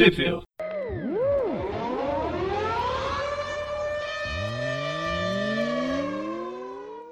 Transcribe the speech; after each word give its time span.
Review. 0.00 0.40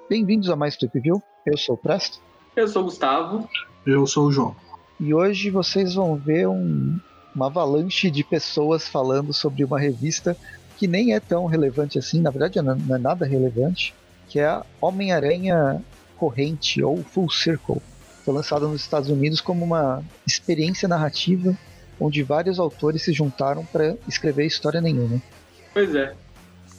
Bem-vindos 0.09 0.49
a 0.49 0.55
mais 0.55 0.75
Trip 0.75 0.99
View. 0.99 1.21
Eu 1.45 1.55
sou 1.55 1.75
o 1.75 1.77
Presto. 1.77 2.19
Eu 2.55 2.67
sou 2.67 2.81
o 2.81 2.85
Gustavo. 2.85 3.47
Eu 3.85 4.07
sou 4.07 4.25
o 4.25 4.31
João. 4.31 4.55
E 4.99 5.13
hoje 5.13 5.51
vocês 5.51 5.93
vão 5.93 6.15
ver 6.15 6.47
um, 6.47 6.99
uma 7.35 7.45
avalanche 7.45 8.09
de 8.09 8.23
pessoas 8.23 8.87
falando 8.87 9.35
sobre 9.35 9.63
uma 9.63 9.79
revista 9.79 10.35
que 10.75 10.87
nem 10.87 11.13
é 11.13 11.19
tão 11.19 11.45
relevante 11.45 11.99
assim, 11.99 12.19
na 12.19 12.31
verdade 12.31 12.59
não 12.59 12.95
é 12.95 12.97
nada 12.97 13.23
relevante, 13.23 13.93
que 14.27 14.39
é 14.39 14.47
a 14.47 14.65
Homem-Aranha 14.81 15.79
Corrente 16.17 16.81
ou 16.81 17.03
Full 17.03 17.29
Circle. 17.29 17.83
Foi 18.25 18.33
lançada 18.33 18.67
nos 18.67 18.81
Estados 18.81 19.11
Unidos 19.11 19.41
como 19.41 19.63
uma 19.63 20.03
experiência 20.25 20.87
narrativa 20.87 21.55
onde 21.99 22.23
vários 22.23 22.59
autores 22.59 23.01
se 23.03 23.11
juntaram 23.11 23.65
para 23.65 23.95
escrever 24.07 24.45
história 24.45 24.81
nenhuma. 24.81 25.21
Pois 25.73 25.93
é. 25.95 26.13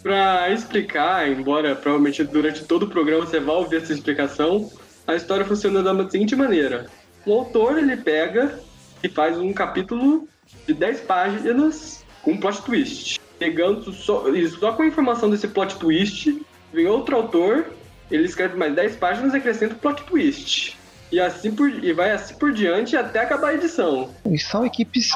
Para 0.02 0.50
explicar, 0.50 1.28
embora 1.30 1.76
provavelmente 1.76 2.24
durante 2.24 2.64
todo 2.64 2.84
o 2.84 2.88
programa 2.88 3.26
você 3.26 3.38
vá 3.38 3.52
ouvir 3.52 3.76
essa 3.76 3.92
explicação, 3.92 4.70
a 5.06 5.14
história 5.14 5.44
funciona 5.44 5.82
da 5.82 6.08
seguinte 6.08 6.34
maneira: 6.34 6.86
o 7.26 7.32
autor 7.32 7.78
ele 7.78 7.96
pega 7.96 8.58
e 9.02 9.08
faz 9.08 9.38
um 9.38 9.52
capítulo 9.52 10.26
de 10.66 10.72
10 10.72 11.00
páginas 11.02 12.04
com 12.22 12.32
um 12.32 12.40
plot 12.40 12.62
twist. 12.62 13.20
Pegando 13.38 13.92
só, 13.92 14.24
só 14.58 14.72
com 14.72 14.82
a 14.82 14.86
informação 14.86 15.30
desse 15.30 15.48
plot 15.48 15.76
twist, 15.76 16.40
vem 16.72 16.86
outro 16.86 17.16
autor, 17.16 17.66
ele 18.10 18.24
escreve 18.24 18.56
mais 18.56 18.74
10 18.74 18.96
páginas 18.96 19.34
e 19.34 19.36
acrescenta 19.36 19.74
o 19.74 19.78
plot 19.78 20.02
twist. 20.04 20.78
E 21.10 21.18
assim 21.18 21.52
por, 21.52 21.68
e 21.68 21.92
vai 21.92 22.12
assim 22.12 22.34
por 22.34 22.52
diante 22.52 22.96
até 22.96 23.20
acabar 23.20 23.48
a 23.48 23.54
edição. 23.54 24.10
E 24.30 24.38
são 24.38 24.64
equipes 24.64 25.10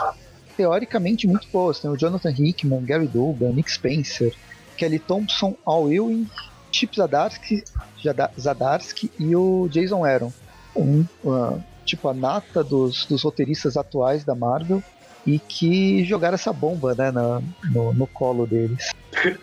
teoricamente 0.56 1.26
muito 1.26 1.46
boas. 1.52 1.78
Tem 1.80 1.90
o 1.90 1.96
Jonathan 1.96 2.30
Hickman, 2.30 2.84
Gary 2.84 3.06
Dugan, 3.06 3.50
Nick 3.50 3.70
Spencer, 3.70 4.34
Kelly 4.76 4.98
Thompson, 4.98 5.54
Al 5.64 5.92
Ewing, 5.92 6.28
Chip 6.72 6.96
Zadarsky, 6.96 7.62
Zadarsky 8.38 9.10
e 9.18 9.36
o 9.36 9.68
Jason 9.70 10.04
Aaron. 10.04 10.32
Um, 10.74 11.04
uh, 11.24 11.62
tipo 11.84 12.08
a 12.08 12.14
nata 12.14 12.64
dos, 12.64 13.06
dos 13.06 13.22
roteiristas 13.22 13.76
atuais 13.76 14.24
da 14.24 14.34
Marvel 14.34 14.82
e 15.26 15.38
que 15.38 16.04
jogaram 16.04 16.34
essa 16.34 16.52
bomba 16.52 16.94
né, 16.94 17.10
na, 17.10 17.40
no, 17.70 17.92
no 17.94 18.06
colo 18.06 18.46
deles. 18.46 18.90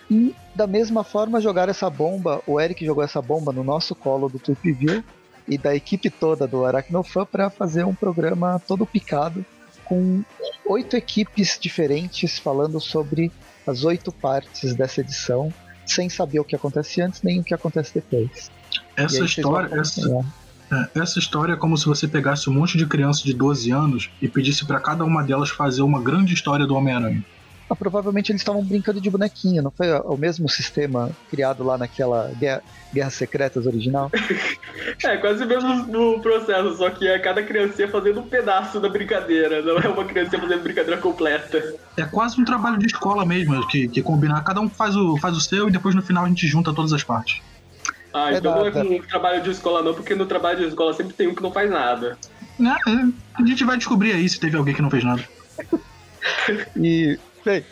E 0.09 0.35
da 0.53 0.67
mesma 0.67 1.03
forma 1.03 1.39
jogaram 1.39 1.71
essa 1.71 1.89
bomba, 1.89 2.41
o 2.45 2.59
Eric 2.59 2.85
jogou 2.85 3.03
essa 3.03 3.21
bomba 3.21 3.51
no 3.53 3.63
nosso 3.63 3.95
colo 3.95 4.27
do 4.27 4.37
Trip 4.37 4.73
View 4.73 5.03
e 5.47 5.57
da 5.57 5.75
equipe 5.75 6.09
toda 6.09 6.47
do 6.47 6.65
Aracnofan 6.65 7.25
para 7.25 7.49
fazer 7.49 7.85
um 7.85 7.93
programa 7.93 8.59
todo 8.67 8.85
picado 8.85 9.45
com 9.85 10.23
oito 10.65 10.95
equipes 10.95 11.57
diferentes 11.59 12.39
falando 12.39 12.79
sobre 12.79 13.31
as 13.67 13.83
oito 13.83 14.11
partes 14.11 14.73
dessa 14.73 15.01
edição, 15.01 15.53
sem 15.85 16.09
saber 16.09 16.39
o 16.39 16.45
que 16.45 16.55
acontece 16.55 17.01
antes 17.01 17.21
nem 17.21 17.41
o 17.41 17.43
que 17.43 17.53
acontece 17.53 17.93
depois. 17.93 18.49
Essa 18.95 19.25
história, 19.25 19.79
essa, 19.79 20.25
é, 20.71 20.99
essa 20.99 21.19
história 21.19 21.53
é 21.53 21.55
como 21.57 21.77
se 21.77 21.85
você 21.85 22.07
pegasse 22.07 22.49
um 22.49 22.53
monte 22.53 22.77
de 22.77 22.85
crianças 22.85 23.23
de 23.23 23.33
12 23.33 23.71
anos 23.71 24.09
e 24.21 24.29
pedisse 24.29 24.65
para 24.65 24.79
cada 24.79 25.03
uma 25.03 25.23
delas 25.23 25.49
fazer 25.49 25.81
uma 25.81 26.01
grande 26.01 26.33
história 26.33 26.65
do 26.65 26.75
Homem-Aranha. 26.75 27.23
Ah, 27.71 27.75
provavelmente 27.75 28.33
eles 28.33 28.41
estavam 28.41 28.61
brincando 28.61 28.99
de 28.99 29.09
bonequinho, 29.09 29.63
não 29.63 29.71
foi 29.71 29.89
o 30.01 30.17
mesmo 30.17 30.49
sistema 30.49 31.09
criado 31.29 31.63
lá 31.63 31.77
naquela 31.77 32.29
Guerra, 32.37 32.61
Guerras 32.93 33.13
Secretas 33.13 33.65
original? 33.65 34.11
é, 35.05 35.15
quase 35.15 35.45
o 35.45 35.47
mesmo 35.47 36.19
processo, 36.19 36.75
só 36.75 36.89
que 36.89 37.07
é 37.07 37.17
cada 37.17 37.41
criança 37.41 37.87
fazendo 37.87 38.19
um 38.19 38.27
pedaço 38.27 38.77
da 38.81 38.89
brincadeira, 38.89 39.61
não 39.61 39.77
é 39.77 39.87
uma 39.87 40.03
criança 40.03 40.37
fazendo 40.37 40.61
brincadeira 40.61 40.99
completa. 40.99 41.75
É 41.95 42.03
quase 42.03 42.41
um 42.41 42.43
trabalho 42.43 42.77
de 42.77 42.87
escola 42.87 43.25
mesmo, 43.25 43.65
que, 43.69 43.87
que 43.87 44.01
combinar, 44.01 44.43
cada 44.43 44.59
um 44.59 44.69
faz 44.69 44.97
o, 44.97 45.15
faz 45.15 45.37
o 45.37 45.39
seu 45.39 45.69
e 45.69 45.71
depois 45.71 45.95
no 45.95 46.01
final 46.01 46.25
a 46.25 46.27
gente 46.27 46.45
junta 46.47 46.73
todas 46.73 46.91
as 46.91 47.05
partes. 47.05 47.41
Ah, 48.13 48.33
é 48.33 48.37
então 48.37 48.53
não 48.53 48.65
é 48.65 48.71
com 48.71 49.01
trabalho 49.07 49.41
de 49.41 49.49
escola 49.49 49.81
não, 49.81 49.93
porque 49.93 50.13
no 50.13 50.25
trabalho 50.25 50.59
de 50.59 50.65
escola 50.65 50.93
sempre 50.93 51.13
tem 51.13 51.29
um 51.29 51.33
que 51.35 51.41
não 51.41 51.53
faz 51.53 51.71
nada. 51.71 52.17
É, 52.59 52.91
é 52.91 53.05
a 53.35 53.45
gente 53.45 53.63
vai 53.63 53.77
descobrir 53.77 54.11
aí 54.11 54.27
se 54.27 54.41
teve 54.41 54.57
alguém 54.57 54.75
que 54.75 54.81
não 54.81 54.89
fez 54.89 55.05
nada. 55.05 55.23
e 56.75 57.17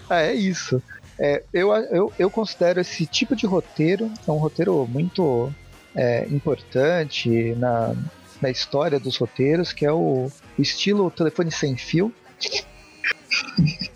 Ah, 0.10 0.22
é 0.22 0.34
isso. 0.34 0.82
É, 1.20 1.44
eu, 1.54 1.72
eu, 1.74 2.14
eu 2.18 2.30
considero 2.30 2.80
esse 2.80 3.06
tipo 3.06 3.36
de 3.36 3.46
roteiro 3.46 4.10
é 4.26 4.32
um 4.32 4.38
roteiro 4.38 4.88
muito 4.88 5.54
é, 5.94 6.26
importante 6.30 7.54
na, 7.56 7.94
na 8.42 8.50
história 8.50 9.00
dos 9.00 9.18
roteiros, 9.18 9.74
que 9.74 9.86
é 9.86 9.92
o, 9.92 10.32
o 10.58 10.62
estilo 10.62 11.12
telefone 11.12 11.52
sem 11.52 11.76
fio. 11.76 12.14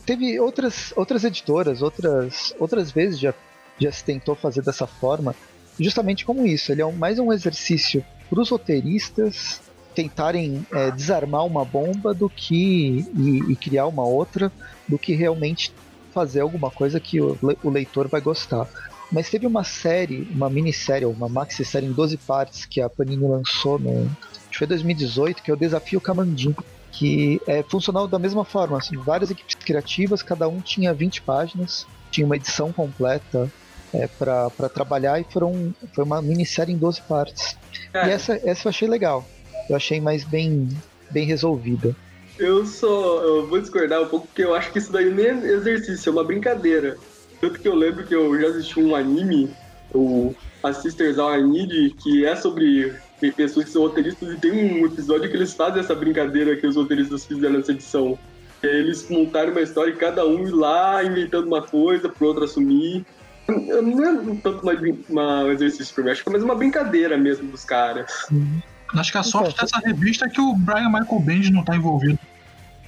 Teve 0.06 0.38
outras, 0.40 0.94
outras 0.96 1.24
editoras, 1.24 1.82
outras, 1.82 2.54
outras 2.60 2.92
vezes 2.92 3.20
já, 3.20 3.34
já 3.80 3.92
se 3.92 4.04
tentou 4.04 4.36
fazer 4.36 4.62
dessa 4.62 4.86
forma, 4.86 5.34
justamente 5.80 6.26
como 6.26 6.46
isso. 6.46 6.72
Ele 6.72 6.82
é 6.82 6.86
um, 6.86 6.92
mais 6.92 7.20
um 7.20 7.32
exercício 7.32 8.06
para 8.30 8.42
os 8.42 8.50
roteiristas 8.50 9.62
tentarem 9.94 10.66
é, 10.72 10.92
desarmar 10.92 11.46
uma 11.46 11.64
bomba 11.64 12.14
do 12.14 12.30
que 12.30 13.06
e, 13.16 13.52
e, 13.52 13.56
criar 13.56 13.88
uma 13.88 14.04
outra 14.04 14.52
do 14.88 14.98
que 14.98 15.14
realmente 15.14 15.74
fazer 16.14 16.42
alguma 16.42 16.70
coisa 16.70 17.00
que 17.00 17.22
o, 17.22 17.38
o 17.64 17.70
leitor 17.70 18.08
vai 18.08 18.22
gostar. 18.22 18.68
Mas 19.12 19.30
teve 19.30 19.46
uma 19.46 19.64
série, 19.64 20.28
uma 20.32 20.50
minissérie, 20.50 21.06
uma 21.06 21.30
maxi 21.30 21.64
série 21.64 21.86
em 21.86 21.92
12 21.92 22.18
partes 22.18 22.66
que 22.66 22.82
a 22.82 22.90
Panini 22.90 23.28
lançou 23.28 23.78
no 23.78 24.06
acho 24.06 24.50
que 24.50 24.58
foi 24.58 24.68
2018, 24.68 25.42
que 25.42 25.52
é 25.52 25.54
o 25.54 25.58
Desafio 25.58 26.00
Camandim, 26.00 26.56
que 26.92 27.42
é 27.48 27.64
funcional 27.64 28.08
da 28.08 28.20
mesma 28.20 28.46
forma, 28.46 28.78
assim, 28.78 28.96
várias 28.98 29.32
equipes 29.32 29.56
criativas, 29.56 30.22
cada 30.22 30.48
um 30.48 30.62
tinha 30.62 30.94
20 30.94 31.24
páginas, 31.24 31.88
tinha 32.12 32.26
uma 32.26 32.36
edição 32.36 32.72
completa 32.72 33.52
é, 33.92 34.08
para 34.08 34.70
trabalhar 34.70 35.20
e 35.20 35.24
foram, 35.24 35.74
foi 35.94 36.04
uma 36.04 36.22
minissérie 36.22 36.74
em 36.74 36.78
12 36.78 37.02
partes. 37.02 37.58
É. 37.94 38.08
E 38.08 38.12
essa, 38.12 38.40
essa 38.44 38.68
eu 38.68 38.70
achei 38.70 38.88
legal 38.88 39.26
eu 39.70 39.76
achei 39.76 40.02
mais 40.02 40.24
bem, 40.24 40.68
bem 41.12 41.26
resolvida. 41.26 41.96
Eu 42.38 42.66
só 42.66 43.22
eu 43.22 43.48
vou 43.48 43.62
discordar 43.62 44.02
um 44.02 44.08
pouco, 44.08 44.28
porque 44.28 44.44
eu 44.44 44.56
acho 44.56 44.72
que 44.72 44.80
isso 44.80 44.92
daí 44.92 45.14
nem 45.14 45.28
é 45.28 45.54
exercício, 45.54 46.10
é 46.10 46.12
uma 46.12 46.24
brincadeira. 46.24 46.98
Tanto 47.40 47.60
que 47.60 47.68
eu 47.68 47.76
lembro 47.76 48.06
que 48.06 48.16
eu 48.16 48.40
já 48.40 48.48
assisti 48.48 48.80
um 48.80 48.96
anime, 48.96 49.50
o 49.94 50.34
A 50.64 50.74
Sisters 50.74 51.20
All 51.20 51.38
I 51.38 51.44
Need, 51.44 51.96
que 52.02 52.26
é 52.26 52.36
sobre 52.36 52.94
pessoas 53.36 53.66
que 53.66 53.72
são 53.72 53.84
roteiristas, 53.84 54.34
e 54.34 54.38
tem 54.38 54.52
um 54.52 54.86
episódio 54.86 55.30
que 55.30 55.36
eles 55.36 55.54
fazem 55.54 55.80
essa 55.80 55.94
brincadeira 55.94 56.56
que 56.56 56.66
os 56.66 56.76
roteiristas 56.76 57.26
fizeram 57.26 57.56
nessa 57.56 57.72
edição. 57.72 58.18
Eles 58.62 59.08
montaram 59.10 59.52
uma 59.52 59.62
história 59.62 59.92
e 59.92 59.96
cada 59.96 60.26
um 60.26 60.48
ir 60.48 60.52
lá 60.52 61.04
inventando 61.04 61.48
uma 61.48 61.62
coisa 61.62 62.10
pro 62.10 62.28
outro 62.28 62.46
assumir. 62.46 63.06
Não 63.48 64.04
é 64.04 64.38
tanto 64.42 64.66
um 64.66 65.52
exercício 65.52 65.94
pra 65.94 66.04
mim, 66.06 66.10
acho 66.12 66.24
que 66.24 66.30
é 66.30 66.32
mais 66.32 66.44
uma 66.44 66.56
brincadeira 66.56 67.18
mesmo 67.18 67.52
dos 67.52 67.66
caras. 67.66 68.26
Uhum. 68.32 68.62
Acho 68.96 69.12
que 69.12 69.18
a 69.18 69.24
sorte 69.24 69.60
dessa 69.60 69.80
revista 69.80 70.26
é 70.26 70.30
que 70.30 70.40
o 70.40 70.54
Brian 70.56 70.90
Michael 70.90 71.20
Bendis 71.20 71.50
não 71.50 71.64
tá 71.64 71.76
envolvido. 71.76 72.20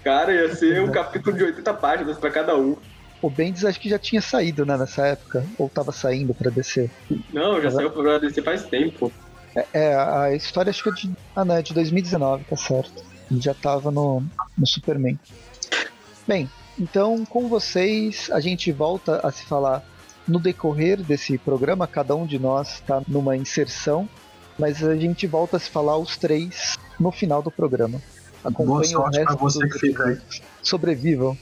Cara, 0.04 0.32
ia 0.32 0.56
ser 0.56 0.82
um 0.82 0.92
capítulo 0.92 1.36
de 1.36 1.44
80 1.44 1.74
páginas 1.74 2.18
pra 2.18 2.30
cada 2.30 2.56
um. 2.56 2.78
O 3.22 3.30
Bendis 3.30 3.66
acho 3.66 3.80
que 3.80 3.90
já 3.90 3.98
tinha 3.98 4.22
saído, 4.22 4.66
né, 4.66 4.78
nessa 4.78 5.08
época. 5.08 5.44
Ou 5.58 5.68
tava 5.68 5.92
saindo 5.92 6.34
pra 6.34 6.52
descer. 6.52 6.92
Não, 7.34 7.60
já 7.60 7.72
saiu 7.72 7.90
pra 7.90 8.20
descer 8.20 8.44
faz 8.44 8.64
tempo. 8.66 9.12
É, 9.56 9.66
é, 9.74 9.96
a 9.96 10.36
história 10.36 10.70
acho 10.70 10.84
que 10.84 10.90
é 10.90 10.92
de. 10.92 11.12
Ah, 11.36 11.44
não, 11.44 11.56
é 11.56 11.62
de 11.62 11.74
2019, 11.74 12.44
tá 12.44 12.56
certo. 12.56 13.04
Ele 13.32 13.42
já 13.42 13.54
tava 13.56 13.90
no, 13.90 14.24
no 14.56 14.68
Superman. 14.68 15.18
Bem, 16.28 16.50
então 16.80 17.26
com 17.26 17.48
vocês 17.48 18.30
a 18.32 18.40
gente 18.40 18.72
volta 18.72 19.26
a 19.26 19.32
se 19.32 19.46
falar 19.46 19.84
no 20.28 20.40
decorrer 20.40 21.02
desse 21.02 21.38
programa. 21.40 21.88
Cada 21.88 22.16
um 22.16 22.28
de 22.28 22.38
nós 22.38 22.74
está 22.74 23.02
numa 23.08 23.36
inserção 23.36 24.08
mas 24.58 24.84
a 24.84 24.96
gente 24.96 25.28
volta 25.28 25.58
a 25.58 25.60
se 25.60 25.70
falar 25.70 25.98
os 25.98 26.18
três 26.18 26.78
no 27.00 27.12
final 27.12 27.42
do 27.42 27.52
programa. 27.52 28.02
Acompanhe 28.44 28.96
o 28.96 29.04
resto 29.04 29.38
você 29.38 29.68
que 29.68 29.80
fica 29.80 30.04
aí. 30.04 30.18
Sobrevivam. 30.62 31.38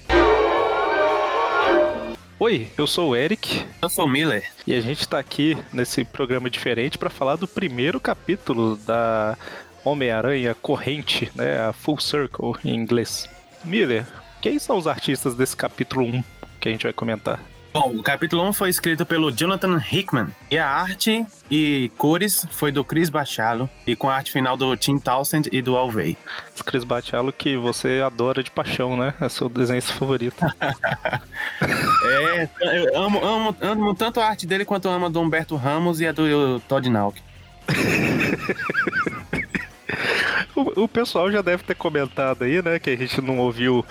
Oi, 2.40 2.68
eu 2.78 2.88
sou 2.88 3.12
o 3.12 3.16
Eric. 3.16 3.66
Eu 3.82 3.90
sou 3.90 4.06
o 4.06 4.10
Miller. 4.10 4.44
E 4.66 4.74
a 4.74 4.82
gente 4.82 5.08
tá 5.08 5.20
aqui 5.20 5.58
nesse 5.72 6.04
programa 6.04 6.50
diferente 6.50 6.98
para 6.98 7.10
falar 7.10 7.36
do 7.36 7.48
primeiro 7.48 8.00
capítulo 8.00 8.76
da 8.78 9.38
Homem-Aranha 9.84 10.56
Corrente, 10.56 11.32
né? 11.36 11.60
A 11.68 11.74
Full 11.74 12.00
Circle 12.00 12.56
em 12.66 12.76
inglês. 12.76 13.30
Miller, 13.64 14.06
quem 14.42 14.60
são 14.60 14.78
os 14.78 14.88
artistas 14.88 15.36
desse 15.36 15.56
capítulo 15.56 16.06
1 16.06 16.24
que 16.60 16.70
a 16.70 16.72
gente 16.72 16.84
vai 16.84 16.94
comentar? 16.94 17.40
Bom, 17.74 17.96
o 17.98 18.04
capítulo 18.04 18.48
1 18.50 18.54
foi 18.54 18.70
escrito 18.70 19.04
pelo 19.04 19.32
Jonathan 19.32 19.82
Hickman. 19.92 20.28
E 20.52 20.60
a 20.60 20.70
arte 20.70 21.26
e 21.50 21.92
cores 21.98 22.46
foi 22.52 22.72
do 22.72 22.86
Chris 22.86 23.10
Bachalo. 23.10 23.68
E 23.88 23.96
com 23.96 24.08
a 24.08 24.16
arte 24.16 24.32
final 24.32 24.56
do 24.56 24.78
Tim 24.78 25.00
Townsend 25.00 25.50
e 25.52 25.60
do 25.60 25.76
Alvey. 25.76 26.16
Chris 26.64 26.84
Bachalo 26.84 27.34
que 27.34 27.58
você 27.58 28.00
adora 28.06 28.44
de 28.44 28.52
paixão, 28.52 28.96
né? 28.96 29.16
É 29.20 29.28
seu 29.28 29.50
desenho 29.50 29.82
favorito. 29.82 30.46
é, 32.06 32.48
eu 32.62 33.02
amo, 33.02 33.26
amo, 33.26 33.56
amo 33.60 33.96
tanto 33.96 34.20
a 34.20 34.28
arte 34.28 34.46
dele 34.46 34.66
quanto 34.66 34.88
amo 34.88 35.08
a 35.08 35.10
do 35.10 35.20
Humberto 35.20 35.56
Ramos 35.56 36.00
e 36.00 36.06
a 36.06 36.12
do 36.12 36.60
Todd 36.68 36.88
Nauk. 36.88 37.20
O, 40.56 40.88
pessoal 40.88 41.32
já 41.32 41.42
deve 41.42 41.64
ter 41.64 41.76
comentado 41.76 42.44
aí, 42.44 42.62
né? 42.62 42.78
Que 42.78 42.92
a 42.92 42.96
gente 42.96 43.20
não 43.20 43.40
ouviu 43.40 43.84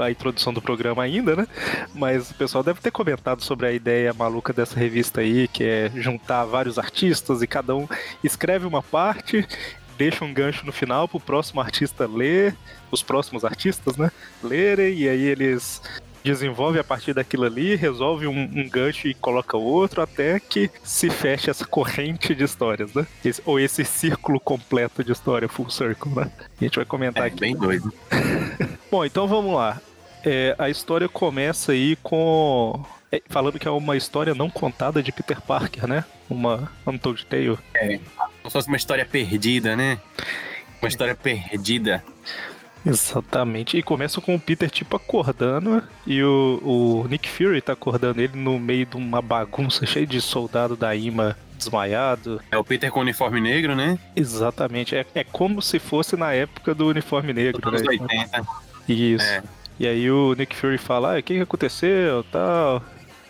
a 0.00 0.10
introdução 0.10 0.52
do 0.52 0.62
programa 0.62 1.02
ainda, 1.02 1.36
né? 1.36 1.46
Mas 1.94 2.30
o 2.30 2.34
pessoal 2.34 2.64
deve 2.64 2.80
ter 2.80 2.90
comentado 2.90 3.44
sobre 3.44 3.66
a 3.66 3.72
ideia 3.72 4.14
maluca 4.14 4.50
dessa 4.52 4.78
revista 4.78 5.20
aí, 5.20 5.46
que 5.46 5.62
é 5.62 5.90
juntar 5.94 6.44
vários 6.46 6.78
artistas 6.78 7.42
e 7.42 7.46
cada 7.46 7.76
um 7.76 7.86
escreve 8.24 8.66
uma 8.66 8.82
parte 8.82 9.46
deixa 9.96 10.24
um 10.24 10.32
gancho 10.32 10.64
no 10.66 10.72
final 10.72 11.08
pro 11.08 11.18
próximo 11.18 11.60
artista 11.60 12.06
ler, 12.06 12.54
os 12.90 13.02
próximos 13.02 13.44
artistas, 13.44 13.96
né? 13.96 14.10
Lerem, 14.42 14.94
e 14.94 15.08
aí 15.08 15.24
eles 15.24 15.82
desenvolve 16.26 16.78
a 16.78 16.84
partir 16.84 17.14
daquilo 17.14 17.44
ali, 17.44 17.76
resolve 17.76 18.26
um, 18.26 18.36
um, 18.36 18.68
gancho 18.68 19.06
e 19.06 19.14
coloca 19.14 19.56
outro, 19.56 20.02
até 20.02 20.40
que 20.40 20.68
se 20.82 21.08
feche 21.08 21.48
essa 21.48 21.64
corrente 21.64 22.34
de 22.34 22.42
histórias, 22.42 22.92
né? 22.92 23.06
Esse, 23.24 23.40
ou 23.46 23.60
esse 23.60 23.84
círculo 23.84 24.40
completo 24.40 25.04
de 25.04 25.12
história, 25.12 25.48
full 25.48 25.70
circle, 25.70 26.12
né? 26.12 26.30
A 26.60 26.64
gente 26.64 26.76
vai 26.76 26.84
comentar 26.84 27.24
é, 27.24 27.26
aqui. 27.28 27.40
Bem 27.40 27.56
doido. 27.56 27.92
Bom, 28.90 29.04
então 29.04 29.28
vamos 29.28 29.54
lá. 29.54 29.80
É, 30.24 30.56
a 30.58 30.68
história 30.68 31.08
começa 31.08 31.70
aí 31.70 31.94
com. 32.02 32.84
É, 33.12 33.22
falando 33.28 33.58
que 33.60 33.68
é 33.68 33.70
uma 33.70 33.96
história 33.96 34.34
não 34.34 34.50
contada 34.50 35.00
de 35.00 35.12
Peter 35.12 35.40
Parker, 35.40 35.86
né? 35.86 36.04
Uma 36.28 36.72
Untold 36.84 37.24
Tale. 37.26 37.56
É, 37.72 37.98
como 37.98 38.46
se 38.46 38.50
fosse 38.50 38.66
uma 38.66 38.76
história 38.76 39.06
perdida, 39.06 39.76
né? 39.76 40.00
Uma 40.82 40.88
história 40.88 41.14
perdida. 41.14 42.02
Exatamente. 42.86 43.76
E 43.76 43.82
começa 43.82 44.20
com 44.20 44.34
o 44.34 44.40
Peter, 44.40 44.70
tipo, 44.70 44.96
acordando 44.96 45.82
e 46.06 46.22
o, 46.22 46.60
o 46.62 47.08
Nick 47.08 47.28
Fury 47.28 47.60
tá 47.60 47.72
acordando 47.72 48.20
ele 48.20 48.38
no 48.38 48.58
meio 48.58 48.86
de 48.86 48.96
uma 48.96 49.20
bagunça 49.20 49.84
cheia 49.84 50.06
de 50.06 50.20
soldado 50.20 50.76
da 50.76 50.94
IMA 50.94 51.36
desmaiado. 51.56 52.40
É 52.50 52.56
o 52.56 52.64
Peter 52.64 52.90
com 52.90 53.00
o 53.00 53.02
uniforme 53.02 53.40
negro, 53.40 53.74
né? 53.74 53.98
Exatamente. 54.14 54.94
É, 54.94 55.04
é 55.14 55.24
como 55.24 55.60
se 55.60 55.78
fosse 55.78 56.16
na 56.16 56.32
época 56.32 56.74
do 56.74 56.86
uniforme 56.86 57.32
negro. 57.32 57.70
Né? 57.70 57.78
80. 57.88 58.46
Isso. 58.88 59.24
É. 59.24 59.42
E 59.78 59.86
aí 59.86 60.10
o 60.10 60.34
Nick 60.34 60.54
Fury 60.56 60.78
fala, 60.78 61.16
ah, 61.16 61.18
o 61.18 61.22
que, 61.22 61.34
que 61.34 61.40
aconteceu, 61.40 62.24
tal... 62.24 62.82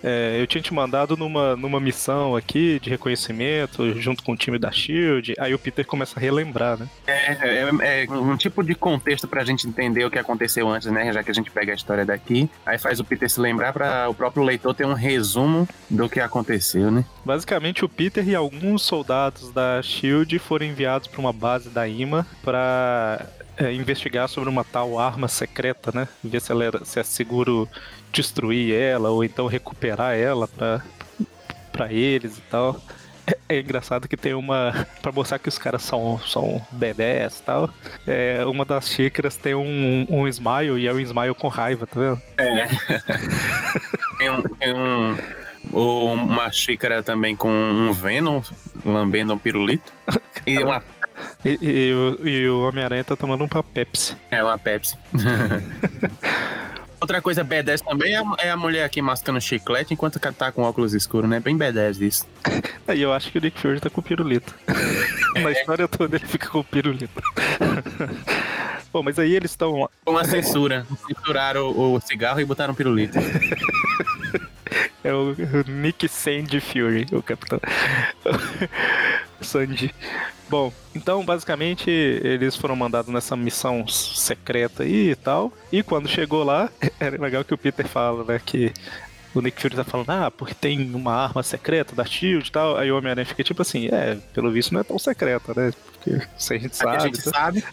É, 0.03 0.41
eu 0.41 0.47
tinha 0.47 0.63
te 0.63 0.73
mandado 0.73 1.17
numa, 1.17 1.57
numa 1.57 1.81
missão 1.81 2.37
aqui 2.37 2.79
de 2.81 2.91
reconhecimento, 2.91 3.99
junto 4.01 4.23
com 4.23 4.33
o 4.33 4.37
time 4.37 4.59
da 4.59 4.71
Shield. 4.71 5.35
Aí 5.39 5.55
o 5.55 5.59
Peter 5.59 5.85
começa 5.85 6.19
a 6.19 6.23
relembrar, 6.23 6.79
né? 6.79 6.89
É, 7.07 7.33
é, 7.33 8.05
é 8.05 8.11
um 8.11 8.37
tipo 8.37 8.63
de 8.63 8.75
contexto 8.75 9.27
pra 9.27 9.45
gente 9.45 9.67
entender 9.67 10.05
o 10.05 10.11
que 10.11 10.19
aconteceu 10.19 10.69
antes, 10.69 10.91
né? 10.91 11.13
Já 11.13 11.23
que 11.23 11.31
a 11.31 11.35
gente 11.35 11.51
pega 11.51 11.73
a 11.73 11.75
história 11.75 12.05
daqui. 12.05 12.49
Aí 12.65 12.79
faz 12.79 13.01
o 13.01 13.05
Peter 13.05 13.29
se 13.29 13.41
lembrar 13.41 13.73
para 13.73 14.09
o 14.09 14.15
próprio 14.15 14.43
leitor 14.43 14.75
ter 14.75 14.87
um 14.87 14.95
resumo 14.95 15.69
do 15.89 16.09
que 16.09 16.21
aconteceu, 16.21 16.91
né? 16.91 17.05
Basicamente, 17.25 17.85
o 17.85 17.89
Peter 17.89 18.27
e 18.29 18.35
alguns 18.35 18.83
soldados 18.83 19.51
da 19.53 19.81
Shield 19.83 20.39
foram 20.39 20.67
enviados 20.67 21.09
para 21.09 21.21
uma 21.21 21.33
base 21.33 21.69
da 21.69 21.89
IMA 21.89 22.27
para 22.43 23.27
é, 23.56 23.73
investigar 23.73 24.29
sobre 24.29 24.49
uma 24.49 24.64
tal 24.64 24.99
arma 24.99 25.29
secreta, 25.29 25.91
né? 25.93 26.08
Ver 26.23 26.41
se, 26.41 26.53
ela 26.53 26.64
era, 26.64 26.85
se 26.85 27.00
é 27.00 27.03
seguro 27.03 27.69
destruir 28.12 28.75
ela 28.75 29.11
ou 29.11 29.25
então 29.25 29.47
recuperar 29.47 30.14
ela 30.14 30.49
para 30.49 30.82
para 31.73 31.93
eles 31.93 32.38
e 32.38 32.41
tal. 32.43 32.81
É, 33.26 33.56
é, 33.56 33.61
engraçado 33.61 34.08
que 34.08 34.17
tem 34.17 34.35
uma. 34.35 34.87
pra 35.03 35.12
mostrar 35.12 35.38
que 35.38 35.49
os 35.49 35.58
caras 35.58 35.82
são, 35.82 36.19
são 36.26 36.64
bebés 36.73 37.38
e 37.38 37.43
tal. 37.43 37.70
É, 38.06 38.44
uma 38.47 38.64
das 38.64 38.88
xícaras 38.88 39.37
tem 39.37 39.55
um, 39.55 40.06
um 40.09 40.26
smile 40.29 40.79
e 40.79 40.87
é 40.87 40.93
um 40.93 41.00
smile 41.00 41.35
com 41.35 41.49
raiva, 41.49 41.87
tá 41.87 42.00
vendo? 42.00 42.23
É. 42.38 42.67
tem 44.19 44.31
um. 44.31 44.43
Tem 44.43 44.75
um 44.75 45.17
uma 45.73 46.50
xícara 46.52 47.02
também 47.02 47.35
com 47.35 47.50
um 47.50 47.93
Venom 47.93 48.41
lambendo 48.85 49.35
um 49.35 49.38
pirulito. 49.38 49.93
E 50.47 50.59
uma 50.62 50.81
e, 51.45 51.59
e, 51.61 52.29
e, 52.29 52.49
o 52.49 52.67
Homem-Aranha 52.69 53.05
tá 53.05 53.17
tomando 53.17 53.45
um 53.45 53.49
Pepsi. 53.49 54.17
É, 54.31 54.43
uma 54.43 54.59
Pepsi. 54.59 54.97
Outra 56.99 57.21
coisa 57.21 57.45
B10 57.45 57.83
também 57.83 58.15
é 58.15 58.19
a, 58.19 58.25
é 58.39 58.51
a 58.51 58.57
mulher 58.57 58.85
aqui 58.85 59.03
mascando 59.03 59.41
chiclete 59.41 59.93
enquanto 59.93 60.19
tá 60.19 60.51
com 60.51 60.63
óculos 60.63 60.95
escuros, 60.95 61.29
né? 61.29 61.39
Bem 61.39 61.57
B10 61.57 62.01
isso. 62.01 62.27
Aí 62.89 63.01
eu 63.03 63.13
acho 63.13 63.31
que 63.31 63.39
o 63.39 63.41
Nick 63.41 63.61
Fury 63.61 63.81
tá 63.81 63.91
com 63.91 64.01
pirulito. 64.01 64.55
É. 65.35 65.41
Na 65.45 65.53
história 65.53 65.87
toda 65.87 66.17
ele 66.17 66.27
fica 66.27 66.49
com 66.49 66.63
pirulito. 66.63 67.23
Bom, 68.93 69.03
mas 69.03 69.19
aí 69.19 69.35
eles 69.35 69.51
estão. 69.51 69.89
Uma 70.07 70.25
censura. 70.25 70.87
Censuraram 71.07 71.71
o, 71.71 71.95
o 71.95 72.01
cigarro 72.01 72.41
e 72.41 72.45
botaram 72.47 72.75
pirulito. 72.75 73.19
É 75.05 75.12
o, 75.12 75.33
o 75.33 75.71
Nick 75.71 76.09
Sandy 76.09 76.61
Fury, 76.61 77.07
o 77.12 77.23
capitão. 77.23 77.61
Sandy. 79.44 79.94
Bom, 80.49 80.73
então 80.94 81.25
basicamente 81.25 81.91
eles 81.91 82.55
foram 82.55 82.77
mandados 82.77 83.12
nessa 83.12 83.37
missão 83.37 83.87
secreta 83.88 84.85
aí 84.85 85.11
e 85.11 85.17
tal. 85.17 85.53
E 85.73 85.83
quando 85.83 86.09
chegou 86.09 86.44
lá, 86.44 86.71
era 87.00 87.21
legal 87.21 87.44
que 87.44 87.55
o 87.55 87.59
Peter 87.59 87.87
fala, 87.87 88.25
né, 88.25 88.41
que 88.44 88.73
o 89.38 89.43
Nick 89.43 89.61
Fury 89.61 89.77
tá 89.77 89.85
falando, 89.85 90.11
ah, 90.11 90.31
porque 90.31 90.55
tem 90.55 90.94
uma 90.94 91.12
arma 91.12 91.43
secreta 91.43 91.94
da 91.94 92.05
Shield 92.05 92.49
e 92.49 92.53
tal. 92.53 92.77
Aí 92.77 92.91
o 92.91 92.97
Homem-Aranha 92.97 93.27
fica 93.27 93.44
tipo 93.44 93.61
assim, 93.61 93.88
é, 93.88 94.17
pelo 94.33 94.50
visto 94.50 94.73
não 94.73 94.81
é 94.81 94.85
tão 94.85 94.99
secreta, 94.99 95.53
né? 95.55 95.73
Porque 95.85 96.27
se 96.38 96.55
a 96.55 96.59
gente 96.59 96.77
sabe. 96.77 96.97
A 96.97 97.00
gente 97.00 97.21
sabe. 97.21 97.65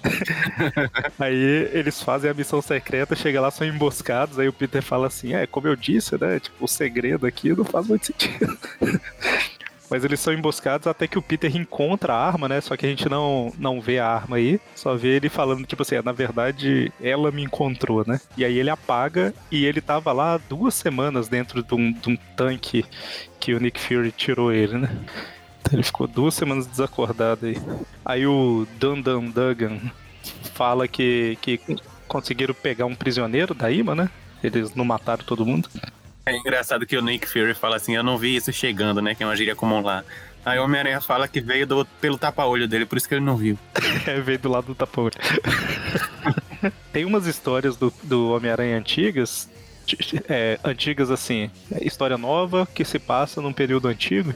aí 1.18 1.70
eles 1.72 2.02
fazem 2.02 2.30
a 2.30 2.34
missão 2.34 2.62
secreta, 2.62 3.16
chega 3.16 3.40
lá, 3.40 3.50
são 3.50 3.66
emboscados. 3.66 4.38
Aí 4.38 4.48
o 4.48 4.54
Peter 4.54 4.82
fala 4.82 5.08
assim, 5.08 5.34
é, 5.34 5.48
como 5.48 5.68
eu 5.68 5.76
disse, 5.76 6.20
né? 6.20 6.40
Tipo, 6.40 6.66
o 6.66 6.68
segredo 6.68 7.26
aqui 7.26 7.54
não 7.54 7.64
faz 7.64 7.88
muito 7.88 8.08
sentido. 8.08 8.58
Mas 9.94 10.04
eles 10.04 10.20
são 10.20 10.34
emboscados 10.34 10.88
até 10.88 11.08
que 11.08 11.20
o 11.20 11.22
Peter 11.22 11.56
encontra 11.56 12.16
a 12.16 12.28
arma, 12.28 12.50
né? 12.50 12.60
Só 12.60 12.76
que 12.76 12.84
a 12.84 12.90
gente 12.90 13.08
não, 13.08 13.54
não 13.60 13.80
vê 13.80 14.00
a 14.00 14.08
arma 14.08 14.38
aí. 14.38 14.60
Só 14.74 14.96
vê 14.96 15.10
ele 15.10 15.30
falando, 15.30 15.68
tipo 15.68 15.84
assim, 15.84 16.02
na 16.04 16.12
verdade, 16.12 16.92
ela 17.00 17.30
me 17.30 17.44
encontrou, 17.44 18.04
né? 18.04 18.20
E 18.36 18.44
aí 18.44 18.58
ele 18.58 18.72
apaga 18.72 19.32
e 19.52 19.68
ele 19.68 19.82
tava 19.82 20.12
lá 20.12 20.40
duas 20.50 20.74
semanas 20.74 21.28
dentro 21.28 21.62
de 21.62 21.76
um, 21.76 21.92
de 21.92 22.10
um 22.10 22.18
tanque 22.36 22.84
que 23.40 23.54
o 23.54 23.60
Nick 23.60 23.80
Fury 23.80 24.12
tirou 24.12 24.52
ele, 24.52 24.80
né? 24.80 24.90
Então 25.62 25.74
ele 25.74 25.84
ficou 25.84 26.08
duas 26.08 26.34
semanas 26.34 26.66
desacordado 26.66 27.46
aí. 27.46 27.56
Aí 28.04 28.26
o 28.26 28.66
Dundam 28.80 29.30
Duggan 29.30 29.80
fala 30.56 30.88
que, 30.88 31.38
que 31.40 31.62
conseguiram 32.08 32.56
pegar 32.56 32.88
um 32.88 32.96
prisioneiro 32.96 33.54
da 33.54 33.72
IMA, 33.72 33.94
né? 33.94 34.10
Eles 34.44 34.74
não 34.74 34.86
mataram 34.86 35.24
todo 35.24 35.46
mundo. 35.46 35.70
É 36.26 36.36
engraçado 36.36 36.86
que 36.86 36.98
o 36.98 37.02
Nick 37.02 37.28
Fury 37.28 37.54
fala 37.54 37.76
assim: 37.76 37.96
Eu 37.96 38.04
não 38.04 38.18
vi 38.18 38.36
isso 38.36 38.52
chegando, 38.54 39.02
né? 39.02 39.14
Que 39.14 39.24
é 39.24 39.26
uma 39.26 39.36
gíria 39.36 39.56
comum 39.56 39.82
lá. 39.82 40.04
Aí 40.46 40.60
o 40.60 40.64
Homem-Aranha 40.64 41.00
fala 41.00 41.28
que 41.28 41.40
veio 41.40 41.66
do, 41.66 41.86
pelo 42.02 42.18
tapa-olho 42.18 42.68
dele, 42.68 42.86
por 42.86 42.98
isso 42.98 43.08
que 43.08 43.16
ele 43.16 43.24
não 43.24 43.38
viu. 43.38 43.58
é, 44.06 44.20
veio 44.20 44.40
do 44.40 44.50
lado 44.50 44.68
do 44.68 44.76
tapa-olho. 44.76 45.14
Tem 46.92 47.06
umas 47.06 47.26
histórias 47.26 47.78
do, 47.78 47.94
do 48.04 48.32
Homem-Aranha 48.32 48.78
antigas, 48.78 49.50
é, 50.30 50.60
antigas 50.64 51.10
assim, 51.12 51.50
história 51.82 52.18
nova 52.18 52.66
que 52.66 52.84
se 52.84 53.00
passa 53.00 53.42
num 53.42 53.54
período 53.54 53.88
antigo, 53.88 54.34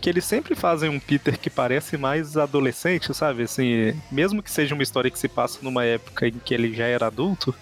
que 0.00 0.10
eles 0.10 0.24
sempre 0.24 0.54
fazem 0.56 0.90
um 0.90 0.98
Peter 0.98 1.38
que 1.38 1.50
parece 1.50 1.96
mais 1.96 2.36
adolescente, 2.36 3.12
sabe? 3.14 3.44
Assim, 3.44 4.00
mesmo 4.10 4.42
que 4.42 4.50
seja 4.50 4.74
uma 4.74 4.82
história 4.82 5.10
que 5.10 5.18
se 5.18 5.28
passa 5.28 5.60
numa 5.62 5.84
época 5.84 6.26
em 6.26 6.32
que 6.44 6.54
ele 6.54 6.74
já 6.74 6.86
era 6.86 7.06
adulto, 7.06 7.54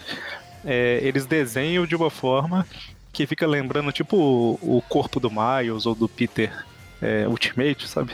é, 0.65 1.01
eles 1.03 1.27
desenham 1.27 1.87
de 1.87 1.95
uma 1.95 2.11
forma 2.11 2.67
que 3.15 3.27
fica 3.27 3.47
lembrando 3.47 3.93
tipo 3.93 4.17
o, 4.17 4.79
o 4.79 4.83
corpo 4.83 5.21
do 5.21 5.31
Miles 5.31 5.87
ou 5.87 5.95
do 5.95 6.09
Peter 6.09 6.53
é, 7.01 7.27
Ultimate, 7.29 7.89
sabe? 7.89 8.13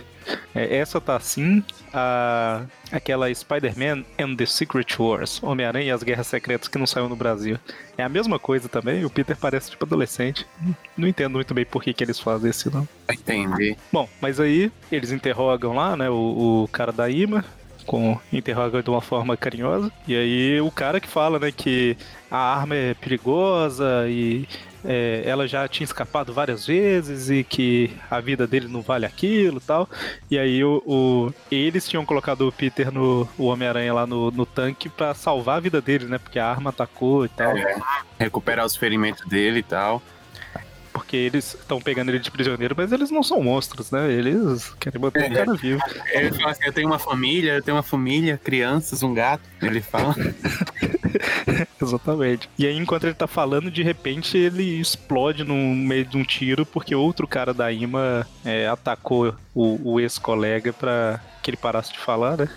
É, 0.54 0.76
essa 0.76 1.00
tá 1.00 1.16
assim, 1.16 1.64
a, 1.92 2.62
aquela 2.92 3.32
Spider-Man 3.32 4.04
and 4.18 4.36
the 4.36 4.44
Secret 4.44 4.86
Wars, 4.98 5.42
Homem-Aranha 5.42 5.86
e 5.86 5.90
as 5.90 6.02
Guerras 6.02 6.26
Secretas 6.26 6.68
que 6.68 6.78
não 6.78 6.86
saiu 6.86 7.08
no 7.08 7.16
Brasil. 7.16 7.56
É 7.96 8.02
a 8.02 8.08
mesma 8.08 8.38
coisa 8.38 8.68
também, 8.68 9.04
o 9.04 9.10
Peter 9.10 9.36
parece 9.36 9.70
tipo 9.70 9.84
adolescente. 9.84 10.46
Não 10.96 11.08
entendo 11.08 11.32
muito 11.32 11.54
bem 11.54 11.64
por 11.64 11.82
que, 11.82 11.94
que 11.94 12.04
eles 12.04 12.20
fazem 12.20 12.50
isso, 12.50 12.70
não. 12.70 12.86
Entendi. 13.10 13.76
Bom, 13.90 14.08
mas 14.20 14.38
aí 14.38 14.70
eles 14.92 15.10
interrogam 15.10 15.74
lá, 15.74 15.96
né, 15.96 16.10
o, 16.10 16.64
o 16.64 16.68
cara 16.68 16.92
da 16.92 17.08
IMA, 17.08 17.44
com 17.86 18.18
interroga 18.32 18.82
de 18.82 18.90
uma 18.90 19.00
forma 19.00 19.36
carinhosa. 19.36 19.90
E 20.06 20.14
aí 20.14 20.60
o 20.60 20.70
cara 20.70 21.00
que 21.00 21.08
fala, 21.08 21.38
né, 21.38 21.50
que 21.50 21.96
a 22.30 22.38
arma 22.38 22.74
é 22.74 22.94
perigosa 22.94 24.06
e 24.08 24.46
é, 24.84 25.22
ela 25.24 25.46
já 25.46 25.66
tinha 25.68 25.84
escapado 25.84 26.32
várias 26.32 26.66
vezes 26.66 27.30
e 27.30 27.44
que 27.44 27.90
a 28.10 28.20
vida 28.20 28.46
dele 28.46 28.68
não 28.68 28.80
vale 28.80 29.06
aquilo 29.06 29.60
tal. 29.60 29.88
E 30.30 30.38
aí 30.38 30.62
o, 30.64 30.82
o 30.86 31.32
eles 31.50 31.88
tinham 31.88 32.04
colocado 32.04 32.48
o 32.48 32.52
Peter 32.52 32.92
no 32.92 33.28
o 33.38 33.46
Homem-Aranha 33.46 33.92
lá 33.92 34.06
no, 34.06 34.30
no 34.30 34.46
tanque 34.46 34.88
para 34.88 35.14
salvar 35.14 35.58
a 35.58 35.60
vida 35.60 35.80
dele, 35.80 36.06
né? 36.06 36.18
Porque 36.18 36.38
a 36.38 36.46
arma 36.46 36.70
atacou 36.70 37.24
e 37.24 37.28
tal. 37.28 37.56
É, 37.56 37.76
recuperar 38.18 38.64
os 38.64 38.76
ferimentos 38.76 39.26
dele 39.26 39.60
e 39.60 39.62
tal 39.62 40.02
porque 40.92 41.16
eles 41.16 41.54
estão 41.54 41.80
pegando 41.80 42.10
ele 42.10 42.18
de 42.18 42.30
prisioneiro, 42.30 42.74
mas 42.76 42.92
eles 42.92 43.10
não 43.10 43.22
são 43.22 43.42
monstros, 43.42 43.90
né? 43.90 44.10
Eles 44.10 44.72
querem 44.78 45.00
manter 45.00 45.24
é, 45.24 45.28
o 45.28 45.34
cara 45.34 45.54
vivo. 45.54 45.80
Ele 46.12 46.32
fala 46.32 46.50
assim: 46.50 46.64
eu 46.64 46.72
tenho 46.72 46.88
uma 46.88 46.98
família, 46.98 47.54
eu 47.54 47.62
tenho 47.62 47.76
uma 47.76 47.82
família, 47.82 48.40
crianças, 48.42 49.02
um 49.02 49.14
gato. 49.14 49.42
Ele 49.62 49.80
fala. 49.80 50.14
Exatamente. 51.80 52.48
E 52.58 52.66
aí, 52.66 52.76
enquanto 52.76 53.04
ele 53.04 53.14
tá 53.14 53.26
falando, 53.26 53.70
de 53.70 53.82
repente 53.82 54.36
ele 54.36 54.80
explode 54.80 55.44
no 55.44 55.54
meio 55.54 56.04
de 56.04 56.16
um 56.16 56.24
tiro 56.24 56.66
porque 56.66 56.94
outro 56.94 57.26
cara 57.26 57.54
da 57.54 57.72
IMA 57.72 58.26
é, 58.44 58.66
atacou 58.68 59.34
o, 59.54 59.92
o 59.94 60.00
ex-colega 60.00 60.72
pra 60.72 61.20
que 61.42 61.50
ele 61.50 61.56
parasse 61.56 61.92
de 61.92 61.98
falar, 61.98 62.36
né? 62.36 62.48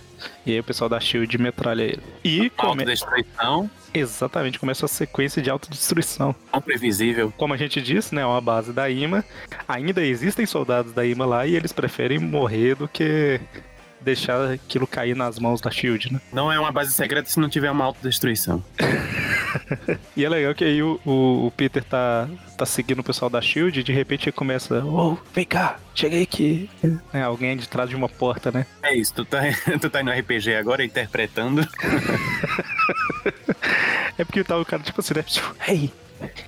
E 0.44 0.52
aí 0.52 0.60
o 0.60 0.64
pessoal 0.64 0.88
da 0.88 1.00
Shield 1.00 1.36
metralha 1.38 1.82
ele. 1.82 2.02
E 2.22 2.50
come... 2.50 2.82
Autodestruição, 2.82 3.70
exatamente 3.92 4.58
começa 4.58 4.86
a 4.86 4.88
sequência 4.88 5.40
de 5.40 5.50
autodestruição. 5.50 6.34
não 6.52 6.60
previsível. 6.60 7.32
Como 7.36 7.54
a 7.54 7.56
gente 7.56 7.80
disse, 7.80 8.14
né, 8.14 8.22
é 8.22 8.26
uma 8.26 8.40
base 8.40 8.72
da 8.72 8.88
IMA. 8.90 9.24
Ainda 9.66 10.04
existem 10.04 10.46
soldados 10.46 10.92
da 10.92 11.04
IMA 11.04 11.24
lá 11.24 11.46
e 11.46 11.54
eles 11.56 11.72
preferem 11.72 12.18
morrer 12.18 12.74
do 12.74 12.88
que 12.88 13.40
deixar 14.04 14.52
aquilo 14.52 14.86
cair 14.86 15.16
nas 15.16 15.38
mãos 15.38 15.60
da 15.60 15.70
Shield, 15.70 16.12
né? 16.12 16.20
Não 16.32 16.52
é 16.52 16.58
uma 16.60 16.70
base 16.70 16.92
secreta 16.92 17.28
se 17.28 17.40
não 17.40 17.48
tiver 17.48 17.70
uma 17.70 17.84
autodestruição. 17.84 18.62
E 20.16 20.24
é 20.24 20.28
legal 20.28 20.52
que 20.52 20.64
aí 20.64 20.82
o, 20.82 21.00
o- 21.04 21.46
o 21.46 21.50
Peter 21.52 21.82
tá, 21.84 22.28
tá 22.58 22.66
seguindo 22.66 22.98
o 22.98 23.04
pessoal 23.04 23.30
da 23.30 23.40
Shield 23.40 23.78
e 23.78 23.82
de 23.84 23.92
repente 23.92 24.24
ele 24.28 24.32
começa, 24.32 24.84
ô, 24.84 25.16
vem 25.32 25.44
cá, 25.44 25.78
cheguei 25.94 26.22
aqui. 26.24 26.68
É, 27.12 27.22
alguém 27.22 27.56
de 27.56 27.68
trás 27.68 27.88
de 27.88 27.94
uma 27.94 28.08
porta, 28.08 28.50
né? 28.50 28.66
É 28.82 28.96
isso, 28.96 29.14
tu 29.14 29.24
tá, 29.24 29.38
tu 29.80 29.88
tá 29.88 30.02
no 30.02 30.10
RPG 30.10 30.54
agora 30.56 30.84
interpretando. 30.84 31.66
É 34.16 34.24
porque 34.24 34.44
tava 34.44 34.60
o 34.62 34.64
cara 34.64 34.82
tipo 34.82 35.00
assim, 35.00 35.14
né? 35.14 35.24
Hey, 35.66 35.92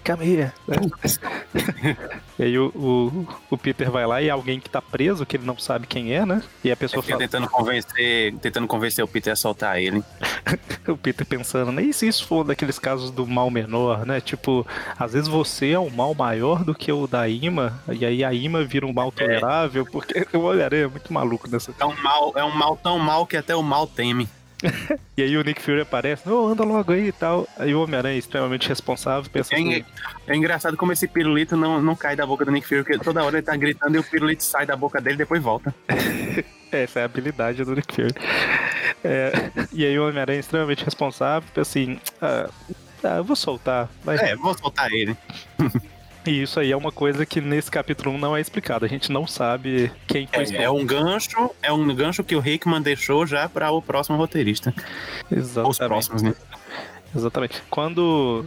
come 0.04 0.24
here. 0.24 0.52
e 2.38 2.42
aí 2.42 2.58
o, 2.58 2.66
o, 2.74 3.28
o 3.50 3.58
Peter 3.58 3.90
vai 3.90 4.06
lá 4.06 4.22
e 4.22 4.28
é 4.28 4.30
alguém 4.30 4.60
que 4.60 4.68
tá 4.68 4.80
preso, 4.80 5.26
que 5.26 5.36
ele 5.36 5.46
não 5.46 5.58
sabe 5.58 5.86
quem 5.86 6.12
é, 6.12 6.24
né? 6.24 6.42
E 6.62 6.70
a 6.70 6.76
pessoa 6.76 7.02
Fica 7.02 7.14
fala, 7.14 7.28
tentando 7.28 7.48
convencer, 7.48 8.34
tentando 8.38 8.66
convencer 8.66 9.04
o 9.04 9.08
Peter 9.08 9.32
a 9.32 9.36
soltar 9.36 9.80
ele. 9.80 10.02
o 10.88 10.96
Peter 10.96 11.26
pensando, 11.26 11.72
né? 11.72 11.82
E 11.82 11.92
se 11.92 12.06
isso 12.06 12.26
for 12.26 12.44
daqueles 12.44 12.78
casos 12.78 13.10
do 13.10 13.26
mal 13.26 13.50
menor, 13.50 14.06
né? 14.06 14.20
Tipo, 14.20 14.66
às 14.98 15.12
vezes 15.12 15.28
você 15.28 15.70
é 15.70 15.78
um 15.78 15.90
mal 15.90 16.14
maior 16.14 16.64
do 16.64 16.74
que 16.74 16.90
o 16.92 17.06
da 17.06 17.28
Ima, 17.28 17.80
e 17.88 18.04
aí 18.04 18.24
a 18.24 18.32
Ima 18.32 18.64
vira 18.64 18.86
um 18.86 18.92
mal 18.92 19.10
tolerável, 19.10 19.86
porque 19.86 20.26
o 20.32 20.40
Homem-Aranha 20.40 20.84
é 20.84 20.88
muito 20.88 21.12
maluco 21.12 21.48
nessa. 21.50 21.74
É 21.78 21.84
um 21.84 21.96
mal, 22.02 22.32
é 22.36 22.44
um 22.44 22.54
mal 22.54 22.76
tão 22.76 22.98
mal 22.98 23.26
que 23.26 23.36
até 23.36 23.54
o 23.54 23.62
mal 23.62 23.86
teme. 23.86 24.28
E 25.16 25.22
aí 25.22 25.36
o 25.36 25.42
Nick 25.42 25.60
Fury 25.60 25.80
aparece, 25.80 26.28
ô, 26.28 26.48
anda 26.48 26.64
logo 26.64 26.92
aí 26.92 27.08
e 27.08 27.12
tal. 27.12 27.46
Aí 27.58 27.74
o 27.74 27.82
Homem-Aranha 27.82 28.18
extremamente 28.18 28.68
responsável, 28.68 29.30
pensa 29.30 29.54
É, 29.54 29.58
assim, 29.58 29.84
é 30.26 30.36
engraçado 30.36 30.76
como 30.76 30.92
esse 30.92 31.06
pirulito 31.06 31.56
não, 31.56 31.80
não 31.80 31.94
cai 31.94 32.16
da 32.16 32.26
boca 32.26 32.44
do 32.44 32.50
Nick 32.50 32.66
Fury, 32.66 32.82
porque 32.82 32.98
toda 32.98 33.22
hora 33.22 33.36
ele 33.36 33.46
tá 33.46 33.56
gritando 33.56 33.96
e 33.96 33.98
o 33.98 34.04
pirulito 34.04 34.44
sai 34.44 34.66
da 34.66 34.76
boca 34.76 35.00
dele 35.00 35.16
e 35.16 35.18
depois 35.18 35.42
volta. 35.42 35.74
Essa 36.72 37.00
é 37.00 37.02
a 37.02 37.04
habilidade 37.06 37.64
do 37.64 37.74
Nick 37.74 37.94
Fury. 37.94 38.14
É, 39.04 39.32
e 39.72 39.84
aí 39.84 39.98
o 39.98 40.08
Homem-Aranha 40.08 40.40
extremamente 40.40 40.84
responsável, 40.84 41.48
pensa 41.54 41.70
assim, 41.70 42.00
ah, 42.20 42.50
ah, 43.04 43.16
eu 43.18 43.24
vou 43.24 43.36
soltar. 43.36 43.88
Vai. 44.02 44.16
É, 44.16 44.36
vou 44.36 44.56
soltar 44.56 44.92
ele. 44.92 45.16
E 46.26 46.42
isso 46.42 46.58
aí 46.58 46.72
é 46.72 46.76
uma 46.76 46.92
coisa 46.92 47.24
que 47.24 47.40
nesse 47.40 47.70
capítulo 47.70 48.14
1 48.14 48.18
não 48.18 48.36
é 48.36 48.40
explicado. 48.40 48.84
A 48.84 48.88
gente 48.88 49.10
não 49.12 49.26
sabe 49.26 49.90
quem 50.06 50.26
foi 50.26 50.44
É, 50.56 50.64
é 50.64 50.70
um 50.70 50.84
gancho, 50.84 51.50
é 51.62 51.72
um 51.72 51.94
gancho 51.94 52.24
que 52.24 52.34
o 52.34 52.46
Hickman 52.46 52.82
deixou 52.82 53.26
já 53.26 53.48
para 53.48 53.70
o 53.70 53.80
próximo 53.80 54.16
roteirista. 54.16 54.74
Os 55.30 55.36
Exatamente. 55.38 55.78
próximos, 55.78 56.22
né? 56.22 56.34
Exatamente. 57.14 57.62
Quando 57.70 58.44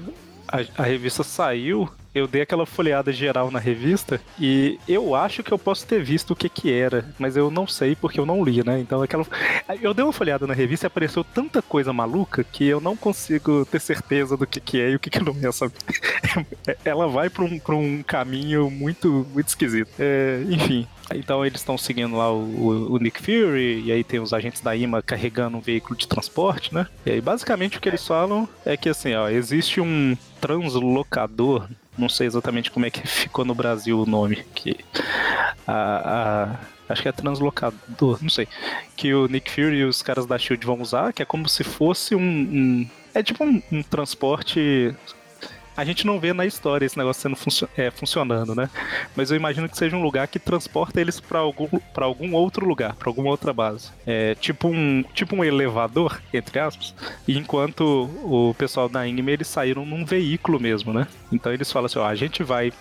a, 0.48 0.82
a 0.82 0.86
revista 0.86 1.24
saiu, 1.24 1.90
eu 2.14 2.28
dei 2.28 2.42
aquela 2.42 2.66
folheada 2.66 3.12
geral 3.14 3.52
na 3.52 3.60
revista 3.60 4.20
e 4.40 4.80
eu 4.88 5.14
acho 5.16 5.44
que 5.44 5.52
eu 5.52 5.60
posso 5.60 5.86
ter 5.86 6.02
visto 6.04 6.32
o 6.32 6.36
que 6.36 6.50
que 6.50 6.72
era, 6.74 7.06
mas 7.20 7.38
eu 7.38 7.52
não 7.52 7.68
sei 7.68 7.96
porque 7.96 8.20
eu 8.20 8.26
não 8.26 8.44
li, 8.44 8.64
né? 8.66 8.80
Então 8.80 9.02
aquela 9.02 9.26
eu 9.82 9.94
dei 9.94 10.04
uma 10.04 10.14
folheada 10.14 10.48
na 10.48 10.54
revista 10.54 10.86
e 10.86 10.88
apareceu 10.88 11.24
tanta 11.24 11.62
coisa 11.62 11.94
maluca 11.94 12.44
que 12.44 12.66
eu 12.66 12.82
não 12.82 12.96
consigo 12.98 13.66
ter 13.66 13.80
certeza 13.80 14.36
do 14.36 14.48
que 14.48 14.60
que 14.60 14.80
é 14.82 14.92
e 14.92 14.96
o 14.96 15.00
que 15.00 15.10
que 15.10 15.24
não 15.24 15.36
é, 15.42 15.52
sabe? 15.52 15.74
Ela 16.84 17.08
vai 17.08 17.30
pra 17.30 17.44
um, 17.44 17.60
um 17.70 18.04
caminho 18.04 18.70
muito 18.70 19.26
muito 19.34 19.48
esquisito. 19.48 19.90
É, 20.00 20.42
enfim, 20.50 20.88
então 21.14 21.46
eles 21.46 21.62
estão 21.62 21.78
seguindo 21.78 22.16
lá 22.16 22.32
o, 22.32 22.38
o- 22.38 22.94
o 22.94 22.98
Nick 22.98 23.20
Fury, 23.22 23.84
e 23.86 23.92
aí 23.92 24.04
tem 24.04 24.20
os 24.20 24.34
agentes 24.34 24.62
da 24.62 24.76
IMA 24.76 25.02
carregando 25.02 25.58
um 25.58 25.62
veículo 25.62 25.96
de 25.98 26.08
transporte, 26.08 26.74
né? 26.74 26.88
E 27.06 27.12
aí 27.12 27.22
basicamente 27.22 27.78
o 27.78 27.82
que 27.82 27.90
eles 27.90 28.06
falam 28.06 28.48
é 28.66 28.76
que 28.76 28.90
assim, 28.90 29.14
ó, 29.14 29.30
existe 29.30 29.80
um 29.82 30.18
translocador, 30.42 31.68
não 32.00 32.10
sei 32.10 32.26
exatamente 32.28 32.72
como 32.72 32.86
é 32.86 32.90
que 32.90 33.06
ficou 33.08 33.44
no 33.46 33.54
Brasil 33.54 34.00
o 34.00 34.06
nome, 34.06 34.38
que 34.56 34.78
a, 35.68 36.54
a- 36.54 36.60
acho 36.94 37.02
que 37.04 37.08
é 37.08 37.12
translocador, 37.12 38.18
não 38.22 38.30
sei, 38.30 38.48
que 38.96 39.14
o 39.14 39.28
Nick 39.28 39.52
Fury 39.52 39.78
e 39.78 39.84
os 39.86 40.02
caras 40.02 40.26
da 40.26 40.38
Shield 40.40 40.66
vão 40.66 40.82
usar, 40.82 41.14
que 41.14 41.22
é 41.22 41.26
como 41.26 41.48
se 41.48 41.64
fosse 41.64 42.16
um, 42.16 42.20
um- 42.22 42.90
é 43.14 43.22
tipo 43.22 43.44
um, 43.44 43.62
um 43.72 43.84
transporte 43.84 44.96
a 45.80 45.86
gente 45.86 46.06
não 46.06 46.20
vê 46.20 46.34
na 46.34 46.46
história 46.46 46.86
esse 46.86 46.98
negócio 46.98 47.22
sendo 47.22 47.70
é, 47.78 47.90
funcionando, 47.90 48.54
né? 48.54 48.70
Mas 49.16 49.32
eu 49.32 49.38
imagino 49.38 49.70
que 49.70 49.78
seja 49.78 49.96
um 49.96 50.04
lugar 50.04 50.28
que 50.28 50.38
transporta 50.38 51.00
eles 51.00 51.22
pra 51.22 51.40
algum, 51.40 51.68
pra 51.94 52.06
algum 52.06 52.34
outro 52.34 52.66
lugar, 52.66 52.96
pra 52.96 53.10
alguma 53.10 53.30
outra 53.30 53.54
base. 53.54 53.90
É 54.06 54.36
tipo 54.36 54.68
um, 54.68 55.04
tipo 55.14 55.38
um 55.38 55.44
elevador, 55.44 56.22
entre 56.34 56.60
aspas. 56.60 56.94
E 57.26 57.38
enquanto 57.38 58.10
o 58.24 58.54
pessoal 58.58 58.90
da 58.90 59.08
Ingme, 59.08 59.32
eles 59.32 59.48
saíram 59.48 59.86
num 59.86 60.04
veículo 60.04 60.60
mesmo, 60.60 60.92
né? 60.92 61.08
Então 61.32 61.54
eles 61.54 61.72
falam 61.72 61.86
assim, 61.86 62.00
ó, 62.00 62.06
a 62.06 62.16
gente 62.16 62.44
vai 62.44 62.74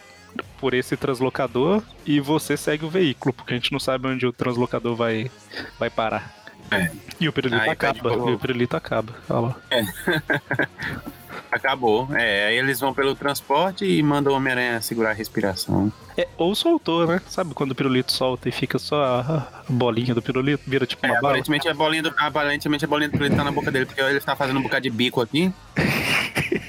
por 0.59 0.75
esse 0.75 0.97
translocador 0.97 1.83
e 2.05 2.19
você 2.19 2.57
segue 2.57 2.85
o 2.85 2.91
veículo, 2.91 3.33
porque 3.33 3.55
a 3.55 3.57
gente 3.57 3.71
não 3.71 3.79
sabe 3.79 4.09
onde 4.09 4.27
o 4.27 4.33
translocador 4.33 4.97
vai, 4.97 5.31
vai 5.79 5.89
parar. 5.89 6.35
É. 6.71 6.91
E 7.21 7.29
o 7.29 7.33
pirulito 7.33 7.63
Aí 7.63 7.77
pede 7.77 8.01
acaba, 8.01 8.13
e 8.13 8.35
o 8.35 8.39
pirulito 8.39 8.77
acaba. 8.77 9.15
Olha 9.31 9.41
lá. 9.41 9.57
Acabou. 11.51 12.09
É, 12.15 12.47
aí 12.47 12.57
eles 12.57 12.81
vão 12.81 12.93
pelo 12.93 13.15
transporte 13.15 13.85
e 13.85 14.03
mandam 14.03 14.33
o 14.33 14.37
Homem-Aranha 14.37 14.81
segurar 14.81 15.11
a 15.11 15.15
respiração. 15.15 15.93
É, 16.17 16.29
ou 16.37 16.55
soltou, 16.55 17.07
né? 17.07 17.21
Sabe 17.29 17.55
quando 17.55 17.73
o 17.73 17.75
pirulito 17.75 18.13
solta 18.13 18.49
e 18.49 18.53
fica 18.53 18.79
só 18.79 19.03
a, 19.05 19.63
bolinha 19.69 20.15
do 20.15 20.21
pirulito, 20.21 20.63
vira 20.67 20.87
tipo 20.87 21.05
É, 21.07 21.11
uma 21.11 21.21
bala? 21.21 21.29
aparentemente 21.29 21.69
a 21.69 21.75
bolinha 21.75 22.03
do. 22.03 22.15
Aparentemente 22.17 22.85
a 22.85 22.89
bolinha 22.89 23.09
do 23.09 23.13
pirulito 23.13 23.37
tá 23.37 23.45
na 23.45 23.53
boca 23.53 23.71
dele, 23.71 23.87
porque 23.87 24.01
ele 24.01 24.21
tá 24.21 24.35
fazendo 24.37 24.59
um 24.59 24.63
bocado 24.63 24.83
de 24.83 24.91
bico 24.91 25.21
aqui. 25.21 25.53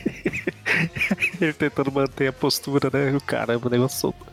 Ele 1.42 1.54
tentando 1.54 1.92
manter 1.92 2.28
a 2.28 2.34
postura, 2.34 2.90
né? 2.92 3.16
O 3.16 3.22
Caramba, 3.22 3.68
o 3.68 3.72
negócio 3.72 4.00
solto. 4.00 4.26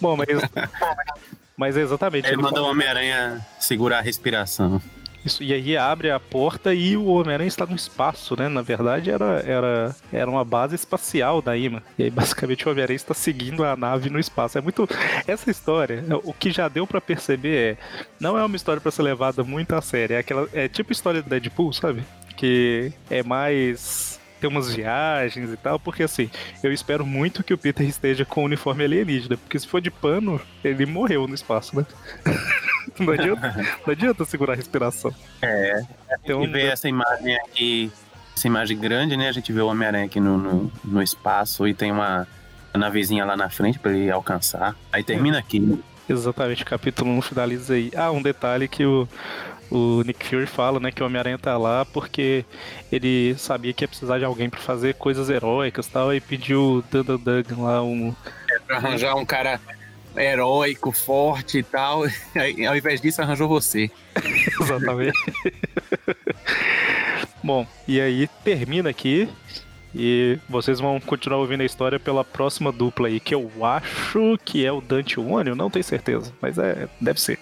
Bom, 0.00 0.16
mas. 0.16 0.28
mas 1.56 1.76
é 1.76 1.82
exatamente. 1.82 2.26
Ele 2.26 2.34
ele 2.34 2.42
manda 2.42 2.62
o 2.62 2.66
Homem-Aranha 2.66 3.46
segurar 3.58 3.98
a 3.98 4.02
respiração. 4.02 4.80
Isso, 5.24 5.42
e 5.42 5.52
aí 5.52 5.76
abre 5.76 6.10
a 6.10 6.18
porta 6.18 6.72
e 6.72 6.96
o 6.96 7.06
Homem-Aranha 7.06 7.48
está 7.48 7.66
no 7.66 7.76
espaço, 7.76 8.34
né? 8.38 8.48
Na 8.48 8.62
verdade, 8.62 9.10
era, 9.10 9.42
era, 9.46 9.94
era 10.12 10.30
uma 10.30 10.44
base 10.44 10.74
espacial 10.74 11.42
da 11.42 11.56
IMA. 11.56 11.82
E 11.98 12.04
aí, 12.04 12.10
basicamente, 12.10 12.66
o 12.66 12.70
Homem-Aranha 12.70 12.96
está 12.96 13.12
seguindo 13.12 13.62
a 13.64 13.76
nave 13.76 14.08
no 14.08 14.18
espaço. 14.18 14.56
É 14.56 14.60
muito. 14.60 14.88
Essa 15.26 15.50
história, 15.50 16.02
o 16.24 16.32
que 16.32 16.50
já 16.50 16.68
deu 16.68 16.86
pra 16.86 17.00
perceber 17.00 17.56
é. 17.56 17.76
Não 18.18 18.38
é 18.38 18.44
uma 18.44 18.56
história 18.56 18.80
pra 18.80 18.90
ser 18.90 19.02
levada 19.02 19.44
muito 19.44 19.74
a 19.74 19.82
sério. 19.82 20.16
É, 20.16 20.18
aquela, 20.18 20.48
é 20.52 20.68
tipo 20.68 20.90
a 20.90 20.94
história 20.94 21.22
do 21.22 21.28
Deadpool, 21.28 21.72
sabe? 21.72 22.02
Que 22.36 22.92
é 23.10 23.22
mais. 23.22 24.18
Tem 24.40 24.48
umas 24.48 24.74
viagens 24.74 25.52
e 25.52 25.56
tal, 25.58 25.78
porque 25.78 26.02
assim, 26.02 26.30
eu 26.62 26.72
espero 26.72 27.04
muito 27.04 27.44
que 27.44 27.52
o 27.52 27.58
Peter 27.58 27.86
esteja 27.86 28.24
com 28.24 28.40
o 28.40 28.44
uniforme 28.46 28.84
alienígena, 28.84 29.36
porque 29.36 29.58
se 29.58 29.68
for 29.68 29.82
de 29.82 29.90
pano, 29.90 30.40
ele 30.64 30.86
morreu 30.86 31.28
no 31.28 31.34
espaço, 31.34 31.76
né? 31.76 31.84
Não 32.98 33.12
adianta, 33.12 33.54
não 33.86 33.92
adianta 33.92 34.24
segurar 34.24 34.52
a 34.52 34.56
respiração. 34.56 35.14
É. 35.42 35.82
Então, 36.22 36.44
e 36.44 36.46
ver 36.46 36.72
essa 36.72 36.88
imagem 36.88 37.36
aqui, 37.36 37.92
essa 38.36 38.46
imagem 38.46 38.78
grande, 38.78 39.16
né? 39.16 39.28
A 39.28 39.32
gente 39.32 39.52
vê 39.52 39.60
o 39.60 39.66
Homem-Aranha 39.66 40.06
aqui 40.06 40.20
no, 40.20 40.38
no, 40.38 40.72
no 40.84 41.02
espaço 41.02 41.66
e 41.66 41.74
tem 41.74 41.92
uma, 41.92 42.26
navezinha 42.78 43.24
lá 43.24 43.36
na 43.36 43.48
frente 43.50 43.78
pra 43.78 43.92
ele 43.92 44.10
alcançar. 44.10 44.76
Aí 44.92 45.02
termina 45.02 45.38
aqui. 45.38 45.82
Exatamente, 46.08 46.62
o 46.62 46.66
capítulo 46.66 47.10
1 47.10 47.22
finaliza 47.22 47.74
aí. 47.74 47.90
Ah, 47.96 48.10
um 48.10 48.20
detalhe 48.20 48.66
que 48.66 48.84
o, 48.84 49.08
o 49.70 50.02
Nick 50.02 50.26
Fury 50.26 50.46
fala, 50.46 50.80
né, 50.80 50.90
que 50.90 51.02
o 51.02 51.06
Homem-Aranha 51.06 51.38
tá 51.38 51.56
lá 51.56 51.84
porque 51.84 52.44
ele 52.90 53.34
sabia 53.38 53.72
que 53.72 53.84
ia 53.84 53.88
precisar 53.88 54.18
de 54.18 54.24
alguém 54.24 54.50
pra 54.50 54.58
fazer 54.58 54.94
coisas 54.94 55.30
heróicas 55.30 55.86
e 55.86 55.90
tal, 55.90 56.12
e 56.12 56.20
pediu 56.20 56.60
o 56.60 56.82
Dun 56.82 57.16
Dun 57.16 57.42
Dun 57.42 57.62
lá 57.62 57.82
um... 57.82 58.14
Pra 58.66 58.76
arranjar 58.76 59.14
um 59.14 59.24
cara 59.24 59.60
heróico, 60.16 60.92
forte 60.92 61.58
e 61.58 61.62
tal. 61.62 62.04
Ao 62.68 62.76
invés 62.76 63.00
disso, 63.00 63.22
arranjou 63.22 63.48
você. 63.48 63.90
Exatamente. 64.60 65.18
Bom, 67.42 67.66
e 67.86 68.00
aí 68.00 68.28
termina 68.44 68.90
aqui. 68.90 69.28
E 69.94 70.38
vocês 70.48 70.78
vão 70.78 71.00
continuar 71.00 71.38
ouvindo 71.38 71.62
a 71.62 71.66
história 71.66 71.98
pela 71.98 72.24
próxima 72.24 72.70
dupla 72.70 73.08
aí, 73.08 73.18
que 73.18 73.34
eu 73.34 73.50
acho 73.64 74.38
que 74.44 74.64
é 74.64 74.70
o 74.70 74.80
Dante 74.80 75.14
e 75.14 75.20
o 75.20 75.28
Ônio, 75.28 75.56
não 75.56 75.68
tenho 75.68 75.84
certeza, 75.84 76.32
mas 76.40 76.58
é, 76.58 76.88
deve 77.00 77.20
ser. 77.20 77.40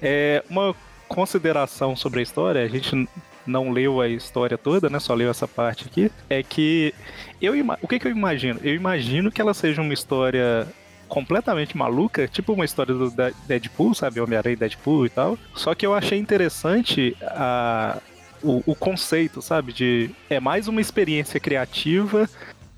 É 0.00 0.42
uma 0.48 0.74
consideração 1.06 1.94
sobre 1.94 2.20
a 2.20 2.22
história, 2.22 2.62
a 2.62 2.68
gente 2.68 3.06
não 3.46 3.70
leu 3.70 4.00
a 4.00 4.08
história 4.08 4.58
toda, 4.58 4.88
né? 4.88 4.98
Só 4.98 5.14
leu 5.14 5.30
essa 5.30 5.46
parte 5.46 5.86
aqui. 5.86 6.10
É 6.28 6.42
que 6.42 6.94
eu 7.40 7.54
o 7.82 7.88
que, 7.88 7.98
que 7.98 8.06
eu 8.06 8.10
imagino? 8.10 8.58
Eu 8.62 8.74
imagino 8.74 9.30
que 9.30 9.40
ela 9.40 9.54
seja 9.54 9.82
uma 9.82 9.94
história 9.94 10.66
completamente 11.08 11.76
maluca, 11.76 12.26
tipo 12.28 12.52
uma 12.52 12.64
história 12.64 12.94
do 12.94 13.12
Deadpool, 13.46 13.94
sabe? 13.94 14.20
Homem-Aranha 14.20 14.54
e 14.54 14.56
Deadpool 14.56 15.06
e 15.06 15.10
tal. 15.10 15.38
Só 15.54 15.74
que 15.74 15.86
eu 15.86 15.94
achei 15.94 16.18
interessante 16.18 17.16
a, 17.22 17.98
o, 18.42 18.62
o 18.66 18.74
conceito, 18.74 19.40
sabe? 19.42 19.72
De 19.72 20.10
é 20.28 20.40
mais 20.40 20.68
uma 20.68 20.80
experiência 20.80 21.38
criativa 21.40 22.28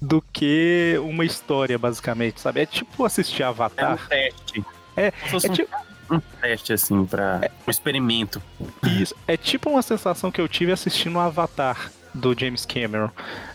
do 0.00 0.22
que 0.32 0.94
uma 1.02 1.24
história, 1.24 1.78
basicamente, 1.78 2.40
sabe? 2.40 2.60
É 2.60 2.66
tipo 2.66 3.04
assistir 3.04 3.42
É 3.42 3.46
um 3.46 3.48
Avatar. 3.50 4.06
teste. 4.08 4.64
É, 4.96 5.06
é 5.08 5.12
um- 5.36 5.38
tipo, 5.50 5.76
um 6.10 6.20
teste, 6.40 6.72
assim, 6.72 7.04
pra. 7.04 7.50
Um 7.66 7.70
experimento. 7.70 8.40
isso, 9.00 9.14
é 9.26 9.36
tipo 9.36 9.70
uma 9.70 9.82
sensação 9.82 10.30
que 10.30 10.40
eu 10.40 10.48
tive 10.48 10.72
assistindo 10.72 11.18
Avatar 11.18 11.90
do 12.14 12.38
James 12.38 12.64
Cameron. 12.64 13.10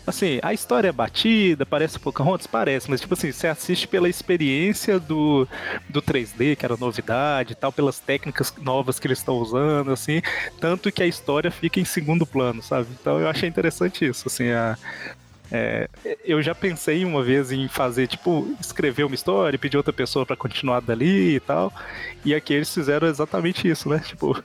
Assim, 0.05 0.39
a 0.41 0.53
história 0.53 0.89
é 0.89 0.91
batida, 0.91 1.65
parece 1.65 1.99
Pocahontas, 1.99 2.47
parece, 2.47 2.89
mas 2.89 3.01
tipo 3.01 3.13
assim, 3.13 3.31
você 3.31 3.47
assiste 3.47 3.87
pela 3.87 4.09
experiência 4.09 4.99
do, 4.99 5.47
do 5.89 6.01
3D, 6.01 6.55
que 6.55 6.65
era 6.65 6.77
novidade 6.77 7.53
e 7.53 7.55
tal, 7.55 7.71
pelas 7.71 7.99
técnicas 7.99 8.53
novas 8.61 8.99
que 8.99 9.07
eles 9.07 9.19
estão 9.19 9.35
usando, 9.35 9.91
assim, 9.91 10.21
tanto 10.59 10.91
que 10.91 11.01
a 11.01 11.07
história 11.07 11.49
fica 11.49 11.79
em 11.79 11.85
segundo 11.85 12.25
plano, 12.25 12.61
sabe? 12.61 12.87
Então 12.99 13.19
eu 13.19 13.29
achei 13.29 13.47
interessante 13.47 14.05
isso, 14.05 14.27
assim, 14.27 14.49
a, 14.51 14.77
é, 15.55 15.87
eu 16.25 16.41
já 16.41 16.55
pensei 16.55 17.05
uma 17.05 17.21
vez 17.21 17.51
em 17.51 17.67
fazer, 17.67 18.07
tipo, 18.07 18.55
escrever 18.59 19.03
uma 19.03 19.13
história 19.13 19.55
e 19.55 19.59
pedir 19.59 19.77
outra 19.77 19.93
pessoa 19.93 20.25
pra 20.25 20.35
continuar 20.35 20.79
dali 20.79 21.35
e 21.35 21.39
tal. 21.39 21.71
E 22.25 22.33
aqui 22.33 22.55
eles 22.55 22.73
fizeram 22.73 23.07
exatamente 23.07 23.67
isso, 23.67 23.87
né? 23.87 23.99
Tipo, 23.99 24.43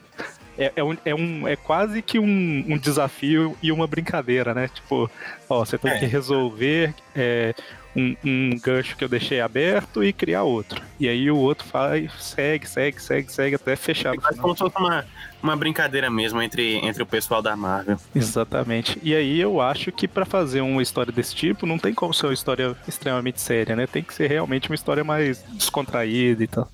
é, 0.59 0.71
é, 0.75 0.83
um, 0.83 0.97
é, 1.05 1.15
um, 1.15 1.47
é 1.47 1.55
quase 1.55 2.01
que 2.01 2.19
um, 2.19 2.65
um 2.67 2.77
desafio 2.77 3.57
e 3.63 3.71
uma 3.71 3.87
brincadeira, 3.87 4.53
né? 4.53 4.67
Tipo, 4.67 5.09
ó, 5.49 5.63
você 5.65 5.77
tem 5.77 5.91
É. 5.91 5.99
que 5.99 6.05
resolver 6.05 6.93
é, 7.15 7.55
um, 7.95 8.15
um 8.23 8.49
gancho 8.61 8.95
que 8.95 9.03
eu 9.03 9.09
deixei 9.09 9.41
aberto 9.41 10.03
e 10.03 10.13
criar 10.13 10.43
outro. 10.43 10.81
E 10.99 11.07
aí 11.07 11.31
o 11.31 11.37
outro 11.37 11.65
faz, 11.67 12.11
segue, 12.19 12.67
segue, 12.69 13.01
segue, 13.01 13.31
segue 13.31 13.55
até 13.55 13.75
fechar 13.75 14.11
final. 14.11 14.33
como 14.35 14.53
se 14.53 14.59
fosse 14.59 14.77
uma, 14.77 15.05
uma 15.41 15.55
brincadeira 15.55 16.09
mesmo 16.09 16.41
entre, 16.41 16.75
entre 16.85 17.01
o 17.01 17.05
pessoal 17.05 17.41
da 17.41 17.55
Marvel. 17.55 17.97
Exatamente. 18.13 18.99
E 19.01 19.15
aí 19.15 19.39
eu 19.39 19.59
acho 19.61 19.91
que 19.91 20.07
pra 20.07 20.25
fazer 20.25 20.61
uma 20.61 20.81
história 20.83 21.11
desse 21.11 21.33
tipo, 21.35 21.65
não 21.65 21.79
tem 21.79 21.93
como 21.93 22.13
ser 22.13 22.27
uma 22.27 22.33
história 22.33 22.75
extremamente 22.87 23.41
séria, 23.41 23.75
né? 23.75 23.87
Tem 23.87 24.03
que 24.03 24.13
ser 24.13 24.27
realmente 24.29 24.69
uma 24.69 24.75
história 24.75 25.03
mais 25.03 25.41
descontraída 25.53 26.43
e 26.43 26.47
tal. 26.47 26.67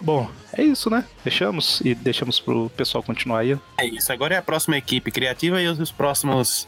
Bom, 0.00 0.30
é 0.52 0.62
isso, 0.62 0.90
né? 0.90 1.04
Deixamos 1.22 1.80
e 1.84 1.94
deixamos 1.94 2.40
pro 2.40 2.68
pessoal 2.70 3.02
continuar 3.02 3.40
aí. 3.40 3.58
É 3.78 3.86
isso. 3.86 4.12
Agora 4.12 4.34
é 4.34 4.38
a 4.38 4.42
próxima 4.42 4.76
equipe 4.76 5.10
criativa 5.10 5.60
e 5.60 5.68
os 5.68 5.90
próximos. 5.92 6.66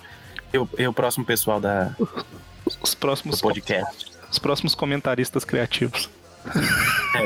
E 0.52 0.58
o, 0.58 0.68
e 0.78 0.86
o 0.86 0.92
próximo 0.92 1.24
pessoal 1.24 1.60
da, 1.60 1.94
Os 2.64 2.76
do 2.76 2.96
próximos, 2.98 3.40
podcast. 3.40 4.06
os 4.30 4.38
próximos 4.38 4.74
comentaristas 4.74 5.44
criativos. 5.44 6.08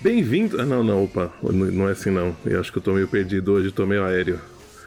Bem-vindo. 0.00 0.60
Ah, 0.60 0.66
não, 0.66 0.82
não, 0.82 1.04
opa, 1.04 1.32
não 1.42 1.52
não 1.52 1.88
é 1.88 1.92
assim 1.92 2.10
não. 2.10 2.36
Eu 2.44 2.60
acho 2.60 2.70
que 2.72 2.78
eu 2.78 2.82
tô 2.82 2.92
meio 2.92 3.08
perdido 3.08 3.52
hoje, 3.52 3.70
tô 3.70 3.86
meio 3.86 4.04
aéreo. 4.04 4.40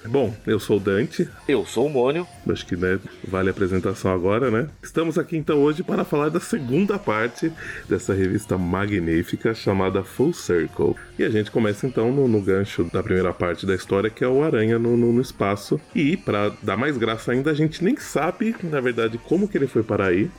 Bom, 0.10 0.34
eu 0.46 0.60
sou 0.60 0.78
o 0.78 0.80
Dante, 0.80 1.28
Eu 1.48 1.66
sou 1.66 1.88
o 1.88 1.90
Mônio. 1.90 2.26
acho 2.50 2.66
que 2.66 2.76
né, 2.78 2.98
vale 3.28 3.50
a 3.50 3.52
apresentação 3.52 4.12
agora, 4.14 4.50
né? 4.50 4.68
Estamos 4.82 5.18
aqui 5.18 5.36
então 5.36 5.58
hoje 5.60 5.84
para 5.84 6.06
falar 6.06 6.30
da 6.30 6.40
segunda 6.40 6.98
parte 6.98 7.52
dessa 7.90 8.14
revista 8.14 8.58
magnífica 8.58 9.54
chamada 9.54 10.04
Full 10.04 10.34
Circle. 10.34 10.96
E 11.20 11.24
a 11.24 11.30
gente 11.30 11.52
começa 11.52 11.86
então 11.86 12.12
no, 12.12 12.28
no 12.28 12.42
gancho 12.42 12.86
da 12.86 13.04
primeira 13.04 13.34
parte 13.34 13.66
da 13.66 13.76
história, 13.76 14.10
que 14.10 14.24
é 14.24 14.28
o 14.28 14.44
Aranha 14.44 14.80
no, 14.80 14.96
no- 14.96 15.12
no 15.12 15.22
espaço. 15.22 15.80
E 15.94 16.16
para 16.16 16.50
dar 16.64 16.78
mais 16.78 16.98
graça 16.98 17.32
ainda, 17.34 17.52
a 17.52 17.54
gente 17.54 17.84
nem 17.84 17.98
sabe, 17.98 18.56
na 18.64 18.80
verdade, 18.80 19.18
como 19.18 19.48
que 19.48 19.58
ele 19.58 19.68
foi 19.68 19.84
parar 19.84 20.08
aí 20.08 20.32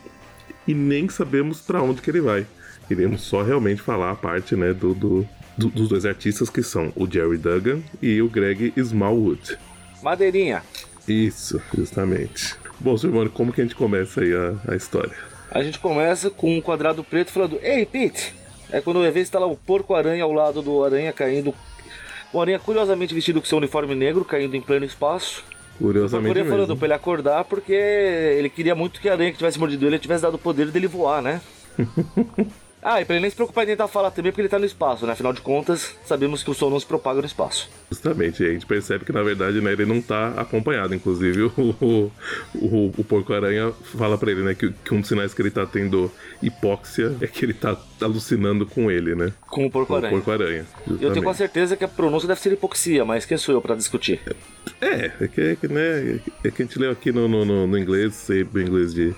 e 0.66 0.72
nem 0.74 1.08
sabemos 1.08 1.60
para 1.60 1.82
onde 1.82 2.00
que 2.00 2.10
ele 2.10 2.20
vai. 2.20 2.46
Iremos 2.90 3.20
só 3.20 3.42
realmente 3.42 3.82
falar 3.82 4.10
a 4.12 4.16
parte, 4.16 4.56
né, 4.56 4.72
do, 4.72 4.94
do- 4.94 5.28
do- 5.58 5.68
dos 5.68 5.88
dois 5.88 6.06
artistas 6.06 6.48
que 6.48 6.62
são 6.62 6.92
o 6.96 7.06
Jerry 7.10 7.36
Duggan 7.36 7.80
e 8.00 8.22
o 8.22 8.28
Greg 8.28 8.72
Smallwood. 8.76 9.58
Madeirinha. 10.02 10.62
Isso, 11.06 11.60
justamente. 11.76 12.54
Bom, 12.80 12.96
Silvano, 12.96 13.28
como 13.30 13.52
que 13.52 13.60
a 13.60 13.64
gente 13.64 13.74
começa 13.74 14.20
aí 14.20 14.32
a, 14.32 14.72
a 14.72 14.76
história? 14.76 15.12
A 15.50 15.62
gente 15.62 15.78
começa 15.78 16.30
com 16.30 16.56
um 16.56 16.60
quadrado 16.60 17.02
preto 17.02 17.32
falando: 17.32 17.58
Ei, 17.62 17.84
Pete! 17.84 18.34
É 18.70 18.80
quando 18.80 19.02
eu 19.02 19.10
ver 19.12 19.20
está 19.20 19.38
lá 19.38 19.46
o 19.46 19.56
porco-aranha 19.56 20.22
ao 20.22 20.32
lado 20.32 20.60
do 20.62 20.84
aranha 20.84 21.12
caindo. 21.12 21.54
O 22.32 22.40
aranha 22.40 22.58
curiosamente 22.58 23.14
vestido 23.14 23.40
com 23.40 23.46
seu 23.46 23.56
uniforme 23.56 23.94
negro, 23.94 24.24
caindo 24.24 24.54
em 24.54 24.60
pleno 24.60 24.84
espaço. 24.84 25.42
O 25.80 25.84
Curiosamente 25.84 26.34
porco 26.34 26.50
falando 26.50 26.76
pra 26.76 26.86
ele 26.86 26.94
acordar 26.94 27.44
porque 27.44 27.72
ele 27.72 28.50
queria 28.50 28.74
muito 28.74 29.00
que 29.00 29.08
a 29.08 29.12
aranha 29.12 29.30
que 29.32 29.38
tivesse 29.38 29.58
mordido 29.58 29.86
ele 29.86 29.98
tivesse 29.98 30.22
dado 30.22 30.34
o 30.34 30.38
poder 30.38 30.70
dele 30.70 30.86
voar, 30.86 31.22
né? 31.22 31.40
ah, 32.82 33.00
e 33.00 33.04
pra 33.04 33.14
ele 33.16 33.22
nem 33.22 33.30
se 33.30 33.36
preocupar 33.36 33.64
em 33.64 33.68
tentar 33.68 33.88
falar 33.88 34.10
também 34.10 34.30
porque 34.30 34.40
ele 34.42 34.48
tá 34.48 34.58
no 34.58 34.64
espaço, 34.64 35.04
né? 35.06 35.12
Afinal 35.12 35.32
de 35.32 35.40
contas, 35.40 35.96
sabemos 36.04 36.42
que 36.42 36.50
o 36.50 36.54
som 36.54 36.70
não 36.70 36.78
se 36.78 36.86
propaga 36.86 37.20
no 37.20 37.26
espaço. 37.26 37.68
Justamente, 37.90 38.44
a 38.44 38.52
gente 38.52 38.66
percebe 38.66 39.04
que 39.04 39.12
na 39.12 39.22
verdade 39.22 39.60
né, 39.60 39.72
ele 39.72 39.86
não 39.86 40.00
tá 40.00 40.28
acompanhado. 40.36 40.94
Inclusive, 40.94 41.42
o, 41.58 42.10
o, 42.54 42.92
o, 42.98 43.04
Porco-Aranha 43.04 43.72
fala 43.96 44.16
pra 44.18 44.30
ele 44.30 44.42
né, 44.42 44.54
que, 44.54 44.70
que 44.84 44.94
um 44.94 45.00
dos 45.00 45.08
sinais 45.08 45.34
que 45.34 45.42
ele 45.42 45.50
tá 45.50 45.66
tendo 45.66 46.10
hipóxia 46.42 47.16
é 47.20 47.26
que 47.26 47.44
ele 47.44 47.54
tá 47.54 47.76
alucinando 48.00 48.64
com 48.66 48.90
ele, 48.90 49.14
né? 49.14 49.32
Com 49.48 49.62
o 49.62 49.64
Com 49.64 49.70
porco-aranha. 49.70 50.10
Porco-Aranha. 50.12 50.66
Eu 51.00 51.12
tenho 51.12 51.24
quase 51.24 51.38
certeza 51.38 51.76
que 51.76 51.84
a 51.84 51.88
pronúncia 51.88 52.28
deve 52.28 52.40
ser 52.40 52.52
hipoxia, 52.52 53.04
mas 53.04 53.24
quem 53.24 53.36
sou 53.36 53.54
eu 53.54 53.60
pra 53.62 53.74
discutir? 53.74 54.20
É, 54.80 55.10
é 55.20 55.28
que, 55.28 55.40
é 55.40 55.56
que, 55.56 55.68
né, 55.68 56.20
é 56.44 56.50
que 56.50 56.62
a 56.62 56.64
gente 56.64 56.78
leu 56.78 56.90
aqui 56.90 57.10
no, 57.10 57.26
no, 57.26 57.44
no- 57.44 57.66
no 57.66 57.78
inglês, 57.78 58.14
sempre 58.14 58.62
o 58.62 58.66
inglês 58.66 58.92
de, 58.94 59.14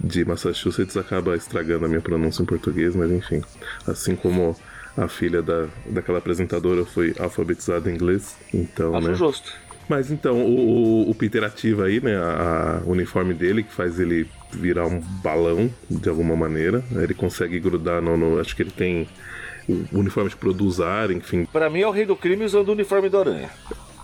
de 0.00 0.24
Massachusetts 0.24 0.96
acaba 0.96 1.36
estragando 1.36 1.84
a 1.84 1.88
minha 1.88 2.00
pronúncia 2.00 2.42
em 2.42 2.46
português, 2.46 2.94
mas 2.96 3.10
enfim. 3.10 3.42
Assim 3.86 4.14
como 4.16 4.56
a 4.96 5.08
filha 5.08 5.42
da, 5.42 5.66
daquela 5.86 6.18
apresentadora 6.18 6.84
foi 6.84 7.14
alfabetizada 7.18 7.90
em 7.90 7.94
inglês, 7.94 8.36
então, 8.52 8.94
Acho 8.96 9.08
né. 9.08 9.14
justo. 9.14 9.52
Mas 9.88 10.10
então, 10.10 10.40
o, 10.46 11.10
o- 11.10 11.14
Peter 11.14 11.44
ativa 11.44 11.84
aí, 11.84 12.00
né, 12.00 12.16
a, 12.16 12.80
a 12.82 12.88
uniforme 12.88 13.34
dele, 13.34 13.62
que 13.62 13.72
faz 13.74 14.00
ele 14.00 14.26
virar 14.50 14.86
um 14.86 14.98
balão, 14.98 15.70
de 15.90 16.08
alguma 16.08 16.34
maneira. 16.34 16.82
Ele 16.92 17.12
consegue 17.12 17.60
grudar 17.60 18.00
no, 18.00 18.16
no- 18.16 18.40
Acho 18.40 18.56
que 18.56 18.62
ele 18.62 18.70
tem 18.70 19.06
o 19.68 19.84
uniforme 19.98 20.30
que 20.30 20.36
produz 20.36 20.80
ar, 20.80 21.10
enfim. 21.10 21.44
Pra 21.44 21.68
mim 21.68 21.80
é 21.82 21.86
o 21.86 21.90
rei 21.90 22.06
do 22.06 22.16
crime 22.16 22.44
usando 22.44 22.68
o 22.70 22.72
uniforme 22.72 23.08
do 23.10 23.18
aranha. 23.18 23.50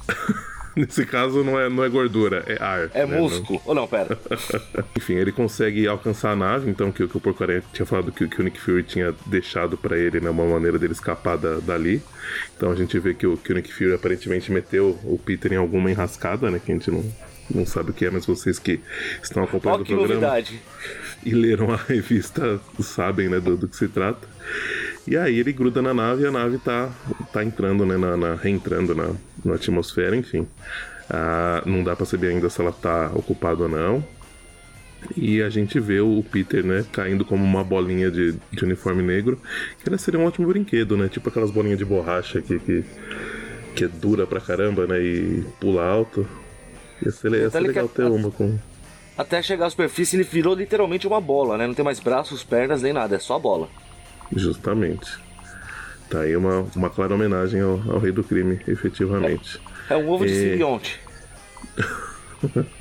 Nesse 0.86 1.04
caso, 1.04 1.44
não 1.44 1.58
é, 1.60 1.68
não 1.68 1.84
é 1.84 1.88
gordura, 1.88 2.42
é 2.46 2.62
ar. 2.62 2.90
É 2.94 3.04
né, 3.06 3.18
músculo. 3.18 3.60
Ou 3.64 3.74
não, 3.74 3.86
pera. 3.86 4.18
Enfim, 4.96 5.14
ele 5.14 5.32
consegue 5.32 5.86
alcançar 5.86 6.30
a 6.32 6.36
nave, 6.36 6.70
então, 6.70 6.90
que, 6.90 7.06
que 7.06 7.16
o 7.16 7.20
Porco-Aranha 7.20 7.62
tinha 7.72 7.84
falado 7.86 8.10
que, 8.12 8.26
que 8.28 8.40
o 8.40 8.44
Nick 8.44 8.60
Fury 8.60 8.82
tinha 8.82 9.14
deixado 9.26 9.76
pra 9.76 9.98
ele, 9.98 10.20
né, 10.20 10.30
uma 10.30 10.44
maneira 10.44 10.78
dele 10.78 10.92
escapar 10.92 11.36
da- 11.36 11.58
dali. 11.60 12.02
Então 12.56 12.70
a 12.70 12.74
gente 12.74 12.98
vê 12.98 13.14
que 13.14 13.26
o, 13.26 13.36
que 13.36 13.52
o 13.52 13.54
Nick 13.56 13.72
Fury 13.72 13.92
aparentemente 13.94 14.50
meteu 14.50 14.98
o 15.04 15.18
Peter 15.18 15.52
em 15.52 15.56
alguma 15.56 15.90
enrascada, 15.90 16.50
né, 16.50 16.60
que 16.64 16.70
a 16.70 16.74
gente 16.74 16.90
não, 16.90 17.04
não 17.54 17.66
sabe 17.66 17.90
o 17.90 17.92
que 17.94 18.04
é, 18.06 18.10
mas 18.10 18.24
vocês 18.26 18.58
que 18.58 18.80
estão 19.22 19.42
acompanhando 19.44 19.80
Ó 19.80 19.82
o 19.82 19.84
que 19.84 19.94
programa 19.94 20.20
novidade. 20.20 20.60
e 21.24 21.34
leram 21.34 21.72
a 21.72 21.76
revista 21.76 22.60
sabem, 22.80 23.28
né, 23.28 23.38
do, 23.40 23.56
do 23.56 23.68
que 23.68 23.76
se 23.76 23.88
trata. 23.88 24.26
E 25.08 25.16
aí 25.16 25.38
ele 25.38 25.52
gruda 25.52 25.80
na 25.82 25.92
nave 25.94 26.22
e 26.22 26.26
a 26.26 26.30
nave 26.30 26.58
tá, 26.58 26.90
tá 27.32 27.42
entrando, 27.42 27.84
né, 27.86 27.96
na, 27.96 28.16
na- 28.16 28.34
reentrando 28.34 28.94
na, 28.94 29.10
na 29.44 29.54
atmosfera, 29.54 30.14
enfim. 30.16 30.46
Ah, 31.08 31.62
não 31.66 31.82
dá 31.82 31.96
pra 31.96 32.06
saber 32.06 32.28
ainda 32.28 32.48
se 32.48 32.60
ela 32.60 32.70
tá 32.72 33.10
ocupada 33.14 33.64
ou 33.64 33.68
não. 33.68 34.04
E 35.16 35.42
a 35.42 35.48
gente 35.48 35.80
vê 35.80 36.00
o 36.00 36.22
Peter, 36.30 36.62
né, 36.64 36.84
caindo 36.92 37.24
como 37.24 37.42
uma 37.42 37.64
bolinha 37.64 38.10
de, 38.10 38.34
de 38.52 38.64
uniforme 38.64 39.02
negro, 39.02 39.40
que 39.82 39.88
ela 39.88 39.96
seria 39.98 40.20
um 40.20 40.26
ótimo 40.26 40.46
brinquedo, 40.46 40.96
né, 40.96 41.08
tipo 41.08 41.28
aquelas 41.30 41.50
bolinhas 41.50 41.78
de 41.78 41.84
borracha 41.86 42.40
que, 42.42 42.58
que, 42.58 42.84
que 43.74 43.84
é 43.84 43.88
dura 43.88 44.26
pra 44.26 44.40
caramba, 44.40 44.86
né, 44.86 45.00
e 45.00 45.42
pula 45.58 45.84
alto. 45.84 46.28
Ia 47.02 47.10
ser, 47.10 47.32
ia 47.32 47.48
ser 47.50 47.60
legal 47.60 47.88
ter 47.88 48.04
uma 48.04 48.30
com... 48.30 48.58
Até 49.16 49.42
chegar 49.42 49.66
à 49.66 49.70
superfície, 49.70 50.16
ele 50.16 50.22
virou 50.22 50.54
literalmente 50.54 51.06
uma 51.06 51.20
bola, 51.20 51.56
né? 51.58 51.66
Não 51.66 51.74
tem 51.74 51.84
mais 51.84 51.98
braços, 52.00 52.44
pernas, 52.44 52.80
nem 52.82 52.92
nada, 52.92 53.16
é 53.16 53.18
só 53.18 53.36
a 53.36 53.38
bola. 53.38 53.68
Justamente. 54.34 55.18
Tá 56.08 56.20
aí 56.20 56.36
uma, 56.36 56.66
uma 56.74 56.90
clara 56.90 57.14
homenagem 57.14 57.60
ao, 57.60 57.80
ao 57.88 57.98
rei 57.98 58.10
do 58.12 58.24
crime, 58.24 58.60
efetivamente. 58.66 59.60
É 59.88 59.96
um 59.96 60.08
ovo 60.08 60.26
de 60.26 60.32
É. 60.32 60.50
simbionte. 60.50 61.00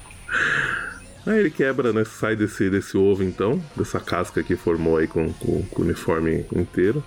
Aí 1.25 1.39
ele 1.39 1.49
quebra, 1.51 1.91
né? 1.93 2.03
Sai 2.05 2.35
desse, 2.35 2.69
desse 2.69 2.97
ovo 2.97 3.23
então, 3.23 3.61
dessa 3.75 3.99
casca 3.99 4.41
que 4.41 4.55
formou 4.55 4.97
aí 4.97 5.07
com, 5.07 5.31
com, 5.33 5.61
com 5.63 5.81
o 5.81 5.85
uniforme 5.85 6.45
inteiro. 6.55 7.03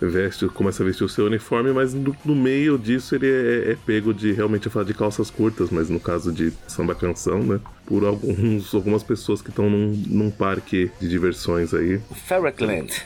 Veste, 0.00 0.48
começa 0.48 0.82
a 0.82 0.86
vestir 0.86 1.04
o 1.04 1.08
seu 1.08 1.26
uniforme, 1.26 1.70
mas 1.72 1.92
no, 1.94 2.16
no 2.24 2.34
meio 2.34 2.76
disso 2.78 3.14
ele 3.14 3.26
é, 3.30 3.72
é 3.72 3.76
pego 3.86 4.12
de 4.14 4.32
realmente 4.32 4.68
falar 4.68 4.84
de 4.84 4.94
calças 4.94 5.30
curtas, 5.30 5.70
mas 5.70 5.88
no 5.88 6.00
caso 6.00 6.32
de 6.32 6.52
samba 6.66 6.94
canção, 6.94 7.40
né? 7.40 7.60
Por 7.86 8.04
alguns, 8.04 8.74
algumas 8.74 9.02
pessoas 9.02 9.42
que 9.42 9.50
estão 9.50 9.68
num, 9.70 9.92
num 10.06 10.30
parque 10.30 10.90
de 11.00 11.08
diversões 11.08 11.72
aí, 11.74 12.00
Ferretland. 12.26 13.04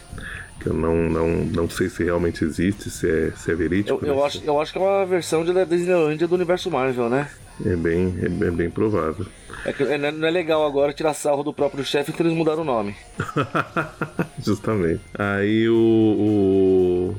Que 0.67 0.71
eu 0.71 0.75
não, 0.75 1.09
não, 1.09 1.29
não 1.29 1.71
sei 1.71 1.89
se 1.89 2.03
realmente 2.03 2.45
existe, 2.45 2.91
se 2.91 3.09
é, 3.09 3.31
se 3.37 3.53
é 3.53 3.55
verídico. 3.55 4.05
Eu, 4.05 4.09
eu, 4.09 4.17
né? 4.17 4.23
acho, 4.25 4.43
eu 4.45 4.61
acho 4.61 4.73
que 4.73 4.79
é 4.79 4.83
uma 4.83 5.07
versão 5.07 5.45
de 5.45 5.53
da 5.53 5.65
Disneylândia 5.65 6.27
do 6.27 6.35
universo 6.35 6.71
Marvel, 6.71 7.09
né? 7.09 7.31
É 7.65 7.77
bem, 7.77 8.15
é, 8.21 8.27
é 8.27 8.51
bem 8.51 8.69
provável. 8.69 9.25
É 9.65 9.73
que 9.73 9.85
é- 9.85 9.97
não 9.97 10.27
é 10.27 10.31
legal 10.31 10.67
agora 10.67 10.93
tirar 10.93 11.15
sarro 11.15 11.45
do 11.45 11.55
próprio 11.55 11.85
chefe, 11.85 12.11
então 12.11 12.27
eles 12.27 12.37
mudaram 12.37 12.63
o 12.63 12.65
nome. 12.65 12.97
Justamente. 14.45 15.01
Aí 15.15 15.69
o, 15.69 15.75
o, 15.75 17.17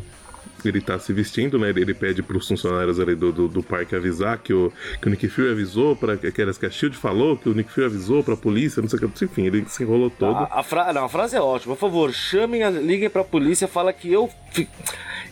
ele 0.69 0.81
tá 0.81 0.97
se 0.99 1.11
vestindo, 1.13 1.57
né? 1.59 1.69
Ele, 1.69 1.81
ele 1.81 1.93
pede 1.93 2.21
pros 2.23 2.47
funcionários 2.47 2.99
ali 2.99 3.15
do, 3.15 3.31
do, 3.31 3.47
do 3.47 3.63
parque 3.63 3.95
avisar 3.95 4.37
que 4.37 4.53
o, 4.53 4.71
que 5.01 5.07
o 5.07 5.09
Nick 5.11 5.27
Fury 5.27 5.51
avisou 5.51 5.95
para 5.95 6.17
que, 6.17 6.31
que 6.31 6.41
a 6.41 6.69
Shield 6.69 6.95
falou 6.97 7.37
que 7.37 7.49
o 7.49 7.53
Nick 7.53 7.71
Fury 7.71 7.85
avisou 7.87 8.23
pra 8.23 8.35
polícia, 8.37 8.81
não 8.81 8.89
sei 8.89 8.99
o 8.99 9.09
que. 9.09 9.25
Enfim, 9.25 9.45
ele 9.45 9.65
se 9.67 9.83
enrolou 9.83 10.09
todo. 10.09 10.35
A, 10.35 10.59
a, 10.59 10.63
fra... 10.63 10.91
não, 10.93 11.05
a 11.05 11.09
frase 11.09 11.35
é 11.35 11.41
ótima. 11.41 11.75
Por 11.75 11.81
favor, 11.81 12.11
chamem, 12.13 12.63
a... 12.63 12.69
liguem 12.69 13.09
pra 13.09 13.23
polícia, 13.23 13.67
fala 13.67 13.91
que 13.93 14.11
eu. 14.11 14.29
fi- 14.51 14.67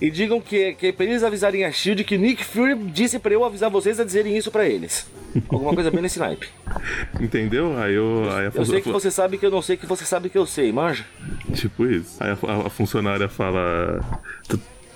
E 0.02 0.10
digam 0.12 0.42
que, 0.42 0.74
que 0.74 0.88
é 0.88 0.92
pra 0.92 1.06
eles 1.06 1.24
avisarem 1.24 1.64
a 1.64 1.72
Shield 1.72 2.04
que 2.04 2.18
Nick 2.18 2.44
Fury 2.44 2.76
disse 2.76 3.18
pra 3.20 3.32
eu 3.34 3.44
avisar 3.46 3.70
vocês 3.70 4.00
a 4.00 4.04
dizerem 4.04 4.36
isso 4.38 4.52
pra 4.52 4.68
eles. 4.68 5.10
Alguma 5.50 5.74
coisa 5.74 5.90
bem 5.92 6.02
nesse 6.02 6.20
naipe. 6.20 6.48
Entendeu? 7.20 7.78
Aí, 7.78 7.94
eu, 7.94 8.24
aí 8.32 8.48
a 8.48 8.52
Eu 8.54 8.66
sei 8.66 8.82
que 8.82 8.90
você 8.92 9.10
sabe 9.12 9.38
que 9.38 9.46
eu 9.46 9.52
não 9.52 9.62
sei 9.62 9.78
que 9.78 9.86
você 9.86 10.04
sabe 10.06 10.30
que 10.30 10.38
eu 10.38 10.46
sei, 10.46 10.72
manja? 10.72 11.06
Tipo 11.54 11.86
isso. 11.86 12.18
Aí 12.22 12.30
a- 12.32 12.68
a 12.68 12.70
funcionária 12.70 13.28
fala. 13.30 14.00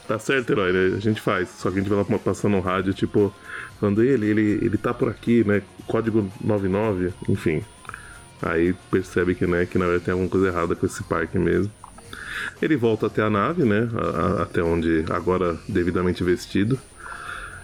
"Tá- 0.09 0.19
certo, 0.19 0.49
herói, 0.51 0.71
né? 0.73 0.95
a 0.97 0.99
gente 0.99 1.21
faz. 1.21 1.49
Só 1.49 1.69
que 1.69 1.77
a 1.77 1.81
gente 1.81 1.89
vai 1.89 1.97
lá 1.99 2.19
passando 2.19 2.53
no 2.53 2.59
rádio, 2.61 2.93
tipo, 2.93 3.33
falando 3.79 4.03
ele, 4.03 4.25
ele, 4.27 4.41
ele 4.65 4.77
tá 4.77 4.93
por 4.93 5.07
aqui, 5.09 5.43
né? 5.43 5.61
Código 5.87 6.29
99, 6.43 7.13
enfim. 7.27 7.63
Aí 8.41 8.73
percebe 8.89 9.35
que, 9.35 9.45
né, 9.45 9.65
que 9.65 9.77
na 9.77 9.85
verdade 9.85 10.05
tem 10.05 10.11
alguma 10.13 10.29
coisa 10.29 10.47
errada 10.47 10.75
com 10.75 10.85
esse 10.85 11.03
parque 11.03 11.37
mesmo. 11.37 11.71
Ele 12.61 12.75
volta 12.77 13.07
até 13.07 13.21
a 13.21 13.29
nave, 13.29 13.63
né? 13.63 13.89
a- 13.95 14.39
a- 14.39 14.43
até 14.43 14.63
onde 14.63 15.03
agora 15.09 15.57
devidamente 15.67 16.23
vestido. 16.23 16.79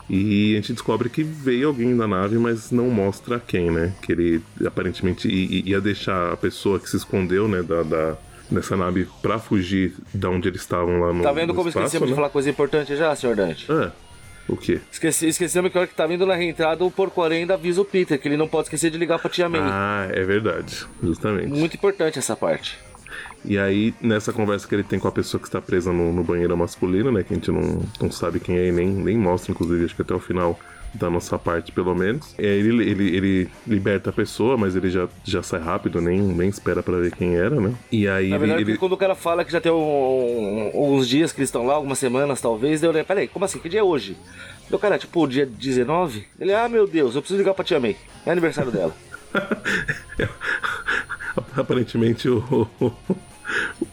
E 0.09 0.53
a 0.53 0.55
gente 0.57 0.73
descobre 0.73 1.09
que 1.09 1.23
veio 1.23 1.67
alguém 1.69 1.95
na 1.95 2.07
nave, 2.07 2.37
mas 2.37 2.69
não 2.71 2.89
mostra 2.89 3.39
quem, 3.39 3.71
né? 3.71 3.93
Que 4.03 4.11
ele 4.11 4.41
aparentemente 4.65 5.27
ia 5.27 5.81
deixar 5.81 6.31
a 6.33 6.37
pessoa 6.37 6.79
que 6.79 6.87
se 6.89 6.97
escondeu, 6.97 7.47
né, 7.47 7.63
da, 7.63 7.81
da- 7.81 8.17
nessa 8.49 8.75
nave 8.77 9.07
pra 9.21 9.39
fugir 9.39 9.93
da 10.13 10.29
onde 10.29 10.47
eles 10.47 10.61
estavam 10.61 10.99
lá 10.99 11.13
no 11.13 11.23
Tá 11.23 11.31
vendo 11.31 11.53
como 11.53 11.69
espaço, 11.69 11.85
esquecemos 11.87 12.09
né? 12.09 12.13
de 12.13 12.15
falar 12.15 12.29
coisa 12.29 12.49
importante 12.49 12.95
já, 12.95 13.15
senhor 13.15 13.35
Dante? 13.35 13.71
É. 13.71 13.91
O 14.47 14.55
quê? 14.55 14.79
Esqueci, 14.91 15.27
esquecemos 15.27 15.71
que 15.71 15.77
a 15.77 15.81
hora 15.81 15.87
que 15.87 15.95
tá 15.95 16.05
vindo 16.05 16.25
na 16.25 16.35
reentrada, 16.35 16.83
o 16.83 16.91
porco 16.91 17.23
ainda 17.23 17.55
avisa 17.55 17.81
o 17.81 17.85
Peter 17.85 18.19
que 18.19 18.27
ele 18.27 18.37
não 18.37 18.47
pode 18.47 18.67
esquecer 18.67 18.91
de 18.91 18.97
ligar 18.97 19.17
pra 19.17 19.29
tia 19.29 19.49
May. 19.49 19.61
Ah, 19.63 20.07
é 20.11 20.23
verdade. 20.23 20.85
Justamente. 21.01 21.47
Muito 21.47 21.75
importante 21.75 22.19
essa 22.19 22.35
parte. 22.35 22.77
E 23.43 23.57
aí, 23.57 23.93
nessa 24.01 24.31
conversa 24.31 24.67
que 24.67 24.75
ele 24.75 24.83
tem 24.83 24.99
com 24.99 25.07
a 25.07 25.11
pessoa 25.11 25.41
que 25.41 25.47
está 25.47 25.61
presa 25.61 25.91
no, 25.91 26.11
no 26.13 26.23
banheiro 26.23 26.55
masculino, 26.57 27.11
né? 27.11 27.23
Que 27.23 27.33
a 27.33 27.35
gente 27.37 27.51
não, 27.51 27.83
não 27.99 28.11
sabe 28.11 28.39
quem 28.39 28.57
é 28.57 28.67
e 28.67 28.71
nem, 28.71 28.87
nem 28.87 29.17
mostra, 29.17 29.51
inclusive, 29.51 29.85
acho 29.85 29.95
que 29.95 30.01
até 30.01 30.13
o 30.13 30.19
final 30.19 30.59
da 30.95 31.09
nossa 31.09 31.37
parte, 31.37 31.71
pelo 31.71 31.93
menos. 31.93 32.33
E 32.39 32.45
aí 32.45 32.59
ele, 32.59 32.89
ele, 32.89 33.15
ele 33.15 33.49
liberta 33.67 34.09
a 34.09 34.13
pessoa, 34.13 34.57
mas 34.57 34.75
ele 34.75 34.89
já, 34.89 35.07
já 35.23 35.43
sai 35.43 35.59
rápido, 35.59 36.01
nem, 36.01 36.19
nem 36.21 36.49
espera 36.49 36.81
pra 36.81 36.97
ver 36.97 37.11
quem 37.15 37.35
era, 37.35 37.59
né? 37.59 37.73
E 37.91 38.07
aí 38.07 38.29
Na 38.29 38.35
ele. 38.37 38.45
verdade, 38.47 38.71
ele- 38.71 38.77
quando 38.77 38.93
o 38.93 38.97
cara 38.97 39.13
fala 39.15 39.43
que 39.45 39.51
já 39.51 39.59
tem 39.61 39.71
um- 39.71 40.71
uns 40.73 41.07
dias 41.07 41.31
que 41.31 41.39
eles 41.39 41.49
estão 41.49 41.65
lá, 41.65 41.73
algumas 41.75 41.99
semanas 41.99 42.41
talvez, 42.41 42.81
eu 42.83 42.89
olhei, 42.89 43.03
peraí, 43.03 43.27
como 43.27 43.45
assim? 43.45 43.59
Que 43.59 43.69
dia 43.69 43.81
é 43.81 43.83
hoje? 43.83 44.15
Meu 44.69 44.79
cara, 44.79 44.97
tipo, 44.97 45.27
dia 45.27 45.45
19? 45.45 46.25
Ele, 46.39 46.53
ah, 46.53 46.67
meu 46.67 46.87
Deus, 46.87 47.13
eu 47.15 47.21
preciso 47.21 47.37
ligar 47.39 47.53
pra 47.53 47.63
tia 47.63 47.79
May. 47.79 47.95
É 48.25 48.31
aniversário 48.31 48.71
dela. 48.71 48.95
Aparentemente 51.55 52.27
o, 52.29 52.39
o, 52.79 52.85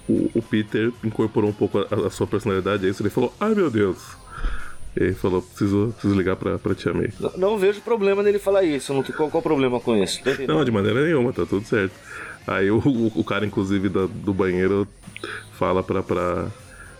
o- 0.08 0.30
o 0.34 0.42
Peter 0.42 0.90
incorporou 1.04 1.50
um 1.50 1.52
pouco 1.52 1.78
a, 1.78 2.06
a 2.06 2.10
sua 2.10 2.26
personalidade 2.26 2.86
a 2.86 2.88
isso. 2.88 3.02
Ele 3.02 3.10
falou, 3.10 3.32
ai 3.40 3.54
meu 3.54 3.70
Deus. 3.70 3.98
E 4.96 5.04
aí 5.04 5.14
falou, 5.14 5.40
preciso, 5.40 5.92
preciso 5.92 6.14
ligar 6.14 6.36
pra, 6.36 6.58
pra 6.58 6.74
Tia 6.74 6.92
May. 6.92 7.10
Não, 7.18 7.30
não 7.36 7.58
vejo 7.58 7.80
problema 7.80 8.22
nele 8.22 8.38
falar 8.38 8.62
isso. 8.62 8.92
Não 8.92 9.02
tem 9.02 9.14
qual, 9.14 9.30
problema 9.42 9.80
com 9.80 9.96
isso? 9.96 10.20
Entendendo. 10.20 10.48
Não, 10.54 10.64
de 10.64 10.70
maneira 10.70 11.02
nenhuma, 11.04 11.32
tá 11.32 11.46
tudo 11.46 11.66
certo. 11.66 11.94
Aí 12.46 12.70
o, 12.70 12.76
o, 12.78 13.06
o 13.20 13.24
cara, 13.24 13.46
inclusive, 13.46 13.88
da- 13.88 14.06
do 14.06 14.34
banheiro 14.34 14.86
fala 15.54 15.82
pra, 15.82 16.02
pra 16.02 16.48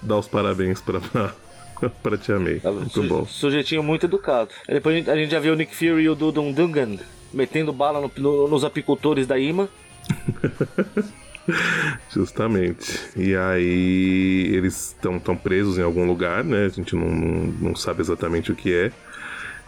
dar 0.00 0.16
os 0.16 0.26
parabéns 0.26 0.80
pra, 0.80 1.00
pra, 1.00 1.34
pra 2.02 2.16
Tia 2.16 2.38
May. 2.38 2.60
Tá 2.60 2.72
Muito 2.72 2.90
Su- 2.90 3.02
bom. 3.08 3.26
Sujeitinho 3.26 3.82
muito 3.82 4.06
educado. 4.06 4.50
Aí 4.66 4.74
Depois 4.74 4.94
a 4.94 4.98
gente, 4.98 5.10
a 5.10 5.16
gente 5.16 5.30
já 5.30 5.38
viu 5.40 5.52
o 5.52 5.56
Nick 5.56 5.74
Fury 5.76 6.02
e 6.04 6.08
o 6.08 6.14
Dudon 6.14 6.50
Dungan 6.52 6.96
metendo 7.32 7.72
bala 7.74 8.00
no- 8.00 8.10
no- 8.16 8.48
nos 8.48 8.64
apicultores 8.64 9.26
da 9.26 9.38
IMA. 9.38 9.68
Justamente. 12.10 13.00
E 13.16 13.34
aí 13.34 14.50
eles 14.54 14.88
estão 14.88 15.18
tão 15.18 15.36
presos 15.36 15.78
em 15.78 15.82
algum 15.82 16.06
lugar, 16.06 16.44
né? 16.44 16.66
A 16.66 16.68
gente 16.68 16.94
não, 16.94 17.08
não, 17.08 17.76
sabe 17.76 18.00
exatamente 18.00 18.52
o 18.52 18.54
que 18.54 18.72
é. 18.72 18.92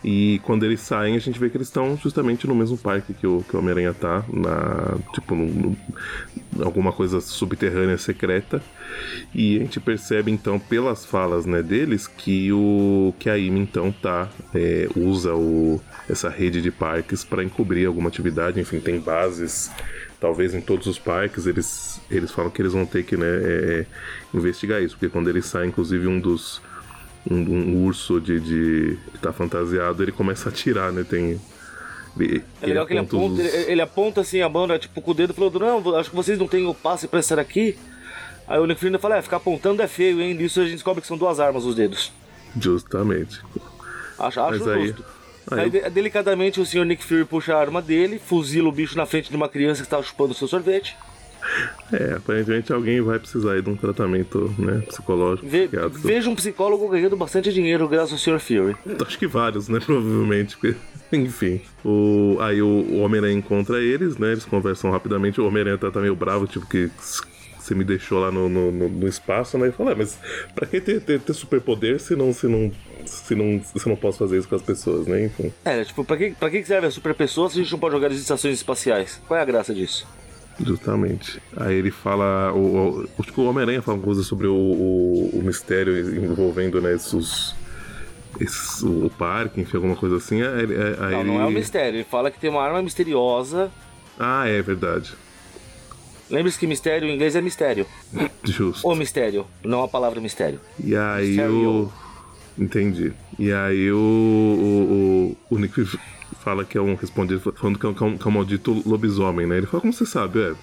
E 0.06 0.38
quando 0.40 0.64
eles 0.64 0.80
saem, 0.80 1.16
a 1.16 1.18
gente 1.18 1.38
vê 1.38 1.48
que 1.48 1.56
eles 1.56 1.68
estão 1.68 1.96
justamente 1.96 2.46
no 2.46 2.54
mesmo 2.54 2.76
parque 2.76 3.14
que 3.14 3.26
o, 3.26 3.42
que 3.48 3.56
o 3.56 3.58
Homem-Aranha 3.58 3.94
tá, 3.94 4.22
na, 4.30 4.98
tipo, 5.14 5.34
no, 5.34 5.46
no- 5.46 5.76
alguma 6.62 6.92
coisa 6.92 7.22
subterrânea 7.22 7.96
secreta. 7.96 8.62
E 9.34 9.56
a 9.56 9.60
gente 9.60 9.80
percebe 9.80 10.30
então 10.30 10.58
pelas 10.58 11.06
falas 11.06 11.46
né, 11.46 11.62
deles 11.62 12.06
que 12.06 12.52
o 12.52 13.14
que 13.18 13.30
a 13.30 13.32
Amy 13.32 13.60
então 13.60 13.90
tá 13.90 14.28
é, 14.54 14.88
usa 14.94 15.34
o, 15.34 15.80
essa 16.08 16.28
rede 16.28 16.60
de 16.60 16.70
parques 16.70 17.24
para 17.24 17.42
encobrir 17.42 17.86
alguma 17.86 18.10
atividade. 18.10 18.60
Enfim, 18.60 18.80
tem 18.80 19.00
bases 19.00 19.70
talvez 20.24 20.54
em 20.54 20.60
todos 20.62 20.86
os 20.86 20.98
parques 20.98 21.46
eles, 21.46 22.00
eles 22.10 22.30
falam 22.30 22.50
que 22.50 22.62
eles 22.62 22.72
vão 22.72 22.86
ter 22.86 23.04
que 23.04 23.14
né, 23.14 23.26
é, 23.26 23.86
investigar 24.32 24.82
isso, 24.82 24.94
porque 24.96 25.10
quando 25.10 25.28
eles 25.28 25.44
saem, 25.44 25.68
inclusive 25.68 26.06
um 26.06 26.18
dos 26.18 26.62
um, 27.30 27.36
um 27.36 27.84
urso 27.84 28.18
de, 28.18 28.40
de 28.40 28.98
que 29.12 29.18
tá 29.18 29.34
fantasiado, 29.34 30.02
ele 30.02 30.12
começa 30.12 30.48
a 30.48 30.50
atirar, 30.52 30.90
né? 30.92 31.04
Tem 31.04 31.38
ele, 32.18 32.42
É 32.62 32.66
legal 32.66 32.86
que 32.86 32.94
ele 32.94 33.00
aponta 33.00 33.34
os- 33.42 33.54
ele, 33.54 33.72
ele 33.72 33.82
aponta 33.82 34.20
assim 34.22 34.40
a 34.40 34.48
né, 34.66 34.78
tipo, 34.78 35.02
com 35.02 35.10
o 35.10 35.14
dedo 35.14 35.32
e 35.32 35.36
falou: 35.36 35.52
Não, 35.60 35.94
acho 35.96 36.08
que 36.08 36.16
vocês 36.16 36.38
não 36.38 36.48
têm 36.48 36.66
o 36.66 36.72
passe 36.74 37.06
pra 37.06 37.20
estar 37.20 37.38
aqui. 37.38 37.76
Aí 38.48 38.58
o 38.58 38.66
Nick 38.66 38.80
fala: 38.98 39.16
É, 39.18 39.22
ficar 39.22 39.36
apontando 39.38 39.82
é 39.82 39.88
feio, 39.88 40.22
hein? 40.22 40.32
Nisso 40.32 40.58
a 40.60 40.64
gente 40.64 40.74
descobre 40.74 41.02
que 41.02 41.06
são 41.06 41.18
duas 41.18 41.38
armas 41.38 41.64
os 41.66 41.74
dedos. 41.74 42.12
justamente. 42.58 43.40
Acho, 44.18 44.40
acho 44.40 44.50
Mas 44.50 44.58
justo. 44.58 44.70
aí 44.70 44.94
Aí, 45.50 45.68
de- 45.70 45.90
delicadamente, 45.90 46.60
o 46.60 46.66
senhor 46.66 46.84
Nick 46.86 47.04
Fury 47.04 47.24
puxa 47.24 47.54
a 47.54 47.60
arma 47.60 47.82
dele, 47.82 48.18
fuzila 48.18 48.68
o 48.68 48.72
bicho 48.72 48.96
na 48.96 49.06
frente 49.06 49.30
de 49.30 49.36
uma 49.36 49.48
criança 49.48 49.80
que 49.82 49.86
estava 49.86 50.02
chupando 50.02 50.32
seu 50.34 50.48
sorvete. 50.48 50.96
É, 51.92 52.14
aparentemente 52.14 52.72
alguém 52.72 53.02
vai 53.02 53.18
precisar 53.18 53.52
aí 53.52 53.60
de 53.62 53.68
um 53.68 53.76
tratamento, 53.76 54.54
né, 54.58 54.82
psicológico, 54.88 55.46
Ve- 55.46 55.68
veja 56.02 56.30
um 56.30 56.34
psicólogo 56.34 56.88
ganhando 56.88 57.16
bastante 57.18 57.52
dinheiro 57.52 57.86
graças 57.86 58.12
ao 58.12 58.18
senhor 58.18 58.40
Fury. 58.40 58.74
Acho 59.06 59.18
que 59.18 59.26
vários, 59.26 59.68
né? 59.68 59.78
Provavelmente. 59.84 60.56
Enfim. 61.12 61.60
O... 61.84 62.38
Aí 62.40 62.62
o, 62.62 62.66
o 62.66 63.00
Homem-Aranha 63.00 63.36
encontra 63.36 63.78
eles, 63.82 64.16
né? 64.16 64.32
Eles 64.32 64.46
conversam 64.46 64.90
rapidamente. 64.90 65.38
O 65.40 65.46
Homem-Aranha 65.46 65.76
tá, 65.76 65.90
tá 65.90 66.00
meio 66.00 66.16
bravo, 66.16 66.46
tipo, 66.46 66.66
que 66.66 66.90
você 67.58 67.74
me 67.74 67.84
deixou 67.84 68.18
lá 68.20 68.30
no, 68.32 68.48
no, 68.48 68.72
no- 68.72 69.06
espaço, 69.08 69.56
né? 69.58 69.68
E 69.68 69.72
fala, 69.72 69.92
"É, 69.92 69.94
mas 69.94 70.18
pra 70.54 70.66
que 70.66 70.80
ter, 70.80 71.00
ter, 71.02 71.20
ter 71.20 71.32
superpoder 71.34 72.00
se 72.00 72.16
não, 72.16 72.32
se, 72.32 72.46
não, 72.48 72.72
se, 73.06 73.34
não, 73.34 73.60
se 73.76 73.88
não 73.88 73.96
posso 73.96 74.18
fazer 74.18 74.38
isso 74.38 74.48
com 74.48 74.54
as 74.56 74.62
pessoas, 74.62 75.06
né? 75.06 75.24
Enfim. 75.26 75.52
É, 75.64 75.84
tipo, 75.84 76.04
pra 76.04 76.16
que, 76.16 76.30
pra 76.32 76.50
que 76.50 76.64
serve 76.64 76.86
a 76.86 76.90
super 76.90 77.14
pessoa 77.14 77.48
se 77.50 77.58
a 77.58 77.62
gente 77.62 77.72
não 77.72 77.78
pode 77.78 77.94
jogar 77.94 78.08
nas 78.08 78.18
estações 78.18 78.54
espaciais? 78.54 79.20
Qual 79.26 79.38
é 79.38 79.42
a 79.42 79.46
graça 79.46 79.74
disso? 79.74 80.06
Justamente. 80.60 81.40
Aí 81.56 81.74
ele 81.74 81.90
fala. 81.90 82.52
O, 82.52 83.08
o, 83.18 83.22
que 83.22 83.40
o 83.40 83.44
Homem-Aranha 83.44 83.82
fala 83.82 83.98
uma 83.98 84.04
coisa 84.04 84.22
sobre 84.22 84.46
o, 84.46 84.54
o, 84.54 85.30
o 85.34 85.42
mistério 85.42 86.14
envolvendo, 86.24 86.80
né, 86.80 86.94
esses. 86.94 87.54
esses- 88.40 88.82
o 88.82 89.10
parque, 89.18 89.60
enfim, 89.60 89.76
alguma 89.76 89.96
coisa 89.96 90.16
assim. 90.16 90.42
Aí, 90.42 90.48
aí 91.00 91.10
Não, 91.12 91.20
ele... 91.20 91.28
não 91.30 91.40
é 91.40 91.46
um 91.46 91.50
mistério. 91.50 91.96
Ele 91.98 92.04
fala 92.04 92.30
que 92.30 92.38
tem 92.38 92.50
uma 92.50 92.62
arma 92.62 92.80
misteriosa. 92.82 93.70
Ah, 94.18 94.46
é 94.48 94.62
verdade. 94.62 95.12
Lembre-se 96.30 96.58
que 96.58 96.66
mistério 96.66 97.06
em 97.08 97.14
inglês 97.14 97.36
é 97.36 97.40
mistério. 97.42 97.86
Justo. 98.44 98.86
O 98.88 98.94
mistério, 98.94 99.46
não 99.62 99.82
a 99.82 99.88
palavra 99.88 100.20
mistério. 100.20 100.58
E 100.82 100.94
aí 100.96 101.26
Mistério. 101.28 101.68
o. 101.70 101.92
Entendi. 102.56 103.12
E 103.38 103.52
aí 103.52 103.90
o, 103.90 103.96
o, 103.96 105.36
o, 105.50 105.54
o 105.56 105.58
Nick 105.58 105.84
fala 106.40 106.64
que 106.64 106.78
é 106.78 106.80
um 106.80 106.94
respondido 106.94 107.40
falando 107.56 107.78
que 107.78 107.86
é 107.86 107.88
um, 107.88 107.94
que 107.94 108.02
é 108.02 108.06
um- 108.06 108.18
que 108.18 108.26
é 108.26 108.28
um 108.28 108.32
maldito 108.34 108.82
lobisomem, 108.88 109.46
né? 109.46 109.56
Ele 109.58 109.66
fala, 109.66 109.80
como 109.80 109.92
você 109.92 110.06
sabe? 110.06 110.40
É, 110.40 110.54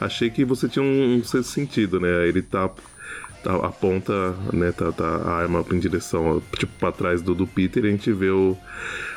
achei 0.00 0.30
que 0.30 0.44
você 0.44 0.68
tinha 0.68 0.84
um, 0.84 1.16
um 1.16 1.24
sentido, 1.24 1.98
né? 1.98 2.28
Ele 2.28 2.42
tá. 2.42 2.68
tá 3.42 3.56
aponta, 3.66 4.12
né, 4.52 4.70
tá, 4.70 4.92
tá 4.92 5.04
a 5.04 5.32
arma 5.34 5.64
em 5.72 5.78
direção, 5.80 6.40
tipo, 6.56 6.72
pra 6.78 6.92
trás 6.92 7.20
do, 7.22 7.34
do 7.34 7.44
Peter 7.46 7.84
e 7.84 7.88
a 7.88 7.90
gente 7.90 8.12
vê 8.12 8.30
o. 8.30 8.56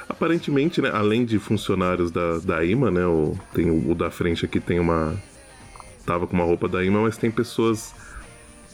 Aparentemente, 0.10 0.82
né, 0.82 0.90
além 0.94 1.26
de 1.26 1.38
funcionários 1.40 2.12
da, 2.12 2.38
da 2.40 2.66
IMA, 2.66 2.90
né? 2.92 3.06
O, 3.06 3.38
tem 3.54 3.70
o, 3.70 3.92
o 3.92 3.96
da 3.96 4.10
frente 4.10 4.46
aqui 4.46 4.60
tem 4.60 4.80
uma. 4.80 5.16
Tava 6.06 6.26
com 6.28 6.34
uma 6.36 6.44
roupa 6.46 6.68
da 6.68 6.84
IMA, 6.84 7.02
mas 7.04 7.18
tem 7.18 7.30
pessoas 7.32 7.94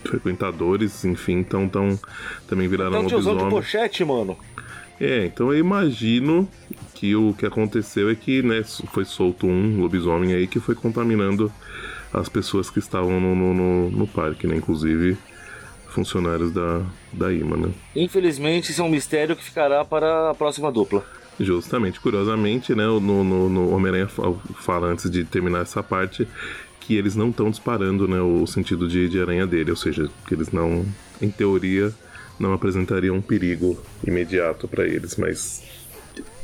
frequentadores, 0.03 1.03
enfim, 1.05 1.39
então 1.39 1.67
tão, 1.67 1.99
também 2.47 2.67
viraram 2.67 2.91
Então, 2.91 3.07
tiozão 3.07 3.33
de 3.33 3.43
lobisomem. 3.43 3.55
pochete, 3.63 4.03
mano. 4.05 4.37
É, 4.99 5.25
então 5.25 5.51
eu 5.51 5.57
imagino 5.59 6.47
que 6.93 7.15
o 7.15 7.33
que 7.33 7.45
aconteceu 7.45 8.09
é 8.09 8.15
que 8.15 8.43
né, 8.43 8.63
foi 8.93 9.03
solto 9.05 9.47
um 9.47 9.79
lobisomem 9.81 10.33
aí 10.33 10.45
que 10.47 10.59
foi 10.59 10.75
contaminando 10.75 11.51
as 12.13 12.29
pessoas 12.29 12.69
que 12.69 12.77
estavam 12.79 13.19
no, 13.19 13.33
no, 13.35 13.53
no- 13.53 13.89
no 13.89 14.07
parque, 14.07 14.45
né? 14.45 14.55
Inclusive 14.57 15.17
funcionários 15.87 16.51
da, 16.51 16.81
da 17.11 17.33
IMA, 17.33 17.57
né? 17.57 17.69
Infelizmente, 17.95 18.71
isso 18.71 18.81
é 18.81 18.85
um 18.85 18.89
mistério 18.89 19.35
que 19.35 19.43
ficará 19.43 19.83
para 19.83 20.29
a 20.29 20.33
próxima 20.35 20.71
dupla. 20.71 21.03
Justamente, 21.39 21.99
curiosamente, 21.99 22.75
né, 22.75 22.85
no, 22.85 22.99
no, 22.99 23.49
no 23.49 23.73
Homem-Aranha 23.73 24.07
fa- 24.07 24.31
fala 24.55 24.87
antes 24.87 25.09
de 25.09 25.23
terminar 25.25 25.61
essa 25.63 25.81
parte 25.81 26.27
que 26.81 26.95
eles 26.97 27.15
não 27.15 27.29
estão 27.29 27.49
disparando 27.49 28.07
né, 28.07 28.19
o 28.19 28.45
sentido 28.45 28.87
de, 28.87 29.07
de 29.07 29.21
aranha 29.21 29.47
dele, 29.47 29.69
ou 29.71 29.77
seja, 29.77 30.09
que 30.27 30.33
eles 30.33 30.51
não, 30.51 30.85
em 31.21 31.29
teoria, 31.29 31.93
não 32.39 32.51
apresentaria 32.53 33.13
um 33.13 33.21
perigo 33.21 33.79
imediato 34.05 34.67
para 34.67 34.85
eles, 34.85 35.15
mas 35.15 35.63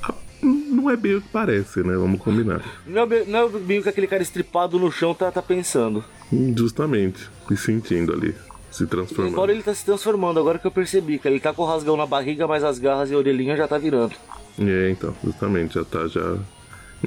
ah, 0.03 0.13
não 0.41 0.89
é 0.89 0.95
bem 0.95 1.15
o 1.15 1.21
que 1.21 1.27
parece, 1.29 1.81
né? 1.81 1.95
Vamos 1.97 2.21
combinar. 2.21 2.61
Não 2.87 3.01
é, 3.01 3.05
bem- 3.05 3.25
não 3.25 3.39
é 3.47 3.49
bem 3.59 3.79
o 3.79 3.83
que 3.83 3.89
aquele 3.89 4.07
cara 4.07 4.21
estripado 4.23 4.77
no 4.79 4.91
chão 4.91 5.13
tá, 5.13 5.29
tá 5.31 5.41
pensando. 5.41 6.03
Justamente, 6.55 7.27
me 7.49 7.57
sentindo 7.57 8.13
ali, 8.13 8.35
se 8.69 8.85
transformando. 8.85 9.31
Embora 9.33 9.51
ele 9.51 9.63
tá 9.63 9.73
se 9.73 9.83
transformando, 9.83 10.39
agora 10.39 10.59
que 10.59 10.67
eu 10.67 10.71
percebi, 10.71 11.17
que 11.19 11.27
ele 11.27 11.39
tá 11.39 11.51
com 11.51 11.63
o 11.63 11.65
rasgão 11.65 11.97
na 11.97 12.05
barriga, 12.05 12.47
mas 12.47 12.63
as 12.63 12.77
garras 12.79 13.09
e 13.09 13.13
a 13.15 13.17
orelhinha 13.17 13.57
já 13.57 13.67
tá 13.67 13.77
virando. 13.77 14.13
É, 14.59 14.89
então, 14.91 15.15
justamente, 15.23 15.73
já 15.75 15.83
tá 15.83 16.07
já 16.07 16.37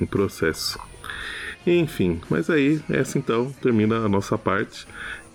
em 0.01 0.05
processo. 0.07 0.79
Enfim, 1.67 2.21
mas 2.31 2.49
aí, 2.49 2.81
essa 2.89 3.19
então, 3.19 3.53
termina 3.61 3.99
a 3.99 4.09
nossa 4.09 4.39
parte. 4.39 4.87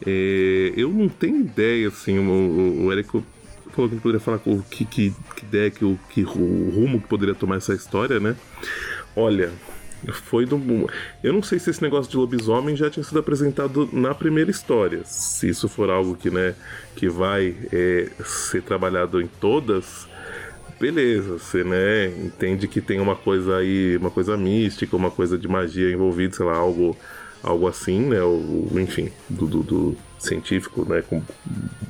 É, 0.06 0.74
eu 0.76 0.90
não 0.90 1.08
tenho 1.08 1.40
ideia, 1.40 1.88
assim, 1.88 2.18
o, 2.18 2.32
o, 2.32 2.86
o 2.86 2.92
Érico 2.92 3.24
falou 3.72 3.90
que 3.90 3.98
poderia 3.98 4.20
falar 4.20 4.40
com 4.40 4.62
que, 4.62 4.86
que, 4.86 5.14
que 5.36 5.46
ideia, 5.46 5.70
que, 5.70 5.86
o, 5.86 6.00
que 6.10 6.24
o 6.24 6.70
rumo 6.70 7.00
que 7.02 7.08
poderia 7.08 7.36
tomar 7.36 7.58
essa 7.58 7.74
história, 7.74 8.20
né? 8.20 8.36
Olha, 9.16 9.52
foi 10.12 10.46
do. 10.46 10.60
Eu 11.24 11.34
não 11.34 11.44
sei 11.44 11.60
se 11.60 11.70
esse 11.70 11.82
negócio 11.82 12.10
de 12.10 12.18
lobisomem 12.18 12.76
já 12.76 12.90
tinha 12.90 13.04
sido 13.04 13.20
apresentado 13.20 13.90
na 13.92 14.14
primeira 14.14 14.52
história. 14.52 15.02
Se 15.06 15.50
isso 15.50 15.68
for 15.68 15.90
algo 15.90 16.16
que, 16.16 16.30
né, 16.30 16.56
que 16.96 17.10
vai 17.10 17.56
é, 17.72 18.10
ser 18.24 18.62
trabalhado 18.62 19.22
em 19.22 19.28
todas, 19.28 20.08
beleza, 20.80 21.38
você 21.38 21.64
né, 21.64 22.08
entende 22.08 22.68
que 22.68 22.82
tem 22.82 23.00
uma 23.00 23.16
coisa 23.16 23.58
aí, 23.58 23.98
uma 23.98 24.12
coisa 24.12 24.36
mística, 24.38 24.96
uma 24.96 25.12
coisa 25.12 25.38
de 25.38 25.48
magia 25.48 25.92
envolvida, 25.92 26.36
sei 26.36 26.46
lá, 26.46 26.56
algo, 26.56 26.96
algo 27.44 27.68
assim, 27.68 28.00
né? 28.02 28.22
O, 28.22 28.70
enfim, 28.80 29.12
do, 29.30 29.48
do, 29.48 29.64
do 29.64 29.98
científico, 30.20 30.86
né? 30.88 31.02
Com, 31.02 31.22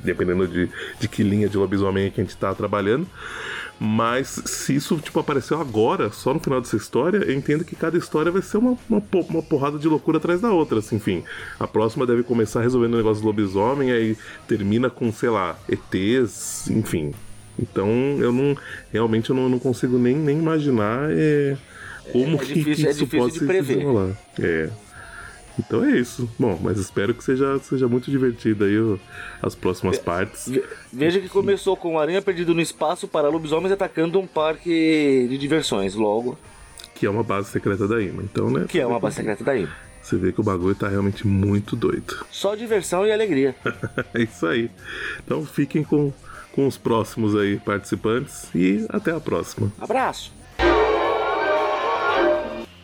dependendo 0.04 0.46
de, 0.46 0.70
de 1.00 1.08
que 1.08 1.22
linha 1.22 1.48
de 1.48 1.56
lobisomem 1.56 2.10
que 2.10 2.20
a 2.20 2.24
gente 2.24 2.34
está 2.34 2.54
trabalhando. 2.54 3.06
Mas 3.78 4.40
se 4.46 4.74
isso 4.74 4.96
tipo, 4.96 5.20
apareceu 5.20 5.60
agora, 5.60 6.10
só 6.10 6.32
no 6.32 6.40
final 6.40 6.60
dessa 6.60 6.76
história, 6.76 7.18
eu 7.18 7.34
entendo 7.34 7.62
que 7.62 7.76
cada 7.76 7.98
história 7.98 8.32
vai 8.32 8.40
ser 8.40 8.56
uma, 8.56 8.78
uma, 8.88 9.02
uma 9.28 9.42
porrada 9.42 9.78
de 9.78 9.86
loucura 9.86 10.16
atrás 10.16 10.40
da 10.40 10.50
outra. 10.50 10.78
Assim, 10.78 10.96
enfim, 10.96 11.22
a 11.60 11.66
próxima 11.66 12.06
deve 12.06 12.22
começar 12.22 12.62
resolvendo 12.62 12.94
o 12.94 12.96
negócio 12.96 13.22
do 13.22 13.26
lobisomem, 13.26 13.92
aí 13.92 14.16
termina 14.48 14.88
com, 14.88 15.12
sei 15.12 15.28
lá, 15.28 15.58
ETs, 15.68 16.70
enfim. 16.70 17.12
Então 17.58 17.88
eu 18.20 18.32
não. 18.32 18.56
Realmente 18.92 19.30
eu 19.30 19.36
não, 19.36 19.48
não 19.48 19.58
consigo 19.58 19.98
nem, 19.98 20.14
nem 20.16 20.38
imaginar 20.38 21.08
é, 21.10 21.56
como 22.12 22.36
É 22.36 22.38
que, 22.38 22.54
difícil- 22.54 22.74
que 22.84 22.86
é 22.86 22.90
isso 22.90 22.98
difícil 23.00 23.18
pode 23.20 23.32
de 23.34 23.38
se 23.40 23.46
prever. 23.46 23.74
desenrolar. 23.76 24.10
É. 24.40 24.70
Então 25.58 25.82
é 25.82 25.92
isso. 25.98 26.28
Bom, 26.38 26.58
mas 26.62 26.78
espero 26.78 27.14
que 27.14 27.24
seja, 27.24 27.58
seja 27.60 27.88
muito 27.88 28.10
divertido 28.10 28.64
aí 28.64 28.78
o- 28.78 29.00
as 29.42 29.54
próximas 29.54 29.98
partes. 29.98 30.46
Ve- 30.48 30.62
Veja 30.92 31.18
que 31.18 31.30
começou 31.30 31.74
com 31.76 31.98
aranha 31.98 32.20
perdido 32.20 32.54
no 32.54 32.60
espaço 32.60 33.08
para 33.08 33.28
lobisomens 33.30 33.72
atacando 33.72 34.20
um 34.20 34.26
parque 34.26 35.26
de 35.30 35.38
diversões, 35.38 35.94
logo, 35.94 36.38
Que 36.94 37.06
é 37.06 37.10
uma 37.10 37.22
base 37.22 37.50
secreta 37.50 37.86
da 37.88 38.02
IMA. 38.02 38.22
Então, 38.22 38.50
né? 38.50 38.66
que 38.68 38.78
é 38.80 38.86
uma 38.86 38.98
base 39.00 39.16
secreta 39.16 39.42
daí. 39.44 39.66
Você 40.02 40.16
vê 40.16 40.30
que 40.32 40.40
o 40.40 40.44
bagulho 40.44 40.74
tá 40.74 40.88
realmente 40.88 41.26
muito 41.26 41.74
doido. 41.74 42.24
Só 42.30 42.54
diversão 42.54 43.06
e 43.06 43.10
alegria. 43.12 43.54
É 44.14 44.22
isso 44.22 44.46
aí. 44.46 44.70
Então 45.24 45.44
fiquem 45.44 45.82
com, 45.82 46.12
com 46.56 46.66
os 46.66 46.78
próximos 46.78 47.36
aí 47.36 47.58
participantes 47.58 48.48
e 48.54 48.86
até 48.88 49.12
a 49.12 49.20
próxima. 49.20 49.70
Abraço! 49.78 50.32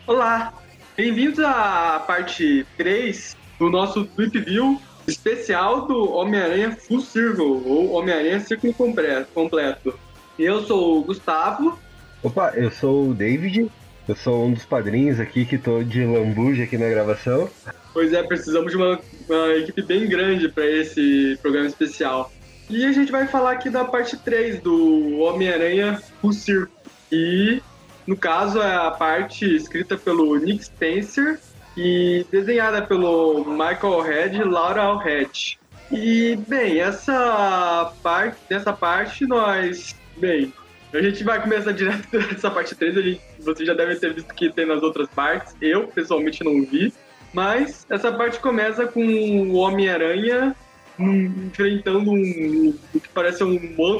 Olá, 0.05 0.53
bem-vindos 0.95 1.39
à 1.39 2.03
parte 2.05 2.67
3 2.77 3.35
do 3.57 3.71
nosso 3.71 4.05
Tweep 4.05 4.39
View 4.41 4.79
especial 5.07 5.87
do 5.87 6.11
Homem-Aranha 6.11 6.77
Full 6.77 7.01
Circle, 7.01 7.63
ou 7.65 7.93
Homem-Aranha 7.93 8.39
Círculo 8.39 8.73
Completo. 8.73 9.99
Eu 10.37 10.63
sou 10.63 10.99
o 10.99 11.03
Gustavo, 11.03 11.77
Opa, 12.21 12.53
eu 12.55 12.71
sou 12.71 13.09
o 13.09 13.13
David, 13.13 13.69
eu 14.07 14.15
sou 14.15 14.45
um 14.45 14.53
dos 14.53 14.63
padrinhos 14.63 15.19
aqui 15.19 15.45
que 15.45 15.57
tô 15.57 15.83
de 15.83 16.05
lambuja 16.05 16.63
aqui 16.63 16.77
na 16.77 16.87
gravação. 16.87 17.49
pois 17.91 18.13
é, 18.13 18.23
precisamos 18.23 18.71
de 18.71 18.77
uma, 18.77 18.97
uma 19.27 19.47
equipe 19.55 19.81
bem 19.81 20.07
grande 20.07 20.47
para 20.47 20.65
esse 20.65 21.37
programa 21.41 21.67
especial. 21.67 22.31
E 22.69 22.85
a 22.85 22.91
gente 22.91 23.11
vai 23.11 23.27
falar 23.27 23.51
aqui 23.51 23.69
da 23.69 23.83
parte 23.83 24.17
3 24.17 24.61
do 24.61 25.19
Homem-Aranha 25.19 26.01
Full 26.21 26.33
Circle. 26.33 26.75
E, 27.11 27.61
no 28.07 28.17
caso, 28.17 28.61
é 28.61 28.75
a 28.75 28.91
parte 28.91 29.45
escrita 29.55 29.97
pelo 29.97 30.35
Nick 30.37 30.65
Spencer 30.65 31.39
e 31.75 32.25
desenhada 32.31 32.81
pelo 32.81 33.43
Michael 33.45 34.01
Red 34.01 34.37
e 34.37 34.43
Laura 34.43 34.97
Red. 34.97 35.57
E, 35.91 36.35
bem, 36.47 36.79
essa 36.79 37.93
parte, 38.01 38.37
nessa 38.49 38.73
parte 38.73 39.27
nós. 39.27 39.95
Bem, 40.17 40.53
a 40.93 41.01
gente 41.01 41.23
vai 41.23 41.41
começar 41.41 41.71
direto 41.73 42.09
dessa 42.09 42.49
parte 42.49 42.73
3. 42.75 42.97
A 42.97 43.01
gente, 43.01 43.21
vocês 43.39 43.67
já 43.67 43.73
devem 43.73 43.97
ter 43.99 44.13
visto 44.13 44.33
que 44.33 44.51
tem 44.51 44.65
nas 44.65 44.81
outras 44.81 45.07
partes. 45.09 45.55
Eu, 45.61 45.87
pessoalmente, 45.87 46.43
não 46.43 46.65
vi. 46.65 46.93
Mas 47.33 47.85
essa 47.89 48.11
parte 48.11 48.39
começa 48.39 48.85
com 48.85 49.01
o 49.01 49.53
Homem-Aranha 49.55 50.55
enfrentando 50.99 52.11
um, 52.11 52.75
o 52.93 52.99
que 52.99 53.09
parece 53.09 53.43
um 53.43 53.59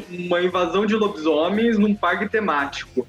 uma 0.09 0.41
invasão 0.41 0.85
de 0.85 0.95
lobisomens 0.95 1.77
num 1.77 1.95
parque 1.95 2.29
temático. 2.29 3.07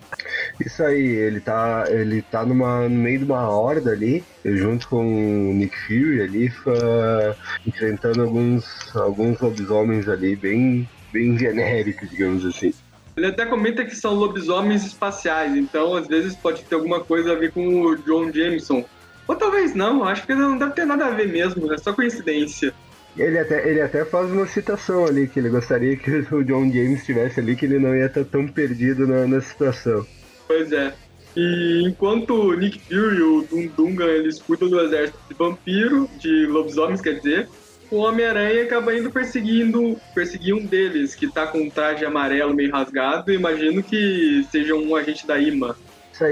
Isso 0.64 0.82
aí, 0.82 1.04
ele 1.04 1.40
tá, 1.40 1.84
ele 1.88 2.22
tá 2.22 2.44
numa, 2.44 2.88
no 2.88 2.96
meio 2.96 3.18
de 3.18 3.24
uma 3.24 3.48
horda 3.48 3.90
ali, 3.90 4.24
junto 4.44 4.88
com 4.88 5.50
o 5.50 5.54
Nick 5.54 5.76
Fury 5.86 6.22
ali, 6.22 6.52
enfrentando 7.66 8.22
alguns, 8.22 8.94
alguns 8.96 9.40
lobisomens 9.40 10.08
ali, 10.08 10.36
bem, 10.36 10.88
bem 11.12 11.38
genéricos, 11.38 12.08
digamos 12.08 12.44
assim. 12.46 12.72
Ele 13.16 13.26
até 13.26 13.46
comenta 13.46 13.84
que 13.84 13.94
são 13.94 14.14
lobisomens 14.14 14.84
espaciais, 14.84 15.54
então 15.56 15.94
às 15.94 16.08
vezes 16.08 16.34
pode 16.34 16.64
ter 16.64 16.74
alguma 16.74 17.00
coisa 17.00 17.32
a 17.32 17.36
ver 17.36 17.52
com 17.52 17.82
o 17.82 17.96
John 17.96 18.32
Jameson. 18.32 18.84
Ou 19.26 19.36
talvez 19.36 19.74
não, 19.74 20.04
acho 20.04 20.26
que 20.26 20.34
não 20.34 20.58
deve 20.58 20.72
ter 20.72 20.84
nada 20.84 21.06
a 21.06 21.10
ver 21.10 21.28
mesmo, 21.28 21.72
é 21.72 21.78
só 21.78 21.92
coincidência. 21.92 22.74
Ele 23.16 23.38
até, 23.38 23.68
ele 23.68 23.80
até 23.80 24.04
faz 24.04 24.30
uma 24.30 24.46
citação 24.46 25.06
ali, 25.06 25.28
que 25.28 25.38
ele 25.38 25.48
gostaria 25.48 25.96
que 25.96 26.10
o 26.10 26.44
John 26.44 26.64
James 26.64 27.00
estivesse 27.00 27.38
ali, 27.40 27.54
que 27.54 27.64
ele 27.64 27.78
não 27.78 27.94
ia 27.94 28.06
estar 28.06 28.24
tão 28.24 28.46
perdido 28.48 29.06
na, 29.06 29.26
na 29.26 29.40
situação. 29.40 30.04
Pois 30.48 30.72
é. 30.72 30.92
E 31.36 31.82
enquanto 31.84 32.52
Nick 32.54 32.78
Fury 32.80 33.16
e 33.16 33.22
o 33.22 33.42
Dundungan 33.42 34.06
eles 34.06 34.40
cuidam 34.40 34.68
do 34.68 34.80
exército 34.80 35.18
de 35.28 35.34
vampiro, 35.34 36.08
de 36.18 36.46
lobisomens, 36.46 37.00
quer 37.00 37.14
dizer, 37.14 37.48
o 37.90 37.96
Homem-Aranha 37.96 38.64
acaba 38.64 38.96
indo 38.96 39.10
perseguindo 39.10 39.96
perseguir 40.14 40.54
um 40.54 40.64
deles, 40.64 41.14
que 41.14 41.30
tá 41.30 41.46
com 41.46 41.58
um 41.58 41.70
traje 41.70 42.04
amarelo 42.04 42.54
meio 42.54 42.72
rasgado, 42.72 43.32
imagino 43.32 43.82
que 43.82 44.44
seja 44.50 44.74
um 44.74 44.94
agente 44.94 45.26
da 45.26 45.38
IMA. 45.38 45.76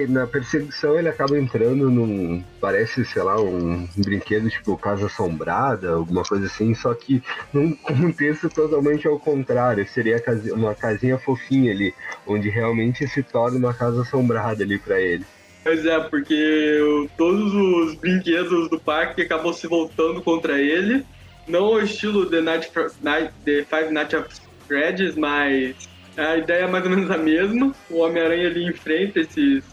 Na 0.08 0.26
perseguição 0.26 0.98
ele 0.98 1.08
acaba 1.08 1.38
entrando 1.38 1.90
num. 1.90 2.42
Parece, 2.60 3.04
sei 3.04 3.22
lá, 3.22 3.40
um 3.40 3.88
brinquedo 3.96 4.48
tipo 4.48 4.76
Casa 4.78 5.06
Assombrada, 5.06 5.90
alguma 5.92 6.22
coisa 6.22 6.46
assim, 6.46 6.74
só 6.74 6.94
que 6.94 7.22
num 7.52 7.74
contexto 7.82 8.48
totalmente 8.48 9.08
ao 9.08 9.18
contrário. 9.18 9.86
Seria 9.88 10.22
uma 10.52 10.74
casinha 10.74 11.18
fofinha 11.18 11.72
ali, 11.72 11.92
onde 12.26 12.48
realmente 12.48 13.06
se 13.08 13.22
torna 13.22 13.58
uma 13.58 13.74
casa 13.74 14.02
assombrada 14.02 14.62
ali 14.62 14.78
pra 14.78 15.00
ele. 15.00 15.24
Pois 15.64 15.86
é, 15.86 16.00
porque 16.00 17.08
todos 17.16 17.54
os 17.54 17.94
brinquedos 17.94 18.68
do 18.68 18.80
parque 18.80 19.22
acabam 19.22 19.52
se 19.52 19.66
voltando 19.66 20.20
contra 20.20 20.60
ele. 20.60 21.04
Não 21.46 21.64
ao 21.64 21.80
estilo 21.80 22.26
The, 22.26 22.40
Night, 22.40 22.70
Night, 23.00 23.32
The 23.44 23.64
Five 23.64 23.92
Nights 23.92 24.14
at 24.14 24.32
Freddy's, 24.66 25.16
mas 25.16 25.74
a 26.16 26.36
ideia 26.36 26.64
é 26.64 26.66
mais 26.66 26.84
ou 26.84 26.90
menos 26.90 27.10
a 27.10 27.18
mesma. 27.18 27.74
O 27.90 27.98
Homem-Aranha 27.98 28.48
ali 28.48 28.64
enfrenta 28.64 29.20
esses, 29.20 29.64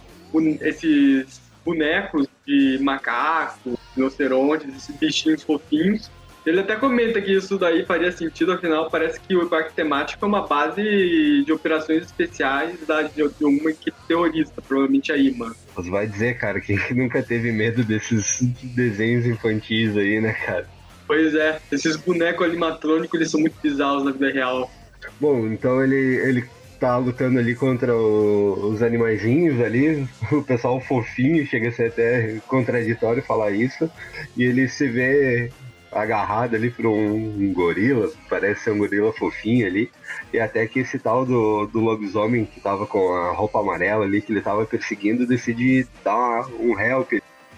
esses 0.61 1.41
bonecos 1.63 2.27
de 2.45 2.79
macaco, 2.81 3.77
rinocerontes, 3.95 4.75
esses 4.75 4.95
bichinhos 4.95 5.43
fofinhos. 5.43 6.09
Ele 6.45 6.61
até 6.61 6.75
comenta 6.75 7.21
que 7.21 7.35
isso 7.35 7.57
daí 7.57 7.85
faria 7.85 8.11
sentido, 8.11 8.53
afinal 8.53 8.89
parece 8.89 9.19
que 9.19 9.35
o 9.35 9.47
parque 9.47 9.73
temático 9.73 10.23
é 10.23 10.27
uma 10.27 10.47
base 10.47 11.43
de 11.45 11.51
operações 11.51 12.03
especiais 12.03 12.79
da, 12.87 13.03
de, 13.03 13.27
de 13.27 13.45
uma 13.45 13.69
equipe 13.69 13.97
terrorista, 14.07 14.61
provavelmente 14.61 15.11
a 15.11 15.17
IMA. 15.17 15.53
Você 15.75 15.89
vai 15.89 16.07
dizer, 16.07 16.37
cara, 16.37 16.59
quem 16.61 16.77
que 16.77 16.93
nunca 16.95 17.21
teve 17.21 17.51
medo 17.51 17.83
desses 17.83 18.41
desenhos 18.63 19.25
infantis 19.25 19.95
aí, 19.97 20.21
né, 20.21 20.33
cara? 20.33 20.67
Pois 21.05 21.35
é, 21.35 21.59
esses 21.71 21.97
bonecos 21.97 22.47
animatrônicos 22.47 23.13
eles 23.19 23.29
são 23.29 23.41
muito 23.41 23.55
bizarros 23.61 24.05
na 24.05 24.11
vida 24.11 24.31
real. 24.31 24.71
Bom, 25.19 25.47
então 25.47 25.83
ele, 25.83 25.95
ele 25.95 26.45
tá 26.79 26.97
lutando 26.97 27.39
ali 27.39 27.55
contra 27.55 27.95
o- 27.95 28.71
os 28.71 28.81
animaizinhos 28.81 29.59
ali, 29.61 30.07
o 30.31 30.41
pessoal 30.41 30.79
fofinho, 30.79 31.45
chega 31.45 31.69
a 31.69 31.71
ser 31.71 31.87
até 31.87 32.37
contraditório 32.47 33.21
falar 33.23 33.51
isso, 33.51 33.89
e 34.35 34.43
ele 34.43 34.67
se 34.67 34.87
vê 34.87 35.51
agarrado 35.91 36.55
ali 36.55 36.69
por 36.69 36.85
um, 36.85 37.15
um 37.15 37.51
gorila, 37.53 38.09
parece 38.29 38.61
ser 38.65 38.71
um 38.71 38.77
gorila 38.77 39.11
fofinho 39.13 39.65
ali, 39.65 39.91
e 40.31 40.39
até 40.39 40.67
que 40.67 40.79
esse 40.79 40.99
tal 40.99 41.25
do, 41.25 41.65
do 41.65 41.79
lobisomem 41.79 42.45
que 42.45 42.61
tava 42.61 42.85
com 42.85 43.13
a 43.15 43.31
roupa 43.31 43.59
amarela 43.59 44.05
ali, 44.05 44.21
que 44.21 44.31
ele 44.31 44.41
tava 44.41 44.65
perseguindo, 44.65 45.25
decide 45.25 45.87
dar 46.03 46.47
um 46.59 46.79
help 46.79 47.13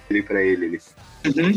ali 0.09 0.23
pra 0.23 0.41
ele 0.41 0.65
ali. 0.65 1.51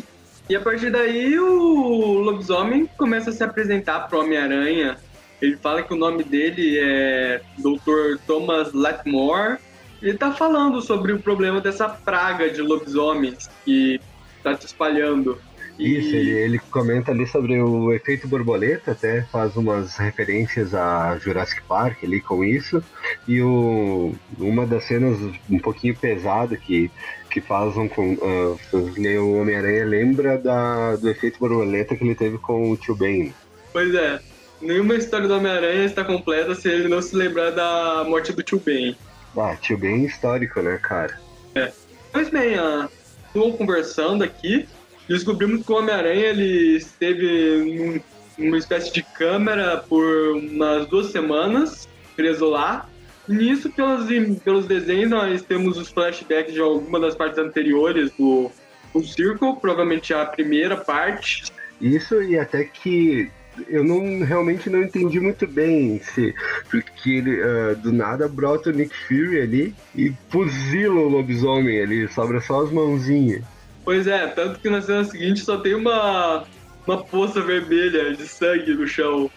E 0.48 0.54
a 0.54 0.60
partir 0.60 0.90
daí 0.90 1.38
o 1.38 2.18
lobisomem 2.18 2.86
começa 2.98 3.30
a 3.30 3.32
se 3.32 3.42
apresentar 3.42 4.00
pro 4.08 4.20
Homem-Aranha. 4.20 4.98
Ele 5.44 5.56
fala 5.58 5.82
que 5.82 5.92
o 5.92 5.98
nome 5.98 6.24
dele 6.24 6.78
é 6.80 7.40
Dr. 7.58 8.18
Thomas 8.26 8.72
Latimore. 8.72 9.58
Ele 10.00 10.16
tá 10.16 10.32
falando 10.32 10.80
sobre 10.80 11.12
o 11.12 11.20
problema 11.22 11.60
dessa 11.60 11.88
praga 11.88 12.50
de 12.50 12.60
lobisomens 12.62 13.46
que 13.64 14.00
tá 14.42 14.56
se 14.56 14.66
espalhando. 14.66 15.38
E- 15.78 15.98
Isso, 15.98 16.14
ele, 16.14 16.30
ele 16.30 16.58
comenta 16.70 17.10
ali 17.10 17.26
sobre 17.26 17.60
o 17.60 17.92
efeito 17.92 18.28
borboleta, 18.28 18.92
até 18.92 19.22
faz 19.24 19.56
umas 19.56 19.96
referências 19.96 20.74
a 20.74 21.18
Jurassic 21.18 21.62
Park 21.68 22.04
ali 22.04 22.20
com 22.20 22.44
isso. 22.44 22.82
E 23.26 23.42
o, 23.42 24.14
uma 24.38 24.66
das 24.66 24.84
cenas 24.84 25.18
um 25.50 25.58
pouquinho 25.58 25.96
pesada 25.98 26.56
que, 26.56 26.90
que 27.30 27.40
fazem 27.40 27.88
com 27.88 28.16
ah, 28.22 28.56
né, 28.98 29.18
o 29.18 29.40
Homem-Aranha 29.40 29.84
lembra 29.84 30.38
da, 30.38 30.96
do 30.96 31.08
efeito 31.08 31.38
borboleta 31.38 31.96
que 31.96 32.04
ele 32.04 32.14
teve 32.14 32.38
com 32.38 32.70
o 32.70 32.76
Tio 32.76 32.94
Ben. 32.96 33.34
Pois 33.72 33.92
é, 33.94 34.20
nenhuma 34.64 34.94
história 34.94 35.28
do 35.28 35.34
Homem-Aranha 35.36 35.84
está 35.84 36.02
completa 36.04 36.54
se 36.54 36.68
ele 36.68 36.88
não 36.88 37.00
se 37.02 37.14
lembrar 37.14 37.50
da 37.50 38.04
morte 38.06 38.32
do 38.32 38.42
tio 38.42 38.58
Ben. 38.58 38.96
Ah, 39.36 39.56
Tio 39.60 39.76
Ben 39.76 40.04
histórico, 40.04 40.60
né, 40.62 40.78
cara? 40.82 41.18
Pois 42.12 42.30
bem, 42.30 42.54
ah, 42.56 42.88
estou 43.26 43.56
conversando 43.56 44.22
aqui, 44.22 44.68
descobrimos 45.08 45.66
que 45.66 45.72
o 45.72 45.76
Homem-Aranha 45.76 46.26
ele 46.26 46.76
esteve 46.76 47.56
num- 47.76 48.00
numa 48.38 48.56
espécie 48.58 48.92
de 48.92 49.02
câmera 49.02 49.78
por 49.78 50.36
umas 50.36 50.86
duas 50.86 51.08
semanas, 51.08 51.88
preso 52.14 52.48
lá. 52.48 52.88
Nisso, 53.26 53.70
pelos, 53.70 54.06
pelos 54.40 54.66
desenhos, 54.66 55.10
nós 55.10 55.42
temos 55.42 55.76
os 55.78 55.88
flashbacks 55.88 56.52
de 56.54 56.60
alguma 56.60 57.00
das 57.00 57.14
partes 57.16 57.38
anteriores 57.38 58.12
do, 58.18 58.50
do 58.92 59.02
Circle, 59.02 59.56
provavelmente 59.60 60.12
a 60.14 60.24
primeira 60.26 60.76
parte. 60.76 61.44
Isso 61.80 62.22
e 62.22 62.38
até 62.38 62.64
que 62.64 63.28
eu 63.68 63.84
não 63.84 64.24
realmente 64.24 64.68
não 64.68 64.82
entendi 64.82 65.20
muito 65.20 65.46
bem 65.46 66.00
se 66.00 66.34
porque 66.70 67.10
ele 67.10 67.42
ah, 67.42 67.74
do 67.74 67.92
nada 67.92 68.28
brota 68.28 68.70
o 68.70 68.72
Nick 68.72 68.94
Fury 69.06 69.40
ali 69.40 69.74
e 69.94 70.12
fuzila 70.28 71.00
o 71.00 71.08
lobisomem 71.08 71.80
ali, 71.80 72.08
sobra 72.08 72.40
só 72.40 72.62
as 72.62 72.70
mãozinhas. 72.70 73.42
Pois 73.84 74.06
é, 74.06 74.26
tanto 74.28 74.60
que 74.60 74.70
na 74.70 74.80
cena 74.80 75.04
seguinte 75.04 75.40
só 75.40 75.58
tem 75.58 75.74
uma, 75.74 76.44
uma 76.86 77.04
poça 77.04 77.40
vermelha 77.40 78.14
de 78.14 78.26
sangue 78.26 78.74
no 78.74 78.86
chão. 78.86 79.30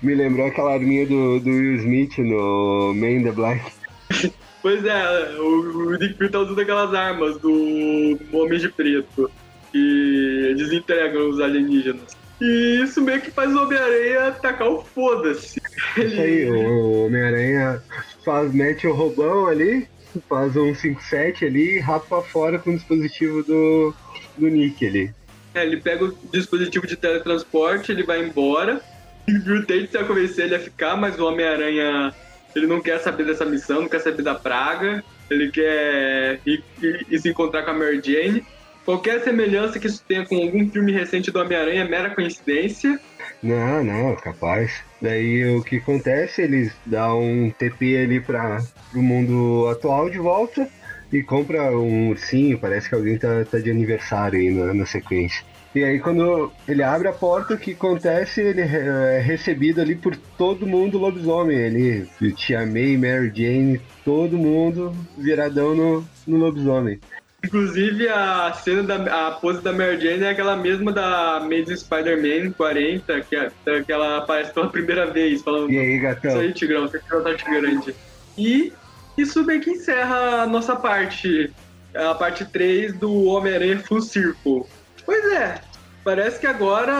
Me 0.00 0.14
lembrou 0.14 0.46
aquela 0.46 0.74
arminha 0.74 1.06
do, 1.06 1.40
do 1.40 1.50
Will 1.50 1.76
Smith 1.76 2.18
no 2.18 2.94
Man 2.94 3.10
in 3.10 3.24
the 3.24 3.32
Black. 3.32 3.62
Pois 4.62 4.84
é, 4.84 5.40
o, 5.40 5.88
o 5.88 5.98
Nick 5.98 6.14
Fury 6.14 6.30
tá 6.30 6.38
usando 6.38 6.60
aquelas 6.60 6.94
armas 6.94 7.36
do 7.38 8.16
Homem 8.32 8.60
de 8.60 8.68
Preto 8.68 9.28
que 9.72 10.54
desentregam 10.56 11.30
os 11.30 11.40
alienígenas. 11.40 12.16
E 12.42 12.80
isso 12.82 13.00
meio 13.00 13.20
que 13.20 13.30
faz 13.30 13.54
o 13.54 13.62
Homem-Aranha 13.62 14.32
tacar 14.32 14.68
o 14.68 14.82
foda-se. 14.82 15.60
Isso 15.96 16.20
aí, 16.20 16.50
o 16.50 17.06
Homem-Aranha 17.06 17.80
faz, 18.24 18.52
mete 18.52 18.84
o 18.86 18.92
roubão 18.92 19.46
ali, 19.46 19.86
faz 20.28 20.56
um 20.56 20.72
5-7 20.72 21.46
ali 21.46 21.76
e 21.76 21.78
rapa 21.78 22.20
fora 22.20 22.58
com 22.58 22.70
o 22.70 22.76
dispositivo 22.76 23.44
do, 23.44 23.94
do 24.36 24.48
Nick 24.48 24.84
ali. 24.84 25.10
É, 25.54 25.64
ele 25.64 25.76
pega 25.76 26.04
o 26.06 26.18
dispositivo 26.32 26.84
de 26.84 26.96
teletransporte, 26.96 27.92
ele 27.92 28.02
vai 28.02 28.24
embora. 28.24 28.80
E 29.28 29.36
o 29.36 29.44
Fury 29.44 29.64
tenta 29.64 30.02
convencer 30.02 30.46
ele 30.46 30.56
a 30.56 30.60
ficar, 30.60 30.96
mas 30.96 31.20
o 31.20 31.24
Homem-Aranha 31.26 32.12
ele 32.56 32.66
não 32.66 32.80
quer 32.80 32.98
saber 32.98 33.24
dessa 33.24 33.44
missão, 33.44 33.82
não 33.82 33.88
quer 33.88 34.00
saber 34.00 34.22
da 34.22 34.34
praga. 34.34 35.04
Ele 35.30 35.48
quer 35.50 36.40
ir, 36.44 36.62
ir- 36.82 37.06
ir 37.08 37.18
se 37.20 37.28
encontrar 37.28 37.62
com 37.62 37.70
a 37.70 37.74
Mary 37.74 38.02
Jane. 38.04 38.44
Qualquer 38.84 39.22
semelhança 39.22 39.78
que 39.78 39.86
isso 39.86 40.02
tenha 40.06 40.26
com 40.26 40.36
algum 40.36 40.68
filme 40.68 40.92
recente 40.92 41.30
do 41.30 41.38
Homem-Aranha 41.38 41.82
é 41.82 41.88
mera 41.88 42.10
coincidência. 42.10 42.98
Não, 43.42 43.84
não, 43.84 44.16
capaz. 44.16 44.82
Daí 45.00 45.56
o 45.56 45.62
que 45.62 45.76
acontece, 45.76 46.42
eles 46.42 46.72
dão 46.84 47.22
um 47.22 47.50
TP 47.50 47.96
ali 47.96 48.20
para 48.20 48.58
o 48.94 49.02
mundo 49.02 49.68
atual 49.68 50.10
de 50.10 50.18
volta 50.18 50.68
e 51.12 51.22
compra 51.22 51.70
um 51.76 52.08
ursinho, 52.08 52.58
parece 52.58 52.88
que 52.88 52.94
alguém 52.94 53.18
tá, 53.18 53.44
tá 53.44 53.58
de 53.58 53.70
aniversário 53.70 54.38
aí 54.38 54.50
na, 54.50 54.72
na 54.72 54.86
sequência. 54.86 55.44
E 55.74 55.82
aí 55.82 55.98
quando 56.00 56.52
ele 56.68 56.82
abre 56.82 57.08
a 57.08 57.12
porta, 57.12 57.54
o 57.54 57.58
que 57.58 57.72
acontece, 57.72 58.40
ele 58.40 58.60
é 58.60 59.20
recebido 59.20 59.80
ali 59.80 59.94
por 59.94 60.16
todo 60.36 60.66
mundo 60.66 60.98
lobisomem 60.98 61.64
ali. 61.64 62.08
Tia 62.36 62.66
May, 62.66 62.96
Mary 62.96 63.32
Jane, 63.34 63.80
todo 64.04 64.36
mundo 64.36 64.94
viradão 65.16 65.74
no, 65.74 66.04
no 66.26 66.36
lobisomem. 66.36 67.00
Inclusive, 67.44 68.08
a 68.08 68.52
cena 68.52 68.82
da 68.84 69.28
a 69.28 69.30
pose 69.32 69.60
da 69.62 69.72
Mary 69.72 70.00
Jane 70.00 70.22
é 70.22 70.30
aquela 70.30 70.56
mesma 70.56 70.92
da 70.92 71.38
Amazing 71.38 71.76
Spider-Man 71.76 72.52
40, 72.52 73.20
que, 73.22 73.34
é- 73.36 73.50
que 73.84 73.92
ela 73.92 74.18
aparece 74.18 74.52
pela 74.52 74.68
primeira 74.68 75.10
vez, 75.10 75.42
falando 75.42 75.70
E 75.70 75.78
aí, 75.78 75.94
Isso 75.96 76.02
gatão? 76.02 76.38
aí, 76.40 76.52
Tigrão, 76.52 76.82
você 76.88 77.00
tirou 77.00 77.22
tá 77.22 77.32
grande. 77.32 77.94
E 78.38 78.72
isso 79.18 79.44
meio 79.44 79.60
que 79.60 79.70
encerra 79.70 80.42
a 80.42 80.46
nossa 80.46 80.76
parte, 80.76 81.50
a 81.94 82.14
parte 82.14 82.44
3 82.44 82.94
do 82.94 83.24
Homem-Aranha 83.24 83.80
Full 83.80 84.02
Circle. 84.02 84.62
Pois 85.04 85.32
é, 85.32 85.60
parece 86.04 86.38
que 86.38 86.46
agora 86.46 86.92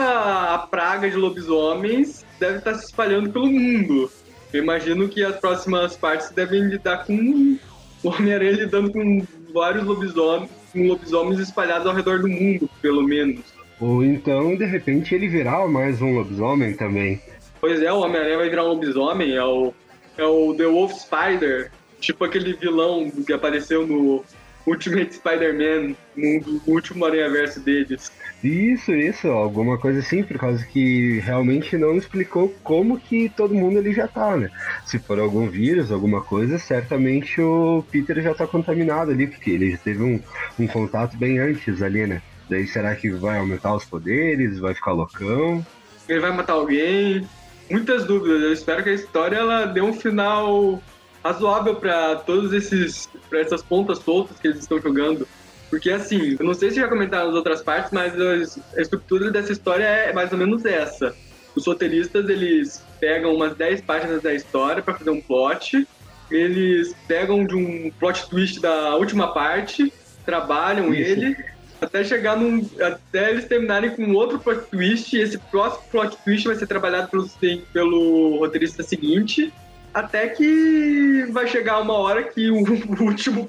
a 0.53 0.57
praga 0.57 1.09
de 1.09 1.15
lobisomens 1.15 2.25
deve 2.37 2.57
estar 2.57 2.75
se 2.75 2.85
espalhando 2.85 3.31
pelo 3.31 3.47
mundo. 3.47 4.11
Eu 4.51 4.61
imagino 4.61 5.07
que 5.07 5.23
as 5.23 5.37
próximas 5.37 5.95
partes 5.95 6.29
devem 6.31 6.63
lidar 6.67 7.05
com 7.05 7.57
o 8.03 8.09
Homem-Aranha 8.09 8.51
lidando 8.51 8.91
com 8.91 9.25
vários 9.53 9.85
lobisomens, 9.85 10.49
lobisomens 10.75 11.39
espalhados 11.39 11.85
ao 11.85 11.93
redor 11.93 12.19
do 12.19 12.27
mundo, 12.27 12.69
pelo 12.81 13.03
menos. 13.03 13.41
Ou 13.79 14.03
então, 14.03 14.55
de 14.55 14.65
repente, 14.65 15.13
ele 15.13 15.27
virar 15.27 15.67
mais 15.67 16.01
um 16.01 16.15
lobisomem 16.15 16.75
também. 16.75 17.21
Pois 17.61 17.81
é, 17.81 17.91
o 17.93 17.99
Homem-Aranha 17.99 18.37
vai 18.37 18.49
virar 18.49 18.65
um 18.65 18.69
lobisomem, 18.69 19.35
é 19.35 19.43
o, 19.43 19.73
é 20.17 20.25
o 20.25 20.53
The 20.55 20.65
Wolf 20.65 20.93
Spider, 20.93 21.71
tipo 21.99 22.25
aquele 22.25 22.53
vilão 22.53 23.09
que 23.09 23.31
apareceu 23.31 23.85
no 23.85 24.23
Ultimate 24.65 25.15
Spider-Man, 25.15 25.95
no, 26.15 26.39
no 26.39 26.61
último 26.67 27.05
Aranha-Verso 27.05 27.59
deles. 27.59 28.11
Isso, 28.43 28.91
isso, 28.91 29.29
alguma 29.29 29.77
coisa 29.77 29.99
assim, 29.99 30.21
por 30.21 30.37
causa 30.37 30.65
que 30.65 31.19
realmente 31.19 31.77
não 31.77 31.95
explicou 31.95 32.53
como 32.61 32.99
que 32.99 33.29
todo 33.29 33.55
mundo 33.55 33.79
ali 33.79 33.93
já 33.93 34.05
tá, 34.05 34.35
né? 34.35 34.49
Se 34.85 34.99
for 34.99 35.17
algum 35.17 35.47
vírus, 35.47 35.93
alguma 35.93 36.21
coisa, 36.21 36.59
certamente 36.59 37.39
o 37.41 37.85
Peter 37.89 38.21
já 38.21 38.33
tá 38.33 38.45
contaminado 38.45 39.11
ali, 39.11 39.27
porque 39.27 39.49
ele 39.49 39.71
já 39.71 39.77
teve 39.77 40.03
um, 40.03 40.19
um 40.59 40.67
contato 40.67 41.15
bem 41.15 41.39
antes 41.39 41.81
ali, 41.81 42.05
né? 42.05 42.21
Daí 42.49 42.67
será 42.67 42.93
que 42.95 43.09
vai 43.11 43.39
aumentar 43.39 43.73
os 43.73 43.85
poderes, 43.85 44.59
vai 44.59 44.73
ficar 44.73 44.91
loucão? 44.91 45.65
Ele 46.09 46.19
vai 46.19 46.35
matar 46.35 46.53
alguém? 46.53 47.25
Muitas 47.71 48.03
dúvidas. 48.03 48.41
Eu 48.41 48.51
espero 48.51 48.83
que 48.83 48.89
a 48.89 48.93
história 48.93 49.37
ela 49.37 49.65
dê 49.65 49.81
um 49.81 49.93
final 49.93 50.83
razoável 51.23 51.75
para 51.75 52.17
todos 52.17 52.51
esses, 52.51 53.09
para 53.29 53.39
essas 53.39 53.63
pontas 53.63 53.99
soltas 53.99 54.37
que 54.37 54.49
eles 54.49 54.59
estão 54.59 54.81
jogando. 54.81 55.25
Porque 55.73 55.89
assim, 55.89 56.35
eu 56.39 56.45
não 56.45 56.53
sei 56.53 56.69
se 56.69 56.75
já 56.75 56.87
comentaram 56.87 57.25
nas 57.29 57.35
outras 57.35 57.63
partes, 57.63 57.91
mas 57.91 58.13
as- 58.21 58.59
a 58.77 58.81
estrutura 58.81 59.31
dessa 59.31 59.51
história 59.51 59.83
é 59.83 60.13
mais 60.13 60.31
ou 60.31 60.37
menos 60.37 60.63
essa. 60.65 61.15
Os 61.55 61.65
roteiristas, 61.65 62.29
eles 62.29 62.83
pegam 62.99 63.33
umas 63.33 63.55
10 63.55 63.81
páginas 63.81 64.21
da 64.21 64.31
história 64.31 64.83
para 64.83 64.93
fazer 64.93 65.09
um 65.09 65.19
plot, 65.19 65.87
eles 66.29 66.95
pegam 67.07 67.43
de 67.43 67.55
um 67.55 67.91
plot 67.99 68.29
twist 68.29 68.61
da 68.61 68.95
última 68.97 69.33
parte, 69.33 69.91
trabalham 70.23 70.93
Isso. 70.93 71.09
ele 71.09 71.35
até 71.81 72.03
chegar 72.03 72.37
num. 72.37 72.69
até 72.79 73.31
eles 73.31 73.45
terminarem 73.45 73.95
com 73.95 74.13
outro 74.13 74.37
plot 74.37 74.69
twist, 74.69 75.17
e 75.17 75.21
esse 75.21 75.39
próximo 75.39 75.85
plot 75.89 76.15
twist 76.23 76.45
vai 76.45 76.55
ser 76.55 76.67
trabalhado 76.67 77.09
pelo, 77.09 77.27
pelo 77.73 78.37
roteirista 78.37 78.83
seguinte. 78.83 79.51
Até 79.93 80.29
que 80.29 81.27
vai 81.31 81.47
chegar 81.47 81.79
uma 81.79 81.93
hora 81.93 82.23
que 82.23 82.49
o, 82.49 82.57
último, 83.03 83.45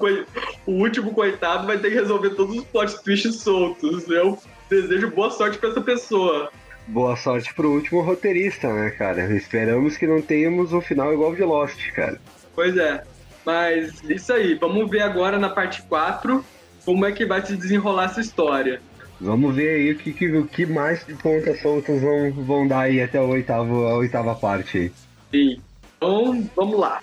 o 0.65 0.71
último 0.73 1.11
coitado 1.13 1.65
vai 1.65 1.77
ter 1.79 1.89
que 1.89 1.95
resolver 1.95 2.31
todos 2.31 2.57
os 2.57 2.63
plot 2.65 3.03
twists 3.03 3.37
soltos. 3.37 4.07
Eu 4.07 4.37
desejo 4.69 5.09
boa 5.09 5.31
sorte 5.31 5.57
pra 5.57 5.69
essa 5.69 5.81
pessoa. 5.81 6.51
Boa 6.87 7.15
sorte 7.15 7.51
pro 7.53 7.71
último 7.71 8.01
roteirista, 8.01 8.71
né, 8.71 8.91
cara? 8.91 9.33
Esperamos 9.35 9.97
que 9.97 10.05
não 10.05 10.21
tenhamos 10.21 10.71
um 10.71 10.81
final 10.81 11.11
igual 11.11 11.33
de 11.33 11.43
Lost, 11.43 11.91
cara. 11.91 12.21
Pois 12.53 12.77
é. 12.77 13.03
Mas 13.43 14.03
isso 14.03 14.31
aí, 14.31 14.55
vamos 14.55 14.89
ver 14.89 15.01
agora 15.01 15.39
na 15.39 15.49
parte 15.49 15.81
4 15.83 16.45
como 16.85 17.05
é 17.05 17.11
que 17.11 17.25
vai 17.25 17.43
se 17.43 17.55
desenrolar 17.55 18.05
essa 18.05 18.21
história. 18.21 18.79
Vamos 19.19 19.55
ver 19.55 19.69
aí 19.69 19.91
o 19.91 19.97
que, 19.97 20.13
que, 20.13 20.27
o 20.31 20.45
que 20.45 20.65
mais 20.65 21.05
de 21.05 21.13
pontas 21.15 21.59
soltas 21.61 22.01
vão, 22.01 22.31
vão 22.31 22.67
dar 22.67 22.81
aí 22.81 23.01
até 23.01 23.19
o 23.19 23.29
oitavo, 23.29 23.87
a 23.87 23.95
oitava 23.95 24.35
parte 24.35 24.77
aí. 24.77 24.91
Sim. 25.31 25.59
Então, 25.97 26.49
vamos 26.55 26.79
lá. 26.79 27.01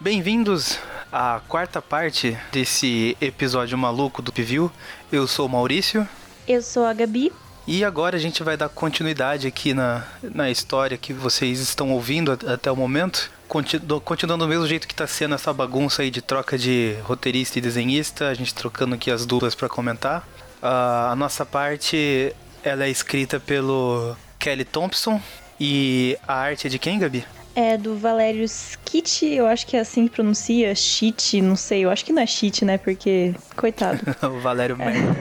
Bem-vindos 0.00 0.78
à 1.12 1.40
quarta 1.48 1.80
parte 1.80 2.36
desse 2.50 3.16
episódio 3.20 3.76
maluco 3.78 4.20
do 4.20 4.32
Pivil. 4.32 4.70
Eu 5.10 5.26
sou 5.26 5.46
o 5.46 5.48
Maurício 5.48 6.08
Eu 6.48 6.60
sou 6.62 6.84
a 6.84 6.92
Gabi. 6.92 7.32
e 7.66 7.84
agora 7.84 8.16
a 8.16 8.20
gente 8.20 8.42
vai 8.42 8.56
dar 8.56 8.68
continuidade 8.68 9.46
aqui 9.46 9.72
na, 9.72 10.04
na 10.22 10.50
história 10.50 10.98
que 10.98 11.12
vocês 11.12 11.60
estão 11.60 11.92
ouvindo 11.92 12.32
até 12.32 12.70
o 12.70 12.76
momento. 12.76 13.30
Continu- 13.48 14.00
Continuando 14.00 14.44
do 14.44 14.48
mesmo 14.48 14.66
jeito 14.66 14.88
que 14.88 14.94
tá 14.94 15.06
sendo 15.06 15.34
essa 15.34 15.52
bagunça 15.52 16.02
aí 16.02 16.10
de 16.10 16.20
troca 16.22 16.58
de 16.58 16.96
roteirista 17.04 17.58
e 17.58 17.62
desenhista, 17.62 18.28
a 18.28 18.34
gente 18.34 18.54
trocando 18.54 18.94
aqui 18.94 19.10
as 19.10 19.24
duplas 19.26 19.54
para 19.54 19.68
comentar. 19.68 20.26
Ah, 20.60 21.10
a 21.12 21.16
nossa 21.16 21.44
parte 21.46 22.34
ela 22.64 22.84
é 22.84 22.90
escrita 22.90 23.38
pelo 23.38 24.16
Kelly 24.38 24.64
Thompson. 24.64 25.20
E 25.64 26.18
a 26.26 26.34
arte 26.34 26.66
é 26.66 26.70
de 26.70 26.76
quem, 26.76 26.98
Gabi? 26.98 27.24
É 27.54 27.78
do 27.78 27.96
Valério 27.96 28.42
Skit, 28.42 29.26
eu 29.26 29.46
acho 29.46 29.64
que 29.64 29.76
é 29.76 29.80
assim 29.80 30.08
que 30.08 30.14
pronuncia, 30.14 30.74
Cheat, 30.74 31.40
não 31.40 31.54
sei, 31.54 31.84
eu 31.84 31.90
acho 31.90 32.04
que 32.04 32.12
não 32.12 32.20
é 32.20 32.26
Cheat, 32.26 32.64
né, 32.64 32.78
porque, 32.78 33.32
coitado. 33.54 34.00
o 34.26 34.40
Valério 34.40 34.76
É. 34.80 34.84
Merda. 34.84 35.16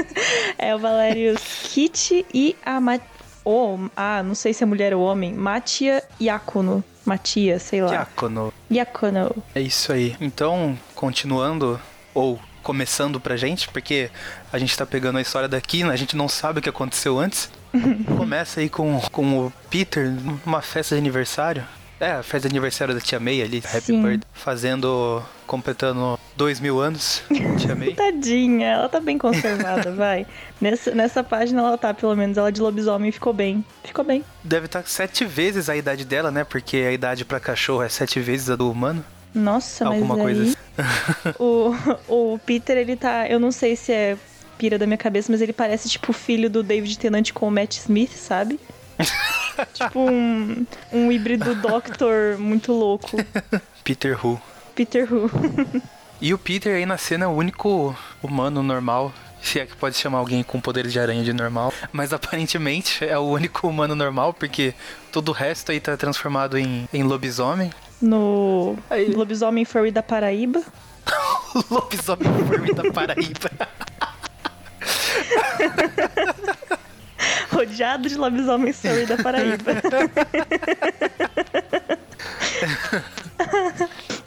é 0.56 0.74
o 0.74 0.78
Valério 0.78 1.34
Skit 1.34 2.24
e 2.32 2.56
a 2.64 2.80
Ma... 2.80 2.98
Oh, 3.44 3.78
ah, 3.94 4.22
não 4.22 4.34
sei 4.34 4.54
se 4.54 4.62
é 4.62 4.66
mulher 4.66 4.94
ou 4.94 5.02
homem, 5.02 5.34
Matia 5.34 6.02
Iacono. 6.18 6.82
Matia, 7.04 7.58
sei 7.58 7.82
lá. 7.82 7.88
Diácono. 7.88 8.54
Iacono. 8.72 9.36
É 9.54 9.60
isso 9.60 9.92
aí. 9.92 10.16
Então, 10.18 10.78
continuando, 10.94 11.78
ou 12.14 12.40
começando 12.62 13.20
pra 13.20 13.36
gente, 13.36 13.68
porque 13.68 14.10
a 14.50 14.58
gente 14.58 14.74
tá 14.78 14.86
pegando 14.86 15.18
a 15.18 15.20
história 15.20 15.46
daqui, 15.46 15.84
né? 15.84 15.92
a 15.92 15.96
gente 15.96 16.16
não 16.16 16.26
sabe 16.26 16.60
o 16.60 16.62
que 16.62 16.70
aconteceu 16.70 17.18
antes. 17.18 17.50
Começa 18.16 18.60
aí 18.60 18.68
com, 18.68 19.00
com 19.12 19.46
o 19.46 19.52
Peter 19.70 20.10
numa 20.44 20.62
festa 20.62 20.94
de 20.94 21.00
aniversário. 21.00 21.64
É, 22.00 22.12
a 22.12 22.22
festa 22.22 22.48
de 22.48 22.52
aniversário 22.52 22.92
da 22.92 23.00
Tia 23.00 23.20
May 23.20 23.40
ali, 23.40 23.58
Happy 23.58 23.80
Sim. 23.80 24.02
Birthday, 24.02 24.28
fazendo, 24.32 25.22
completando 25.46 26.18
dois 26.36 26.58
mil 26.58 26.80
anos, 26.80 27.22
Tia 27.58 27.74
May. 27.74 27.94
Tadinha, 27.94 28.66
ela 28.66 28.88
tá 28.88 29.00
bem 29.00 29.16
conservada, 29.16 29.90
vai. 29.94 30.26
Nessa, 30.60 30.90
nessa 30.92 31.22
página 31.22 31.62
ela 31.62 31.78
tá, 31.78 31.94
pelo 31.94 32.14
menos, 32.16 32.36
ela 32.36 32.50
de 32.50 32.60
lobisomem 32.60 33.12
ficou 33.12 33.32
bem. 33.32 33.64
Ficou 33.84 34.04
bem. 34.04 34.24
Deve 34.42 34.66
estar 34.66 34.82
sete 34.86 35.24
vezes 35.24 35.68
a 35.68 35.76
idade 35.76 36.04
dela, 36.04 36.30
né? 36.30 36.42
Porque 36.44 36.76
a 36.78 36.92
idade 36.92 37.24
pra 37.24 37.38
cachorro 37.38 37.82
é 37.82 37.88
sete 37.88 38.18
vezes 38.20 38.50
a 38.50 38.56
do 38.56 38.70
humano. 38.70 39.04
Nossa, 39.32 39.86
Alguma 39.86 40.16
mas 40.16 40.22
coisa 40.22 40.42
assim. 40.42 41.34
o, 41.38 41.74
o 42.08 42.38
Peter, 42.44 42.76
ele 42.76 42.96
tá. 42.96 43.28
Eu 43.28 43.38
não 43.40 43.50
sei 43.52 43.76
se 43.76 43.92
é 43.92 44.16
pira 44.56 44.78
da 44.78 44.86
minha 44.86 44.96
cabeça, 44.98 45.30
mas 45.30 45.40
ele 45.40 45.52
parece 45.52 45.88
tipo 45.88 46.10
o 46.10 46.14
filho 46.14 46.48
do 46.48 46.62
David 46.62 46.98
Tennant 46.98 47.32
com 47.32 47.48
o 47.48 47.50
Matt 47.50 47.76
Smith, 47.76 48.12
sabe? 48.12 48.58
tipo 49.74 50.00
um, 50.00 50.66
um 50.92 51.12
híbrido 51.12 51.54
Doctor 51.56 52.38
muito 52.38 52.72
louco. 52.72 53.16
Peter 53.82 54.18
Who. 54.24 54.40
Peter 54.74 55.12
Who. 55.12 55.30
E 56.20 56.32
o 56.32 56.38
Peter 56.38 56.76
aí 56.76 56.86
na 56.86 56.96
cena 56.96 57.24
é 57.24 57.28
o 57.28 57.32
único 57.32 57.96
humano 58.22 58.62
normal. 58.62 59.12
Se 59.42 59.60
é 59.60 59.66
que 59.66 59.76
pode 59.76 59.96
chamar 59.96 60.18
alguém 60.18 60.42
com 60.42 60.58
poderes 60.58 60.90
de 60.90 60.98
aranha 60.98 61.22
de 61.22 61.32
normal. 61.32 61.72
Mas 61.92 62.12
aparentemente 62.14 63.04
é 63.04 63.18
o 63.18 63.24
único 63.24 63.68
humano 63.68 63.94
normal, 63.94 64.32
porque 64.32 64.72
todo 65.12 65.28
o 65.28 65.32
resto 65.32 65.70
aí 65.70 65.80
tá 65.80 65.96
transformado 65.98 66.56
em, 66.56 66.88
em 66.92 67.02
lobisomem. 67.02 67.70
No 68.00 68.76
Aí. 68.88 69.12
Lobisomem 69.12 69.64
Furry 69.64 69.90
da 69.90 70.02
Paraíba. 70.02 70.62
lobisomem 71.70 72.32
furry 72.46 72.74
da 72.74 72.90
Paraíba. 72.90 73.50
Rodeado 77.50 78.08
de 78.08 78.16
lobisomem 78.16 78.72
furry 78.72 79.06
da 79.06 79.16
Paraíba. 79.16 79.74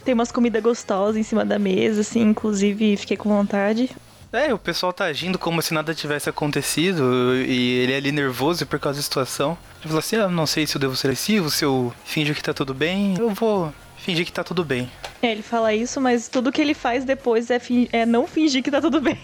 Tem 0.03 0.13
umas 0.13 0.31
comidas 0.31 0.63
gostosas 0.63 1.17
em 1.17 1.23
cima 1.23 1.43
da 1.43 1.59
mesa, 1.59 2.01
assim, 2.01 2.21
inclusive 2.21 2.95
fiquei 2.97 3.17
com 3.17 3.29
vontade. 3.29 3.89
É, 4.31 4.53
o 4.53 4.57
pessoal 4.57 4.91
tá 4.91 5.05
agindo 5.05 5.39
como 5.39 5.61
se 5.61 5.73
nada 5.73 5.95
tivesse 5.95 6.29
acontecido 6.29 7.33
e 7.35 7.79
ele 7.79 7.93
é 7.93 7.97
ali 7.97 8.11
nervoso 8.11 8.65
por 8.65 8.79
causa 8.79 8.99
da 8.99 9.03
situação. 9.03 9.57
Ele 9.79 9.87
falou 9.87 9.99
assim: 9.99 10.17
ah, 10.17 10.27
não 10.27 10.45
sei 10.45 10.67
se 10.67 10.75
eu 10.75 10.81
devo 10.81 10.95
ser 10.95 11.07
agressivo, 11.07 11.49
se 11.49 11.63
eu 11.63 11.93
finjo 12.05 12.33
que 12.33 12.43
tá 12.43 12.53
tudo 12.53 12.73
bem. 12.73 13.15
Eu 13.17 13.29
vou 13.29 13.73
fingir 14.07 14.25
que 14.25 14.31
tá 14.31 14.41
tudo 14.41 14.63
bem. 14.63 14.89
É, 15.21 15.33
ele 15.33 15.41
fala 15.41 15.73
isso, 15.73 15.99
mas 15.99 16.29
tudo 16.29 16.49
que 16.49 16.61
ele 16.61 16.73
faz 16.73 17.03
depois 17.03 17.51
é, 17.51 17.59
é 17.91 18.05
não 18.05 18.25
fingir 18.25 18.63
que 18.63 18.71
tá 18.71 18.79
tudo 18.79 19.01
bem. 19.01 19.19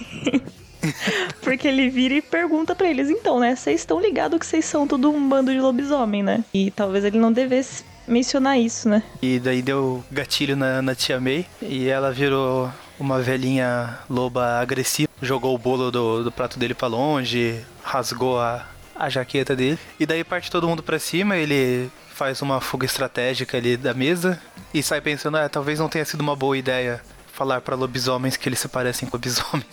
Porque 1.41 1.69
ele 1.69 1.89
vira 1.89 2.15
e 2.15 2.21
pergunta 2.21 2.75
pra 2.75 2.89
eles, 2.89 3.09
então, 3.09 3.39
né? 3.39 3.55
Vocês 3.55 3.79
estão 3.79 4.01
ligados 4.01 4.37
que 4.37 4.45
vocês 4.45 4.65
são 4.65 4.85
tudo 4.85 5.09
um 5.09 5.29
bando 5.29 5.53
de 5.53 5.59
lobisomem, 5.61 6.21
né? 6.21 6.43
E 6.53 6.69
talvez 6.69 7.05
ele 7.05 7.17
não 7.17 7.31
devesse 7.31 7.85
mencionar 8.05 8.59
isso, 8.59 8.89
né? 8.89 9.01
E 9.21 9.39
daí 9.39 9.61
deu 9.61 10.03
gatilho 10.11 10.57
na, 10.57 10.81
na 10.81 10.93
tia 10.93 11.17
May 11.17 11.45
e 11.61 11.87
ela 11.87 12.11
virou 12.11 12.69
uma 12.99 13.21
velhinha 13.21 13.99
loba 14.09 14.59
agressiva. 14.59 15.09
Jogou 15.21 15.55
o 15.55 15.57
bolo 15.57 15.89
do, 15.89 16.25
do 16.25 16.31
prato 16.31 16.59
dele 16.59 16.73
pra 16.73 16.89
longe, 16.89 17.61
rasgou 17.81 18.37
a, 18.37 18.67
a 18.93 19.07
jaqueta 19.07 19.55
dele. 19.55 19.79
E 19.97 20.05
daí 20.05 20.25
parte 20.25 20.51
todo 20.51 20.67
mundo 20.67 20.83
pra 20.83 20.99
cima, 20.99 21.37
ele 21.37 21.89
faz 22.13 22.41
uma 22.41 22.61
fuga 22.61 22.85
estratégica 22.85 23.57
ali 23.57 23.75
da 23.75 23.93
mesa 23.93 24.39
e 24.73 24.83
sai 24.83 25.01
pensando, 25.01 25.37
ah, 25.37 25.49
talvez 25.49 25.79
não 25.79 25.89
tenha 25.89 26.05
sido 26.05 26.21
uma 26.21 26.35
boa 26.35 26.57
ideia 26.57 27.01
falar 27.33 27.61
pra 27.61 27.75
lobisomens 27.75 28.37
que 28.37 28.47
eles 28.47 28.59
se 28.59 28.67
parecem 28.67 29.09
com 29.09 29.17
lobisomens. 29.17 29.65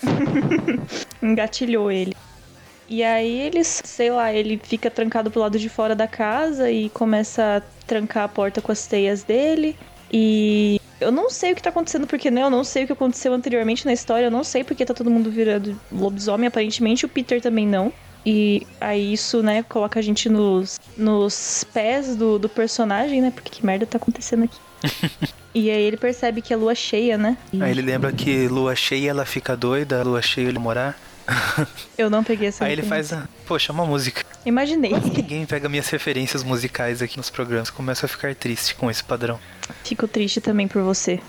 engatilhou 1.23 1.93
ele. 1.93 2.17
E 2.89 3.05
aí 3.05 3.41
eles, 3.41 3.83
sei 3.85 4.11
lá, 4.11 4.33
ele 4.33 4.61
fica 4.63 4.91
trancado 4.91 5.31
pro 5.31 5.41
lado 5.41 5.59
de 5.59 5.69
fora 5.69 5.95
da 5.95 6.09
casa 6.09 6.71
e 6.71 6.89
começa 6.89 7.59
a 7.59 7.87
trancar 7.87 8.25
a 8.25 8.29
porta 8.29 8.61
com 8.61 8.73
as 8.73 8.87
teias 8.87 9.23
dele. 9.23 9.77
E 10.13 10.81
eu 11.01 11.13
não 11.13 11.31
sei 11.31 11.53
o 11.53 11.55
que 11.55 11.63
tá 11.63 11.71
acontecendo, 11.71 12.07
porque 12.07 12.31
né, 12.31 12.43
eu 12.43 12.51
não 12.51 12.65
sei 12.65 12.83
o 12.85 12.87
que 12.87 12.93
aconteceu 12.93 13.33
anteriormente 13.33 13.87
na 13.87 13.93
história, 13.93 14.27
eu 14.27 14.31
não 14.31 14.43
sei 14.43 14.65
porque 14.65 14.85
tá 14.85 14.93
todo 14.93 15.11
mundo 15.11 15.31
virando 15.31 15.79
lobisomem, 15.93 16.49
aparentemente 16.49 17.07
o 17.07 17.09
Peter 17.09 17.41
também 17.41 17.67
não. 17.67 17.93
E 18.25 18.67
aí 18.81 19.13
isso, 19.13 19.43
né, 19.43 19.63
coloca 19.63 19.99
a 19.99 20.03
gente 20.03 20.29
nos, 20.29 20.79
nos 20.97 21.65
pés 21.73 22.15
do, 22.17 22.39
do 22.39 22.49
personagem, 22.49 23.23
né? 23.23 23.31
Porque 23.31 23.51
que 23.51 23.65
merda 23.65 23.87
tá 23.87 23.97
acontecendo 23.97 24.45
aqui. 24.45 24.59
e 25.55 25.71
aí 25.71 25.83
ele 25.83 25.97
percebe 25.97 26.43
que 26.43 26.53
é 26.53 26.57
lua 26.57 26.75
cheia, 26.75 27.17
né? 27.17 27.37
E 27.53 27.63
Aí 27.63 27.71
ele 27.71 27.83
lembra 27.83 28.13
que 28.13 28.49
lua 28.49 28.75
cheia 28.75 29.11
ela 29.11 29.25
fica 29.25 29.57
doida, 29.57 30.03
lua 30.03 30.23
cheia 30.23 30.49
ele 30.49 30.59
morar. 30.59 30.99
Eu 31.99 32.09
não 32.11 32.23
peguei 32.25 32.49
essa 32.49 32.65
Aí 32.65 32.73
ele 32.73 32.83
faz, 32.83 33.13
a, 33.13 33.29
poxa, 33.47 33.73
uma 33.73 33.85
música. 33.87 34.25
Imaginei. 34.45 34.93
Ninguém 34.93 35.45
pega 35.47 35.69
minhas 35.69 35.89
referências 35.89 36.43
musicais 36.43 37.03
aqui 37.03 37.17
nos 37.17 37.31
programas. 37.31 37.71
Começa 37.71 38.07
a 38.07 38.09
ficar 38.09 38.35
triste 38.35 38.75
com 38.75 38.91
esse 38.91 39.05
padrão. 39.05 39.39
Fico 39.85 40.09
triste 40.09 40.41
também 40.41 40.67
por 40.67 40.83
você. 40.83 41.21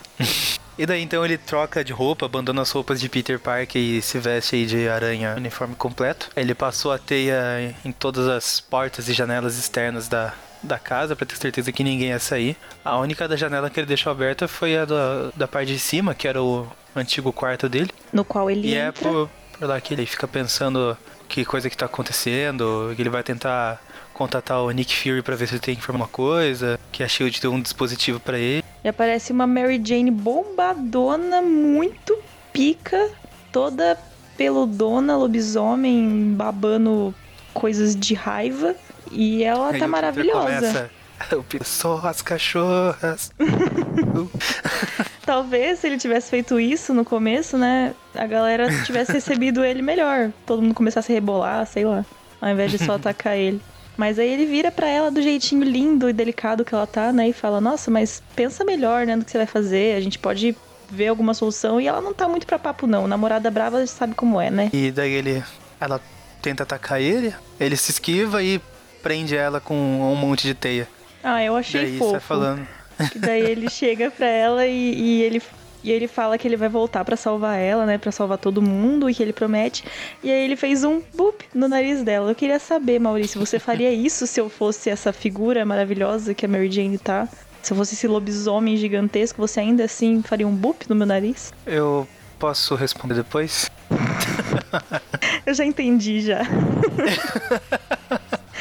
E 0.78 0.86
daí 0.86 1.02
então 1.04 1.24
ele 1.24 1.38
troca 1.38 1.84
de 1.84 1.91
roupa, 1.93 2.26
abandona 2.26 2.62
as 2.62 2.72
roupas 2.72 2.99
de 2.99 3.08
Peter 3.10 3.38
Parker 3.39 3.80
e 3.80 4.02
se 4.02 4.18
veste 4.18 4.56
aí 4.56 4.66
de 4.66 4.88
aranha 4.88 5.36
uniforme 5.36 5.76
completo. 5.76 6.30
Ele 6.36 6.56
passou 6.56 6.91
a 6.91 6.97
teia 6.97 7.76
em 7.86 7.91
todas 7.91 8.28
as 8.28 8.60
portas 8.60 9.08
e 9.10 9.14
janelas 9.14 9.58
externas 9.60 10.08
da, 10.08 10.34
da 10.64 10.80
casa 10.80 11.16
pra 11.16 11.26
ter 11.26 11.36
certeza 11.36 11.72
que 11.72 11.84
ninguém 11.84 12.08
ia 12.10 12.20
sair. 12.20 12.56
A 12.84 12.97
única 12.97 13.28
da 13.28 13.36
janela 13.36 13.70
que 13.70 13.80
ele 13.80 13.88
deixou 13.88 14.12
aberta 14.12 14.47
foi 14.47 14.78
a 14.78 14.86
da, 14.86 15.30
da 15.36 15.47
parte 15.47 15.74
de 15.74 15.80
cima, 15.80 16.16
que 16.16 16.28
era 16.28 16.41
o 16.41 16.66
antigo 16.95 17.32
quarto 17.34 17.68
dele. 17.70 17.91
No 18.12 18.24
qual 18.26 18.49
ele 18.49 18.70
E 18.70 18.76
é 18.76 18.88
entra. 18.88 19.08
por, 19.10 19.30
por 19.62 19.68
lá 19.68 19.80
que 19.80 19.93
ele 19.93 20.07
fica 20.07 20.28
pensando 20.28 20.97
que 21.30 21.45
coisa 21.45 21.70
que 21.70 21.78
tá 21.78 21.86
acontecendo, 21.86 22.91
que 22.95 23.01
ele 23.01 23.12
vai 23.12 23.22
tentar 23.22 23.80
contatar 24.12 24.59
o 24.59 24.72
Nick 24.72 24.95
Fury 24.95 25.22
pra 25.22 25.36
ver 25.36 25.47
se 25.47 25.53
ele 25.53 25.62
tem 25.62 25.76
que 25.76 25.82
informar 25.82 26.05
uma 26.05 26.07
coisa, 26.07 26.80
que 26.91 27.03
a 27.03 27.07
SHIELD 27.07 27.39
deu 27.39 27.53
um 27.53 27.62
dispositivo 27.62 28.20
pra 28.20 28.39
ele. 28.39 28.64
E 28.84 28.88
aparece 28.88 29.32
uma 29.32 29.45
Mary 29.45 29.80
Jane 29.84 30.09
bombadona, 30.09 31.43
muito 31.43 32.18
pica, 32.51 33.12
toda 33.51 33.97
peludona, 34.36 35.16
lobisomem, 35.16 36.34
babando 36.36 37.14
coisas 37.53 37.95
de 37.95 38.16
raiva. 38.16 38.76
E 39.12 39.43
ela 39.43 39.70
Aí 39.70 39.80
tá 39.80 39.88
maravilhosa. 39.88 40.43
Começa, 40.43 40.89
só 41.64 42.00
as 42.04 42.22
cachorras. 42.22 43.32
Talvez 45.26 45.80
se 45.80 45.88
ele 45.88 45.98
tivesse 45.98 46.30
feito 46.30 46.60
isso 46.60 46.94
no 46.94 47.06
começo, 47.06 47.58
né? 47.58 47.94
A 48.16 48.26
galera 48.26 48.68
tivesse 48.84 49.14
recebido 49.14 49.64
ele 49.66 49.82
melhor. 49.82 50.32
Todo 50.46 50.62
mundo 50.62 50.74
começasse 50.74 51.12
a 51.12 51.16
rebolar, 51.16 51.66
sei 51.66 51.86
lá. 51.86 52.06
Ao 52.42 52.50
invés 52.50 52.72
de 52.72 52.80
só 52.80 52.96
atacar 52.96 53.38
ele. 53.38 53.62
Mas 53.96 54.18
aí 54.18 54.30
ele 54.30 54.46
vira 54.46 54.72
pra 54.72 54.88
ela 54.88 55.12
do 55.12 55.22
jeitinho 55.22 55.64
lindo 55.64 56.10
e 56.10 56.14
delicado 56.14 56.66
que 56.66 56.74
ela 56.74 56.88
tá, 56.88 57.14
né? 57.14 57.30
E 57.30 57.34
fala: 57.34 57.62
Nossa, 57.62 57.92
mas 57.92 58.24
pensa 58.36 58.64
melhor, 58.64 59.06
né? 59.06 59.16
No 59.16 59.24
que 59.24 59.30
você 59.30 59.38
vai 59.38 59.48
fazer. 59.48 59.96
A 59.96 60.02
gente 60.02 60.18
pode 60.18 60.56
ver 60.90 61.08
alguma 61.08 61.34
solução. 61.34 61.80
E 61.80 61.88
ela 61.88 62.02
não 62.02 62.14
tá 62.14 62.28
muito 62.28 62.48
pra 62.48 62.58
papo, 62.58 62.88
não. 62.88 63.08
Namorada 63.08 63.52
brava 63.52 63.86
sabe 63.86 64.16
como 64.16 64.42
é, 64.42 64.50
né? 64.50 64.70
E 64.74 64.92
daí 64.92 65.12
ele. 65.12 65.44
Ela 65.80 66.02
tenta 66.42 66.64
atacar 66.64 67.00
ele, 67.00 67.34
ele 67.60 67.78
se 67.78 67.92
esquiva 67.92 68.42
e 68.42 68.60
prende 69.02 69.36
ela 69.36 69.60
com 69.60 69.76
um 69.76 70.16
monte 70.16 70.48
de 70.48 70.54
teia. 70.54 70.88
Ah, 71.24 71.44
eu 71.44 71.56
achei 71.56 71.84
daí 71.84 71.98
fofo. 71.98 72.12
sai 72.12 72.20
falando. 72.20 72.68
Que 73.12 73.20
daí 73.20 73.42
ele 73.42 73.70
chega 73.72 74.12
pra 74.12 74.28
ela 74.28 74.66
e, 74.66 74.94
e 74.94 75.22
ele 75.24 75.42
e 75.84 75.92
ele 75.92 76.08
fala 76.08 76.38
que 76.38 76.48
ele 76.48 76.56
vai 76.56 76.70
voltar 76.70 77.04
pra 77.04 77.18
salvar 77.18 77.58
ela, 77.58 77.86
né, 77.86 77.98
Pra 77.98 78.12
salvar 78.12 78.38
todo 78.38 78.62
mundo 78.62 79.10
e 79.10 79.16
que 79.16 79.24
ele 79.24 79.34
promete. 79.34 79.84
E 80.24 80.30
aí 80.32 80.44
ele 80.44 80.56
fez 80.56 80.84
um 80.84 81.02
boop 81.16 81.44
no 81.54 81.68
nariz 81.68 82.04
dela. 82.04 82.30
Eu 82.30 82.36
queria 82.36 82.60
saber, 82.60 83.00
Maurício, 83.00 83.40
você 83.40 83.58
faria 83.58 83.90
isso 83.94 84.28
se 84.28 84.40
eu 84.40 84.50
fosse 84.50 84.90
essa 84.90 85.12
figura 85.12 85.66
maravilhosa 85.66 86.34
que 86.34 86.46
a 86.46 86.50
Mary 86.50 86.72
Jane 86.72 86.98
tá? 86.98 87.28
Se 87.62 87.74
eu 87.74 87.78
fosse 87.78 87.94
esse 87.94 88.08
lobisomem 88.08 88.76
gigantesco, 88.78 89.40
você 89.40 89.60
ainda 89.60 89.84
assim 89.84 90.22
faria 90.22 90.48
um 90.48 90.56
boop 90.56 90.90
no 90.90 90.96
meu 90.96 91.06
nariz? 91.06 91.52
Eu 91.66 92.08
posso 92.40 92.76
responder 92.76 93.16
depois? 93.16 93.70
Eu 95.46 95.54
já 95.54 95.66
entendi 95.66 96.22
já. 96.22 96.42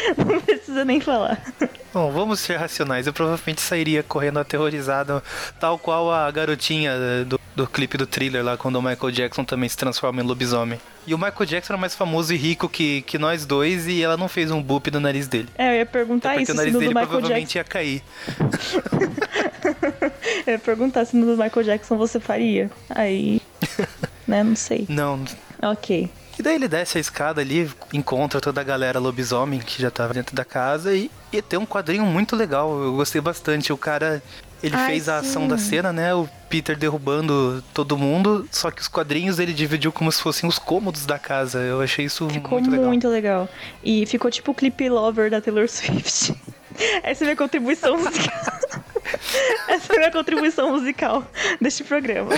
Não 0.16 0.40
precisa 0.40 0.84
nem 0.84 1.00
falar. 1.00 1.40
Bom, 1.92 2.10
vamos 2.10 2.40
ser 2.40 2.56
racionais. 2.56 3.06
Eu 3.06 3.12
provavelmente 3.12 3.60
sairia 3.60 4.02
correndo 4.02 4.38
aterrorizado, 4.38 5.22
tal 5.58 5.78
qual 5.78 6.12
a 6.12 6.30
garotinha 6.30 6.92
do, 7.26 7.40
do 7.54 7.66
clipe 7.66 7.96
do 7.96 8.06
thriller 8.06 8.44
lá, 8.44 8.56
quando 8.56 8.76
o 8.76 8.82
Michael 8.82 9.10
Jackson 9.10 9.44
também 9.44 9.68
se 9.68 9.76
transforma 9.76 10.22
em 10.22 10.24
lobisomem. 10.24 10.80
E 11.06 11.14
o 11.14 11.18
Michael 11.18 11.46
Jackson 11.46 11.72
era 11.72 11.80
mais 11.80 11.94
famoso 11.94 12.32
e 12.32 12.36
rico 12.36 12.68
que, 12.68 13.02
que 13.02 13.18
nós 13.18 13.44
dois 13.44 13.88
e 13.88 14.02
ela 14.02 14.16
não 14.16 14.28
fez 14.28 14.50
um 14.50 14.62
boop 14.62 14.90
no 14.90 15.00
nariz 15.00 15.26
dele. 15.26 15.48
É, 15.56 15.74
eu 15.74 15.78
ia 15.78 15.86
perguntar 15.86 16.30
Porque 16.30 16.42
isso, 16.44 16.52
o 16.52 16.54
se 16.54 16.58
nariz 16.58 16.78
dele 16.78 16.94
provavelmente 16.94 17.54
Jackson. 17.54 17.58
ia 17.58 17.64
cair. 17.64 18.02
Eu 20.46 20.54
ia 20.54 20.58
perguntar 20.58 21.04
se 21.04 21.16
no 21.16 21.26
do 21.26 21.42
Michael 21.42 21.64
Jackson 21.64 21.96
você 21.96 22.18
faria. 22.18 22.70
Aí. 22.88 23.40
né, 24.26 24.42
não 24.42 24.56
sei. 24.56 24.86
Não. 24.88 25.22
Ok. 25.62 26.10
E 26.40 26.42
daí 26.42 26.54
ele 26.54 26.68
desce 26.68 26.96
a 26.96 27.00
escada 27.02 27.42
ali, 27.42 27.70
encontra 27.92 28.40
toda 28.40 28.62
a 28.62 28.64
galera 28.64 28.98
lobisomem 28.98 29.60
que 29.60 29.82
já 29.82 29.90
tava 29.90 30.14
dentro 30.14 30.34
da 30.34 30.42
casa 30.42 30.94
e, 30.94 31.10
e 31.30 31.42
tem 31.42 31.58
um 31.58 31.66
quadrinho 31.66 32.06
muito 32.06 32.34
legal. 32.34 32.82
Eu 32.82 32.94
gostei 32.94 33.20
bastante. 33.20 33.70
O 33.74 33.76
cara. 33.76 34.22
Ele 34.62 34.74
Ai, 34.74 34.86
fez 34.86 35.06
a 35.06 35.18
ação 35.18 35.46
da 35.46 35.58
cena, 35.58 35.92
né? 35.92 36.14
O 36.14 36.26
Peter 36.48 36.78
derrubando 36.78 37.62
todo 37.74 37.96
mundo, 37.96 38.48
só 38.50 38.70
que 38.70 38.80
os 38.80 38.88
quadrinhos 38.88 39.38
ele 39.38 39.52
dividiu 39.52 39.92
como 39.92 40.10
se 40.10 40.22
fossem 40.22 40.48
os 40.48 40.58
cômodos 40.58 41.04
da 41.04 41.18
casa. 41.18 41.58
Eu 41.58 41.82
achei 41.82 42.06
isso 42.06 42.26
Ficou 42.30 42.58
muito 42.58 42.70
muito 42.70 43.08
legal. 43.08 43.42
legal. 43.42 43.48
E 43.84 44.06
ficou 44.06 44.30
tipo 44.30 44.52
o 44.52 44.54
clipe 44.54 44.88
Lover 44.88 45.30
da 45.30 45.42
Taylor 45.42 45.68
Swift. 45.68 46.34
Essa 47.02 47.22
é 47.22 47.24
a 47.24 47.26
minha 47.26 47.36
contribuição 47.36 47.98
musical. 47.98 48.59
Essa 49.68 49.92
é 49.92 49.96
a 49.96 49.98
minha 49.98 50.10
contribuição 50.10 50.70
musical 50.72 51.24
deste 51.60 51.84
programa. 51.84 52.32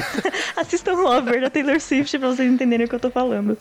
Assistam 0.56 0.92
Lover 0.94 1.40
da 1.40 1.50
Taylor 1.50 1.80
Swift 1.80 2.18
pra 2.18 2.28
vocês 2.28 2.50
entenderem 2.50 2.86
o 2.86 2.88
que 2.88 2.94
eu 2.94 3.00
tô 3.00 3.10
falando. 3.10 3.56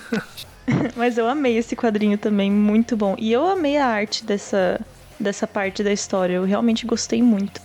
Mas 0.96 1.18
eu 1.18 1.26
amei 1.28 1.56
esse 1.56 1.74
quadrinho 1.74 2.16
também, 2.16 2.50
muito 2.50 2.96
bom. 2.96 3.16
E 3.18 3.32
eu 3.32 3.46
amei 3.48 3.76
a 3.78 3.86
arte 3.86 4.24
dessa, 4.24 4.80
dessa 5.18 5.46
parte 5.46 5.82
da 5.82 5.92
história. 5.92 6.34
Eu 6.34 6.44
realmente 6.44 6.86
gostei 6.86 7.22
muito. 7.22 7.60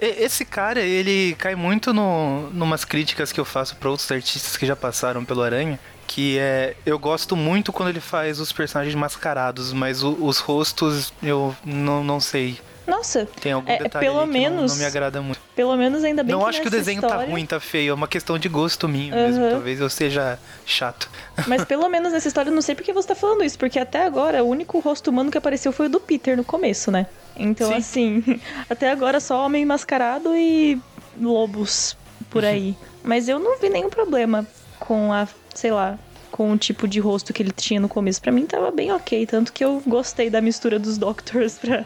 E- 0.00 0.22
Esse 0.24 0.44
cara, 0.44 0.80
ele 0.80 1.34
cai 1.38 1.54
muito 1.54 1.92
no, 1.92 2.50
numas 2.50 2.84
críticas 2.84 3.32
que 3.32 3.40
eu 3.40 3.44
faço 3.44 3.74
pra 3.76 3.90
outros 3.90 4.10
artistas 4.12 4.56
que 4.56 4.64
já 4.66 4.76
passaram 4.76 5.24
pelo 5.24 5.42
Aranha. 5.42 5.78
Que 6.06 6.38
é. 6.38 6.76
Eu 6.86 6.98
gosto 6.98 7.34
muito 7.34 7.72
quando 7.72 7.88
ele 7.88 8.00
faz 8.00 8.38
os 8.38 8.52
personagens 8.52 8.94
mascarados, 8.94 9.72
mas 9.72 10.02
o- 10.02 10.16
os 10.20 10.38
rostos 10.38 11.12
eu 11.22 11.54
não, 11.64 12.04
não 12.04 12.20
sei. 12.20 12.58
Nossa, 12.86 13.26
Tem 13.40 13.52
algum 13.52 13.70
É, 13.70 13.78
detalhe 13.78 14.04
pelo 14.06 14.20
que 14.20 14.26
não- 14.26 14.32
menos- 14.32 14.72
não, 14.72 14.78
me 14.78 14.84
agrada 14.84 15.22
muito. 15.22 15.40
pelo 15.56 15.74
menos 15.76 16.04
ainda 16.04 16.22
bem 16.22 16.32
não 16.34 16.42
que 16.42 16.48
acho 16.50 16.60
que 16.62 16.68
o 16.68 16.70
desenho 16.70 17.00
tá 17.00 17.06
história- 17.08 17.30
ruim, 17.30 17.46
tá 17.46 17.58
feio. 17.60 17.90
É 17.90 17.94
uma 17.94 18.06
questão 18.08 18.38
de 18.38 18.48
gosto 18.48 18.86
minha 18.88 19.14
mesmo. 19.14 19.42
Aham. 19.42 19.50
Talvez 19.52 19.80
eu 19.80 19.88
seja 19.88 20.38
chato. 20.66 21.08
Mas 21.46 21.64
pelo 21.64 21.88
menos 21.88 22.12
nessa 22.12 22.28
história 22.28 22.50
eu 22.50 22.54
não 22.54 22.62
sei 22.62 22.74
porque 22.74 22.92
você 22.92 23.08
tá 23.08 23.14
falando 23.14 23.42
isso, 23.42 23.58
porque 23.58 23.78
até 23.78 24.04
agora 24.04 24.44
o 24.44 24.48
único 24.48 24.78
rosto 24.80 25.08
humano 25.10 25.30
que 25.30 25.38
apareceu 25.38 25.72
foi 25.72 25.86
o 25.86 25.88
do 25.88 26.00
Peter 26.00 26.36
no 26.36 26.44
começo, 26.44 26.90
né? 26.90 27.06
Então, 27.36 27.68
Sim. 27.68 27.74
assim, 27.76 28.40
até 28.70 28.90
agora 28.90 29.18
só 29.20 29.44
homem 29.44 29.64
mascarado 29.64 30.34
e 30.36 30.80
lobos 31.20 31.96
por 32.30 32.44
aí. 32.44 32.76
Mas 33.02 33.28
eu 33.28 33.38
não 33.38 33.58
vi 33.58 33.68
nenhum 33.68 33.90
problema 33.90 34.46
com 34.78 35.12
a, 35.12 35.26
sei 35.54 35.70
lá, 35.70 35.98
com 36.34 36.50
o 36.50 36.58
tipo 36.58 36.88
de 36.88 36.98
rosto 36.98 37.32
que 37.32 37.40
ele 37.40 37.52
tinha 37.52 37.78
no 37.78 37.88
começo. 37.88 38.20
Pra 38.20 38.32
mim 38.32 38.44
tava 38.44 38.72
bem 38.72 38.90
ok, 38.90 39.24
tanto 39.24 39.52
que 39.52 39.64
eu 39.64 39.80
gostei 39.86 40.28
da 40.28 40.40
mistura 40.40 40.80
dos 40.80 40.98
Doctors 40.98 41.58
pra, 41.62 41.84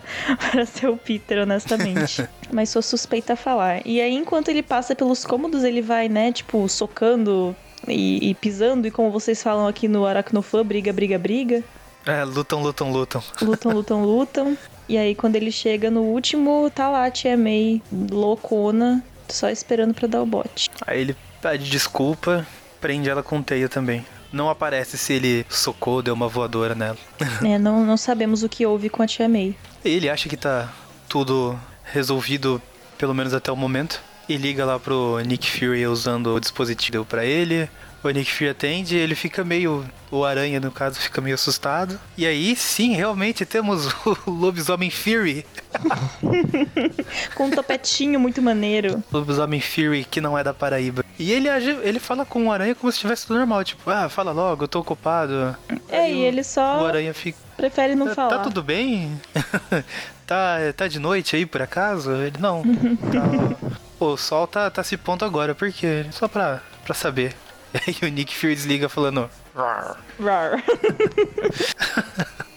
pra 0.51 0.65
ser 0.65 0.89
o 0.89 0.97
Peter, 0.97 1.43
honestamente. 1.43 2.27
Mas 2.51 2.71
sou 2.71 2.81
suspeita 2.81 3.35
a 3.35 3.37
falar. 3.37 3.87
E 3.87 4.01
aí, 4.01 4.15
enquanto 4.15 4.49
ele 4.49 4.63
passa 4.63 4.97
pelos 4.97 5.23
cômodos, 5.23 5.65
ele 5.65 5.83
vai, 5.83 6.09
né, 6.09 6.33
tipo, 6.33 6.67
socando 6.67 7.55
e, 7.87 8.31
e 8.31 8.35
pisando, 8.35 8.89
e 8.89 8.91
como 8.91 9.11
vocês 9.11 9.43
falam 9.43 9.69
aqui 9.69 9.87
no 9.87 10.07
Aracnofã, 10.07 10.65
briga, 10.65 10.95
briga, 10.95 11.19
briga. 11.19 11.63
É, 12.07 12.25
lutam, 12.25 12.63
lutam, 12.63 12.91
lutam. 12.91 13.23
Lutam, 13.43 13.73
lutam, 13.73 14.03
lutam. 14.03 14.59
E 14.89 14.97
aí, 14.97 15.15
quando 15.15 15.37
ele 15.37 15.53
chega 15.53 15.91
no 15.91 16.05
último, 16.05 16.71
tá 16.75 16.89
lá 16.89 17.05
a 17.05 17.11
Tia 17.11 17.37
May, 17.37 17.83
loucona, 18.11 19.05
só 19.29 19.51
esperando 19.51 19.93
pra 19.93 20.09
dar 20.09 20.23
o 20.23 20.27
bote. 20.27 20.71
Aí 20.87 21.03
ele 21.03 21.17
pede 21.43 21.69
desculpa, 21.69 22.47
prende 22.81 23.11
ela 23.11 23.23
com 23.23 23.43
teia 23.43 23.69
também. 23.69 24.07
Não 24.33 24.51
aparece 24.51 24.99
se 24.99 25.12
ele 25.12 25.47
socou, 25.49 26.03
deu 26.03 26.14
uma 26.14 26.29
voadora 26.29 26.74
nela. 26.74 26.99
É, 27.45 27.59
não, 27.59 27.85
não 27.85 27.97
sabemos 27.97 28.43
o 28.43 28.49
que 28.49 28.66
houve 28.66 28.89
com 28.89 29.03
a 29.03 29.07
Tia 29.07 29.29
May. 29.29 29.55
Ele 29.85 30.09
acha 30.09 30.29
que 30.29 30.37
tá 30.37 30.72
tudo 31.09 31.59
resolvido, 31.85 32.61
pelo 32.99 33.14
menos 33.14 33.33
até 33.33 33.51
o 33.51 33.57
momento. 33.57 34.01
E 34.29 34.37
liga 34.37 34.64
lá 34.64 34.79
pro 34.79 35.18
Nick 35.20 35.51
Fury 35.51 35.87
usando 35.87 36.35
o 36.35 36.41
dispositivo 36.41 37.05
pra 37.05 37.24
ele. 37.24 37.70
O 38.03 38.09
Nick 38.11 38.33
Fury 38.33 38.51
atende, 38.51 38.97
ele 38.97 39.15
fica 39.17 39.43
meio. 39.45 39.85
O 40.11 40.25
Aranha, 40.25 40.61
no 40.61 40.71
caso, 40.71 40.99
fica 41.01 41.21
meio 41.21 41.35
assustado. 41.35 41.99
E 42.17 42.25
aí, 42.27 42.55
sim, 42.57 42.95
realmente 42.95 43.45
temos 43.45 43.87
o 44.07 44.31
Lobisomem 44.31 44.89
Fury. 44.91 45.45
Com 47.35 47.47
um 47.47 47.51
topetinho 47.51 48.19
muito 48.21 48.41
maneiro. 48.41 49.03
Lobisomem 49.13 49.61
Fury, 49.61 50.05
que 50.05 50.21
não 50.21 50.39
é 50.39 50.45
da 50.45 50.55
Paraíba. 50.55 51.05
E 51.19 51.33
ele, 51.33 51.49
age, 51.49 51.71
ele 51.83 51.99
fala 51.99 52.25
com 52.25 52.47
o 52.47 52.53
Aranha 52.53 52.75
como 52.75 52.91
se 52.93 52.97
estivesse 52.99 53.27
tudo 53.27 53.39
normal. 53.39 53.65
Tipo, 53.65 53.91
ah, 53.91 54.09
fala 54.09 54.31
logo, 54.33 54.65
eu 54.65 54.69
tô 54.69 54.79
ocupado. 54.81 55.57
É, 55.89 55.99
Aí 55.99 56.15
e 56.21 56.23
o- 56.23 56.27
ele 56.27 56.41
O 56.41 56.45
só 56.45 56.87
Aranha 56.87 57.13
fica. 57.13 57.39
prefere 57.57 57.95
não 57.95 58.07
Tá, 58.07 58.15
falar. 58.15 58.37
tá 58.37 58.39
tudo 58.45 58.63
bem? 58.63 59.21
tá, 60.27 60.59
tá 60.77 60.87
de 60.89 60.99
noite 60.99 61.35
aí, 61.37 61.45
por 61.45 61.61
acaso? 61.61 62.13
Ele, 62.13 62.37
não. 62.39 62.63
Tá... 62.63 63.69
O 64.01 64.17
sol 64.17 64.47
tá, 64.47 64.71
tá 64.71 64.85
se 64.85 64.97
pondo 64.97 65.25
agora, 65.25 65.55
por 65.55 65.73
quê? 65.73 66.07
Só 66.13 66.29
pra, 66.29 66.63
pra 66.85 66.95
saber. 66.95 67.35
E 67.87 68.05
aí 68.05 68.11
o 68.11 68.12
Nick 68.12 68.37
Fury 68.37 68.55
desliga 68.55 68.89
falando... 68.89 69.29
"Rar." 69.55 69.99
Rar. 70.21 70.62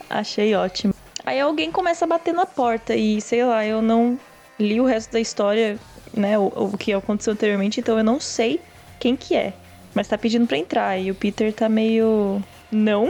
Achei 0.10 0.54
ótimo. 0.56 0.94
Aí 1.26 1.40
alguém 1.40 1.72
começa 1.72 2.06
a 2.06 2.08
bater 2.08 2.34
na 2.34 2.46
porta 2.46 2.96
e, 2.96 3.22
sei 3.22 3.46
lá, 3.46 3.66
eu 3.66 3.82
não 3.82 4.20
li 4.60 4.80
o 4.82 4.86
resto 4.86 5.12
da 5.14 5.20
história, 5.20 5.78
né, 6.14 6.38
o, 6.38 6.48
o 6.48 6.78
que 6.78 6.92
aconteceu 6.94 7.34
anteriormente, 7.34 7.80
então 7.80 7.98
eu 7.98 8.04
não 8.04 8.20
sei 8.20 8.60
quem 9.00 9.16
que 9.16 9.36
é. 9.36 9.54
Mas 9.94 10.08
tá 10.08 10.18
pedindo 10.18 10.48
pra 10.48 10.58
entrar 10.58 10.98
e 10.98 11.12
o 11.12 11.16
Peter 11.16 11.54
tá 11.54 11.70
meio... 11.70 12.42
Não. 12.72 13.10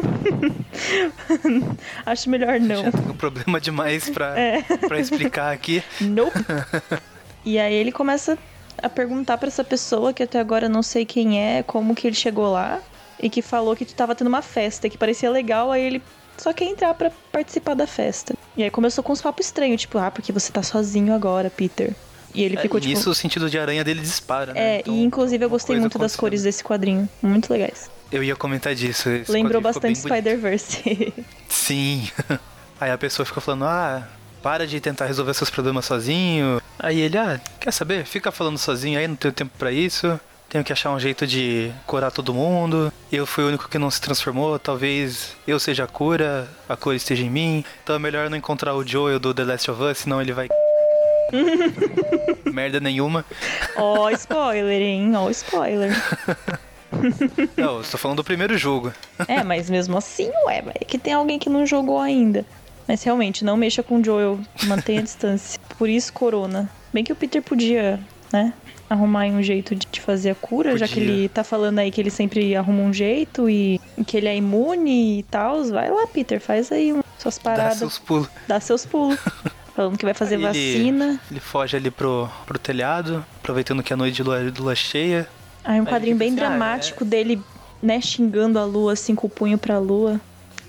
Acho 2.06 2.30
melhor 2.32 2.60
não. 2.60 2.84
Já 2.86 2.91
tenho 2.91 3.14
problema 3.14 3.62
demais 3.62 4.10
pra, 4.10 4.38
É. 4.39 4.64
pra 4.88 4.99
explicar 4.99 5.54
aqui. 5.54 5.84
Nope. 6.02 6.39
e 7.45 7.60
aí 7.60 7.74
ele 7.74 7.91
começa 7.91 8.34
a 8.34 8.38
perguntar 8.90 9.38
pra 9.38 9.48
essa 9.48 9.64
pessoa, 9.64 10.14
que 10.14 10.24
até 10.24 10.40
agora 10.40 10.68
não 10.70 10.84
sei 10.84 11.06
quem 11.06 11.40
é, 11.42 11.64
como 11.64 11.96
que 11.96 12.08
ele 12.08 12.16
chegou 12.16 12.52
lá, 12.52 12.80
e 13.20 13.30
que 13.30 13.42
falou 13.42 13.76
que 13.76 13.86
tava 13.86 14.16
tendo 14.16 14.28
uma 14.28 14.42
festa, 14.42 14.90
que 14.90 14.98
parecia 14.98 15.30
legal, 15.30 15.72
aí 15.72 15.82
ele 15.82 16.02
só 16.38 16.52
quer 16.52 16.66
entrar 16.66 16.94
pra 16.94 17.12
participar 17.32 17.76
da 17.76 17.86
festa. 17.86 18.34
E 18.58 18.64
aí 18.64 18.72
começou 18.72 19.04
com 19.04 19.14
uns 19.14 19.22
papos 19.22 19.46
estranhos, 19.46 19.82
tipo, 19.82 19.98
ah, 19.98 20.10
porque 20.10 20.32
você 20.32 20.52
tá 20.52 20.64
sozinho 20.64 21.14
agora, 21.14 21.50
Peter. 21.50 21.94
E 22.34 22.44
ele 22.44 22.58
ficou 22.58 22.78
É, 22.78 22.82
tipo. 22.82 22.96
Nisso 22.96 23.10
o 23.10 23.16
sentido 23.16 23.50
de 23.50 23.60
aranha 23.60 23.84
dele 23.84 24.02
dispara, 24.02 24.54
né? 24.54 24.78
É, 24.78 24.80
Então, 24.80 24.94
e 24.94 25.04
inclusive 25.04 25.44
eu 25.44 25.50
gostei 25.50 25.78
muito 25.80 26.00
das 26.00 26.16
cores 26.16 26.44
desse 26.44 26.64
quadrinho. 26.64 27.08
Muito 27.22 27.52
legais. 27.52 27.90
Eu 28.12 28.24
ia 28.24 28.36
comentar 28.36 28.74
disso. 28.74 29.10
Lembrou 29.30 29.62
ficou 29.62 29.62
bastante. 29.62 30.00
Spider-Verse. 30.00 31.14
Sim. 31.48 32.10
Aí 32.80 32.90
a 32.92 32.98
pessoa 32.98 33.26
fica 33.26 33.40
falando, 33.40 33.66
ah, 33.66 34.08
para 34.42 34.66
de 34.68 34.80
tentar 34.80 35.06
resolver 35.06 35.34
seus 35.34 35.50
problemas 35.50 35.86
sozinho. 35.86 36.62
Aí 36.80 37.00
ele, 37.00 37.18
ah, 37.18 37.39
quer 37.60 37.72
saber? 37.72 38.06
Fica 38.06 38.32
falando 38.32 38.58
sozinho 38.58 39.00
aí, 39.00 39.08
não 39.08 39.16
tenho 39.16 39.34
tempo 39.34 39.52
pra 39.58 39.72
isso. 39.72 40.20
Tenho 40.50 40.64
que 40.66 40.74
achar 40.74 40.92
um 40.92 41.00
jeito 41.00 41.26
de 41.26 41.72
curar 41.88 42.12
todo 42.12 42.34
mundo. 42.34 42.92
Eu 43.10 43.26
fui 43.26 43.44
o 43.44 43.48
único 43.48 43.70
que 43.70 43.78
não 43.78 43.89
se 43.89 44.02
transformou. 44.02 44.60
Talvez 44.60 45.34
eu 45.48 45.58
seja 45.58 45.86
a 45.86 45.88
cura, 45.88 46.46
a 46.68 46.76
cura 46.76 46.96
esteja 46.96 47.24
em 47.24 47.30
mim. 47.30 47.64
Então 47.84 47.96
é 47.96 48.00
melhor 48.00 48.30
não 48.30 48.36
encontrar 48.36 48.76
o 48.76 48.86
Joel 48.86 49.18
do 49.18 49.34
The 49.34 49.46
Last 49.46 49.72
of 49.72 49.82
Us, 49.82 50.00
senão 50.00 50.22
ele 50.22 50.34
vai. 50.34 50.50
Merda 52.52 52.82
nenhuma. 52.82 53.24
Ó, 53.78 54.10
spoiler, 54.10 54.82
hein? 54.82 55.16
Ó, 55.16 55.30
spoiler. 55.30 55.92
Não, 57.56 57.76
eu 57.76 57.82
estou 57.82 57.98
falando 57.98 58.18
do 58.18 58.24
primeiro 58.24 58.58
jogo. 58.58 58.94
É, 59.28 59.44
mas 59.44 59.70
mesmo 59.70 59.98
assim, 59.98 60.30
ué, 60.46 60.62
é 60.76 60.84
que 60.84 60.98
tem 60.98 61.14
alguém 61.14 61.39
que 61.39 61.50
não 61.50 61.66
jogou 61.66 62.00
ainda. 62.00 62.46
Mas 62.88 63.04
realmente, 63.04 63.44
não 63.46 63.56
mexa 63.58 63.82
com 63.84 64.00
o 64.00 64.04
Joel, 64.04 64.40
mantenha 64.66 65.00
a 65.00 65.04
distância. 65.04 65.60
Por 65.78 65.88
isso, 65.90 66.12
Corona. 66.14 66.70
Bem 66.94 67.04
que 67.04 67.12
o 67.14 67.16
Peter 67.16 67.42
podia, 67.42 68.00
né, 68.34 68.54
arrumar 68.90 69.26
um 69.28 69.42
jeito 69.42 69.74
de 69.76 70.02
fazer 70.02 70.32
a 70.32 70.36
cura, 70.36 70.78
já 70.78 70.86
que 70.88 70.96
Podia. 70.96 71.10
ele 71.10 71.30
tá 71.30 71.44
falando 71.44 71.80
aí 71.80 71.90
que 71.92 72.02
ele 72.02 72.10
sempre 72.10 72.54
arruma 72.56 72.82
um 72.84 72.92
jeito 72.94 73.50
e 73.50 73.80
que 74.06 74.18
ele 74.18 74.28
é 74.28 74.36
imune 74.36 75.20
e 75.20 75.24
tal. 75.24 75.64
Vai 75.66 75.90
lá, 75.90 76.06
Peter, 76.08 76.42
faz 76.42 76.70
aí 76.72 76.92
um- 76.92 77.02
suas 77.18 77.38
Dá 77.38 77.44
paradas, 77.44 77.78
seus 77.78 77.98
pulos. 77.98 78.28
dá 78.48 78.60
seus 78.60 78.86
pulos. 78.86 79.18
Falando 79.74 79.98
que 79.98 80.04
vai 80.04 80.14
fazer 80.14 80.36
ele- 80.36 80.44
vacina. 80.44 81.18
Ele 81.32 81.40
foge 81.40 81.78
ali 81.78 81.90
pro, 81.90 82.28
pro 82.46 82.60
telhado, 82.60 83.24
aproveitando 83.38 83.82
que 83.82 83.94
é 83.94 83.96
noite 83.96 84.16
de 84.16 84.24
lua, 84.24 84.52
de 84.52 84.62
lua 84.62 84.76
cheia. 84.76 85.26
Aí 85.64 85.80
um 85.80 85.84
Aí 85.84 85.90
quadrinho 85.90 86.18
bem 86.18 86.28
assim, 86.34 86.38
ah, 86.42 86.50
dramático 86.50 87.06
dele, 87.06 87.42
né, 87.82 88.02
xingando 88.02 88.60
a 88.60 88.66
lua, 88.66 88.92
assim, 88.92 89.16
com 89.16 89.28
o 89.28 89.30
punho 89.30 89.58
pra 89.58 89.80
lua. 89.80 90.20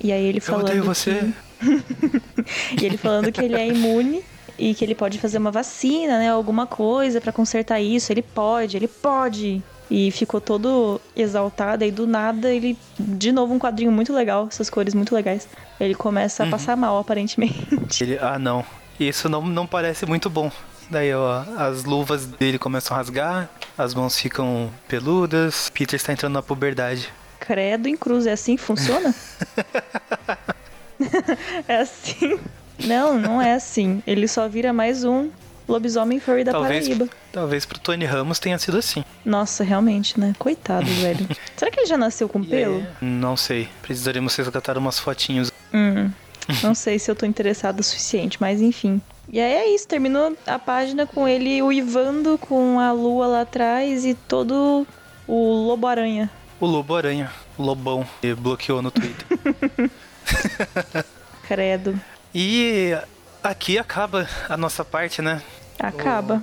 E 0.01 0.13
aí 0.13 0.23
ele 0.25 0.39
Eu 0.39 0.43
falando. 0.43 0.67
odeio 0.69 0.85
você. 0.85 1.15
que- 1.15 1.35
E 2.81 2.85
ele 2.85 2.97
falando 2.97 3.31
que 3.31 3.41
ele 3.41 3.55
é 3.55 3.67
imune 3.67 4.23
e 4.59 4.75
que 4.75 4.85
ele 4.85 4.95
pode 4.95 5.19
fazer 5.19 5.39
uma 5.39 5.51
vacina, 5.51 6.19
né? 6.19 6.31
Alguma 6.31 6.67
coisa 6.67 7.21
pra 7.21 7.33
consertar 7.33 7.81
isso. 7.81 8.13
Ele 8.13 8.23
pode, 8.23 8.77
ele 8.77 8.89
pode. 8.89 9.63
e 9.91 10.11
ficou 10.11 10.41
todo 10.41 11.01
exaltado. 11.15 11.85
E 11.85 11.91
do 11.91 12.07
nada, 12.07 12.53
ele. 12.53 12.77
De 12.99 13.33
novo, 13.33 13.55
um 13.55 13.59
quadrinho 13.59 13.93
muito 13.93 14.13
legal, 14.13 14.47
essas 14.51 14.69
cores 14.71 14.95
muito 14.95 15.15
legais. 15.15 15.49
Ele 15.81 15.95
começa 15.95 16.45
a 16.45 16.47
passar 16.47 16.77
mal, 16.77 16.99
aparentemente. 16.99 18.03
Ele, 18.03 18.19
ah, 18.21 18.39
não. 18.39 18.65
Isso 18.99 19.29
não, 19.29 19.43
não 19.43 19.67
parece 19.67 20.07
muito 20.07 20.31
bom. 20.31 20.51
Daí, 20.91 21.13
ó, 21.15 21.45
as 21.57 21.85
luvas 21.85 22.27
dele 22.27 22.59
começam 22.59 22.95
a 22.95 22.99
rasgar, 22.99 23.49
as 23.79 23.95
mãos 23.95 24.19
ficam 24.19 24.71
peludas, 24.87 25.71
Peter 25.71 25.97
está 25.97 26.13
entrando 26.13 26.35
na 26.35 26.43
puberdade. 26.43 27.11
Credo 27.41 27.89
em 27.89 27.97
cruz, 27.97 28.27
é 28.27 28.33
assim 28.33 28.57
que 28.57 28.63
funciona? 28.63 29.15
é 31.69 31.77
assim. 31.77 32.39
Não, 32.85 33.19
não 33.19 33.41
é 33.41 33.55
assim. 33.55 34.03
Ele 34.07 34.27
só 34.27 34.49
vira 34.49 34.73
mais 34.73 35.05
um 35.05 35.31
lobisomem 35.69 36.19
furry 36.21 36.45
da 36.45 36.53
Talvez, 36.53 36.89
Paraíba. 36.89 37.09
talvez 37.33 37.65
pro 37.65 37.79
Tony 37.79 38.05
Ramos 38.05 38.39
tenha 38.39 38.59
sido 38.59 38.77
assim. 38.77 39.05
Nossa, 39.25 39.63
realmente, 39.65 40.19
né? 40.19 40.35
Coitado, 40.39 40.87
velho. 40.87 41.27
Será 41.57 41.71
que 41.71 41.81
ele 41.81 41.87
já 41.87 41.97
nasceu 41.97 42.29
com 42.29 42.43
pelo? 42.43 42.85
Não 43.01 43.37
sei. 43.37 43.69
Precisaremos 43.81 44.35
resgatar 44.37 44.77
umas 44.77 44.99
fotinhos. 44.99 45.51
Hum, 45.73 46.11
não 46.63 46.75
sei 46.75 46.99
se 46.99 47.11
eu 47.11 47.15
tô 47.15 47.25
interessado 47.25 47.81
o 47.81 47.83
suficiente, 47.83 48.39
mas 48.41 48.61
enfim. 48.61 49.01
E 49.33 49.41
aí 49.41 49.53
é 49.53 49.75
isso, 49.75 49.87
terminou 49.87 50.37
a 50.47 50.59
página 50.59 51.07
com 51.07 51.27
ele 51.27 51.63
uivando 51.63 52.37
com 52.37 52.79
a 52.81 52.93
lua 52.93 53.27
lá 53.27 53.41
atrás 53.43 54.05
e 54.05 54.15
todo 54.15 54.87
o 55.27 55.67
lobo-aranha. 55.69 56.29
O 56.61 56.67
Lobo 56.67 56.95
Aranha, 56.95 57.29
o 57.59 57.63
Lobão, 57.65 58.07
que 58.21 58.33
bloqueou 58.35 58.81
no 58.81 58.93
Twitter. 58.93 59.27
Credo. 61.47 61.99
e 62.35 62.97
aqui 63.43 63.79
acaba 63.79 64.29
a 64.49 64.57
nossa 64.57 64.85
parte, 64.85 65.21
né? 65.21 65.43
Acaba. 65.79 66.43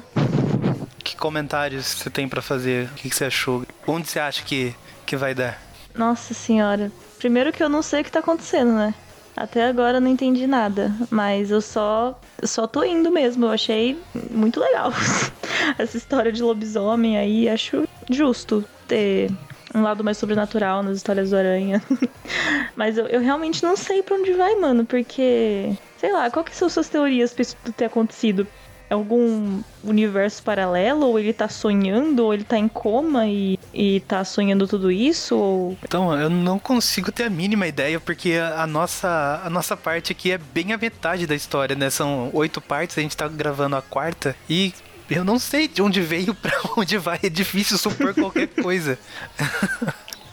Que 1.04 1.16
comentários 1.16 1.86
você 1.86 2.10
tem 2.10 2.28
pra 2.28 2.42
fazer? 2.42 2.88
O 2.88 2.96
que, 2.96 3.10
você 3.10 3.26
achou? 3.26 3.66
Onde 3.88 4.10
você 4.10 4.20
acha 4.20 4.44
que, 4.44 4.76
que 5.06 5.16
vai 5.16 5.34
dar? 5.34 5.60
Nossa 5.96 6.34
senhora. 6.34 6.92
Primeiro 7.18 7.52
que 7.52 7.64
eu 7.64 7.70
não 7.70 7.82
sei 7.82 8.02
o 8.02 8.04
que 8.04 8.12
tá 8.12 8.20
acontecendo, 8.20 8.74
né? 8.74 8.94
Até 9.36 9.68
agora 9.68 9.98
eu 9.98 10.02
não 10.02 10.10
entendi 10.10 10.46
nada, 10.46 10.94
mas 11.10 11.50
eu 11.50 11.62
só 11.62 12.20
só 12.44 12.68
tô 12.68 12.84
indo 12.84 13.10
mesmo. 13.10 13.46
Eu 13.46 13.52
achei 13.52 13.98
muito 14.30 14.60
legal 14.60 14.92
essa 15.80 15.98
história 15.98 16.32
de 16.32 16.44
lobisomem 16.44 17.18
aí, 17.18 17.48
acho 17.48 17.88
justo 18.10 18.66
ter 18.88 19.32
um 19.74 19.82
lado 19.82 20.04
mais 20.04 20.18
sobrenatural 20.18 20.84
nas 20.84 20.98
histórias 20.98 21.30
do 21.30 21.38
Aranha. 21.38 21.82
mas 22.76 22.98
eu, 22.98 23.08
eu 23.08 23.22
realmente 23.22 23.64
não 23.64 23.76
sei 23.76 24.02
pra 24.02 24.16
onde 24.16 24.34
vai, 24.34 24.56
mano, 24.56 24.86
porque 24.86 25.76
sei 25.98 26.14
lá, 26.14 26.30
qual 26.32 26.46
que 26.46 26.56
são 26.56 26.70
suas 26.70 26.88
teorias 26.90 27.34
pra 27.34 27.42
isso 27.42 27.56
ter 27.76 27.86
acontecido? 27.86 28.48
É 28.90 28.96
algum 28.96 29.62
universo 29.84 30.42
paralelo? 30.42 31.06
Ou 31.06 31.20
ele 31.20 31.32
tá 31.32 31.48
sonhando? 31.48 32.26
Ou 32.26 32.34
ele 32.34 32.44
tá 32.44 32.58
em 32.58 32.68
coma 32.68 33.28
e, 33.28 33.60
e 33.72 34.00
tá 34.02 34.24
sonhando 34.24 34.68
tudo 34.68 34.92
isso? 34.92 35.38
Ou 35.38 35.78
Então, 35.84 36.20
eu 36.20 36.30
não 36.30 36.58
consigo 36.58 37.12
ter 37.12 37.26
a 37.26 37.30
mínima 37.30 37.68
ideia, 37.68 38.00
porque 38.00 38.34
a 38.34 38.64
a 38.64 38.68
nossa, 38.68 39.42
a 39.44 39.50
nossa 39.50 39.78
parte 39.78 40.12
aqui 40.12 40.32
é 40.32 40.38
bem 40.38 40.74
a 40.74 40.78
metade 40.78 41.28
da 41.28 41.36
história, 41.36 41.76
né? 41.76 41.90
São 41.90 42.30
oito 42.34 42.60
partes, 42.60 42.98
a 42.98 43.02
gente 43.02 43.16
tá 43.16 43.28
gravando 43.28 43.76
a 43.76 43.82
quarta 43.82 44.36
e 44.50 44.74
eu 45.10 45.24
não 45.24 45.40
sei 45.40 45.68
de 45.68 45.82
onde 45.82 46.02
veio 46.02 46.34
pra 46.36 46.52
onde 46.78 46.98
vai. 46.98 47.20
É 47.24 47.30
difícil 47.30 47.78
supor 47.78 48.14
qualquer 48.14 48.48
coisa. 48.48 48.98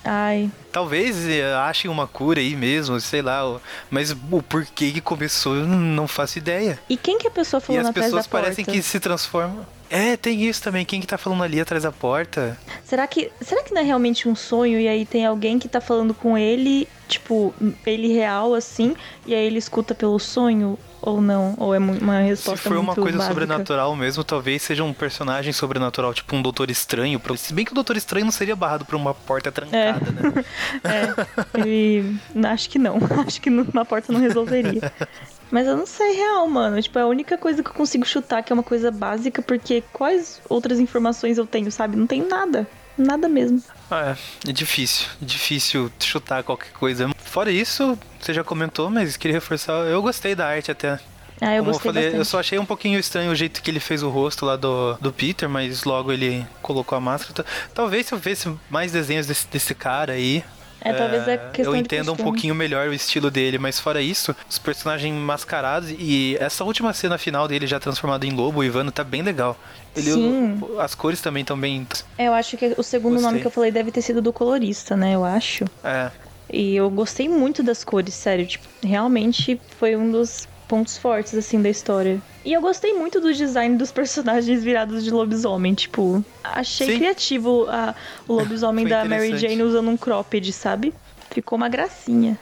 Ai, 0.05 0.49
Talvez 0.71 1.27
eh, 1.27 1.53
achem 1.55 1.91
uma 1.91 2.07
cura 2.07 2.39
aí 2.39 2.55
mesmo, 2.55 3.01
sei 3.01 3.23
lá. 3.23 3.59
Mas 3.91 4.13
o 4.13 4.41
porquê 4.43 4.93
que 4.93 5.01
começou, 5.01 5.57
eu 5.57 5.67
não 5.67 6.07
faço 6.07 6.39
ideia. 6.39 6.79
E 6.89 6.97
quem 6.97 7.19
que 7.19 7.27
a 7.27 7.31
pessoa 7.31 7.61
E 7.61 7.63
falando 7.67 7.81
as 7.83 7.91
atrás 7.91 8.11
da 8.13 8.19
pessoas 8.19 8.27
parecem 8.29 8.65
porta? 8.65 8.79
que 8.79 8.87
se 8.87 9.01
transformam. 9.01 9.67
É, 9.91 10.17
tem 10.17 10.45
isso 10.45 10.63
também. 10.63 10.85
Quem 10.85 11.01
que 11.01 11.07
tá 11.09 11.19
falando 11.19 11.43
ali 11.43 11.61
atrás 11.61 11.83
da 11.83 11.91
porta? 11.91 12.57
Será 12.85 13.07
que, 13.07 13.33
será 13.41 13.65
que 13.65 13.75
não 13.75 13.81
é 13.81 13.85
realmente 13.85 14.29
um 14.29 14.37
sonho 14.37 14.79
e 14.79 14.87
aí 14.87 15.05
tem 15.05 15.27
alguém 15.27 15.59
que 15.59 15.67
tá 15.69 15.81
falando 15.81 16.15
com 16.15 16.39
ele, 16.39 16.87
tipo, 17.07 17.55
ele 17.85 18.13
real 18.13 18.55
assim, 18.55 18.95
e 19.27 19.35
aí 19.35 19.47
ele 19.47 19.59
escuta 19.59 19.95
pelo 19.95 20.19
sonho 20.19 20.79
ou 21.01 21.21
não? 21.21 21.55
Ou 21.57 21.75
é 21.75 21.79
uma 21.79 22.21
Se 22.21 22.29
resposta 22.29 22.69
for 22.69 22.79
uma 22.79 22.95
coisa 22.95 23.19
básica? 23.19 23.35
sobrenatural 23.35 23.95
mesmo, 23.95 24.25
talvez 24.25 24.63
seja 24.63 24.83
um 24.83 24.93
personagem 24.93 25.53
sobrenatural, 25.53 26.13
tipo 26.13 26.35
um 26.35 26.43
Doutor 26.43 26.71
Estranho. 26.71 27.21
Se 27.37 27.55
bem 27.55 27.65
que 27.65 27.73
o 27.73 27.75
Doutor 27.75 27.97
Estranho 27.97 28.25
não 28.25 28.33
seria 28.33 28.57
barrado 28.57 28.85
por 28.85 28.97
uma 28.97 29.15
porta 29.15 29.53
trancada, 29.53 30.01
né? 30.11 30.45
É, 30.85 31.59
ele. 31.61 32.19
Acho 32.45 32.69
que 32.69 32.79
não. 32.79 32.99
Acho 33.27 33.41
que 33.41 33.51
uma 33.51 33.85
porta 33.85 34.13
não 34.13 34.21
resolveria. 34.21 34.93
Mas 35.49 35.67
eu 35.69 35.77
não 35.77 35.87
sei 35.87 36.17
real, 36.17 36.49
mano. 36.49 36.83
Tipo, 36.83 36.99
é 36.99 37.03
a 37.03 37.07
única 37.07 37.39
coisa 37.39 37.63
que 37.63 37.71
eu 37.71 37.75
consigo 37.75 38.05
chutar 38.05 38.43
que 38.43 38.53
é 38.53 38.55
uma 38.55 38.65
coisa 38.65 38.91
básica, 38.91 39.41
porque 39.41 39.83
quais 39.93 40.41
outras 40.49 40.81
informações 40.81 41.39
eu 41.39 41.47
tenho, 41.47 41.71
sabe? 41.71 41.97
Não 41.97 42.07
tenho 42.07 42.29
nada. 42.29 42.67
Nada 42.97 43.29
mesmo. 43.29 43.63
Ah, 43.91 44.17
é, 44.47 44.51
é 44.51 44.53
difícil. 44.53 45.07
É 45.21 45.25
difícil 45.25 45.91
chutar 46.01 46.43
qualquer 46.43 46.71
coisa. 46.73 47.11
Fora 47.19 47.51
isso, 47.51 47.99
você 48.21 48.33
já 48.33 48.43
comentou, 48.43 48.89
mas 48.91 49.17
queria 49.17 49.37
reforçar. 49.37 49.73
Eu 49.87 50.01
gostei 50.03 50.35
da 50.35 50.47
arte 50.47 50.71
até. 50.71 50.99
Ah, 51.39 51.55
eu 51.55 51.63
Como 51.63 51.73
gostei 51.73 51.91
eu 51.91 51.93
falei, 51.93 52.03
bastante. 52.05 52.19
eu 52.19 52.25
só 52.25 52.41
achei 52.41 52.59
um 52.59 52.65
pouquinho 52.65 52.99
estranho 52.99 53.31
o 53.31 53.35
jeito 53.35 53.61
que 53.61 53.71
ele 53.71 53.81
fez 53.81 54.03
o 54.03 54.09
rosto 54.09 54.47
lá 54.47 54.57
do, 54.57 54.95
do 54.95 55.13
Peter, 55.13 55.47
mas 55.47 55.85
logo 55.85 56.11
ele 56.11 56.47
colocou 56.63 56.97
a 56.97 57.01
máscara. 57.01 57.45
Talvez 57.75 58.07
se 58.07 58.15
eu 58.15 58.19
visse 58.19 58.51
mais 58.71 58.91
desenhos 58.93 59.27
desse, 59.27 59.47
desse 59.47 59.75
cara 59.75 60.15
aí. 60.15 60.43
É, 60.81 60.93
talvez 60.93 61.27
é 61.27 61.37
questão 61.37 61.75
eu 61.75 61.77
de 61.77 61.81
entenda 61.85 62.13
um 62.13 62.17
pouquinho 62.17 62.55
melhor 62.55 62.89
o 62.89 62.93
estilo 62.93 63.31
dele, 63.31 63.59
mas 63.59 63.81
fora 63.81 64.01
isso, 64.01 64.35
os 64.49 64.59
personagens 64.59 65.13
mascarados 65.15 65.91
e 65.91 66.37
essa 66.39 66.65
última 66.65 66.93
cena 66.93 67.19
final 67.19 67.49
dele 67.49 67.67
já 67.67 67.81
transformado 67.81 68.25
em 68.25 68.33
lobo, 68.33 68.61
o 68.61 68.65
Ivano, 68.65 68.93
tá 68.93 69.03
bem 69.03 69.23
legal. 69.23 69.59
Ele, 69.97 70.13
Sim. 70.13 70.61
As 70.79 70.95
cores 70.95 71.21
também 71.21 71.41
estão 71.41 71.59
bem. 71.59 71.87
É, 72.19 72.29
eu 72.29 72.35
acho 72.35 72.57
que 72.57 72.75
o 72.77 72.83
segundo 72.83 73.15
Gostei. 73.15 73.29
nome 73.31 73.41
que 73.41 73.47
eu 73.47 73.51
falei 73.51 73.71
deve 73.71 73.91
ter 73.91 74.03
sido 74.03 74.21
do 74.21 74.33
colorista, 74.33 74.95
né? 74.97 75.15
Eu 75.15 75.25
acho. 75.25 75.65
É, 75.83 76.11
E 76.53 76.77
eu 76.77 76.89
gostei 76.91 77.29
muito 77.29 77.63
das 77.63 77.83
cores, 77.83 78.15
sério. 78.15 78.47
Tipo, 78.47 78.67
realmente 78.83 79.61
foi 79.79 79.97
um 79.97 80.11
dos 80.13 80.47
pontos 80.67 80.97
fortes, 80.97 81.35
assim, 81.35 81.61
da 81.61 81.69
história. 81.69 82.21
E 82.45 82.53
eu 82.53 82.61
gostei 82.61 82.95
muito 82.95 83.21
do 83.21 83.33
design 83.33 83.77
dos 83.77 83.91
personagens 83.93 84.63
virados 84.63 85.05
de 85.05 85.11
lobisomem. 85.11 85.75
Tipo, 85.75 86.25
achei 86.43 86.89
Sim. 86.89 86.99
criativo 86.99 87.67
a, 87.69 87.95
o 88.29 88.35
lobisomem 88.35 88.87
da 88.87 89.05
Mary. 89.05 89.37
Jane 89.37 89.63
usando 89.63 89.89
um 89.89 89.97
cropped, 89.97 90.53
sabe? 90.53 90.93
Ficou 91.31 91.57
uma 91.57 91.69
gracinha. 91.69 92.39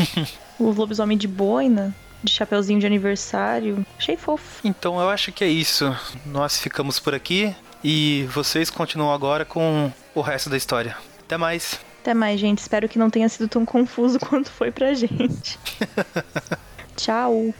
o 0.58 0.70
lobisomem 0.70 1.16
de 1.16 1.28
boina, 1.28 1.94
de 2.22 2.32
chapeuzinho 2.32 2.80
de 2.80 2.86
aniversário. 2.86 3.84
Achei 3.98 4.16
fofo. 4.16 4.60
então 4.64 5.00
eu 5.00 5.08
acho 5.08 5.32
que 5.32 5.44
é 5.44 5.48
isso. 5.48 5.94
Nós 6.26 6.58
ficamos 6.58 6.98
por 6.98 7.14
aqui 7.14 7.54
e 7.82 8.26
vocês 8.32 8.70
continuam 8.70 9.12
agora 9.12 9.44
com 9.44 9.92
o 10.14 10.20
resto 10.20 10.48
da 10.48 10.56
história. 10.56 10.96
Até 11.20 11.36
mais. 11.36 11.78
Até 12.00 12.12
mais, 12.12 12.38
gente. 12.38 12.58
Espero 12.58 12.88
que 12.88 12.98
não 12.98 13.10
tenha 13.10 13.28
sido 13.28 13.48
tão 13.48 13.64
confuso 13.64 14.18
quanto 14.26 14.50
foi 14.50 14.70
pra 14.70 14.94
gente. 14.94 15.58
Tchau. 16.96 17.54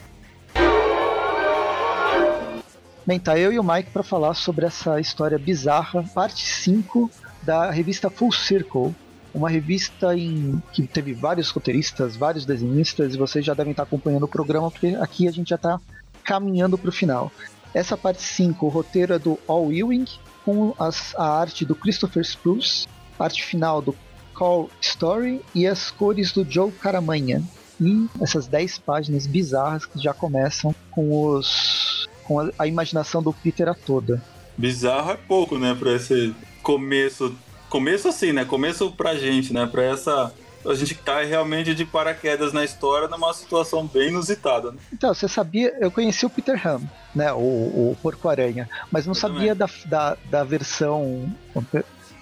Bem, 3.05 3.19
tá 3.19 3.37
eu 3.37 3.53
e 3.53 3.59
o 3.59 3.63
Mike 3.63 3.91
para 3.91 4.01
falar 4.01 4.33
sobre 4.33 4.65
essa 4.65 4.99
história 4.99 5.37
bizarra, 5.37 6.03
parte 6.13 6.43
5 6.45 7.09
da 7.43 7.69
revista 7.69 8.09
Full 8.09 8.31
Circle. 8.31 8.95
Uma 9.33 9.49
revista 9.49 10.17
em 10.17 10.61
que 10.71 10.87
teve 10.87 11.13
vários 11.13 11.49
roteiristas, 11.49 12.15
vários 12.15 12.45
desenhistas, 12.45 13.13
e 13.13 13.17
vocês 13.17 13.45
já 13.45 13.53
devem 13.53 13.71
estar 13.71 13.83
acompanhando 13.83 14.23
o 14.23 14.27
programa, 14.27 14.71
porque 14.71 14.95
aqui 14.99 15.27
a 15.27 15.31
gente 15.31 15.49
já 15.49 15.55
está 15.57 15.79
caminhando 16.23 16.77
para 16.77 16.89
o 16.89 16.93
final. 16.93 17.31
Essa 17.73 17.97
parte 17.97 18.23
5, 18.23 18.65
o 18.65 18.69
roteiro 18.69 19.13
é 19.13 19.19
do 19.19 19.37
Al 19.47 19.71
Ewing, 19.71 20.05
com 20.45 20.73
as- 20.79 21.13
a 21.15 21.27
arte 21.39 21.65
do 21.65 21.75
Christopher 21.75 22.23
Spruce, 22.23 22.87
arte 23.19 23.43
final 23.43 23.81
do 23.81 23.93
Call 24.33 24.69
Story 24.81 25.41
e 25.53 25.67
as 25.67 25.91
cores 25.91 26.31
do 26.31 26.49
Joe 26.49 26.71
Caramanha. 26.71 27.43
E 27.79 28.07
essas 28.21 28.47
10 28.47 28.79
páginas 28.79 29.27
bizarras 29.27 29.85
que 29.85 30.01
já 30.01 30.13
começam 30.13 30.73
com 30.91 31.09
os 31.09 32.07
com 32.25 32.39
a, 32.39 32.49
a 32.59 32.67
imaginação 32.67 33.21
do 33.21 33.31
Peter 33.31 33.69
a 33.69 33.73
toda. 33.73 34.21
Bizarro 34.57 35.11
é 35.11 35.17
pouco, 35.17 35.57
né, 35.57 35.75
pra 35.77 35.93
esse 35.93 36.33
começo. 36.61 37.35
Começo 37.69 38.07
assim, 38.07 38.31
né? 38.31 38.45
Começo 38.45 38.91
pra 38.91 39.15
gente, 39.15 39.53
né? 39.53 39.65
Pra 39.65 39.83
essa. 39.83 40.33
A 40.65 40.73
gente 40.73 40.95
cai 40.95 41.25
realmente 41.25 41.75
de 41.75 41.85
paraquedas 41.85 42.51
na 42.51 42.63
história 42.63 43.07
numa 43.07 43.31
situação 43.33 43.85
bem 43.85 44.07
inusitada. 44.07 44.71
Né? 44.71 44.77
Então, 44.91 45.13
você 45.13 45.27
sabia, 45.27 45.71
eu 45.79 45.91
conheci 45.91 46.25
o 46.25 46.29
Peter 46.29 46.59
Ham, 46.67 46.81
né, 47.13 47.31
o, 47.31 47.37
o 47.37 47.97
Porco-Aranha, 48.01 48.67
mas 48.91 49.05
não 49.05 49.11
Eu 49.11 49.19
sabia 49.19 49.53
da, 49.53 49.69
da, 49.85 50.17
da 50.27 50.43
versão 50.43 51.31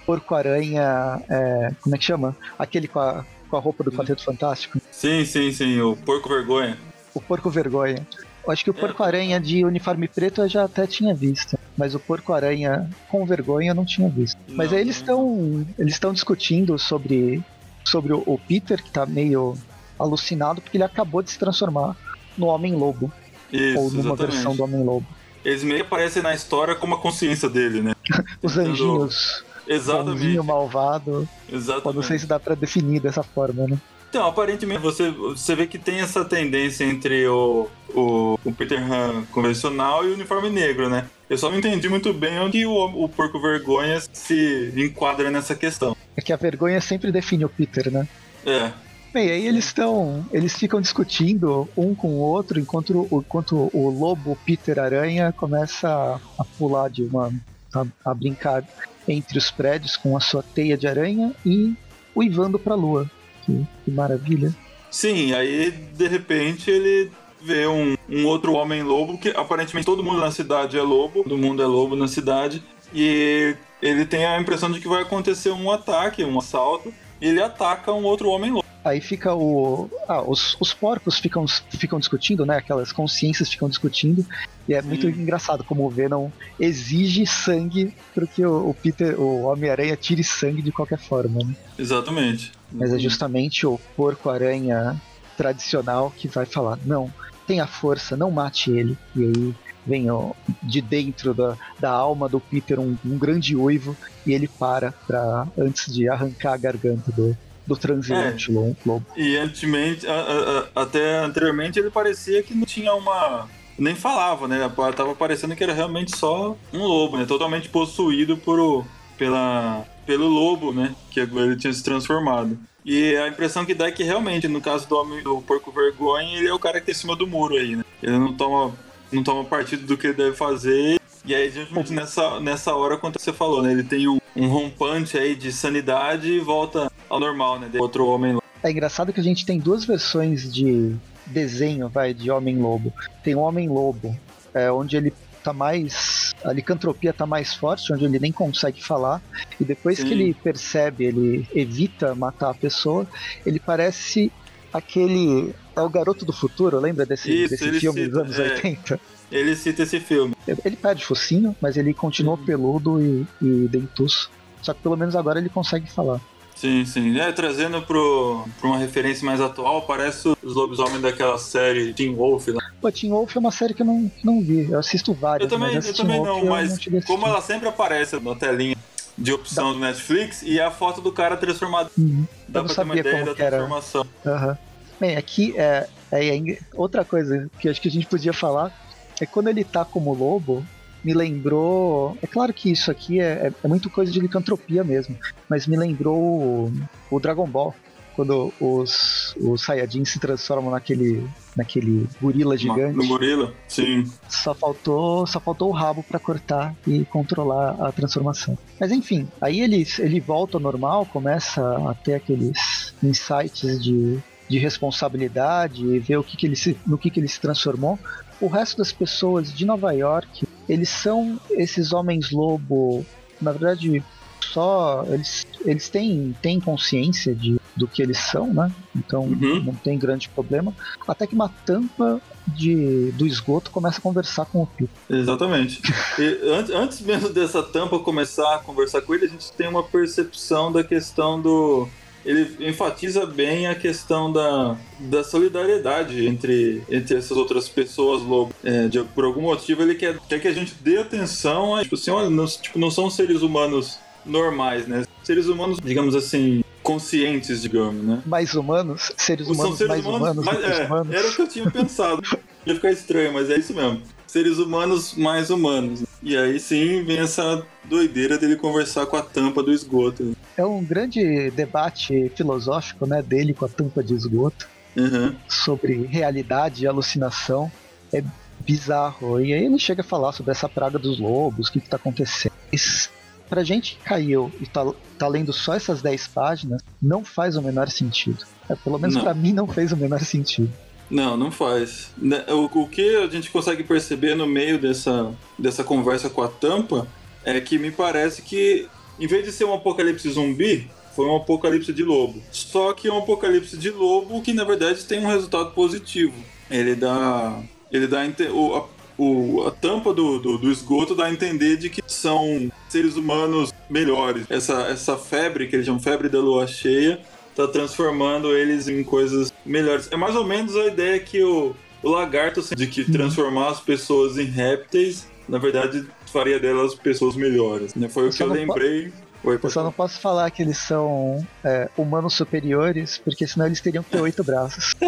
Porco-Aranha, 0.04 1.22
é, 1.26 1.72
como 1.80 1.94
é 1.94 1.98
que 1.98 2.04
chama? 2.04 2.36
Aquele 2.58 2.86
com 2.86 3.00
a, 3.00 3.24
com 3.48 3.56
a 3.56 3.60
roupa 3.60 3.82
do 3.82 3.90
Quarteto 3.90 4.22
Fantástico, 4.22 4.78
Sim, 4.96 5.24
sim, 5.24 5.52
sim, 5.52 5.80
o 5.80 5.96
porco 5.96 6.28
vergonha. 6.28 6.78
o 7.14 7.20
Porco-Vergonha. 7.20 8.06
Eu 8.46 8.52
acho 8.52 8.64
que 8.64 8.70
o 8.70 8.76
É. 8.76 8.80
Porco-Aranha 8.80 9.40
de 9.40 9.64
uniforme 9.64 10.06
preto 10.08 10.42
eu 10.42 10.48
já 10.48 10.64
até 10.64 10.86
tinha 10.86 11.14
visto, 11.14 11.58
mas 11.76 11.94
o 11.94 12.00
Porco-Aranha 12.00 12.88
com 13.08 13.24
vergonha 13.24 13.70
eu 13.70 13.74
não 13.74 13.84
tinha 13.84 14.08
visto. 14.08 14.36
Mas 14.48 14.70
Não, 14.70 14.76
aí 14.76 14.82
eles 14.82 14.96
estão 14.96 15.66
eles 15.78 15.94
estão 15.94 16.12
discutindo 16.12 16.78
sobre, 16.78 17.42
sobre 17.84 18.12
o, 18.12 18.22
o 18.26 18.38
Peter, 18.38 18.82
que 18.82 18.90
tá 18.90 19.06
meio 19.06 19.56
alucinado, 19.98 20.60
porque 20.60 20.76
ele 20.76 20.84
acabou 20.84 21.22
de 21.22 21.30
se 21.30 21.38
transformar 21.38 21.96
no 22.36 22.46
Homem-Lobo, 22.46 23.12
Isso, 23.52 23.78
ou 23.78 23.90
numa 23.90 24.00
exatamente. 24.00 24.32
versão 24.32 24.56
do 24.56 24.64
Homem-Lobo. 24.64 25.06
Eles 25.44 25.62
meio 25.62 25.82
aparecem 25.82 26.22
na 26.22 26.34
história 26.34 26.74
como 26.74 26.94
a 26.94 27.00
consciência 27.00 27.48
dele, 27.48 27.80
né? 27.82 27.94
Os 28.42 28.56
anjinhos. 28.58 29.44
Exatamente. 29.66 30.12
bonzinho, 30.18 30.44
malvado. 30.44 31.28
Exatamente. 31.50 31.86
Eu 31.86 31.94
não 31.94 32.02
sei 32.02 32.18
se 32.18 32.26
dá 32.26 32.38
pra 32.38 32.54
definir 32.54 33.00
dessa 33.00 33.22
forma, 33.22 33.66
né? 33.66 33.78
Então, 34.14 34.28
aparentemente, 34.28 34.80
você, 34.80 35.10
você 35.10 35.56
vê 35.56 35.66
que 35.66 35.76
tem 35.76 35.98
essa 35.98 36.24
tendência 36.24 36.84
entre 36.84 37.26
o, 37.26 37.68
o, 37.92 38.38
o 38.44 38.52
Peter 38.52 38.80
Han 38.80 39.24
convencional 39.32 40.04
e 40.06 40.10
o 40.10 40.14
uniforme 40.14 40.48
negro, 40.48 40.88
né? 40.88 41.06
Eu 41.28 41.36
só 41.36 41.50
não 41.50 41.58
entendi 41.58 41.88
muito 41.88 42.12
bem 42.14 42.38
onde 42.38 42.64
o, 42.64 42.72
o 43.04 43.08
Porco 43.08 43.40
Vergonha 43.42 44.00
se 44.12 44.72
enquadra 44.76 45.32
nessa 45.32 45.56
questão. 45.56 45.96
É 46.16 46.20
que 46.20 46.32
a 46.32 46.36
vergonha 46.36 46.80
sempre 46.80 47.10
define 47.10 47.44
o 47.44 47.48
Peter, 47.48 47.90
né? 47.90 48.06
É, 48.46 48.70
Bem, 49.12 49.30
aí 49.32 49.46
eles 49.48 49.64
estão. 49.64 50.24
Eles 50.32 50.56
ficam 50.56 50.80
discutindo 50.80 51.68
um 51.76 51.92
com 51.92 52.06
o 52.14 52.18
outro 52.20 52.60
enquanto, 52.60 53.08
o- 53.10 53.18
enquanto 53.18 53.68
o 53.72 53.90
lobo 53.90 54.38
Peter 54.46 54.78
Aranha 54.78 55.32
começa 55.36 55.88
a, 55.88 56.20
a 56.38 56.44
pular 56.56 56.88
de 56.88 57.02
uma. 57.02 57.32
A, 57.74 57.84
a 58.04 58.14
brincar 58.14 58.62
entre 59.08 59.36
os 59.38 59.50
prédios 59.50 59.96
com 59.96 60.16
a 60.16 60.20
sua 60.20 60.40
teia 60.44 60.76
de 60.76 60.86
aranha 60.86 61.32
e 61.44 61.74
uivando 62.14 62.60
pra 62.60 62.76
lua. 62.76 63.10
Que, 63.44 63.66
que 63.84 63.90
maravilha. 63.90 64.54
Sim, 64.90 65.32
aí 65.34 65.70
de 65.70 66.06
repente 66.06 66.70
ele 66.70 67.10
vê 67.42 67.66
um, 67.66 67.96
um 68.08 68.26
outro 68.26 68.54
homem-lobo, 68.54 69.18
que 69.18 69.28
aparentemente 69.30 69.84
todo 69.84 70.02
mundo 70.02 70.20
na 70.20 70.30
cidade 70.30 70.78
é 70.78 70.82
lobo, 70.82 71.22
todo 71.22 71.36
mundo 71.36 71.62
é 71.62 71.66
lobo 71.66 71.94
na 71.94 72.08
cidade, 72.08 72.62
e 72.92 73.54
ele 73.82 74.06
tem 74.06 74.24
a 74.24 74.40
impressão 74.40 74.70
de 74.70 74.80
que 74.80 74.88
vai 74.88 75.02
acontecer 75.02 75.50
um 75.50 75.70
ataque, 75.70 76.24
um 76.24 76.38
assalto, 76.38 76.92
e 77.20 77.28
ele 77.28 77.42
ataca 77.42 77.92
um 77.92 78.04
outro 78.04 78.30
homem-lobo. 78.30 78.64
Aí 78.84 79.00
fica 79.00 79.34
o. 79.34 79.88
Ah, 80.06 80.20
os, 80.20 80.58
os 80.60 80.74
porcos 80.74 81.18
ficam, 81.18 81.46
ficam 81.70 81.98
discutindo, 81.98 82.44
né? 82.44 82.58
Aquelas 82.58 82.92
consciências 82.92 83.48
ficam 83.48 83.66
discutindo. 83.66 84.26
E 84.68 84.74
é 84.74 84.82
muito 84.82 85.08
engraçado 85.08 85.64
como 85.64 85.86
o 85.86 85.90
Venom 85.90 86.28
exige 86.60 87.26
sangue 87.26 87.94
para 88.14 88.26
que 88.26 88.44
o, 88.44 88.68
o 88.68 88.74
Peter, 88.74 89.18
o 89.18 89.44
Homem-Aranha, 89.44 89.96
tire 89.96 90.22
sangue 90.22 90.60
de 90.60 90.70
qualquer 90.70 90.98
forma. 90.98 91.42
Né? 91.42 91.56
Exatamente. 91.78 92.52
Mas 92.74 92.92
é 92.92 92.98
justamente 92.98 93.66
o 93.66 93.78
porco-aranha 93.96 95.00
tradicional 95.36 96.12
que 96.16 96.28
vai 96.28 96.44
falar: 96.44 96.78
não, 96.84 97.10
tenha 97.46 97.66
força, 97.66 98.16
não 98.16 98.30
mate 98.30 98.70
ele. 98.70 98.98
E 99.14 99.22
aí 99.24 99.54
vem 99.86 100.10
ó, 100.10 100.32
de 100.62 100.80
dentro 100.80 101.32
da, 101.34 101.56
da 101.78 101.90
alma 101.90 102.28
do 102.28 102.40
Peter 102.40 102.80
um, 102.80 102.96
um 103.04 103.18
grande 103.18 103.54
uivo 103.54 103.96
e 104.26 104.32
ele 104.32 104.48
para 104.48 104.92
pra, 105.06 105.46
antes 105.58 105.92
de 105.92 106.08
arrancar 106.08 106.54
a 106.54 106.56
garganta 106.56 107.12
do, 107.12 107.36
do 107.66 107.76
transeunte 107.76 108.50
lo- 108.50 108.76
lobo. 108.84 109.06
E 109.16 109.36
antigamente, 109.36 110.06
a- 110.06 110.68
a- 110.74 110.82
até 110.82 111.18
anteriormente 111.18 111.78
ele 111.78 111.90
parecia 111.90 112.42
que 112.42 112.54
não 112.54 112.64
tinha 112.64 112.94
uma. 112.94 113.46
Nem 113.78 113.94
falava, 113.94 114.46
né? 114.48 114.70
Tava 114.96 115.14
parecendo 115.14 115.54
que 115.56 115.62
era 115.64 115.74
realmente 115.74 116.16
só 116.16 116.56
um 116.72 116.78
lobo, 116.84 117.16
né? 117.18 117.26
Totalmente 117.26 117.68
possuído 117.68 118.36
por 118.36 118.58
o, 118.58 118.84
pela, 119.18 119.84
pelo 120.06 120.28
lobo, 120.28 120.72
né? 120.72 120.94
Que 121.10 121.20
ele 121.20 121.56
tinha 121.56 121.72
se 121.72 121.82
transformado. 121.82 122.58
E 122.84 123.16
a 123.16 123.28
impressão 123.28 123.64
que 123.64 123.74
dá 123.74 123.86
é 123.86 123.92
que 123.92 124.02
realmente, 124.02 124.46
no 124.46 124.60
caso 124.60 124.86
do, 124.86 124.96
homem, 124.96 125.22
do 125.22 125.40
Porco 125.40 125.72
Vergonha, 125.72 126.38
ele 126.38 126.48
é 126.48 126.52
o 126.52 126.58
cara 126.58 126.80
que 126.80 126.86
tá 126.86 126.92
em 126.92 126.94
cima 126.94 127.16
do 127.16 127.26
muro 127.26 127.56
aí, 127.56 127.76
né? 127.76 127.84
Ele 128.02 128.18
não 128.18 128.34
toma, 128.34 128.74
não 129.10 129.22
toma 129.22 129.44
partido 129.44 129.86
do 129.86 129.96
que 129.96 130.08
ele 130.08 130.14
deve 130.14 130.36
fazer. 130.36 131.00
E 131.24 131.34
aí, 131.34 131.50
justamente 131.50 131.92
nessa, 131.92 132.38
nessa 132.40 132.74
hora, 132.74 132.98
quando 132.98 133.18
você 133.18 133.32
falou, 133.32 133.62
né? 133.62 133.72
Ele 133.72 133.82
tem 133.82 134.06
um, 134.06 134.18
um 134.36 134.48
rompante 134.48 135.16
aí 135.16 135.34
de 135.34 135.50
sanidade 135.50 136.30
e 136.30 136.40
volta 136.40 136.92
ao 137.08 137.18
normal, 137.18 137.58
né? 137.58 137.68
De 137.68 137.78
outro 137.78 138.06
homem 138.06 138.34
lá. 138.34 138.42
É 138.62 138.70
engraçado 138.70 139.12
que 139.12 139.20
a 139.20 139.24
gente 139.24 139.46
tem 139.46 139.58
duas 139.58 139.84
versões 139.84 140.52
de 140.52 140.94
desenho, 141.26 141.88
vai, 141.88 142.12
de 142.12 142.30
Homem-Lobo. 142.30 142.92
Tem 143.22 143.34
o 143.34 143.40
Homem-Lobo, 143.40 144.18
é, 144.52 144.70
onde 144.70 144.96
ele 144.96 145.12
tá 145.44 145.52
mais. 145.52 146.34
A 146.42 146.52
licantropia 146.52 147.12
tá 147.12 147.26
mais 147.26 147.54
forte, 147.54 147.92
onde 147.92 148.04
ele 148.06 148.18
nem 148.18 148.32
consegue 148.32 148.82
falar. 148.82 149.22
E 149.60 149.64
depois 149.64 149.98
Sim. 149.98 150.06
que 150.06 150.14
ele 150.14 150.34
percebe, 150.34 151.04
ele 151.04 151.46
evita 151.54 152.14
matar 152.14 152.50
a 152.50 152.54
pessoa, 152.54 153.06
ele 153.44 153.60
parece 153.60 154.32
aquele. 154.72 155.54
É 155.76 155.80
o 155.80 155.88
garoto 155.88 156.24
do 156.24 156.32
futuro, 156.32 156.78
lembra 156.80 157.04
desse, 157.04 157.30
Isso, 157.32 157.50
desse 157.50 157.80
filme 157.80 158.04
cita, 158.04 158.10
dos 158.10 158.20
anos 158.20 158.38
é. 158.38 158.54
80? 158.54 159.00
Ele 159.30 159.56
cita 159.56 159.82
esse 159.82 159.98
filme. 160.00 160.34
Ele 160.46 160.76
perde 160.76 161.04
focinho, 161.04 161.54
mas 161.60 161.76
ele 161.76 161.92
continua 161.92 162.34
Uhum. 162.36 162.44
peludo 162.44 163.02
e, 163.02 163.26
e 163.42 163.68
dentuço. 163.68 164.30
Só 164.62 164.72
que 164.72 164.80
pelo 164.80 164.96
menos 164.96 165.14
agora 165.16 165.38
ele 165.40 165.48
consegue 165.48 165.90
falar. 165.90 166.20
Sim, 166.64 166.86
sim. 166.86 167.20
É, 167.20 167.30
trazendo 167.30 167.82
pro, 167.82 168.48
pra 168.58 168.70
uma 168.70 168.78
referência 168.78 169.22
mais 169.22 169.38
atual, 169.38 169.82
parece 169.82 170.28
os 170.42 170.54
lobisomens 170.54 171.02
daquela 171.02 171.36
série 171.36 171.92
Teen 171.92 172.14
Wolf 172.14 172.48
lá. 172.48 172.62
Pô, 172.80 172.90
Teen 172.90 173.12
Wolf 173.12 173.36
é 173.36 173.38
uma 173.38 173.50
série 173.50 173.74
que 173.74 173.82
eu 173.82 173.86
não, 173.86 174.10
não 174.22 174.40
vi. 174.40 174.70
Eu 174.70 174.78
assisto 174.78 175.12
várias, 175.12 175.52
Eu 175.52 175.58
também, 175.58 175.74
eu 175.74 175.94
também 175.94 176.16
Wolf 176.16 176.42
não, 176.42 176.48
mas 176.48 176.72
a 176.72 177.06
como 177.06 177.26
ela 177.26 177.42
sempre 177.42 177.68
aparece 177.68 178.18
na 178.18 178.34
telinha 178.34 178.74
de 179.18 179.30
opção 179.30 179.74
do 179.74 179.78
Netflix 179.78 180.40
e 180.40 180.58
a 180.58 180.70
foto 180.70 181.02
do 181.02 181.12
cara 181.12 181.36
transformado. 181.36 181.90
Uhum. 181.98 182.26
Dá 182.48 182.60
Eu 182.60 182.64
não 182.64 182.74
pra 182.74 182.76
ter 182.76 182.80
uma 182.80 182.94
sabia 182.94 183.00
ideia 183.00 183.24
da 183.26 183.34
transformação. 183.34 184.06
Aham. 184.24 184.58
Bem, 184.98 185.16
aqui 185.16 185.52
é, 185.58 185.86
é, 186.10 186.34
é 186.34 186.58
outra 186.72 187.04
coisa 187.04 187.50
que 187.60 187.68
acho 187.68 187.78
que 187.78 187.88
a 187.88 187.90
gente 187.90 188.06
podia 188.06 188.32
falar 188.32 188.72
é 189.20 189.26
quando 189.26 189.48
ele 189.48 189.64
tá 189.64 189.84
como 189.84 190.14
lobo, 190.14 190.64
me 191.04 191.12
lembrou. 191.12 192.16
É 192.22 192.26
claro 192.26 192.52
que 192.52 192.70
isso 192.70 192.90
aqui 192.90 193.20
é, 193.20 193.48
é, 193.48 193.52
é 193.62 193.68
muito 193.68 193.90
coisa 193.90 194.10
de 194.10 194.20
licantropia 194.20 194.82
mesmo, 194.82 195.16
mas 195.48 195.66
me 195.66 195.76
lembrou 195.76 196.18
o, 196.18 196.72
o 197.10 197.20
Dragon 197.20 197.46
Ball. 197.46 197.74
Quando 198.16 198.52
os, 198.60 199.34
os 199.40 199.62
Saiyajins 199.62 200.10
se 200.10 200.20
transformam 200.20 200.70
naquele, 200.70 201.28
naquele 201.56 202.08
gorila 202.22 202.56
gigante. 202.56 202.96
No 202.96 203.08
gorila? 203.08 203.52
Sim. 203.66 204.04
Só 204.28 204.54
faltou, 204.54 205.26
só 205.26 205.40
faltou 205.40 205.68
o 205.68 205.72
rabo 205.72 206.00
pra 206.04 206.20
cortar 206.20 206.76
e 206.86 207.04
controlar 207.06 207.70
a 207.84 207.90
transformação. 207.90 208.56
Mas 208.78 208.92
enfim, 208.92 209.26
aí 209.40 209.60
ele, 209.60 209.84
ele 209.98 210.20
volta 210.20 210.58
ao 210.58 210.60
normal, 210.60 211.04
começa 211.06 211.60
a 211.90 211.94
ter 211.94 212.14
aqueles 212.14 212.94
insights 213.02 213.82
de, 213.82 214.20
de 214.48 214.58
responsabilidade 214.58 215.84
e 215.84 215.98
ver 215.98 216.16
o 216.16 216.22
que, 216.22 216.36
que 216.36 216.46
ele 216.46 216.54
se, 216.54 216.78
no 216.86 216.96
que, 216.96 217.10
que 217.10 217.18
ele 217.18 217.26
se 217.26 217.40
transformou. 217.40 217.98
O 218.40 218.46
resto 218.46 218.78
das 218.78 218.92
pessoas 218.92 219.52
de 219.52 219.64
Nova 219.64 219.90
York, 219.92 220.46
eles 220.68 220.88
são 220.88 221.38
esses 221.50 221.92
homens 221.92 222.30
lobo, 222.30 223.04
na 223.40 223.52
verdade, 223.52 224.02
só 224.42 225.04
eles, 225.08 225.46
eles 225.64 225.88
têm, 225.88 226.34
têm 226.42 226.60
consciência 226.60 227.34
de, 227.34 227.56
do 227.76 227.88
que 227.88 228.02
eles 228.02 228.18
são, 228.18 228.52
né? 228.52 228.70
Então 228.94 229.24
Uhum. 229.24 229.62
não 229.64 229.74
tem 229.74 229.98
grande 229.98 230.28
problema. 230.28 230.72
Até 231.08 231.26
que 231.26 231.34
uma 231.34 231.48
tampa 231.48 232.20
de, 232.46 233.10
do 233.12 233.26
esgoto 233.26 233.70
começa 233.70 233.98
a 233.98 234.02
conversar 234.02 234.44
com 234.46 234.62
o 234.62 234.66
Peter. 234.66 234.88
Exatamente. 235.08 235.80
E 236.18 236.48
antes, 236.50 236.70
antes 236.74 237.00
mesmo 237.00 237.30
dessa 237.30 237.62
tampa 237.62 237.98
começar 237.98 238.54
a 238.54 238.58
conversar 238.58 239.00
com 239.00 239.14
ele, 239.14 239.24
a 239.24 239.28
gente 239.28 239.50
tem 239.52 239.66
uma 239.68 239.82
percepção 239.82 240.70
da 240.70 240.84
questão 240.84 241.40
do. 241.40 241.88
Ele 242.24 242.68
enfatiza 242.68 243.26
bem 243.26 243.66
a 243.66 243.74
questão 243.74 244.32
da, 244.32 244.76
da 244.98 245.22
solidariedade 245.22 246.26
entre, 246.26 246.82
entre 246.90 247.16
essas 247.16 247.36
outras 247.36 247.68
pessoas 247.68 248.22
lobo. 248.22 248.54
É, 248.64 248.88
de- 248.88 249.02
por 249.02 249.24
algum 249.24 249.42
motivo 249.42 249.82
ele 249.82 249.94
quer, 249.94 250.18
quer 250.28 250.40
que 250.40 250.48
a 250.48 250.52
gente 250.52 250.74
dê 250.80 250.98
atenção 250.98 251.76
a. 251.76 251.82
Tipo 251.82 251.94
assim, 251.94 252.10
olha, 252.10 252.30
não, 252.30 252.46
tipo, 252.46 252.78
não 252.78 252.90
são 252.90 253.10
seres 253.10 253.42
humanos 253.42 253.98
normais, 254.24 254.86
né? 254.86 255.04
Seres 255.22 255.46
humanos, 255.46 255.78
digamos 255.82 256.14
assim, 256.14 256.64
conscientes, 256.82 257.60
digamos, 257.62 258.02
né? 258.04 258.22
Mais 258.26 258.54
humanos, 258.54 259.12
seres 259.16 259.46
São 259.46 259.54
humanos 259.54 259.76
seres 259.78 259.88
mais 259.90 260.04
humanos, 260.06 260.38
humanos 260.38 260.64
os 260.64 260.78
é, 260.78 260.84
humanos. 260.84 261.14
Era 261.14 261.28
o 261.28 261.34
que 261.34 261.42
eu 261.42 261.48
tinha 261.48 261.70
pensado. 261.70 262.22
Ia 262.66 262.74
ficar 262.74 262.90
estranho, 262.90 263.32
mas 263.32 263.50
é 263.50 263.58
isso 263.58 263.74
mesmo. 263.74 264.00
Seres 264.34 264.58
humanos 264.58 265.14
mais 265.14 265.48
humanos. 265.48 266.02
E 266.20 266.36
aí 266.36 266.58
sim 266.58 267.04
vem 267.04 267.20
essa 267.20 267.64
doideira 267.84 268.36
dele 268.36 268.56
conversar 268.56 269.06
com 269.06 269.16
a 269.16 269.22
tampa 269.22 269.62
do 269.62 269.70
esgoto. 269.72 270.36
É 270.56 270.66
um 270.66 270.84
grande 270.84 271.52
debate 271.52 272.32
filosófico 272.34 273.06
né, 273.06 273.22
dele 273.22 273.54
com 273.54 273.64
a 273.64 273.68
tampa 273.68 274.02
de 274.02 274.12
esgoto 274.12 274.66
Uhum. 274.96 275.36
sobre 275.48 276.06
realidade 276.06 276.82
e 276.82 276.86
alucinação. 276.88 277.70
É 278.12 278.24
bizarro. 278.58 279.40
E 279.40 279.54
aí 279.54 279.66
ele 279.66 279.78
chega 279.78 280.00
a 280.00 280.04
falar 280.04 280.32
sobre 280.32 280.50
essa 280.50 280.68
praga 280.68 280.98
dos 280.98 281.20
lobos, 281.20 281.68
o 281.68 281.72
que, 281.72 281.78
que 281.80 281.88
tá 281.88 281.94
acontecendo. 281.94 282.54
Mas 282.72 283.08
pra 283.48 283.62
gente 283.62 283.94
que 283.94 284.02
caiu 284.02 284.50
e 284.60 284.66
tá, 284.66 284.84
tá 285.16 285.28
lendo 285.28 285.52
só 285.52 285.74
essas 285.74 286.02
10 286.02 286.26
páginas, 286.26 286.82
não 287.00 287.24
faz 287.24 287.54
o 287.54 287.62
menor 287.62 287.88
sentido. 287.88 288.44
É, 288.68 288.74
pelo 288.74 288.98
menos 288.98 289.16
pra 289.16 289.32
mim 289.32 289.52
não 289.52 289.68
fez 289.68 289.92
o 289.92 289.96
menor 289.96 290.18
sentido. 290.24 290.72
Não, 291.10 291.36
não 291.36 291.50
faz. 291.50 292.10
Né, 292.16 292.44
O, 292.48 292.64
o 292.82 292.88
que 292.88 293.16
a 293.16 293.26
gente 293.28 293.50
consegue 293.50 293.82
perceber 293.84 294.34
no 294.34 294.46
meio 294.46 294.78
dessa, 294.78 295.32
dessa 295.58 295.84
conversa 295.84 296.30
com 296.30 296.42
a 296.42 296.48
tampa 296.48 297.06
é 297.44 297.60
que 297.60 297.78
me 297.78 297.90
parece 297.90 298.42
que, 298.42 298.88
em 299.20 299.26
vez 299.26 299.44
de 299.44 299.52
ser 299.52 299.64
um 299.64 299.74
apocalipse 299.74 300.28
zumbi, 300.30 300.88
foi 301.14 301.26
um 301.26 301.36
apocalipse 301.36 301.92
de 301.92 302.02
lobo. 302.02 302.42
Só 302.50 302.92
que 302.92 303.06
é 303.06 303.12
um 303.12 303.18
apocalipse 303.18 303.76
de 303.76 303.90
lobo 303.90 304.40
que, 304.42 304.52
na 304.52 304.64
verdade, 304.64 305.04
tem 305.04 305.20
um 305.20 305.28
resultado 305.28 305.70
positivo. 305.72 306.34
Ele 306.70 306.94
dá. 306.94 307.62
Ele 307.92 308.06
dá. 308.06 308.22
O, 308.52 308.74
a, 308.74 308.88
o- 309.16 309.64
a 309.68 309.70
tampa 309.70 310.12
do, 310.12 310.38
do, 310.40 310.58
do 310.58 310.72
esgoto 310.72 311.14
dá 311.14 311.26
a 311.26 311.30
entender 311.30 311.76
de 311.76 311.88
que 311.90 312.02
são 312.06 312.68
seres 312.88 313.14
humanos 313.16 313.72
melhores. 313.88 314.46
Essa, 314.50 314.86
essa 314.88 315.16
febre, 315.16 315.68
que 315.68 315.76
eles 315.76 315.86
chamam 315.86 316.00
febre 316.00 316.28
da 316.28 316.40
lua 316.40 316.66
cheia, 316.66 317.20
tá 317.54 317.68
transformando 317.68 318.56
eles 318.56 318.88
em 318.88 319.02
coisas 319.04 319.52
melhores. 319.64 320.08
É 320.10 320.16
mais 320.16 320.34
ou 320.34 320.44
menos 320.44 320.76
a 320.76 320.86
ideia 320.86 321.18
que 321.18 321.42
o, 321.42 321.74
o 322.02 322.08
lagarto 322.08 322.62
tem 322.62 322.76
de 322.76 322.86
que 322.86 323.10
transformar 323.10 323.70
as 323.70 323.80
pessoas 323.80 324.38
em 324.38 324.44
répteis, 324.44 325.28
na 325.48 325.58
verdade, 325.58 326.06
faria 326.26 326.58
delas 326.58 326.94
pessoas 326.94 327.36
melhores. 327.36 327.94
Né? 327.94 328.08
Foi 328.08 328.28
o 328.28 328.30
que 328.30 328.42
eu 328.42 328.48
lembrei 328.48 329.12
Oi, 329.44 329.60
Eu 329.62 329.70
só 329.70 329.84
não 329.84 329.92
posso 329.92 330.18
falar 330.20 330.50
que 330.50 330.62
eles 330.62 330.78
são 330.78 331.46
é, 331.62 331.90
humanos 331.98 332.32
superiores, 332.32 333.18
porque 333.18 333.46
senão 333.46 333.66
eles 333.66 333.78
teriam 333.78 334.02
que 334.02 334.10
ter 334.10 334.20
oito 334.20 334.42
braços. 334.42 334.94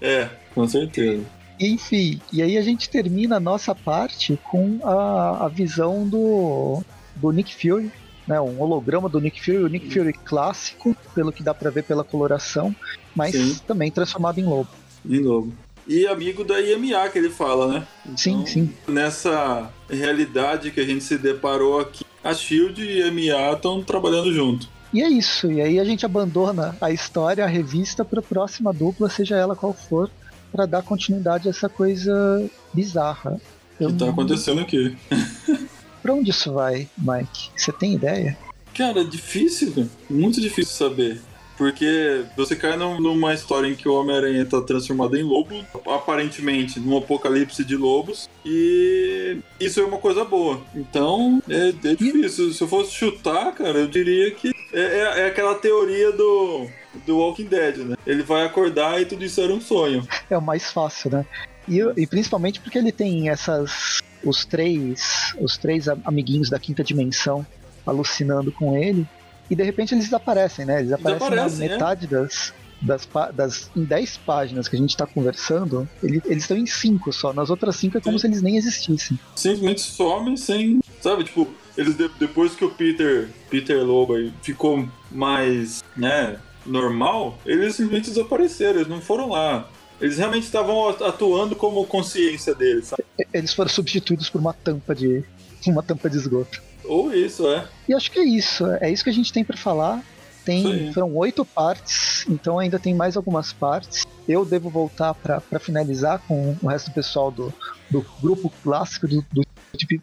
É, 0.00 0.30
com 0.54 0.66
certeza. 0.66 1.24
Enfim, 1.60 2.20
e 2.32 2.42
aí 2.42 2.56
a 2.56 2.62
gente 2.62 2.88
termina 2.88 3.36
a 3.36 3.40
nossa 3.40 3.74
parte 3.74 4.38
com 4.42 4.78
a, 4.82 5.44
a 5.44 5.48
visão 5.48 6.06
do, 6.08 6.82
do 7.16 7.30
Nick 7.30 7.54
Fury, 7.54 7.90
né? 8.26 8.40
Um 8.40 8.60
holograma 8.60 9.08
do 9.08 9.20
Nick 9.20 9.42
Fury, 9.44 9.58
o 9.64 9.68
Nick 9.68 9.90
Fury 9.92 10.12
clássico, 10.12 10.96
pelo 11.14 11.32
que 11.32 11.42
dá 11.42 11.52
pra 11.54 11.70
ver 11.70 11.84
pela 11.84 12.04
coloração, 12.04 12.74
mas 13.14 13.32
Sim. 13.32 13.56
também 13.66 13.90
transformado 13.90 14.38
em 14.38 14.44
lobo. 14.44 14.70
De 15.04 15.20
novo. 15.20 15.52
E 15.86 16.06
amigo 16.06 16.42
da 16.44 16.60
IMA 16.60 17.08
que 17.10 17.18
ele 17.18 17.28
fala, 17.28 17.68
né? 17.68 17.86
Sim, 18.16 18.46
sim. 18.46 18.72
Nessa 18.88 19.70
realidade 19.90 20.70
que 20.70 20.80
a 20.80 20.84
gente 20.84 21.04
se 21.04 21.18
deparou 21.18 21.78
aqui, 21.78 22.04
a 22.22 22.32
Shield 22.32 22.82
e 22.82 23.02
a 23.02 23.08
IMA 23.08 23.52
estão 23.54 23.82
trabalhando 23.82 24.32
junto. 24.32 24.66
E 24.94 25.02
é 25.02 25.08
isso, 25.08 25.50
e 25.50 25.60
aí 25.60 25.78
a 25.78 25.84
gente 25.84 26.06
abandona 26.06 26.74
a 26.80 26.90
história, 26.90 27.44
a 27.44 27.48
revista, 27.48 28.04
pra 28.04 28.22
próxima 28.22 28.72
dupla, 28.72 29.10
seja 29.10 29.36
ela 29.36 29.54
qual 29.56 29.74
for, 29.74 30.08
pra 30.52 30.66
dar 30.66 30.82
continuidade 30.82 31.48
a 31.48 31.50
essa 31.50 31.68
coisa 31.68 32.48
bizarra. 32.72 33.40
O 33.78 33.82
Eu 33.84 33.88
que 33.90 33.94
tá 33.98 34.04
não- 34.06 34.12
acontecendo 34.12 34.60
aqui? 34.60 34.96
Pra 36.04 36.12
onde 36.12 36.28
isso 36.30 36.52
vai, 36.52 36.86
Mike? 36.98 37.48
Você 37.56 37.72
tem 37.72 37.94
ideia? 37.94 38.36
Cara, 38.76 39.00
é 39.00 39.04
difícil, 39.04 39.88
muito 40.10 40.38
difícil 40.38 40.74
saber. 40.74 41.18
Porque 41.56 42.24
você 42.36 42.54
cai 42.54 42.76
num- 42.76 43.00
numa 43.00 43.32
história 43.32 43.68
em 43.68 43.74
que 43.74 43.88
o 43.88 43.94
Homem-Aranha 43.94 44.44
tá 44.44 44.60
transformado 44.60 45.16
em 45.16 45.22
lobo, 45.22 45.64
aparentemente 45.86 46.78
num 46.78 46.98
apocalipse 46.98 47.64
de 47.64 47.74
lobos, 47.76 48.28
e 48.44 49.38
isso 49.58 49.80
é 49.80 49.84
uma 49.84 49.96
coisa 49.98 50.24
boa. 50.24 50.60
Então, 50.74 51.42
é, 51.48 51.68
é 51.68 51.94
difícil. 51.94 52.52
Se 52.52 52.60
eu 52.60 52.68
fosse 52.68 52.90
chutar, 52.92 53.52
cara, 53.54 53.78
eu 53.78 53.86
diria 53.88 54.30
que 54.32 54.52
é, 54.72 54.80
é- 54.80 55.20
é 55.20 55.26
aquela 55.28 55.54
teoria 55.54 56.12
do, 56.12 56.66
do 57.06 57.16
Walking 57.18 57.46
Dead, 57.46 57.76
né? 57.78 57.96
Ele 58.06 58.22
vai 58.22 58.44
acordar 58.44 59.00
e 59.00 59.06
tudo 59.06 59.24
isso 59.24 59.40
era 59.40 59.52
um 59.54 59.60
sonho. 59.60 60.06
É 60.28 60.36
o 60.36 60.42
mais 60.42 60.70
fácil, 60.70 61.10
né? 61.12 61.24
E, 61.68 61.78
e 61.96 62.06
principalmente 62.06 62.60
porque 62.60 62.76
ele 62.76 62.92
tem 62.92 63.30
essas. 63.30 64.02
Os 64.24 64.44
três. 64.44 65.34
Os 65.40 65.56
três 65.56 65.88
amiguinhos 65.88 66.48
da 66.50 66.58
quinta 66.58 66.82
dimensão 66.84 67.46
alucinando 67.86 68.50
com 68.52 68.76
ele. 68.76 69.06
E 69.50 69.54
de 69.54 69.62
repente 69.62 69.94
eles 69.94 70.04
desaparecem, 70.04 70.64
né? 70.64 70.80
Eles 70.80 70.92
aparecem 70.92 71.28
na 71.30 71.44
Desaparecem, 71.44 71.66
é. 71.66 71.70
metade 71.72 72.06
das. 72.06 72.52
Das, 72.82 73.08
das, 73.32 73.70
em 73.74 73.82
10 73.82 74.18
páginas 74.26 74.68
que 74.68 74.76
a 74.76 74.78
gente 74.78 74.94
tá 74.94 75.06
conversando, 75.06 75.88
ele- 76.02 76.20
eles 76.26 76.42
estão 76.42 76.54
em 76.56 76.66
5 76.66 77.10
só. 77.14 77.32
Nas 77.32 77.48
outras 77.48 77.76
5 77.76 77.96
é 77.96 78.00
como 78.00 78.18
Sim. 78.18 78.22
se 78.22 78.26
eles 78.26 78.42
nem 78.42 78.56
existissem. 78.58 79.18
simplesmente 79.34 79.80
some 79.80 80.36
sem. 80.36 80.80
Sabe, 81.00 81.24
tipo, 81.24 81.48
eles 81.78 81.96
de- 81.96 82.10
depois 82.18 82.54
que 82.54 82.62
o 82.62 82.70
Peter, 82.70 83.28
Peter 83.48 83.82
Lobo 83.82 84.14
ficou 84.42 84.86
mais, 85.10 85.82
né, 85.96 86.36
normal, 86.66 87.38
eles 87.46 87.74
simplesmente 87.76 88.10
desapareceram, 88.10 88.80
eles 88.80 88.88
não 88.88 89.00
foram 89.00 89.30
lá. 89.30 89.66
Eles 90.04 90.18
realmente 90.18 90.44
estavam 90.44 90.88
atuando 90.88 91.56
como 91.56 91.86
consciência 91.86 92.54
deles, 92.54 92.88
sabe? 92.88 93.02
Eles 93.32 93.54
foram 93.54 93.70
substituídos 93.70 94.28
por 94.28 94.38
uma 94.38 94.52
tampa 94.52 94.94
de. 94.94 95.24
uma 95.66 95.82
tampa 95.82 96.10
de 96.10 96.18
esgoto. 96.18 96.62
Ou 96.84 97.12
isso, 97.14 97.48
é. 97.48 97.66
E 97.88 97.94
acho 97.94 98.10
que 98.10 98.18
é 98.18 98.24
isso. 98.24 98.66
É 98.80 98.90
isso 98.90 99.02
que 99.02 99.08
a 99.08 99.14
gente 99.14 99.32
tem 99.32 99.42
pra 99.42 99.56
falar. 99.56 100.04
Tem, 100.44 100.92
foram 100.92 101.16
oito 101.16 101.42
partes, 101.42 102.26
então 102.28 102.58
ainda 102.58 102.78
tem 102.78 102.94
mais 102.94 103.16
algumas 103.16 103.50
partes. 103.50 104.04
Eu 104.28 104.44
devo 104.44 104.68
voltar 104.68 105.14
pra 105.14 105.40
pra 105.40 105.58
finalizar 105.58 106.18
com 106.28 106.54
o 106.60 106.66
resto 106.66 106.90
do 106.90 106.94
pessoal 106.94 107.30
do, 107.30 107.50
do 107.90 108.04
grupo 108.20 108.52
clássico 108.62 109.08
do, 109.08 109.24
do, 109.32 109.42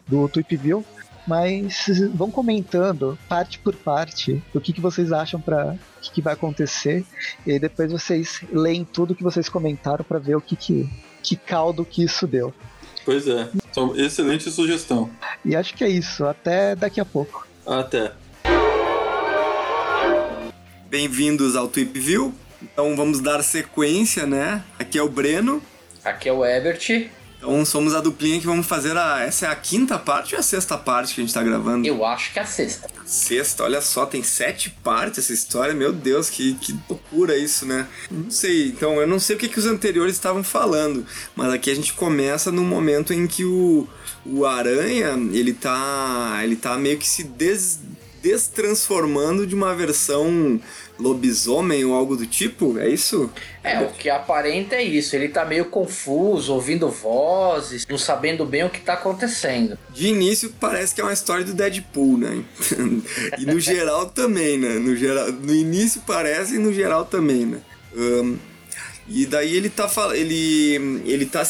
do 0.08 0.28
Tweepville. 0.28 0.84
Mas 1.26 1.86
vão 2.14 2.30
comentando 2.30 3.18
parte 3.28 3.58
por 3.58 3.74
parte 3.74 4.42
o 4.54 4.60
que, 4.60 4.72
que 4.72 4.80
vocês 4.80 5.12
acham 5.12 5.40
para 5.40 5.76
o 5.98 6.00
que, 6.00 6.12
que 6.12 6.22
vai 6.22 6.34
acontecer. 6.34 7.04
E 7.46 7.58
depois 7.58 7.90
vocês 7.90 8.42
leem 8.52 8.84
tudo 8.84 9.14
que 9.14 9.22
vocês 9.22 9.48
comentaram 9.48 10.04
pra 10.04 10.18
ver 10.18 10.36
o 10.36 10.40
que, 10.40 10.56
que, 10.56 10.90
que 11.22 11.36
caldo 11.36 11.84
que 11.84 12.02
isso 12.04 12.26
deu. 12.26 12.52
Pois 13.04 13.26
é. 13.26 13.48
Então, 13.70 13.96
excelente 13.96 14.50
sugestão. 14.50 15.10
E 15.44 15.56
acho 15.56 15.74
que 15.74 15.82
é 15.82 15.88
isso. 15.88 16.24
Até 16.24 16.76
daqui 16.76 17.00
a 17.00 17.04
pouco. 17.04 17.46
Até. 17.66 18.12
Bem-vindos 20.88 21.56
ao 21.56 21.68
Tweepview. 21.68 22.34
Então 22.60 22.94
vamos 22.94 23.20
dar 23.20 23.42
sequência, 23.42 24.26
né? 24.26 24.62
Aqui 24.78 24.98
é 24.98 25.02
o 25.02 25.08
Breno. 25.08 25.62
Aqui 26.04 26.28
é 26.28 26.32
o 26.32 26.44
Ebert. 26.44 27.10
Então 27.42 27.64
somos 27.64 27.92
a 27.92 28.00
duplinha 28.00 28.38
que 28.38 28.46
vamos 28.46 28.64
fazer 28.64 28.96
a. 28.96 29.20
Essa 29.20 29.46
é 29.46 29.48
a 29.50 29.56
quinta 29.56 29.98
parte 29.98 30.36
ou 30.36 30.38
a 30.38 30.42
sexta 30.42 30.78
parte 30.78 31.12
que 31.12 31.20
a 31.20 31.24
gente 31.24 31.34
tá 31.34 31.42
gravando? 31.42 31.84
Eu 31.84 32.04
acho 32.04 32.32
que 32.32 32.38
é 32.38 32.42
a 32.42 32.46
sexta. 32.46 32.88
Sexta, 33.04 33.64
olha 33.64 33.80
só, 33.80 34.06
tem 34.06 34.22
sete 34.22 34.70
partes 34.70 35.18
essa 35.18 35.32
história. 35.32 35.74
Meu 35.74 35.92
Deus, 35.92 36.30
que, 36.30 36.54
que 36.54 36.72
loucura 36.88 37.36
isso, 37.36 37.66
né? 37.66 37.88
Não 38.08 38.30
sei, 38.30 38.68
então 38.68 39.00
eu 39.00 39.08
não 39.08 39.18
sei 39.18 39.34
o 39.34 39.38
que, 39.40 39.48
que 39.48 39.58
os 39.58 39.66
anteriores 39.66 40.14
estavam 40.14 40.44
falando, 40.44 41.04
mas 41.34 41.52
aqui 41.52 41.68
a 41.68 41.74
gente 41.74 41.94
começa 41.94 42.52
no 42.52 42.62
momento 42.62 43.12
em 43.12 43.26
que 43.26 43.44
o, 43.44 43.88
o 44.24 44.46
Aranha, 44.46 45.18
ele 45.32 45.52
tá. 45.52 46.38
ele 46.44 46.54
tá 46.54 46.78
meio 46.78 46.96
que 46.96 47.08
se 47.08 47.24
des, 47.24 47.80
destransformando 48.22 49.48
de 49.48 49.54
uma 49.54 49.74
versão 49.74 50.60
lobisomem 51.02 51.84
ou 51.84 51.94
algo 51.94 52.16
do 52.16 52.26
tipo, 52.26 52.78
é 52.78 52.88
isso? 52.88 53.30
É, 53.62 53.80
o 53.80 53.90
que 53.90 54.08
aparenta 54.08 54.76
é 54.76 54.82
isso. 54.82 55.14
Ele 55.16 55.28
tá 55.28 55.44
meio 55.44 55.66
confuso, 55.66 56.54
ouvindo 56.54 56.88
vozes, 56.88 57.86
não 57.88 57.98
sabendo 57.98 58.44
bem 58.44 58.64
o 58.64 58.70
que 58.70 58.80
tá 58.80 58.94
acontecendo. 58.94 59.78
De 59.90 60.08
início 60.08 60.52
parece 60.60 60.94
que 60.94 61.00
é 61.00 61.04
uma 61.04 61.12
história 61.12 61.44
do 61.44 61.52
Deadpool, 61.52 62.18
né? 62.18 62.44
e 63.38 63.44
no 63.44 63.58
geral 63.58 64.06
também, 64.06 64.58
né? 64.58 64.78
No, 64.78 64.96
geral, 64.96 65.32
no 65.32 65.54
início 65.54 66.02
parece 66.06 66.54
e 66.54 66.58
no 66.58 66.72
geral 66.72 67.04
também, 67.04 67.46
né? 67.46 67.60
Ahn, 67.96 68.36
e 69.08 69.26
daí 69.26 69.56
ele 69.56 69.68
tá 69.68 69.88
falando. 69.88 70.16
Ele, 70.16 71.02
ele 71.04 71.26
tá 71.26 71.44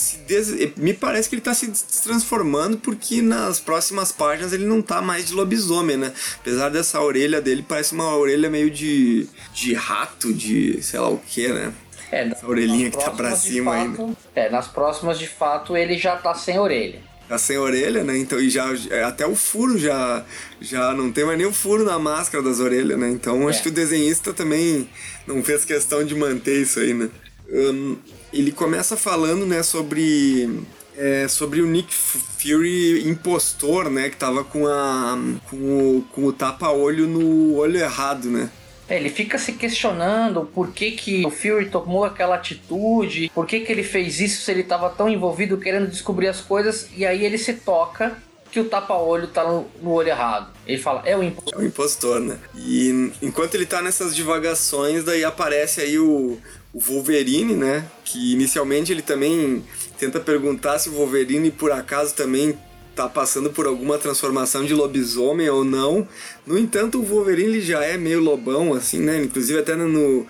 se. 0.00 0.16
des- 0.18 0.74
Me 0.76 0.94
parece 0.94 1.28
que 1.28 1.34
ele 1.34 1.42
tá 1.42 1.54
se 1.54 1.70
transformando 2.02 2.78
porque 2.78 3.20
nas 3.22 3.60
próximas 3.60 4.10
páginas 4.12 4.52
ele 4.52 4.66
não 4.66 4.80
tá 4.82 5.00
mais 5.02 5.26
de 5.26 5.34
lobisomem, 5.34 5.96
né? 5.96 6.12
Apesar 6.40 6.68
dessa 6.70 7.00
orelha 7.00 7.40
dele, 7.40 7.64
parece 7.66 7.92
uma 7.92 8.16
orelha 8.16 8.48
meio 8.50 8.70
de. 8.70 9.26
de 9.54 9.74
rato, 9.74 10.32
de 10.32 10.82
sei 10.82 10.98
lá 11.00 11.08
o 11.08 11.18
que, 11.18 11.48
né? 11.48 11.72
É, 12.12 12.26
Essa 12.26 12.46
orelhinha 12.46 12.90
que 12.90 12.98
tá 12.98 13.10
pra 13.12 13.36
cima 13.36 13.72
fato- 13.72 14.02
ainda. 14.02 14.16
É, 14.34 14.50
nas 14.50 14.66
próximas 14.66 15.18
de 15.18 15.28
fato 15.28 15.76
ele 15.76 15.96
já 15.96 16.16
tá 16.16 16.34
sem 16.34 16.58
orelha. 16.58 17.00
Tá 17.28 17.38
sem 17.38 17.56
orelha, 17.56 18.02
né? 18.02 18.18
Então, 18.18 18.40
e 18.40 18.50
já 18.50 18.66
até 19.06 19.24
o 19.24 19.36
furo 19.36 19.78
já 19.78 20.24
já 20.60 20.92
não 20.92 21.12
tem 21.12 21.24
mais 21.24 21.38
nem 21.38 21.46
o 21.46 21.52
furo 21.52 21.84
na 21.84 21.96
máscara 21.96 22.42
das 22.42 22.58
orelhas, 22.58 22.98
né? 22.98 23.08
Então, 23.10 23.46
acho 23.48 23.60
É. 23.60 23.62
que 23.62 23.68
o 23.68 23.72
desenhista 23.72 24.32
também 24.34 24.88
não 25.28 25.40
fez 25.44 25.64
questão 25.64 26.02
de 26.04 26.12
manter 26.16 26.60
isso 26.62 26.80
aí, 26.80 26.92
né? 26.92 27.08
Hum, 27.48 27.96
ele 28.32 28.52
começa 28.52 28.96
falando, 28.96 29.46
né, 29.46 29.62
sobre 29.62 30.64
é, 30.96 31.26
sobre 31.28 31.60
o 31.60 31.66
Nick 31.66 31.94
Fury 31.94 33.08
impostor, 33.08 33.90
né, 33.90 34.10
que 34.10 34.16
tava 34.16 34.44
com 34.44 34.66
a 34.66 35.18
com 35.48 35.56
o, 35.56 36.04
com 36.12 36.24
o 36.26 36.32
tapa-olho 36.32 37.06
no 37.06 37.56
olho 37.56 37.78
errado, 37.78 38.28
né? 38.28 38.50
É, 38.88 38.96
ele 38.96 39.08
fica 39.08 39.38
se 39.38 39.52
questionando 39.52 40.44
por 40.52 40.72
que, 40.72 40.90
que 40.90 41.24
o 41.24 41.30
Fury 41.30 41.70
tomou 41.70 42.04
aquela 42.04 42.34
atitude, 42.34 43.30
por 43.32 43.46
que, 43.46 43.60
que 43.60 43.70
ele 43.70 43.84
fez 43.84 44.20
isso 44.20 44.42
se 44.42 44.50
ele 44.50 44.62
estava 44.62 44.90
tão 44.90 45.08
envolvido 45.08 45.56
querendo 45.56 45.88
descobrir 45.88 46.26
as 46.26 46.40
coisas, 46.40 46.88
e 46.96 47.06
aí 47.06 47.24
ele 47.24 47.38
se 47.38 47.54
toca 47.54 48.18
que 48.50 48.58
o 48.58 48.64
tapa-olho 48.64 49.28
tá 49.28 49.44
no, 49.44 49.68
no 49.80 49.92
olho 49.92 50.08
errado. 50.08 50.52
Ele 50.66 50.78
fala, 50.78 51.02
é 51.04 51.16
o 51.16 51.22
impostor. 51.22 51.54
É 51.54 51.62
o 51.62 51.66
impostor, 51.66 52.20
né? 52.20 52.36
E 52.56 53.12
enquanto 53.22 53.54
ele 53.54 53.64
tá 53.64 53.80
nessas 53.80 54.12
divagações, 54.14 55.04
daí 55.04 55.22
aparece 55.22 55.80
aí 55.80 55.96
o, 55.96 56.36
o 56.72 56.78
Wolverine, 56.80 57.54
né? 57.54 57.84
Que 58.04 58.32
inicialmente 58.32 58.92
ele 58.92 59.02
também 59.02 59.64
tenta 59.98 60.20
perguntar 60.20 60.78
se 60.78 60.88
o 60.88 60.92
Wolverine 60.92 61.50
por 61.50 61.72
acaso 61.72 62.14
também 62.14 62.56
tá 62.94 63.08
passando 63.08 63.50
por 63.50 63.66
alguma 63.66 63.98
transformação 63.98 64.64
de 64.64 64.74
lobisomem 64.74 65.48
ou 65.48 65.64
não. 65.64 66.06
No 66.46 66.58
entanto, 66.58 66.98
o 66.98 67.04
Wolverine 67.04 67.60
já 67.60 67.82
é 67.84 67.96
meio 67.96 68.20
lobão, 68.20 68.74
assim, 68.74 68.98
né? 68.98 69.22
Inclusive 69.22 69.58
até 69.60 69.74
no, 69.76 70.26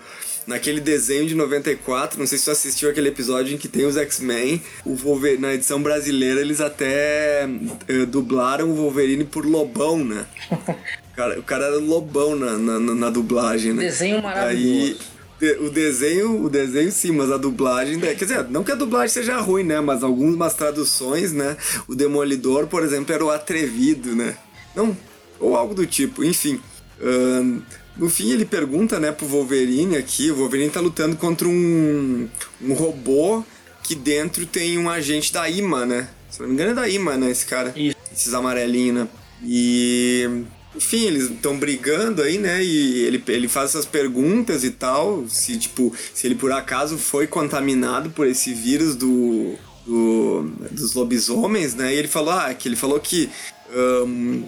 naquele 0.47 0.79
desenho 0.79 1.25
de 1.27 1.35
94, 1.35 2.19
não 2.19 2.25
sei 2.27 2.37
se 2.37 2.45
tu 2.45 2.51
assistiu 2.51 2.89
aquele 2.89 3.09
episódio 3.09 3.53
em 3.53 3.57
que 3.57 3.67
tem 3.67 3.85
os 3.85 3.97
X-Men, 3.97 4.61
o 4.85 4.95
Wolverine, 4.95 5.41
na 5.41 5.53
edição 5.53 5.81
brasileira 5.81 6.39
eles 6.41 6.61
até 6.61 7.47
eh, 7.87 8.05
dublaram 8.07 8.69
o 8.69 8.75
Wolverine 8.75 9.23
por 9.25 9.45
lobão, 9.45 10.03
né? 10.03 10.25
O 11.11 11.13
cara, 11.13 11.39
o 11.39 11.43
cara 11.43 11.65
era 11.65 11.75
lobão 11.77 12.35
na, 12.37 12.57
na, 12.57 12.79
na- 12.79 12.95
na 12.95 13.09
dublagem, 13.09 13.73
né? 13.73 13.83
Desenho 13.83 14.23
maravilhoso. 14.23 14.55
Aí, 14.93 14.97
de- 15.41 15.57
o 15.59 15.71
desenho, 15.71 16.43
o 16.45 16.49
desenho 16.49 16.91
sim, 16.91 17.11
mas 17.11 17.31
a 17.31 17.37
dublagem, 17.37 17.97
né? 17.97 18.13
quer 18.13 18.25
dizer, 18.25 18.47
não 18.49 18.63
que 18.63 18.71
a 18.71 18.75
dublagem 18.75 19.09
seja 19.09 19.39
ruim, 19.39 19.63
né? 19.63 19.81
Mas 19.81 20.03
algumas 20.03 20.53
traduções, 20.53 21.33
né? 21.33 21.57
O 21.87 21.95
Demolidor, 21.95 22.67
por 22.67 22.83
exemplo, 22.83 23.11
era 23.13 23.25
o 23.25 23.31
atrevido, 23.31 24.15
né? 24.15 24.37
Não, 24.75 24.95
ou 25.39 25.55
algo 25.55 25.73
do 25.73 25.85
tipo, 25.87 26.23
enfim. 26.23 26.61
Ahn, 27.01 27.59
no 27.97 28.07
fim, 28.07 28.29
ele 28.31 28.45
pergunta, 28.45 28.99
né, 28.99 29.11
pro 29.11 29.25
Wolverine 29.25 29.97
aqui. 29.97 30.29
O 30.31 30.35
Wolverine 30.35 30.69
tá 30.69 30.79
lutando 30.79 31.15
contra 31.17 31.47
um, 31.47 32.29
um 32.61 32.73
robô 32.73 33.43
que 33.83 33.95
dentro 33.95 34.45
tem 34.45 34.77
um 34.77 34.89
agente 34.89 35.33
da 35.33 35.49
IMA, 35.49 35.85
né? 35.87 36.07
Se 36.29 36.39
não 36.39 36.47
me 36.47 36.53
engano, 36.53 36.71
é 36.71 36.73
da 36.75 36.87
IMA, 36.87 37.17
né? 37.17 37.31
Esse 37.31 37.45
cara. 37.47 37.73
Esses 38.13 38.33
amarelinhos, 38.33 38.95
né? 38.95 39.07
E. 39.43 40.43
enfim, 40.75 41.05
eles 41.05 41.29
estão 41.29 41.57
brigando 41.57 42.21
aí, 42.21 42.37
né? 42.37 42.63
E 42.63 43.03
ele, 43.03 43.23
ele 43.27 43.47
faz 43.47 43.71
essas 43.71 43.85
perguntas 43.85 44.63
e 44.63 44.71
tal. 44.71 45.27
Se, 45.27 45.57
tipo, 45.57 45.93
se 46.13 46.27
ele 46.27 46.35
por 46.35 46.51
acaso 46.51 46.97
foi 46.97 47.27
contaminado 47.27 48.09
por 48.11 48.27
esse 48.27 48.53
vírus 48.53 48.95
do. 48.95 49.55
do 49.85 50.43
dos 50.71 50.93
lobisomens, 50.93 51.75
né? 51.75 51.93
E 51.93 51.97
ele 51.97 52.07
falou, 52.07 52.33
ah, 52.33 52.53
que 52.53 52.67
ele 52.67 52.75
falou 52.75 52.99
que. 52.99 53.29
ahn, 53.73 54.43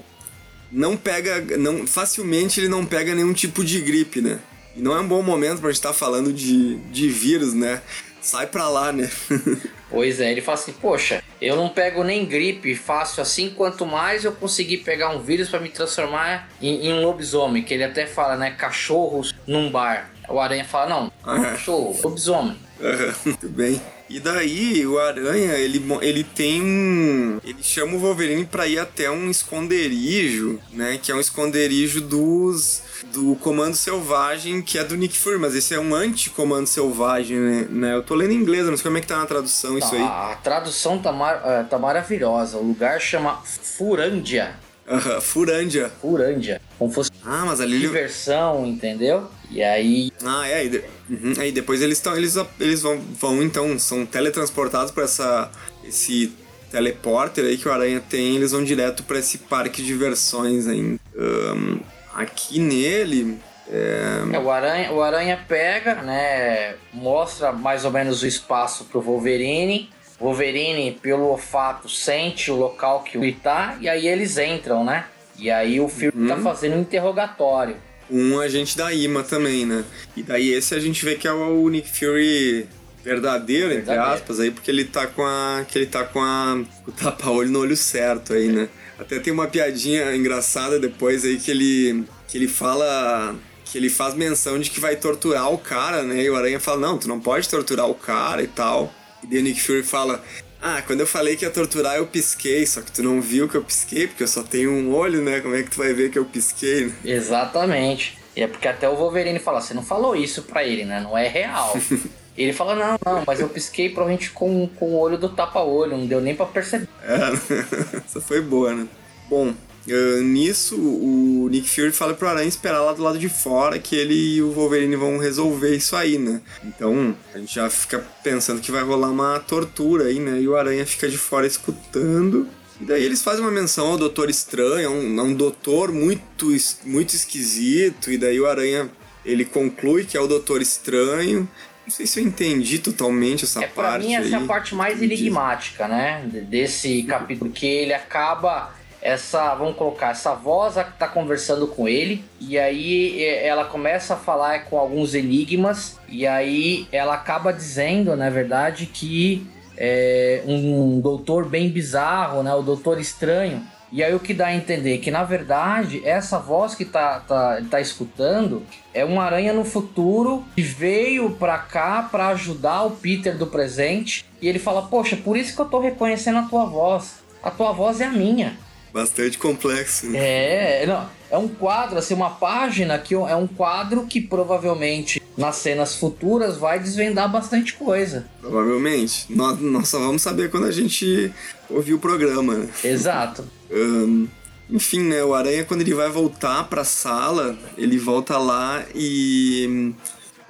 não 0.71 0.95
pega. 0.95 1.57
Não, 1.57 1.85
facilmente 1.85 2.59
ele 2.59 2.69
não 2.69 2.85
pega 2.85 3.13
nenhum 3.13 3.33
tipo 3.33 3.63
de 3.63 3.81
gripe, 3.81 4.21
né? 4.21 4.39
E 4.75 4.81
não 4.81 4.95
é 4.95 4.99
um 4.99 5.07
bom 5.07 5.21
momento 5.21 5.61
gente 5.61 5.75
estar 5.75 5.93
falando 5.93 6.33
de, 6.33 6.77
de 6.91 7.09
vírus, 7.09 7.53
né? 7.53 7.81
Sai 8.21 8.47
pra 8.47 8.69
lá, 8.69 8.91
né? 8.91 9.09
Pois 9.93 10.19
é, 10.19 10.31
ele 10.31 10.41
fala 10.41 10.57
assim, 10.57 10.71
poxa, 10.71 11.22
eu 11.43 11.57
não 11.57 11.67
pego 11.67 12.03
nem 12.03 12.25
gripe 12.25 12.73
fácil 12.73 13.21
assim, 13.21 13.49
quanto 13.49 13.85
mais 13.85 14.23
eu 14.23 14.31
conseguir 14.31 14.77
pegar 14.77 15.09
um 15.09 15.19
vírus 15.19 15.49
pra 15.49 15.59
me 15.59 15.67
transformar 15.67 16.49
em, 16.61 16.87
em 16.87 16.93
um 16.93 17.01
lobisomem, 17.01 17.61
que 17.61 17.73
ele 17.73 17.83
até 17.83 18.07
fala, 18.07 18.37
né, 18.37 18.51
cachorros 18.51 19.35
num 19.45 19.69
bar. 19.69 20.09
O 20.29 20.39
Aranha 20.39 20.63
fala, 20.63 20.89
não, 20.89 21.11
cachorro, 21.41 21.99
lobisomem. 22.01 22.57
Aham, 22.81 23.13
Muito 23.25 23.49
bem. 23.49 23.81
E 24.09 24.19
daí 24.19 24.85
o 24.85 24.99
Aranha, 24.99 25.53
ele, 25.53 25.83
ele 26.01 26.23
tem 26.23 26.61
um. 26.61 27.39
Ele 27.43 27.63
chama 27.63 27.95
o 27.95 27.99
Wolverine 27.99 28.45
pra 28.45 28.67
ir 28.67 28.77
até 28.77 29.09
um 29.09 29.29
esconderijo, 29.29 30.59
né? 30.71 30.99
Que 31.01 31.11
é 31.11 31.15
um 31.15 31.19
esconderijo 31.19 32.01
dos. 32.01 32.81
Do 33.11 33.35
Comando 33.35 33.75
Selvagem, 33.75 34.61
que 34.61 34.77
é 34.77 34.83
do 34.83 34.95
Nick 34.95 35.17
Fury, 35.17 35.37
mas 35.37 35.53
esse 35.55 35.73
é 35.73 35.79
um 35.79 35.93
anti-Comando 35.93 36.67
Selvagem, 36.67 37.37
né? 37.37 37.67
né? 37.69 37.95
Eu 37.95 38.01
tô 38.03 38.15
lendo 38.15 38.31
em 38.31 38.35
inglês, 38.37 38.65
não 38.65 38.75
sei 38.77 38.83
como 38.83 38.97
é 38.97 39.01
que 39.01 39.07
tá 39.07 39.17
na 39.17 39.25
tradução 39.25 39.77
isso 39.77 39.93
aí. 39.93 40.01
A, 40.01 40.37
tradução 40.41 40.97
tá, 40.99 41.11
mar- 41.11 41.41
eh, 41.45 41.63
tá 41.69 41.77
maravilhosa. 41.77 42.57
O 42.57 42.63
lugar 42.65 42.99
chama 43.01 43.41
Furândia. 43.43 44.55
Aham, 44.87 45.21
Furândia. 45.21 45.89
Furândia. 46.01 46.61
Como 46.77 46.91
fosse 46.91 47.09
Ah, 47.25 47.43
mas 47.45 47.61
ali. 47.61 47.79
diversão, 47.79 48.65
entendeu? 48.65 49.29
E 49.49 49.63
aí. 49.63 50.11
Ah, 50.25 50.47
é. 50.47 50.55
Aí, 50.55 50.69
de- 50.69 50.83
uhum, 51.09 51.33
aí 51.39 51.51
depois 51.51 51.81
eles 51.81 51.97
estão. 51.97 52.15
Eles, 52.17 52.35
eles 52.59 52.81
vão, 52.81 52.99
vão, 53.19 53.41
então, 53.41 53.77
são 53.79 54.05
teletransportados 54.05 54.91
pra 54.91 55.03
essa. 55.05 55.49
Esse 55.85 56.33
teleporter 56.71 57.45
aí 57.45 57.57
que 57.57 57.67
o 57.67 57.71
Aranha 57.71 58.01
tem, 58.09 58.35
eles 58.35 58.51
vão 58.51 58.63
direto 58.63 59.03
pra 59.03 59.19
esse 59.19 59.37
parque 59.37 59.81
de 59.81 59.87
diversões 59.87 60.67
aí. 60.67 60.97
Ahn, 61.17 61.79
aqui 62.13 62.59
nele. 62.59 63.37
É, 63.69 64.19
É, 64.33 64.39
o, 64.39 64.51
aranha, 64.51 64.91
o 64.91 65.01
Aranha 65.01 65.39
pega, 65.47 65.95
né? 66.01 66.75
Mostra 66.93 67.51
mais 67.53 67.85
ou 67.85 67.91
menos 67.91 68.21
o 68.21 68.27
espaço 68.27 68.83
pro 68.85 68.99
Wolverine. 69.01 69.89
Wolverine, 70.23 70.97
pelo 71.01 71.25
olfato, 71.25 71.89
sente 71.89 72.49
o 72.49 72.55
local 72.55 73.03
que 73.03 73.17
o 73.17 73.35
tá, 73.35 73.77
e 73.81 73.89
aí 73.89 74.07
eles 74.07 74.37
entram, 74.37 74.83
né? 74.85 75.05
E 75.37 75.51
aí 75.51 75.81
o 75.81 75.89
Fury 75.89 76.11
tá 76.27 76.37
fazendo 76.37 76.77
um 76.77 76.81
interrogatório. 76.81 77.75
um 78.09 78.39
agente 78.39 78.77
da 78.77 78.93
IMA 78.93 79.23
também, 79.23 79.65
né? 79.65 79.83
E 80.15 80.23
daí 80.23 80.53
esse 80.53 80.73
a 80.75 80.79
gente 80.79 81.03
vê 81.03 81.15
que 81.15 81.27
é 81.27 81.33
o 81.33 81.67
Nick 81.69 81.89
Fury 81.89 82.67
verdadeiro, 83.03 83.71
entre 83.71 83.85
Verdadeiro. 83.87 84.15
aspas, 84.15 84.39
aí, 84.39 84.51
porque 84.51 84.71
ele 84.71 84.85
tá 84.85 85.05
com 85.07 85.23
a. 85.23 85.65
que 85.67 85.77
ele 85.77 85.87
tá 85.87 86.05
com 86.05 86.21
a. 86.21 86.63
o 86.87 86.91
tapa-olho 86.91 87.49
no 87.49 87.59
olho 87.59 87.75
certo 87.75 88.33
aí, 88.33 88.47
né? 88.47 88.69
Até 88.97 89.19
tem 89.19 89.33
uma 89.33 89.47
piadinha 89.47 90.15
engraçada 90.15 90.79
depois 90.79 91.25
aí 91.25 91.37
que 91.37 91.51
ele. 91.51 92.05
que 92.27 92.37
ele 92.37 92.47
fala. 92.47 93.35
que 93.65 93.77
ele 93.77 93.89
faz 93.89 94.13
menção 94.13 94.57
de 94.57 94.69
que 94.69 94.79
vai 94.79 94.95
torturar 94.95 95.51
o 95.51 95.57
cara, 95.57 96.03
né? 96.03 96.23
E 96.23 96.29
o 96.29 96.35
Aranha 96.35 96.59
fala, 96.59 96.79
não, 96.79 96.97
tu 96.97 97.07
não 97.07 97.19
pode 97.19 97.49
torturar 97.49 97.89
o 97.89 97.95
cara 97.95 98.41
e 98.41 98.47
tal. 98.47 98.93
E 99.23 99.27
daí 99.27 99.39
o 99.39 99.43
Nick 99.43 99.61
Fury 99.61 99.83
fala. 99.83 100.23
Ah, 100.65 100.81
quando 100.81 101.01
eu 101.01 101.07
falei 101.07 101.35
que 101.35 101.43
ia 101.43 101.51
torturar, 101.51 101.97
eu 101.97 102.07
pisquei, 102.07 102.65
só 102.65 102.81
que 102.81 102.89
tu 102.89 103.03
não 103.03 103.19
viu 103.19 103.49
que 103.49 103.55
eu 103.55 103.63
pisquei, 103.63 104.07
porque 104.07 104.23
eu 104.23 104.27
só 104.27 104.41
tenho 104.43 104.71
um 104.71 104.95
olho, 104.95 105.21
né? 105.21 105.41
Como 105.41 105.53
é 105.53 105.61
que 105.61 105.69
tu 105.69 105.77
vai 105.77 105.93
ver 105.93 106.09
que 106.09 106.17
eu 106.17 106.23
pisquei, 106.23 106.85
né? 106.85 106.93
Exatamente. 107.03 108.17
E 108.35 108.41
é 108.41 108.47
porque 108.47 108.67
até 108.67 108.87
o 108.87 108.95
Wolverine 108.95 109.39
fala, 109.39 109.59
você 109.59 109.73
não 109.73 109.83
falou 109.83 110.15
isso 110.15 110.43
pra 110.43 110.63
ele, 110.63 110.85
né? 110.85 111.01
Não 111.01 111.17
é 111.17 111.27
real. 111.27 111.77
ele 112.37 112.53
fala, 112.53 112.75
não, 112.75 112.97
não, 113.05 113.23
mas 113.27 113.41
eu 113.41 113.49
pisquei 113.49 113.89
provavelmente 113.89 114.31
com, 114.31 114.67
com 114.67 114.91
o 114.91 114.99
olho 114.99 115.17
do 115.17 115.27
tapa-olho, 115.27 115.97
não 115.97 116.07
deu 116.07 116.21
nem 116.21 116.33
pra 116.33 116.45
perceber. 116.45 116.87
É, 117.03 117.97
essa 118.05 118.21
foi 118.21 118.41
boa, 118.41 118.73
né? 118.73 118.87
Bom, 119.29 119.53
eh, 119.87 120.21
nisso 120.21 120.75
o 120.77 121.47
Nick 121.51 121.69
Fury 121.69 121.91
fala 121.91 122.13
pro 122.13 122.27
Aranha 122.27 122.47
esperar 122.47 122.81
lá 122.81 122.93
do 122.93 123.01
lado 123.03 123.19
de 123.19 123.29
fora 123.29 123.77
que 123.79 123.95
ele 123.95 124.35
e 124.37 124.41
o 124.41 124.51
Wolverine 124.51 124.95
vão 124.95 125.17
resolver 125.17 125.75
isso 125.75 125.95
aí, 125.95 126.17
né? 126.17 126.41
Então 126.63 127.15
a 127.33 127.37
gente 127.37 127.55
já 127.55 127.69
fica 127.69 127.99
pensando 128.23 128.61
que 128.61 128.71
vai 128.71 128.83
rolar 128.83 129.09
uma 129.09 129.39
tortura 129.39 130.05
aí, 130.05 130.19
né? 130.19 130.39
E 130.41 130.47
o 130.47 130.55
Aranha 130.55 130.85
fica 130.85 131.07
de 131.09 131.17
fora 131.17 131.45
escutando. 131.47 132.47
E 132.81 132.85
daí 132.85 133.03
eles 133.03 133.21
fazem 133.21 133.41
uma 133.41 133.51
menção 133.51 133.87
ao 133.87 133.97
Doutor 133.97 134.29
Estranho, 134.29 134.85
é 134.85 134.89
um, 134.89 135.21
um 135.21 135.33
doutor 135.33 135.91
muito, 135.91 136.47
muito 136.85 137.15
esquisito. 137.15 138.11
E 138.11 138.17
daí 138.17 138.39
o 138.39 138.47
Aranha 138.47 138.89
ele 139.25 139.45
conclui 139.45 140.03
que 140.05 140.17
é 140.17 140.19
o 140.19 140.27
Doutor 140.27 140.61
Estranho. 140.61 141.47
Não 141.85 141.91
sei 141.93 142.07
se 142.07 142.19
eu 142.19 142.23
entendi 142.25 142.79
totalmente 142.79 143.43
essa 143.43 143.61
É, 143.63 143.67
pra 143.67 143.83
parte. 143.83 144.07
mim, 144.07 144.15
essa 144.15 144.29
é 144.29 144.35
a 144.35 144.39
aí. 144.39 144.47
parte 144.47 144.73
mais 144.73 145.01
enigmática, 145.01 145.87
né? 145.87 146.25
de- 146.31 146.41
Desse 146.41 147.03
capítulo, 147.03 147.49
porque 147.51 147.65
ele 147.65 147.93
acaba. 147.93 148.73
Essa, 149.03 149.53
vamos 149.55 149.75
colocar, 149.75 150.11
essa 150.11 150.33
voz 150.33 150.75
que 150.75 150.97
tá 150.97 151.09
conversando 151.09 151.67
com 151.67 151.89
ele, 151.89 152.23
e 152.39 152.57
aí 152.57 153.21
é, 153.21 153.45
ela 153.45 153.65
começa 153.65 154.13
a 154.13 154.17
falar 154.17 154.63
com 154.63 154.77
alguns 154.77 155.13
enigmas, 155.13 155.99
e 156.07 156.25
aí 156.25 156.87
ela 156.89 157.13
acaba 157.13 157.51
dizendo, 157.51 158.15
na 158.15 158.29
verdade, 158.29 158.85
que 158.85 159.45
é 159.77 160.41
um 160.47 161.01
doutor 161.01 161.49
bem 161.49 161.69
bizarro, 161.69 162.43
né? 162.43 162.53
O 162.53 162.61
doutor 162.61 162.97
estranho. 162.99 163.61
E 163.91 164.03
aí 164.03 164.15
o 164.15 164.19
que 164.19 164.33
dá 164.33 164.47
a 164.47 164.55
entender 164.55 164.97
que 164.97 165.11
na 165.11 165.23
verdade 165.23 166.01
essa 166.03 166.39
voz 166.39 166.73
que 166.73 166.83
tá, 166.83 167.19
tá, 167.19 167.61
tá 167.69 167.79
escutando 167.79 168.63
é 168.91 169.05
uma 169.05 169.23
aranha 169.23 169.53
no 169.53 169.63
futuro 169.63 170.43
que 170.55 170.63
veio 170.63 171.29
pra 171.31 171.59
cá 171.59 172.07
pra 172.09 172.29
ajudar 172.29 172.85
o 172.85 172.91
Peter 172.91 173.37
do 173.37 173.45
presente. 173.45 174.25
E 174.41 174.47
ele 174.47 174.57
fala: 174.57 174.81
Poxa, 174.83 175.15
por 175.15 175.37
isso 175.37 175.55
que 175.55 175.61
eu 175.61 175.65
tô 175.65 175.79
reconhecendo 175.79 176.39
a 176.39 176.43
tua 176.43 176.65
voz. 176.65 177.19
A 177.43 177.51
tua 177.51 177.71
voz 177.71 178.01
é 178.01 178.05
a 178.05 178.11
minha. 178.11 178.57
Bastante 178.93 179.37
complexo. 179.39 180.05
né? 180.05 180.83
É, 180.83 180.85
não, 180.85 181.09
é 181.31 181.37
um 181.37 181.47
quadro, 181.47 181.97
assim, 181.97 182.13
uma 182.13 182.29
página 182.29 182.97
que 182.99 183.15
é 183.15 183.35
um 183.35 183.47
quadro 183.47 184.05
que 184.05 184.21
provavelmente 184.21 185.21
nas 185.35 185.55
cenas 185.55 185.95
futuras 185.95 186.57
vai 186.57 186.79
desvendar 186.79 187.31
bastante 187.31 187.73
coisa. 187.73 188.27
Provavelmente. 188.39 189.25
Nós, 189.29 189.59
nós 189.59 189.87
só 189.87 189.97
vamos 189.97 190.21
saber 190.21 190.51
quando 190.51 190.67
a 190.67 190.71
gente 190.71 191.33
ouvir 191.69 191.95
o 191.95 191.99
programa. 191.99 192.53
né? 192.53 192.69
Exato. 192.83 193.43
Ahn, 193.71 194.27
enfim, 194.69 194.99
né? 195.01 195.23
O 195.23 195.33
Aranha, 195.33 195.65
quando 195.65 195.81
ele 195.81 195.95
vai 195.95 196.09
voltar 196.09 196.63
pra 196.65 196.83
sala, 196.83 197.57
ele 197.75 197.97
volta 197.97 198.37
lá 198.37 198.85
e. 198.93 199.91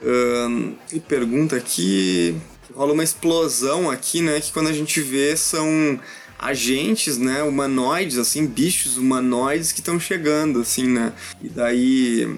ahn, 0.06 0.74
e 0.92 1.00
pergunta 1.00 1.56
aqui. 1.56 2.36
Rola 2.76 2.92
uma 2.94 3.04
explosão 3.04 3.90
aqui, 3.90 4.22
né? 4.22 4.42
Que 4.42 4.52
quando 4.52 4.68
a 4.68 4.74
gente 4.74 5.00
vê 5.00 5.38
são 5.38 5.98
agentes, 6.44 7.18
né? 7.18 7.44
Humanoides, 7.44 8.18
assim, 8.18 8.46
bichos 8.46 8.98
humanoides 8.98 9.72
que 9.72 9.80
estão 9.80 10.00
chegando, 10.00 10.62
assim, 10.62 10.88
né? 10.88 11.14
E 11.42 11.50
daí. 11.50 12.38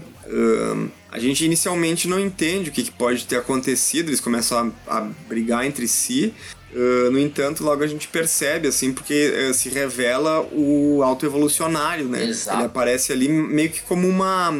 a 1.12 1.20
gente 1.20 1.46
inicialmente 1.46 2.08
não 2.08 2.20
entende 2.20 2.70
o 2.70 2.74
que, 2.74 2.84
que 2.84 2.92
pode 2.92 3.26
ter 3.26 3.38
acontecido, 3.38 4.10
eles 4.10 4.20
começam 4.20 4.74
a, 4.88 4.98
a 4.98 5.02
brigar 5.28 5.66
entre 5.66 5.88
si. 5.88 6.34
Uh, 6.76 7.10
no 7.10 7.18
entanto, 7.18 7.64
logo 7.64 7.82
a 7.86 7.88
gente 7.88 8.10
percebe, 8.10 8.68
assim, 8.68 8.92
porque 8.92 9.32
uh, 9.50 9.54
se 9.54 9.70
revela 9.70 10.42
o 10.52 11.02
autoevolucionário, 11.02 12.06
né? 12.06 12.26
Exato. 12.26 12.58
Ele 12.58 12.66
aparece 12.66 13.14
ali 13.14 13.30
meio 13.30 13.70
que 13.70 13.82
como 13.82 14.06
uma. 14.06 14.54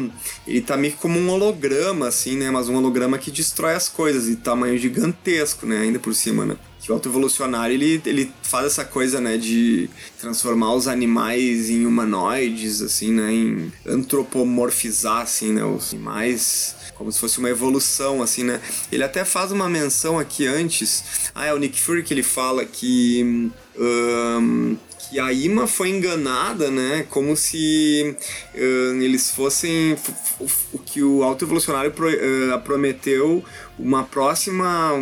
Ele 0.46 0.62
tá 0.62 0.78
meio 0.78 0.94
que 0.94 0.98
como 0.98 1.18
um 1.18 1.28
holograma, 1.28 2.08
assim, 2.08 2.38
né? 2.38 2.50
Mas 2.50 2.70
um 2.70 2.76
holograma 2.76 3.18
que 3.18 3.30
destrói 3.30 3.74
as 3.74 3.90
coisas, 3.90 4.24
de 4.24 4.36
tamanho 4.36 4.78
gigantesco, 4.78 5.66
né? 5.66 5.80
Ainda 5.80 5.98
por 5.98 6.14
cima, 6.14 6.46
né? 6.46 6.56
Que 6.86 6.92
o 6.92 6.94
autoevolucionário, 6.94 7.74
ele, 7.74 8.00
ele 8.06 8.32
faz 8.44 8.64
essa 8.66 8.84
coisa, 8.84 9.20
né? 9.20 9.36
De 9.36 9.90
transformar 10.20 10.72
os 10.72 10.86
animais 10.86 11.68
em 11.68 11.84
humanoides, 11.84 12.80
assim, 12.80 13.10
né? 13.10 13.32
Em 13.32 13.72
antropomorfizar, 13.84 15.22
assim, 15.22 15.52
né? 15.52 15.64
Os 15.64 15.92
animais 15.92 16.76
como 16.94 17.10
se 17.10 17.18
fosse 17.18 17.40
uma 17.40 17.50
evolução, 17.50 18.22
assim, 18.22 18.44
né? 18.44 18.60
Ele 18.92 19.02
até 19.02 19.24
faz 19.24 19.50
uma 19.50 19.68
menção 19.68 20.16
aqui 20.16 20.46
antes. 20.46 21.02
Ah, 21.34 21.46
é 21.46 21.52
o 21.52 21.58
Nick 21.58 21.80
Fury 21.80 22.04
que 22.04 22.14
ele 22.14 22.22
fala 22.22 22.64
que. 22.64 23.50
hum, 23.76 24.76
que 25.10 25.18
a 25.18 25.32
Ima 25.32 25.66
foi 25.66 25.88
enganada, 25.90 26.70
né? 26.70 27.04
Como 27.10 27.36
se 27.36 28.16
hum, 28.54 29.00
eles 29.02 29.28
fossem. 29.32 29.96
O 30.72 30.78
que 30.78 31.02
o 31.02 31.24
autoevolucionário 31.24 31.90
pro, 31.90 32.08
eh, 32.08 32.56
prometeu 32.64 33.44
uma 33.76 34.04
próxima. 34.04 34.92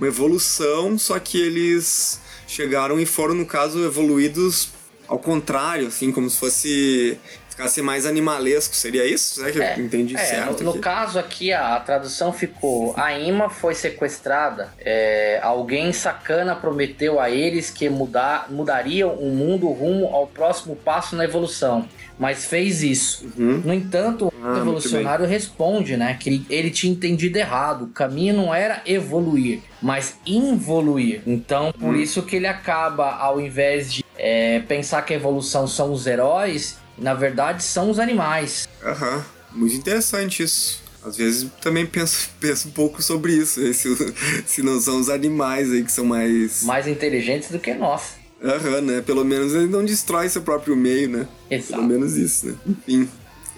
Uma 0.00 0.08
evolução, 0.08 0.96
só 0.98 1.18
que 1.18 1.38
eles 1.40 2.18
chegaram 2.46 2.98
e 2.98 3.04
foram, 3.04 3.34
no 3.34 3.44
caso, 3.44 3.84
evoluídos 3.84 4.70
ao 5.06 5.18
contrário, 5.18 5.88
assim, 5.88 6.10
como 6.12 6.30
se 6.30 6.38
fosse. 6.38 7.18
ficasse 7.50 7.82
mais 7.82 8.06
animalesco. 8.06 8.74
Seria 8.74 9.04
isso? 9.04 9.34
Será 9.34 9.50
que 9.50 9.58
eu 9.58 9.84
entendi 9.84 10.14
É, 10.16 10.18
certo? 10.18 10.62
no, 10.64 10.74
no 10.74 10.80
caso 10.80 11.18
aqui, 11.18 11.52
a, 11.52 11.74
a 11.76 11.80
tradução 11.80 12.32
ficou: 12.32 12.94
a 12.96 13.12
Ima 13.18 13.50
foi 13.50 13.74
sequestrada. 13.74 14.72
é, 14.78 15.40
alguém 15.42 15.92
sacana 15.92 16.54
prometeu 16.56 17.20
a 17.20 17.28
eles 17.28 17.70
que 17.70 17.88
mudar, 17.90 18.46
mudariam 18.50 19.12
o 19.14 19.30
mundo 19.34 19.68
rumo 19.68 20.06
ao 20.14 20.26
próximo 20.28 20.76
passo 20.76 21.14
na 21.16 21.24
evolução. 21.24 21.86
Mas 22.20 22.44
fez 22.44 22.82
isso. 22.82 23.26
Uhum. 23.38 23.62
No 23.64 23.72
entanto, 23.72 24.26
o 24.26 24.32
Ah, 24.44 24.58
evolucionário 24.58 25.24
responde, 25.24 25.96
né? 25.96 26.18
Que 26.20 26.44
ele, 26.50 26.70
tinha 26.70 26.92
entendido 26.92 27.38
errado. 27.38 27.84
O 27.84 27.88
caminho 27.88 28.36
não 28.36 28.54
era 28.54 28.82
evoluir, 28.84 29.62
mas 29.80 30.16
involuir. 30.26 31.22
Então, 31.26 31.72
por 31.72 31.96
isso 31.96 32.22
que 32.22 32.36
ele 32.36 32.46
acaba, 32.46 33.14
ao 33.14 33.40
invés 33.40 33.90
de 33.90 34.04
é, 34.18 34.60
pensar 34.60 35.00
que 35.00 35.14
a 35.14 35.16
evolução 35.16 35.66
são 35.66 35.94
os 35.94 36.06
heróis, 36.06 36.76
na 36.98 37.14
verdade 37.14 37.64
são 37.64 37.88
os 37.88 37.98
animais. 37.98 38.68
Aham, 38.84 39.24
muito 39.52 39.76
interessante 39.76 40.42
isso. 40.42 40.82
Às 41.02 41.16
vezes 41.16 41.50
também 41.62 41.86
penso, 41.86 42.28
penso 42.38 42.68
um 42.68 42.72
pouco 42.72 43.02
sobre 43.02 43.32
isso, 43.32 43.60
né? 43.60 43.72
se, 43.72 43.88
se 44.44 44.62
não 44.62 44.78
são 44.78 45.00
os 45.00 45.08
animais 45.08 45.72
aí 45.72 45.82
que 45.82 45.90
são 45.90 46.04
mais. 46.04 46.64
Mais 46.64 46.86
inteligentes 46.86 47.50
do 47.50 47.58
que 47.58 47.72
nós. 47.72 48.19
Aham, 48.42 48.80
né? 48.80 49.00
Pelo 49.02 49.24
menos 49.24 49.54
ele 49.54 49.66
não 49.66 49.84
destrói 49.84 50.28
seu 50.28 50.42
próprio 50.42 50.74
meio, 50.76 51.08
né? 51.08 51.28
Exato. 51.50 51.72
Pelo 51.74 51.84
menos 51.84 52.16
isso, 52.16 52.46
né? 52.46 52.54
Enfim. 52.66 53.08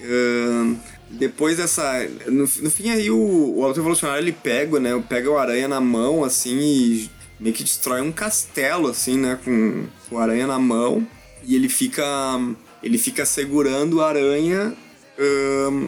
ahn, 0.03 0.75
depois 1.09 1.57
dessa. 1.57 2.05
No, 2.27 2.41
no 2.43 2.71
fim 2.71 2.89
aí 2.89 3.09
o, 3.09 3.55
o 3.57 3.63
auto-evolucionário 3.63 4.23
ele 4.23 4.31
pega, 4.33 4.79
né? 4.79 5.01
Pega 5.07 5.29
o 5.29 5.37
aranha 5.37 5.67
na 5.67 5.79
mão, 5.79 6.23
assim, 6.23 6.57
e 6.59 7.09
meio 7.39 7.55
que 7.55 7.63
destrói 7.63 8.01
um 8.01 8.11
castelo, 8.11 8.89
assim, 8.89 9.17
né? 9.17 9.39
Com, 9.43 9.85
com 10.09 10.15
o 10.15 10.19
aranha 10.19 10.47
na 10.47 10.59
mão. 10.59 11.05
E 11.43 11.55
ele 11.55 11.69
fica. 11.69 12.03
Ele 12.81 12.97
fica 12.97 13.25
segurando 13.25 14.01
a 14.01 14.09
aranha. 14.09 14.73
ahn, 15.17 15.87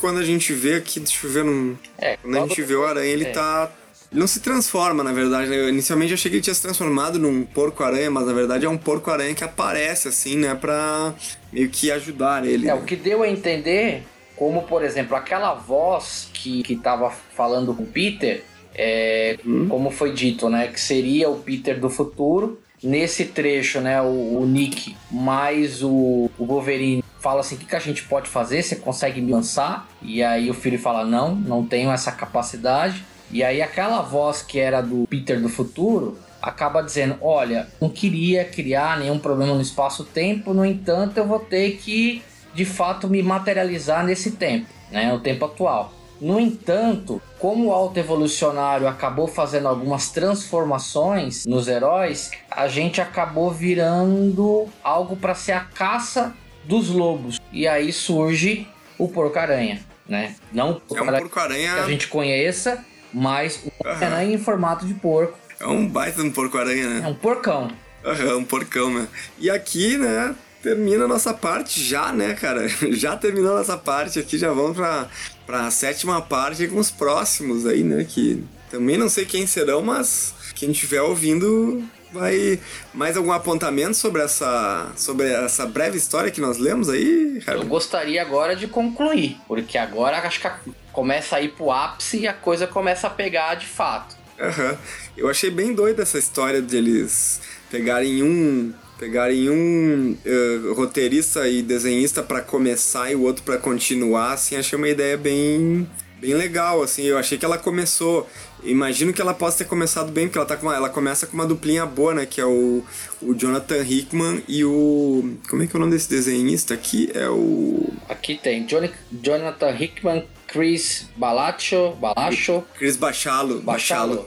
quando 0.00 0.18
a 0.18 0.24
gente 0.24 0.52
vê 0.52 0.74
aqui, 0.74 1.00
deixa 1.00 1.26
eu 1.26 1.30
ver. 1.32 1.44
Num, 1.44 1.74
É, 1.98 2.16
quando 2.18 2.36
a 2.36 2.40
gente 2.46 2.62
vê 2.62 2.74
o 2.74 2.84
aranha, 2.84 3.10
ele 3.12 3.24
É. 3.24 3.30
tá. 3.32 3.72
Ele 4.10 4.20
não 4.20 4.26
se 4.26 4.40
transforma, 4.40 5.02
na 5.02 5.12
verdade. 5.12 5.48
né? 5.48 5.56
Eu, 5.56 5.68
inicialmente 5.68 6.12
eu 6.12 6.14
achei 6.14 6.30
que 6.30 6.36
ele 6.36 6.42
tinha 6.42 6.54
se 6.54 6.62
transformado 6.62 7.18
num 7.18 7.44
porco-aranha, 7.44 8.10
mas 8.10 8.26
na 8.26 8.32
verdade 8.32 8.66
é 8.66 8.68
um 8.68 8.78
porco-aranha 8.78 9.34
que 9.34 9.44
aparece, 9.44 10.08
assim, 10.08 10.36
né? 10.36 10.54
Pra 10.54 11.14
meio 11.52 11.68
que 11.68 11.90
ajudar 11.90 12.46
ele. 12.46 12.68
É, 12.68 12.74
né? 12.74 12.74
o 12.74 12.84
que 12.84 12.96
deu 12.96 13.22
a 13.22 13.28
entender, 13.28 14.02
como 14.36 14.62
por 14.62 14.84
exemplo, 14.84 15.16
aquela 15.16 15.54
voz 15.54 16.28
que, 16.32 16.62
que 16.62 16.76
tava 16.76 17.10
falando 17.10 17.74
com 17.74 17.82
o 17.82 17.86
Peter, 17.86 18.44
é, 18.74 19.38
como 19.68 19.90
foi 19.90 20.12
dito, 20.12 20.48
né? 20.48 20.68
Que 20.68 20.80
seria 20.80 21.28
o 21.28 21.38
Peter 21.38 21.80
do 21.80 21.88
futuro. 21.88 22.60
Nesse 22.82 23.24
trecho, 23.24 23.80
né, 23.80 24.02
o, 24.02 24.38
o 24.38 24.46
Nick 24.46 24.94
mais 25.10 25.82
o, 25.82 26.30
o 26.38 26.44
Wolverine 26.44 27.02
fala 27.18 27.40
assim: 27.40 27.56
o 27.56 27.58
que, 27.58 27.64
que 27.64 27.74
a 27.74 27.80
gente 27.80 28.02
pode 28.04 28.28
fazer? 28.28 28.62
Você 28.62 28.76
consegue 28.76 29.20
me 29.20 29.32
lançar? 29.32 29.88
E 30.02 30.22
aí 30.22 30.50
o 30.50 30.54
Fury 30.54 30.78
fala: 30.78 31.04
não, 31.04 31.34
não 31.34 31.64
tenho 31.64 31.90
essa 31.90 32.12
capacidade. 32.12 33.02
E 33.30 33.42
aí 33.42 33.60
aquela 33.60 34.02
voz 34.02 34.42
que 34.42 34.58
era 34.58 34.80
do 34.80 35.06
Peter 35.08 35.40
do 35.40 35.48
futuro 35.48 36.18
acaba 36.40 36.82
dizendo: 36.82 37.16
olha, 37.20 37.68
não 37.80 37.88
queria 37.88 38.44
criar 38.44 38.98
nenhum 38.98 39.18
problema 39.18 39.54
no 39.54 39.60
espaço-tempo, 39.60 40.54
no 40.54 40.64
entanto, 40.64 41.18
eu 41.18 41.26
vou 41.26 41.40
ter 41.40 41.76
que 41.76 42.22
de 42.54 42.64
fato 42.64 43.08
me 43.08 43.22
materializar 43.22 44.04
nesse 44.04 44.32
tempo, 44.32 44.66
né, 44.90 45.12
o 45.12 45.20
tempo 45.20 45.44
atual. 45.44 45.92
No 46.18 46.40
entanto, 46.40 47.20
como 47.38 47.66
o 47.66 47.72
auto-evolucionário 47.72 48.88
acabou 48.88 49.26
fazendo 49.28 49.68
algumas 49.68 50.08
transformações 50.10 51.44
nos 51.44 51.68
heróis, 51.68 52.30
a 52.50 52.66
gente 52.68 53.00
acabou 53.02 53.50
virando 53.50 54.66
algo 54.82 55.14
para 55.16 55.34
ser 55.34 55.52
a 55.52 55.60
caça 55.60 56.32
dos 56.64 56.88
lobos. 56.88 57.38
E 57.52 57.68
aí 57.68 57.92
surge 57.92 58.66
o 58.98 59.08
porco-aranha, 59.08 59.80
né? 60.08 60.34
Não 60.50 60.80
o 60.88 60.96
É 60.96 61.02
um 61.02 61.06
porco-aranha. 61.06 61.74
que 61.74 61.80
a 61.80 61.86
gente 61.88 62.08
conheça, 62.08 62.82
mas 63.12 63.60
o 63.64 63.70
porco-aranha 63.70 64.34
em 64.34 64.38
formato 64.38 64.86
de 64.86 64.94
porco. 64.94 65.38
É 65.60 65.66
um 65.66 65.88
baita 65.88 66.22
um 66.22 66.30
porco-aranha, 66.30 66.88
né? 66.88 67.00
É 67.04 67.08
um 67.08 67.14
porcão. 67.14 67.70
Aham, 68.04 68.36
um 68.38 68.44
porcão, 68.44 68.92
né? 68.92 69.08
E 69.38 69.48
aqui, 69.50 69.96
né, 69.96 70.34
termina 70.62 71.04
a 71.04 71.08
nossa 71.08 71.32
parte 71.34 71.82
já, 71.82 72.12
né, 72.12 72.34
cara? 72.34 72.66
Já 72.92 73.16
terminou 73.16 73.54
a 73.54 73.58
nossa 73.58 73.76
parte 73.76 74.18
aqui, 74.18 74.36
já 74.38 74.52
vamos 74.52 74.76
pra, 74.76 75.08
pra 75.46 75.70
sétima 75.70 76.20
parte 76.20 76.66
com 76.68 76.78
os 76.78 76.90
próximos 76.90 77.66
aí, 77.66 77.82
né? 77.82 78.04
Que 78.08 78.44
também 78.70 78.96
não 78.96 79.08
sei 79.08 79.24
quem 79.24 79.46
serão, 79.46 79.82
mas 79.82 80.34
quem 80.54 80.70
estiver 80.70 81.00
ouvindo 81.02 81.82
vai... 82.12 82.58
Mais 82.94 83.16
algum 83.16 83.32
apontamento 83.32 83.94
sobre 83.96 84.22
essa, 84.22 84.90
sobre 84.96 85.28
essa 85.32 85.66
breve 85.66 85.96
história 85.98 86.30
que 86.30 86.40
nós 86.40 86.58
lemos 86.58 86.88
aí, 86.88 87.42
Eu 87.46 87.52
Herbert? 87.54 87.66
gostaria 87.68 88.22
agora 88.22 88.54
de 88.56 88.66
concluir, 88.68 89.36
porque 89.48 89.76
agora 89.78 90.18
acho 90.18 90.40
que 90.40 90.46
a- 90.46 90.58
começa 90.96 91.36
a 91.36 91.42
ir 91.42 91.50
pro 91.50 91.70
ápice 91.70 92.20
e 92.20 92.26
a 92.26 92.32
coisa 92.32 92.66
começa 92.66 93.06
a 93.06 93.10
pegar 93.10 93.54
de 93.56 93.66
fato. 93.66 94.16
Aham. 94.40 94.78
Eu 95.14 95.28
achei 95.28 95.50
bem 95.50 95.74
doida 95.74 96.02
essa 96.02 96.18
história 96.18 96.62
de 96.62 96.74
eles 96.74 97.42
pegarem 97.70 98.22
um 98.22 98.72
pegarem 98.98 99.50
um 99.50 100.16
eh, 100.24 100.72
roteirista 100.74 101.46
e 101.46 101.60
desenhista 101.60 102.22
pra 102.22 102.40
começar 102.40 103.12
e 103.12 103.14
o 103.14 103.24
outro 103.24 103.42
pra 103.42 103.58
continuar, 103.58 104.32
assim, 104.32 104.56
achei 104.56 104.74
uma 104.74 104.88
ideia 104.88 105.18
bem 105.18 105.86
bem 106.18 106.32
legal, 106.32 106.82
assim. 106.82 107.02
Eu 107.02 107.18
achei 107.18 107.36
que 107.36 107.44
ela 107.44 107.58
começou, 107.58 108.26
imagino 108.64 109.12
que 109.12 109.20
ela 109.20 109.34
possa 109.34 109.58
ter 109.58 109.64
começado 109.66 110.10
bem, 110.10 110.26
porque 110.26 110.38
ela 110.38 110.46
tá 110.46 110.56
com 110.56 110.64
uma, 110.64 110.74
ela 110.74 110.88
começa 110.88 111.26
com 111.26 111.34
uma 111.34 111.44
duplinha 111.44 111.84
boa, 111.84 112.14
né, 112.14 112.24
que 112.24 112.40
é 112.40 112.46
o, 112.46 112.82
o 113.20 113.34
Jonathan 113.34 113.82
Hickman 113.82 114.42
e 114.48 114.64
o 114.64 115.36
como 115.50 115.62
é 115.62 115.66
que 115.66 115.76
é 115.76 115.78
o 115.78 115.80
nome 115.80 115.92
desse 115.92 116.08
desenhista 116.08 116.72
aqui? 116.72 117.10
É 117.12 117.28
o 117.28 117.92
Aqui 118.08 118.40
tem 118.42 118.64
Johnny, 118.64 118.90
Jonathan 119.22 119.76
Hickman, 119.78 120.24
Chris 120.56 121.06
Balacho, 121.16 121.92
Balacho, 122.00 122.64
Chris 122.78 122.96
Bachalo, 122.96 123.60
Bachalo. 123.60 124.26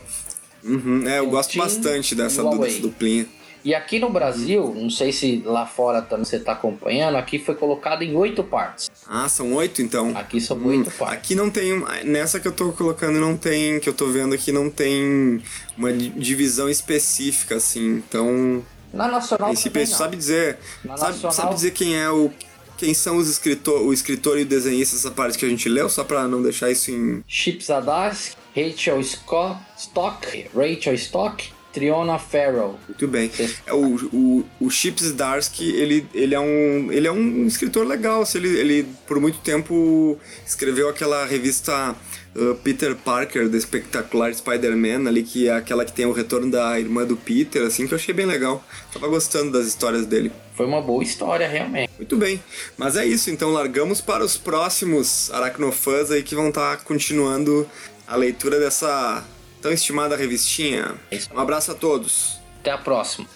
Uhum, 0.63 1.07
é, 1.07 1.17
eu 1.19 1.27
O 1.27 1.29
gosto 1.31 1.51
Tim 1.51 1.57
bastante 1.59 2.13
dessa, 2.13 2.43
Huawei. 2.43 2.69
dessa 2.69 2.81
duplinha. 2.81 3.25
E 3.65 3.73
aqui 3.75 3.99
no 3.99 4.09
Brasil, 4.09 4.73
não 4.75 4.89
sei 4.89 5.11
se 5.11 5.41
lá 5.45 5.65
fora 5.65 6.01
também 6.01 6.23
você 6.23 6.39
tá 6.39 6.51
acompanhando, 6.53 7.15
aqui 7.17 7.39
foi 7.39 7.55
colocado 7.55 8.03
em 8.03 8.15
oito 8.15 8.43
partes. 8.43 8.89
Ah, 9.07 9.27
são 9.27 9.53
oito 9.55 9.81
então? 9.81 10.15
Aqui 10.15 10.39
são 10.39 10.55
Hum, 10.57 10.67
oito 10.67 10.91
partes. 10.91 11.17
Aqui 11.17 11.35
não 11.35 11.49
tem. 11.49 11.83
Nessa 12.05 12.39
que 12.39 12.47
eu 12.47 12.51
tô 12.53 12.71
colocando, 12.71 13.19
não 13.19 13.35
tem. 13.35 13.79
Que 13.79 13.89
eu 13.89 13.93
tô 13.93 14.07
vendo 14.07 14.33
aqui, 14.35 14.51
não 14.51 14.69
tem 14.69 15.41
uma 15.77 15.91
di- 15.91 16.09
divisão 16.09 16.69
específica, 16.69 17.55
assim. 17.55 17.95
Então. 18.07 18.63
Na 18.93 19.07
Nacional 19.07 19.51
Esse 19.51 19.69
também 19.69 19.87
não. 19.87 19.97
sabe 19.97 20.15
dizer. 20.15 20.57
Na 20.85 20.95
Sabe, 20.97 21.11
Nacional- 21.13 21.31
sabe 21.35 21.53
dizer 21.55 21.71
quem 21.71 21.95
é 21.97 22.09
o. 22.09 22.31
Quem 22.79 22.93
são 22.93 23.17
os 23.17 23.29
escritor, 23.29 23.81
o 23.81 23.91
escritor 23.91 24.39
e 24.39 24.43
o 24.43 24.45
desenhista 24.45 24.95
dessa 24.95 25.11
parte 25.11 25.37
que 25.37 25.45
a 25.45 25.49
gente 25.49 25.67
leu, 25.67 25.89
só 25.89 26.01
pra 26.05 26.29
não 26.29 26.41
deixar 26.41 26.71
isso 26.71 26.89
em. 26.89 27.21
Chip 27.27 27.61
Zdarsky, 27.61 28.37
Rachel 28.55 29.03
Scott, 29.03 29.59
Stock, 29.77 30.45
Rachel 30.55 30.93
Stock, 30.93 31.51
Triona 31.73 32.17
Farrell. 32.17 32.79
Muito 32.87 33.07
bem. 33.07 33.29
É 33.65 33.73
o, 33.73 33.95
o, 34.13 34.45
o 34.61 34.69
Chip 34.69 35.03
Zdarsky, 35.03 35.69
ele, 35.69 36.07
ele, 36.13 36.33
é 36.33 36.39
um, 36.39 36.89
ele 36.89 37.05
é 37.05 37.11
um 37.11 37.45
escritor 37.45 37.85
legal. 37.85 38.23
Ele, 38.33 38.47
ele, 38.47 38.87
por 39.05 39.19
muito 39.19 39.39
tempo, 39.39 40.17
escreveu 40.45 40.87
aquela 40.87 41.25
revista 41.25 41.95
uh, 42.35 42.55
Peter 42.55 42.95
Parker, 42.95 43.49
The 43.49 43.57
Espetacular 43.57 44.33
Spider-Man, 44.33 45.07
ali, 45.07 45.23
que 45.23 45.47
é 45.47 45.53
aquela 45.53 45.85
que 45.85 45.91
tem 45.91 46.05
o 46.05 46.11
retorno 46.11 46.49
da 46.51 46.79
irmã 46.79 47.05
do 47.05 47.15
Peter, 47.15 47.63
assim, 47.65 47.87
que 47.87 47.93
eu 47.93 47.97
achei 47.97 48.13
bem 48.13 48.25
legal. 48.25 48.63
Tava 48.93 49.07
gostando 49.07 49.51
das 49.51 49.67
histórias 49.67 50.05
dele. 50.05 50.31
Foi 50.55 50.65
uma 50.65 50.81
boa 50.81 51.03
história, 51.03 51.47
realmente. 51.47 51.91
Muito 51.97 52.17
bem. 52.17 52.41
Mas 52.77 52.95
é 52.97 53.05
isso, 53.05 53.29
então 53.29 53.51
largamos 53.51 54.01
para 54.01 54.23
os 54.23 54.35
próximos 54.37 55.31
aracnofãs 55.31 56.11
aí 56.11 56.21
que 56.23 56.35
vão 56.35 56.49
estar 56.49 56.77
continuando 56.83 57.69
a 58.07 58.15
leitura 58.15 58.59
dessa 58.59 59.23
tão 59.61 59.71
estimada 59.71 60.15
revistinha. 60.15 60.95
Um 61.33 61.39
abraço 61.39 61.71
a 61.71 61.75
todos. 61.75 62.39
Até 62.59 62.71
a 62.71 62.77
próxima. 62.77 63.27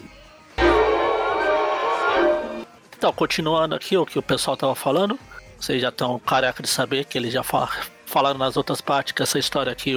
Então, 2.98 3.12
continuando 3.14 3.76
aqui 3.76 3.98
o 3.98 4.06
que 4.06 4.18
o 4.18 4.22
pessoal 4.22 4.56
tava 4.56 4.76
falando, 4.76 5.20
vocês 5.60 5.82
já 5.82 5.90
estão 5.90 6.18
careca 6.20 6.64
de 6.64 6.70
saber 6.70 7.06
que 7.06 7.18
eles 7.18 7.34
já 7.34 7.44
fa- 7.44 7.70
falaram 8.14 8.38
nas 8.38 8.56
outras 8.56 8.80
partes 8.80 9.12
que 9.12 9.24
essa 9.24 9.40
história 9.40 9.72
aqui, 9.72 9.94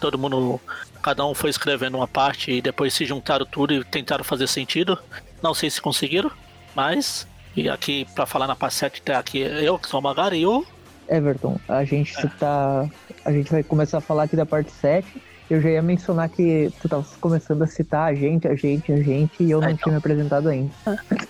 todo 0.00 0.18
mundo, 0.18 0.60
cada 1.00 1.24
um 1.24 1.32
foi 1.32 1.48
escrevendo 1.48 1.96
uma 1.96 2.08
parte 2.08 2.50
e 2.50 2.60
depois 2.60 2.92
se 2.92 3.04
juntaram 3.06 3.46
tudo 3.46 3.72
e 3.72 3.84
tentaram 3.84 4.24
fazer 4.24 4.48
sentido. 4.48 4.98
Não 5.40 5.54
sei 5.54 5.70
se 5.70 5.80
conseguiram, 5.80 6.30
mas. 6.74 7.26
E 7.54 7.68
aqui, 7.68 8.06
pra 8.14 8.26
falar 8.26 8.48
na 8.48 8.56
parte 8.56 8.74
7, 8.74 9.02
tá 9.02 9.18
aqui 9.18 9.38
eu, 9.38 9.78
que 9.78 9.86
sou 9.86 10.00
o 10.00 10.02
Magari, 10.02 10.38
e 10.38 10.46
o. 10.46 10.66
Everton, 11.08 11.60
a 11.68 11.84
gente 11.84 12.14
tá. 12.38 12.88
A 13.24 13.30
gente 13.30 13.52
vai 13.52 13.62
começar 13.62 13.98
a 13.98 14.00
falar 14.00 14.24
aqui 14.24 14.34
da 14.34 14.46
parte 14.46 14.72
7. 14.72 15.06
Eu 15.50 15.60
já 15.60 15.68
ia 15.68 15.82
mencionar 15.82 16.30
que 16.30 16.72
tu 16.80 16.88
tava 16.88 17.04
começando 17.20 17.62
a 17.62 17.66
citar 17.66 18.10
a 18.10 18.14
gente, 18.14 18.48
a 18.48 18.54
gente, 18.54 18.90
a 18.90 18.96
gente, 18.96 19.42
e 19.42 19.50
eu 19.50 19.60
não 19.60 19.76
tinha 19.76 19.92
me 19.92 19.98
apresentado 19.98 20.48
ainda. 20.48 20.72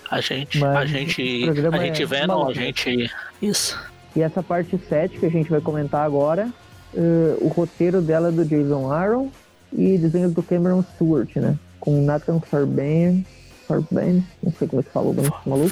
A 0.09 0.21
gente, 0.21 0.59
Mas 0.59 0.75
a 0.75 0.85
gente, 0.85 1.49
a 1.49 1.77
gente 1.77 2.03
é 2.03 2.05
vendo, 2.05 2.47
a 2.47 2.53
gente. 2.53 3.11
Isso. 3.41 3.77
E 4.15 4.21
essa 4.21 4.43
parte 4.43 4.77
7 4.77 5.19
que 5.19 5.25
a 5.25 5.29
gente 5.31 5.49
vai 5.49 5.59
comentar 5.61 6.05
agora, 6.05 6.49
eh, 6.95 7.37
o 7.41 7.47
roteiro 7.47 8.01
dela 8.01 8.29
é 8.29 8.31
do 8.31 8.45
Jason 8.45 8.91
Aaron 8.91 9.29
e 9.71 9.97
desenhos 9.97 10.33
do 10.33 10.43
Cameron 10.43 10.83
Stewart, 10.95 11.35
né? 11.37 11.57
Com 11.79 12.01
Nathan 12.03 12.39
Farben, 12.39 13.25
Farben, 13.67 14.23
não 14.41 14.51
sei 14.51 14.67
como 14.67 14.81
é 14.81 14.83
que 14.83 14.91
fala 14.91 15.07
o 15.07 15.13
nome 15.13 15.29
desse 15.29 15.49
maluco. 15.49 15.69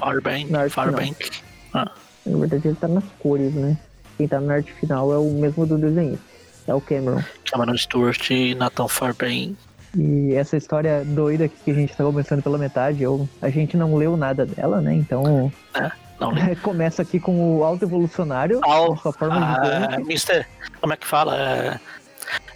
Final. 0.47 0.69
Farbank. 0.69 1.29
Ah, 1.73 1.91
Na 2.25 2.37
verdade 2.37 2.67
ele 2.67 2.77
tá 2.77 2.87
nas 2.87 3.03
cores, 3.19 3.53
né? 3.53 3.77
Quem 4.17 4.27
tá 4.27 4.39
na 4.41 4.55
arte 4.55 4.73
final 4.73 5.13
é 5.13 5.17
o 5.17 5.31
mesmo 5.31 5.65
do 5.65 5.77
desenhista, 5.77 6.23
é 6.67 6.73
o 6.73 6.81
Cameron. 6.81 7.21
Cameron 7.49 7.77
Stewart 7.77 8.29
e 8.31 8.55
Nathan 8.55 8.87
Farbank. 8.87 9.55
E 9.97 10.33
essa 10.35 10.55
história 10.55 11.03
doida 11.05 11.45
aqui 11.45 11.55
que 11.65 11.71
a 11.71 11.73
gente 11.73 11.95
tá 11.95 12.03
começando 12.03 12.41
pela 12.41 12.57
metade, 12.57 13.03
eu, 13.03 13.27
a 13.41 13.49
gente 13.49 13.75
não 13.75 13.95
leu 13.95 14.15
nada 14.15 14.45
dela, 14.45 14.79
né? 14.79 14.93
Então. 14.93 15.51
Não 16.21 16.31
li. 16.31 16.55
Começa 16.61 17.01
aqui 17.01 17.19
com 17.19 17.57
o 17.57 17.63
alto 17.63 17.83
evolucionário, 17.83 18.61
Al- 18.63 18.95
sua 18.97 19.11
forma 19.11 19.35
Ah, 19.35 19.63
gigante. 19.81 20.03
Mister, 20.07 20.47
como 20.79 20.93
é 20.93 20.97
que 20.97 21.05
fala? 21.07 21.35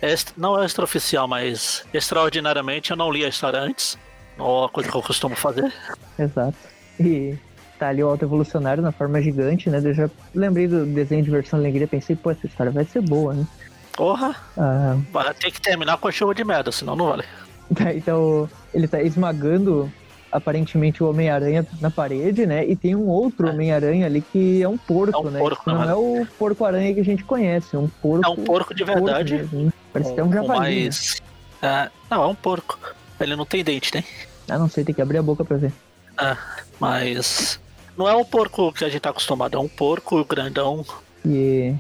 É, 0.02 0.16
não 0.38 0.62
é 0.62 0.66
extraoficial, 0.66 1.28
mas 1.28 1.84
extraordinariamente 1.94 2.92
eu 2.92 2.98
não 2.98 3.12
li 3.12 3.26
a 3.26 3.28
história 3.28 3.60
antes. 3.60 3.98
É 4.38 4.42
a 4.42 4.70
coisa 4.70 4.90
que 4.90 4.96
eu 4.96 5.02
costumo 5.02 5.36
fazer. 5.36 5.74
Exato. 6.20 6.56
E 7.00 7.36
tá 7.80 7.90
ali 7.90 8.04
o 8.04 8.08
alto 8.08 8.24
evolucionário 8.24 8.82
na 8.84 8.92
forma 8.92 9.22
gigante, 9.22 9.70
né? 9.70 9.82
Eu 9.84 9.94
já 9.94 10.10
lembrei 10.34 10.68
do 10.68 10.86
desenho 10.86 11.24
de 11.24 11.30
versão 11.32 11.60
alegria, 11.60 11.88
pensei, 11.88 12.16
pô, 12.16 12.32
essa 12.32 12.46
história 12.46 12.72
vai 12.72 12.86
ser 12.86 13.02
boa, 13.02 13.34
né? 13.34 13.46
Porra, 13.94 14.36
Ah, 14.58 14.98
vai 15.12 15.34
ter 15.34 15.52
que 15.52 15.60
terminar 15.62 15.98
com 15.98 16.08
a 16.08 16.12
chuva 16.12 16.36
de 16.36 16.44
merda, 16.44 16.72
senão 16.72 16.96
não 16.96 17.08
vale. 17.10 17.24
então 17.96 18.48
ele 18.74 18.88
tá 18.88 19.02
esmagando 19.02 19.92
aparentemente 20.36 21.04
o 21.04 21.10
Homem-Aranha 21.10 21.66
na 21.80 21.90
parede, 21.90 22.46
né? 22.46 22.66
E 22.66 22.76
tem 22.76 22.96
um 22.96 23.08
outro 23.08 23.50
Homem-Aranha 23.50 24.06
ali 24.06 24.22
que 24.22 24.62
é 24.62 24.68
um 24.68 24.78
porco, 24.78 25.16
É 25.16 25.28
um 25.28 25.32
né? 25.32 25.40
porco, 25.40 25.64
Que 25.64 25.70
não 25.72 25.86
né? 25.86 25.92
é 25.92 25.96
o 25.96 26.28
porco-aranha 26.38 26.94
que 26.94 27.00
a 27.00 27.06
gente 27.06 27.24
conhece, 27.24 27.76
é 27.76 27.80
um 27.80 27.88
porco. 27.88 28.26
É 28.26 28.30
um 28.30 28.36
porco 28.44 28.74
de 28.74 28.84
verdade. 28.84 29.36
mesmo, 29.36 29.64
né? 29.66 29.74
Parece 29.94 30.12
até 30.12 30.24
um 30.24 30.32
javali. 30.32 30.50
né? 30.50 30.58
mais. 30.60 31.22
É, 31.62 31.90
não, 32.10 32.24
é 32.24 32.28
um 32.28 32.36
porco. 32.36 32.78
Ele 33.20 33.36
não 33.36 33.46
tem 33.46 33.64
dente, 33.64 33.92
tem? 33.92 34.04
Ah, 34.50 34.58
não 34.60 34.70
sei, 34.70 34.84
tem 34.84 34.94
que 34.94 35.02
abrir 35.02 35.18
a 35.18 35.24
boca 35.24 35.44
pra 35.46 35.58
ver. 35.58 35.74
É, 36.22 36.38
mas. 36.80 37.60
Não 37.98 38.08
é 38.10 38.16
um 38.16 38.26
porco 38.26 38.74
que 38.74 38.84
a 38.84 38.90
gente 38.90 39.00
tá 39.02 39.10
acostumado, 39.10 39.56
é 39.56 39.60
um 39.60 39.68
porco 39.70 40.24
grandão. 40.26 40.86
E, 41.26 41.74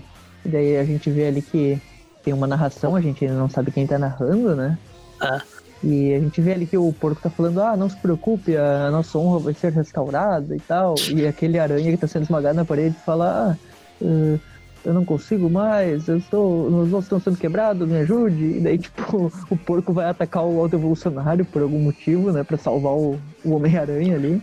e 0.45 0.49
daí 0.49 0.77
a 0.77 0.83
gente 0.85 1.09
vê 1.09 1.27
ali 1.27 1.41
que 1.41 1.79
tem 2.23 2.33
uma 2.33 2.47
narração, 2.47 2.95
a 2.95 3.01
gente 3.01 3.23
ainda 3.25 3.37
não 3.37 3.49
sabe 3.49 3.71
quem 3.71 3.85
tá 3.85 3.99
narrando, 3.99 4.55
né? 4.55 4.77
É. 5.21 5.41
E 5.85 6.15
a 6.15 6.19
gente 6.19 6.41
vê 6.41 6.53
ali 6.53 6.65
que 6.65 6.75
o 6.75 6.91
porco 6.91 7.21
tá 7.21 7.29
falando, 7.29 7.61
ah, 7.61 7.77
não 7.77 7.87
se 7.87 7.95
preocupe, 7.97 8.57
a 8.57 8.89
nossa 8.89 9.19
honra 9.19 9.37
vai 9.37 9.53
ser 9.53 9.71
restaurada 9.71 10.55
e 10.55 10.59
tal. 10.59 10.95
E 11.13 11.27
aquele 11.27 11.59
aranha 11.59 11.91
que 11.91 11.97
tá 11.97 12.07
sendo 12.07 12.23
esmagado 12.23 12.55
na 12.55 12.65
parede 12.65 12.95
fala, 13.05 13.51
ah, 13.51 13.57
eh, 14.01 14.39
eu 14.83 14.93
não 14.93 15.05
consigo 15.05 15.47
mais, 15.47 16.07
eu 16.07 16.17
estou. 16.17 16.71
Meus 16.71 16.89
ossos 16.89 17.05
estão 17.05 17.19
sendo 17.19 17.37
quebrados, 17.37 17.87
me 17.87 17.97
ajude. 17.97 18.57
E 18.57 18.59
daí, 18.61 18.77
tipo, 18.79 19.31
o 19.49 19.57
porco 19.57 19.93
vai 19.93 20.09
atacar 20.09 20.43
o 20.43 20.59
alto 20.59 20.75
evolucionário 20.75 21.45
por 21.45 21.61
algum 21.61 21.79
motivo, 21.79 22.31
né? 22.31 22.43
Pra 22.43 22.57
salvar 22.57 22.93
o, 22.93 23.19
o 23.43 23.51
Homem-Aranha 23.51 24.15
ali. 24.15 24.41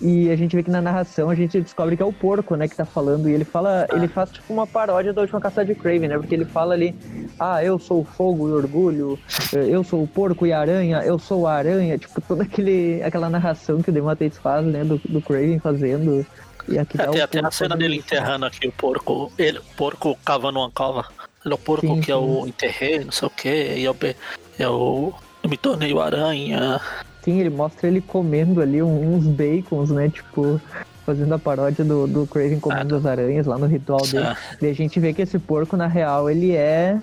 E 0.00 0.30
a 0.30 0.36
gente 0.36 0.54
vê 0.56 0.62
que 0.62 0.70
na 0.70 0.80
narração 0.82 1.30
a 1.30 1.34
gente 1.34 1.60
descobre 1.60 1.96
que 1.96 2.02
é 2.02 2.06
o 2.06 2.12
porco, 2.12 2.56
né, 2.56 2.66
que 2.68 2.76
tá 2.76 2.84
falando. 2.84 3.28
E 3.28 3.32
ele 3.32 3.44
fala, 3.44 3.86
ele 3.92 4.08
faz 4.08 4.30
tipo 4.30 4.52
uma 4.52 4.66
paródia 4.66 5.12
da 5.12 5.20
última 5.20 5.40
caçada 5.40 5.66
de 5.66 5.74
Craven, 5.74 6.08
né? 6.08 6.18
Porque 6.18 6.34
ele 6.34 6.44
fala 6.44 6.74
ali, 6.74 6.94
ah, 7.38 7.62
eu 7.62 7.78
sou 7.78 8.00
o 8.00 8.04
fogo 8.04 8.48
e 8.48 8.52
orgulho, 8.52 9.18
eu 9.52 9.84
sou 9.84 10.02
o 10.02 10.06
porco 10.08 10.46
e 10.46 10.52
a 10.52 10.60
aranha, 10.60 11.02
eu 11.04 11.18
sou 11.18 11.46
a 11.46 11.54
aranha. 11.54 11.96
Tipo, 11.98 12.20
toda 12.20 12.42
aquele, 12.42 13.02
aquela 13.02 13.28
narração 13.30 13.82
que 13.82 13.90
o 13.90 13.92
Demates 13.92 14.38
faz, 14.38 14.64
né, 14.66 14.84
do, 14.84 14.98
do 15.08 15.20
Craven 15.22 15.58
fazendo. 15.58 16.26
E 16.68 16.78
aqui 16.78 17.00
É, 17.00 17.06
tem 17.06 17.22
até 17.22 17.40
a 17.44 17.50
cena 17.50 17.76
dele 17.76 17.96
enterrando 17.96 18.44
aqui 18.44 18.68
o 18.68 18.72
porco. 18.72 19.32
Ele, 19.38 19.58
o 19.58 19.62
porco 19.76 20.18
cavando 20.24 20.58
uma 20.58 20.70
cova. 20.70 21.06
Ele 21.44 21.54
é 21.54 21.56
o 21.56 21.58
porco 21.58 21.86
Sim, 21.86 22.00
que 22.00 22.12
eu 22.12 22.44
enterrei, 22.46 23.04
não 23.04 23.12
sei 23.12 23.26
o 23.28 23.30
que. 23.30 23.48
E 23.48 23.84
eu, 23.84 23.94
be- 23.94 24.16
eu, 24.58 25.14
eu 25.42 25.48
me 25.48 25.56
tornei 25.56 25.94
o 25.94 26.00
aranha. 26.00 26.80
Ele 27.30 27.50
mostra 27.50 27.88
ele 27.88 28.00
comendo 28.00 28.60
ali 28.60 28.82
um- 28.82 29.14
uns 29.16 29.24
bacons, 29.26 29.90
né? 29.90 30.08
Tipo, 30.08 30.60
fazendo 31.04 31.34
a 31.34 31.38
paródia 31.38 31.84
do, 31.84 32.06
do 32.06 32.26
Craven 32.26 32.60
comendo 32.60 32.94
as 32.96 33.06
aranhas 33.06 33.46
lá 33.46 33.56
no 33.58 33.66
ritual 33.66 34.00
dele. 34.02 34.24
Ah. 34.26 34.36
E 34.60 34.66
a 34.66 34.72
gente 34.74 34.98
vê 35.00 35.12
que 35.12 35.22
esse 35.22 35.38
porco, 35.38 35.76
na 35.76 35.86
real, 35.86 36.28
ele 36.30 36.54
é. 36.54 36.98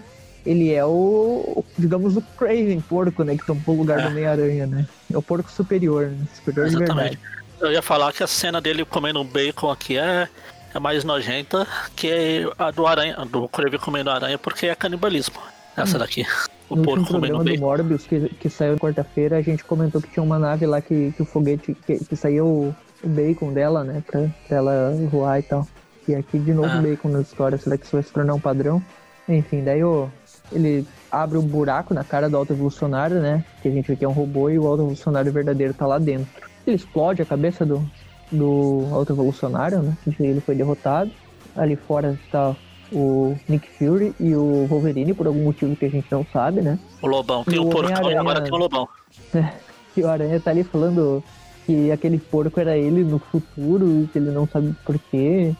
Ele 0.45 0.72
é 0.72 0.85
o. 0.85 1.64
digamos, 1.77 2.15
o 2.15 2.22
Craven 2.38 2.80
porco, 2.81 3.23
né? 3.23 3.35
Que 3.35 3.45
tomou 3.45 3.64
o 3.68 3.80
lugar 3.80 4.02
do 4.02 4.07
Homem-Aranha, 4.10 4.68
né? 4.68 4.85
É 5.11 5.18
o 5.18 5.22
porco 5.22 5.52
superior, 5.52 6.07
né? 6.07 6.26
Superior 6.35 6.68
de 6.69 6.76
Exatamente. 6.76 7.18
verdade. 7.18 7.19
Eu 7.61 7.72
ia 7.72 7.81
falar 7.81 8.14
que 8.14 8.22
a 8.22 8.27
cena 8.27 8.61
dele 8.61 8.85
comendo 8.85 9.23
bacon 9.23 9.72
aqui 9.72 9.97
é, 9.97 10.27
é 10.73 10.80
mais 10.80 11.03
nojenta 11.03 11.65
que 11.95 12.45
a 12.60 12.69
do 12.69 12.85
aranha, 12.85 13.15
do 13.31 13.47
Craven 13.47 13.80
comendo 13.80 14.10
aranha, 14.11 14.38
porque 14.38 14.68
é 14.68 14.76
canibalismo. 14.76 15.35
Essa 15.77 15.99
daqui. 15.99 16.26
O 16.68 16.76
no 16.76 16.81
porco 16.81 17.02
último 17.02 17.19
comendo 17.19 17.35
programa 17.35 17.43
do 17.43 17.52
bacon. 17.52 17.64
Morbius, 17.64 18.07
que, 18.07 18.27
que 18.27 18.49
saiu 18.49 18.76
quarta-feira, 18.76 19.38
a 19.38 19.41
gente 19.43 19.64
comentou 19.64 20.02
que 20.02 20.10
tinha 20.10 20.23
uma 20.23 20.39
nave 20.39 20.65
lá 20.65 20.81
que, 20.81 21.11
que 21.11 21.22
o 21.22 21.26
foguete, 21.26 21.77
que, 21.85 22.03
que 22.03 22.15
saía 22.15 22.43
o, 22.43 22.73
o 23.03 23.07
bacon 23.07 23.53
dela, 23.53 23.84
né? 23.84 24.02
Pra, 24.07 24.27
pra 24.47 24.57
ela 24.57 24.95
voar 25.11 25.38
e 25.39 25.43
tal. 25.43 25.68
E 26.07 26.15
aqui 26.15 26.39
de 26.39 26.52
novo 26.56 26.69
Ah. 26.69 26.81
bacon 26.81 27.10
na 27.10 27.22
história, 27.22 27.56
será 27.60 27.77
que 27.77 27.85
isso 27.85 27.95
vai 27.95 28.02
se 28.02 28.11
tornar 28.11 28.34
um 28.34 28.39
padrão? 28.39 28.81
Enfim, 29.30 29.64
daí 29.64 29.84
o, 29.84 30.10
ele 30.52 30.88
abre 31.11 31.38
um 31.38 31.43
buraco 31.43 31.93
na 31.93 32.03
cara 32.03 32.27
do 32.27 32.35
auto-evolucionário, 32.35 33.22
né? 33.22 33.45
Que 33.61 33.68
a 33.68 33.72
gente 33.72 33.88
vê 33.88 33.95
que 33.95 34.03
é 34.03 34.07
um 34.07 34.11
robô 34.11 34.49
e 34.49 34.57
o 34.57 34.65
auto-evolucionário 34.65 35.31
verdadeiro 35.31 35.76
tá 35.76 35.85
lá 35.85 35.99
dentro. 35.99 36.27
Ele 36.65 36.77
explode 36.77 37.22
a 37.22 37.26
cabeça 37.26 37.64
do, 37.64 37.88
do 38.31 38.88
auto-evolucionário, 38.91 39.84
né? 39.84 39.95
Ele 40.19 40.41
foi 40.41 40.56
derrotado. 40.56 41.11
Ali 41.56 41.76
fora 41.76 42.18
está 42.26 42.56
o 42.95 43.38
Nick 43.49 43.67
Fury 43.77 44.15
e 44.19 44.34
o 44.35 44.65
Wolverine, 44.67 45.13
por 45.13 45.27
algum 45.27 45.43
motivo 45.43 45.76
que 45.76 45.85
a 45.85 45.89
gente 45.89 46.07
não 46.09 46.26
sabe, 46.31 46.61
né? 46.61 46.80
O 47.01 47.07
lobão. 47.07 47.43
Tem 47.43 47.55
E 47.55 47.59
o 47.59 47.63
o 47.67 47.69
porcão 47.69 47.91
e 47.91 47.93
Homem-Aranha- 47.95 48.22
agora 48.22 48.41
tem 48.41 48.53
o 48.53 48.57
lobão. 48.57 48.88
E 49.97 50.01
o 50.01 50.09
Aranha 50.09 50.38
tá 50.41 50.51
ali 50.51 50.61
falando 50.65 51.23
que 51.65 51.89
aquele 51.89 52.17
porco 52.17 52.59
era 52.59 52.77
ele 52.77 53.01
no 53.01 53.17
futuro 53.17 54.03
e 54.03 54.07
que 54.07 54.17
ele 54.19 54.30
não 54.31 54.45
sabe 54.45 54.76
porquê. 54.85 55.53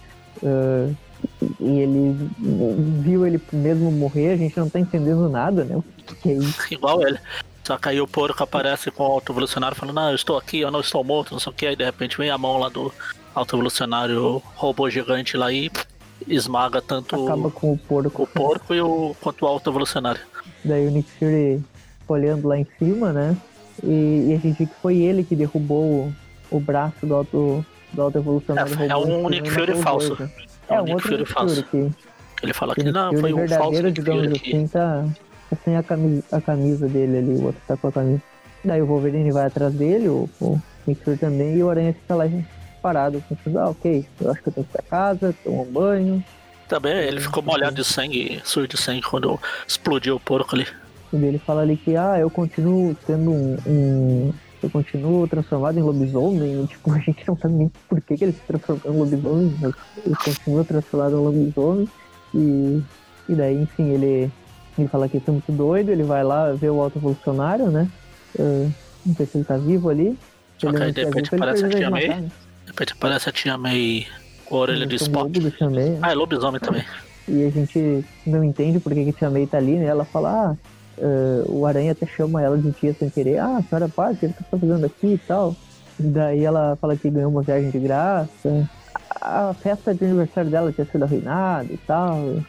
ah, 0.44 0.90
e 1.60 1.80
ele 1.80 2.30
viu 3.02 3.26
ele 3.26 3.40
mesmo 3.54 3.90
morrer, 3.92 4.34
a 4.34 4.38
gente 4.38 4.58
não 4.58 4.70
tá 4.70 4.78
entendendo 4.78 5.30
nada, 5.30 5.64
né? 5.64 5.78
O 5.78 5.84
que, 6.06 6.16
que 6.16 6.30
é 6.32 6.34
isso? 6.34 6.62
Igual 6.74 7.02
ele. 7.08 7.18
Só 7.64 7.78
que 7.78 7.88
aí 7.90 8.02
o 8.02 8.08
porco 8.08 8.44
aparece 8.44 8.92
com 8.92 9.04
o 9.04 9.14
auto-evolucionário 9.14 9.76
falando, 9.78 9.96
não, 9.96 10.10
eu 10.10 10.16
estou 10.16 10.38
aqui, 10.38 10.60
eu 10.60 10.70
não 10.70 10.82
estou 10.82 11.02
morto, 11.04 11.32
não 11.32 11.40
sei 11.40 11.52
o 11.52 11.56
que. 11.56 11.66
Aí 11.66 11.76
de 11.78 11.86
repente 11.86 12.18
vem 12.18 12.30
a 12.30 12.38
mão 12.38 12.58
lá 12.58 12.68
do 12.68 12.94
auto-evolucionário 13.34 14.42
robô 14.56 14.90
gigante 14.90 15.38
lá 15.38 15.52
e 15.52 15.72
esmaga 16.28 16.82
tanto 16.82 17.16
Acaba 17.26 17.50
com 17.52 17.74
o 17.74 17.78
porco. 17.78 18.24
o 18.24 18.28
porco 18.28 18.74
e 18.74 18.82
o, 18.82 19.16
quanto 19.22 19.44
o 19.44 19.48
auto-evolucionário. 19.48 20.22
Daí 20.64 20.88
o 20.88 20.92
Nick 20.92 21.10
Fury 21.12 21.62
olhando 22.08 22.48
lá 22.48 22.58
em 22.58 22.68
cima, 22.80 23.12
né? 23.14 23.36
E, 23.84 24.28
e 24.30 24.34
a 24.34 24.38
gente 24.38 24.58
vê 24.58 24.66
que 24.66 24.76
foi 24.82 24.98
ele 24.98 25.24
que 25.24 25.36
derrubou 25.36 25.84
o, 25.84 26.14
o 26.52 26.60
braço 26.60 27.06
do 27.06 27.14
auto, 27.16 27.66
do 27.94 28.02
auto 28.02 28.18
evolucionário 28.18 28.74
É, 28.82 28.88
é 28.88 28.96
um 28.96 29.24
que 29.26 29.30
Nick 29.30 29.50
não 29.50 29.56
Fury 29.56 29.72
os 29.74 29.82
falso. 29.82 30.18
né? 30.20 30.30
É 30.70 30.76
É 30.76 30.82
um 30.82 30.82
um 30.82 30.86
Nick 30.86 30.94
outro 30.96 31.08
Fury 31.10 31.20
Nick 31.20 31.34
falso. 31.34 31.64
que 31.64 31.92
Ele 32.44 32.54
fala 32.54 32.74
que 32.76 32.84
Nick 32.84 32.94
não, 32.94 33.10
Fury 33.10 33.22
foi 33.22 33.34
um 33.34 33.48
falso 33.48 33.70
Nick 33.72 33.78
Fury 33.80 33.92
digamos 33.92 34.28
assim, 34.42 34.68
tá, 34.68 35.06
tá 35.50 35.58
sem 35.64 35.76
a 35.78 35.84
camisa, 35.84 36.24
a 36.32 36.42
camisa 36.42 36.88
dele 36.88 37.18
ali, 37.18 37.34
o 37.34 37.46
outro 37.46 37.62
tá 37.68 37.78
com 37.78 37.88
a 37.88 37.92
camisa. 37.92 38.22
Daí 38.64 38.82
o 38.82 38.86
Wolverine 38.88 39.32
vai 39.32 39.46
atrás 39.46 39.74
dele, 39.74 40.08
o, 40.08 40.28
o 40.42 40.60
Nick 40.88 41.04
Fury 41.04 41.18
também, 41.18 41.56
e 41.58 41.64
o 41.64 41.70
Aranha 41.70 41.94
fica 41.94 42.16
lá 42.16 42.26
parado, 42.86 43.24
ah, 43.58 43.70
ok, 43.70 44.06
eu 44.22 44.30
acho 44.30 44.44
que 44.44 44.50
eu 44.50 44.54
tenho 44.54 44.68
que 44.68 44.72
ir 44.72 44.78
pra 44.78 44.84
casa, 44.84 45.36
tomar 45.44 45.62
um 45.64 45.72
banho. 45.72 46.24
Também 46.68 46.94
ele 46.96 47.20
ficou 47.20 47.42
molhado 47.42 47.76
de 47.76 47.84
sangue, 47.84 48.40
sujo 48.44 48.68
de 48.68 48.78
sangue 48.78 49.02
quando 49.02 49.40
explodiu 49.68 50.16
o 50.18 50.20
porco 50.20 50.54
ali. 50.54 50.68
E 51.12 51.16
ele 51.16 51.40
fala 51.40 51.64
ali 51.64 51.78
que, 51.78 51.96
ah, 51.96 52.20
eu 52.20 52.30
continuo 52.30 52.96
sendo 53.08 53.32
um, 53.32 53.58
um- 53.66 54.34
Eu 54.62 54.70
continuo 54.70 55.28
transformado 55.28 55.78
em 55.80 55.82
lobisomem. 55.82 56.64
E, 56.64 56.68
tipo, 56.70 56.92
a 56.92 57.00
gente 57.00 57.28
não 57.28 57.36
sabe 57.38 57.54
nem 57.56 57.72
por 57.90 58.02
que, 58.02 58.18
que 58.18 58.24
ele 58.24 58.34
se 58.34 58.42
transformou 58.48 58.94
em 58.94 59.00
lobisomem, 59.00 59.56
mas 59.62 59.74
ele 60.06 60.16
continua 60.24 60.64
transformado 60.64 61.14
em 61.14 61.20
lobisomem. 61.20 61.90
E, 62.36 62.82
e 63.30 63.36
daí, 63.36 63.62
enfim, 63.62 63.90
ele, 63.90 64.32
ele 64.78 64.88
fala 64.88 65.10
que 65.10 65.18
isso 65.18 65.30
é 65.30 65.32
muito 65.32 65.52
doido. 65.52 65.92
Ele 65.92 66.04
vai 66.04 66.24
lá 66.24 66.52
ver 66.52 66.70
o 66.70 66.82
auto 66.82 67.00
evolucionário, 67.00 67.68
né? 67.68 67.88
Ah, 68.40 68.70
não 69.06 69.16
sei 69.16 69.26
se 69.26 69.38
ele 69.38 69.46
tá 69.46 69.58
vivo 69.58 69.90
ali. 69.90 70.18
Se 70.58 70.62
Só 70.62 70.70
ele 70.70 70.80
não 70.80 70.92
de 70.92 71.04
repente 71.04 71.30
vivo, 71.32 71.44
ele 71.78 71.90
matar, 71.90 72.22
né? 72.22 72.32
Repente 72.76 72.92
aparece 72.94 73.30
a 73.30 73.32
tia 73.32 73.58
May 73.58 74.06
com 74.44 74.58
a 74.58 74.60
orelha 74.60 74.86
de 74.86 74.96
Spock. 74.98 75.40
lobo 75.40 75.58
Chamei, 75.58 75.98
Ah, 76.02 76.12
é 76.12 76.14
lobisomem 76.14 76.60
também. 76.60 76.84
e 77.26 77.46
a 77.46 77.50
gente 77.50 78.04
não 78.28 78.44
entende 78.44 78.82
por 78.82 78.94
que 78.94 79.02
que 79.06 79.10
a 79.12 79.14
Tia 79.14 79.30
May 79.30 79.48
tá 79.48 79.58
ali, 79.58 79.78
né? 79.78 79.86
Ela 79.86 80.04
fala, 80.04 80.30
ah, 80.52 80.56
eh, 80.98 81.44
o 81.48 81.66
Aranha 81.66 81.94
até 81.94 82.06
chama 82.06 82.42
ela 82.42 82.58
de 82.58 82.70
tia 82.74 82.94
sem 82.94 83.10
querer. 83.10 83.38
Ah, 83.40 83.64
senhora 83.70 83.88
Parker, 83.88 84.30
o 84.30 84.34
que 84.34 84.40
você 84.40 84.50
tá 84.52 84.58
fazendo 84.58 84.86
aqui 84.86 85.08
e 85.14 85.18
tal? 85.18 85.56
Daí 85.98 86.44
ela 86.44 86.78
fala 86.82 86.98
que 86.98 87.10
ganhou 87.10 87.32
uma 87.32 87.42
viagem 87.44 87.70
de 87.70 87.80
graça. 87.80 88.70
A 89.22 89.54
festa 89.54 89.96
de 89.96 90.04
aniversário 90.04 90.52
dela 90.52 90.74
tinha 90.74 90.86
sido 90.86 91.04
arruinada 91.04 91.72
e 91.72 91.78
tal. 91.78 92.42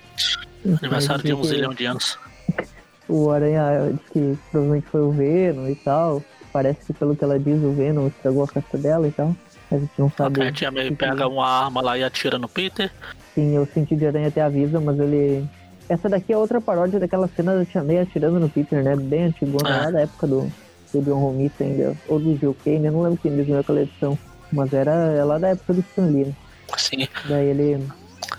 Aniversário 0.83 1.23
de 1.23 1.33
um 1.35 1.45
zilhão 1.45 1.73
de 1.73 1.85
anos. 1.87 2.19
O 3.09 3.31
Aranha 3.31 3.93
diz 3.93 4.01
que 4.13 4.39
provavelmente 4.51 4.89
foi 4.89 5.01
o 5.01 5.13
Venom 5.13 5.69
e 5.69 5.77
tal. 5.77 6.21
Parece 6.53 6.87
que 6.87 6.93
pelo 6.93 7.15
que 7.15 7.23
ela 7.23 7.39
diz, 7.39 7.63
o 7.63 7.71
Venom 7.71 8.09
estragou 8.09 8.43
a 8.43 8.49
festa 8.49 8.77
dela 8.77 9.07
e 9.07 9.13
tal. 9.13 9.33
A 9.71 9.77
gente 9.79 9.91
não 9.99 10.11
sabe. 10.11 10.43
A 10.43 10.53
tia 10.53 10.71
May 10.71 10.91
pega 10.91 11.27
uma 11.29 11.47
arma 11.47 11.81
lá 11.81 11.99
e 11.99 12.05
atira 12.05 12.39
no 12.39 12.49
Peter. 12.49 12.91
Sim, 13.35 13.55
eu 13.57 13.67
senti 13.67 13.97
de 13.97 14.07
aranha 14.07 14.29
até 14.29 14.41
avisa, 14.43 14.81
mas 14.81 14.99
ele. 14.99 15.45
Essa 15.89 16.09
daqui 16.09 16.33
é 16.33 16.37
outra 16.37 16.61
paródia 16.61 16.99
daquela 16.99 17.29
cena 17.29 17.57
da 17.57 17.65
Tia 17.65 17.83
May 17.83 17.99
atirando 18.01 18.41
no 18.41 18.49
Peter, 18.49 18.83
né? 18.83 18.97
Bem 18.97 19.25
antigona, 19.25 19.69
Ah. 19.69 19.85
lá 19.85 19.91
da 19.93 20.01
época 20.01 20.27
do, 20.27 20.53
do 20.93 21.03
John 21.03 21.19
Romita 21.21 21.63
ainda, 21.63 21.97
ou 22.09 22.19
do 22.19 22.37
Gil 22.37 22.57
Kane, 22.65 22.87
eu 22.87 22.93
não 22.93 23.03
lembro 23.03 23.19
quem 23.23 23.37
desenhou 23.37 23.61
aquela 23.61 23.83
edição. 23.83 24.19
Mas 24.53 24.73
era 24.73 24.91
é 24.93 25.23
lá 25.25 25.39
da 25.39 25.49
época 25.49 25.75
do 25.75 25.81
Stan 25.81 26.07
Lee, 26.07 26.25
né? 26.27 26.35
Sim. 26.77 27.09
Daí 27.29 27.47
ele. 27.47 27.87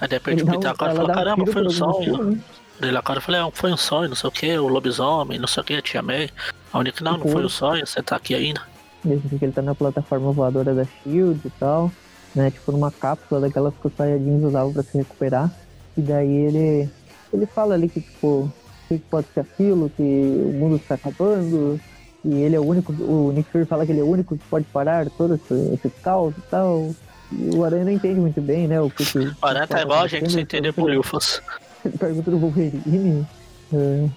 Aí 0.02 0.08
de 0.08 0.16
repente 0.16 0.44
o 0.44 0.46
Peter 0.46 0.68
um- 0.70 0.74
agora 0.74 0.94
dá 0.94 1.04
um 1.04 1.08
caramba, 1.08 1.44
tiro 1.46 1.54
foi 1.54 1.66
um 1.66 1.70
sonho. 1.70 2.24
né? 2.32 2.40
Daí 2.80 2.92
lá 2.92 3.02
cara 3.02 3.20
falei, 3.22 3.42
ah, 3.42 3.50
foi 3.54 3.72
um 3.72 3.78
sonho, 3.78 4.10
não 4.10 4.16
sei 4.16 4.28
o 4.28 4.32
que, 4.32 4.58
o 4.58 4.68
lobisomem, 4.68 5.40
não 5.40 5.48
sei 5.48 5.62
o 5.62 5.64
que, 5.66 5.74
a 5.76 5.82
tia 5.82 6.02
May. 6.02 6.30
A 6.72 6.80
única, 6.80 7.04
não, 7.04 7.18
não 7.18 7.28
foi 7.28 7.44
um 7.46 7.50
sonho, 7.50 7.86
você 7.88 8.02
tá 8.04 8.16
aqui 8.18 8.36
ainda. 8.36 8.62
Mesmo 9.04 9.30
que 9.30 9.44
ele 9.44 9.52
tá 9.52 9.62
na 9.62 9.76
plataforma 9.76 10.32
voadora 10.32 10.74
da 10.74 10.86
Shield 10.86 11.40
e 11.46 11.50
tal. 11.52 11.92
né? 12.36 12.52
Tipo 12.52 12.72
numa 12.72 12.92
cápsula 12.92 13.42
daquelas 13.42 13.74
que 13.76 13.88
os 13.88 13.94
Saiyajins 13.96 14.44
usavam 14.44 14.74
pra 14.74 14.84
se 14.84 14.98
recuperar. 14.98 15.52
E 15.98 16.02
daí 16.02 16.32
ele, 16.32 16.90
ele 17.34 17.46
fala 17.46 17.74
ali 17.74 17.90
que, 17.90 18.02
tipo, 18.02 18.28
o 18.28 18.52
que 18.88 19.00
pode 19.00 19.28
ser 19.34 19.42
aquilo, 19.42 19.90
que 19.90 20.04
o 20.04 20.54
mundo 20.54 20.76
está 20.76 20.96
acabando, 20.96 21.80
e 22.24 22.34
ele 22.36 22.56
é 22.56 22.60
o 22.60 22.66
único, 22.66 22.92
o 22.94 23.32
Nick 23.32 23.50
Fury 23.52 23.66
fala 23.66 23.86
que 23.86 23.92
ele 23.92 24.02
é 24.02 24.04
o 24.04 24.10
único 24.10 24.38
que 24.38 24.44
pode 24.50 24.66
parar 24.66 25.10
todo 25.12 25.36
esse, 25.36 25.74
esse 25.74 25.90
caos 26.02 26.36
e 26.38 26.42
tal. 26.50 26.94
E 27.32 27.56
o 27.56 27.64
Aranha 27.64 27.86
não 27.86 27.92
entende 27.92 28.20
muito 28.20 28.42
bem, 28.42 28.68
né? 28.68 28.80
O 28.80 28.90
que, 28.90 29.06
que 29.06 29.20
O 29.20 29.36
Aranha 29.42 29.68
tá 29.68 29.82
igual 29.82 30.04
a 30.04 30.08
gente 30.08 30.32
sem 30.32 30.42
entender 30.42 30.72
bolhufas. 30.72 31.42
Ele 31.84 31.98
pergunta 31.98 32.32
do 32.32 32.38
Wolverine. 32.40 33.26
é, 33.74 34.08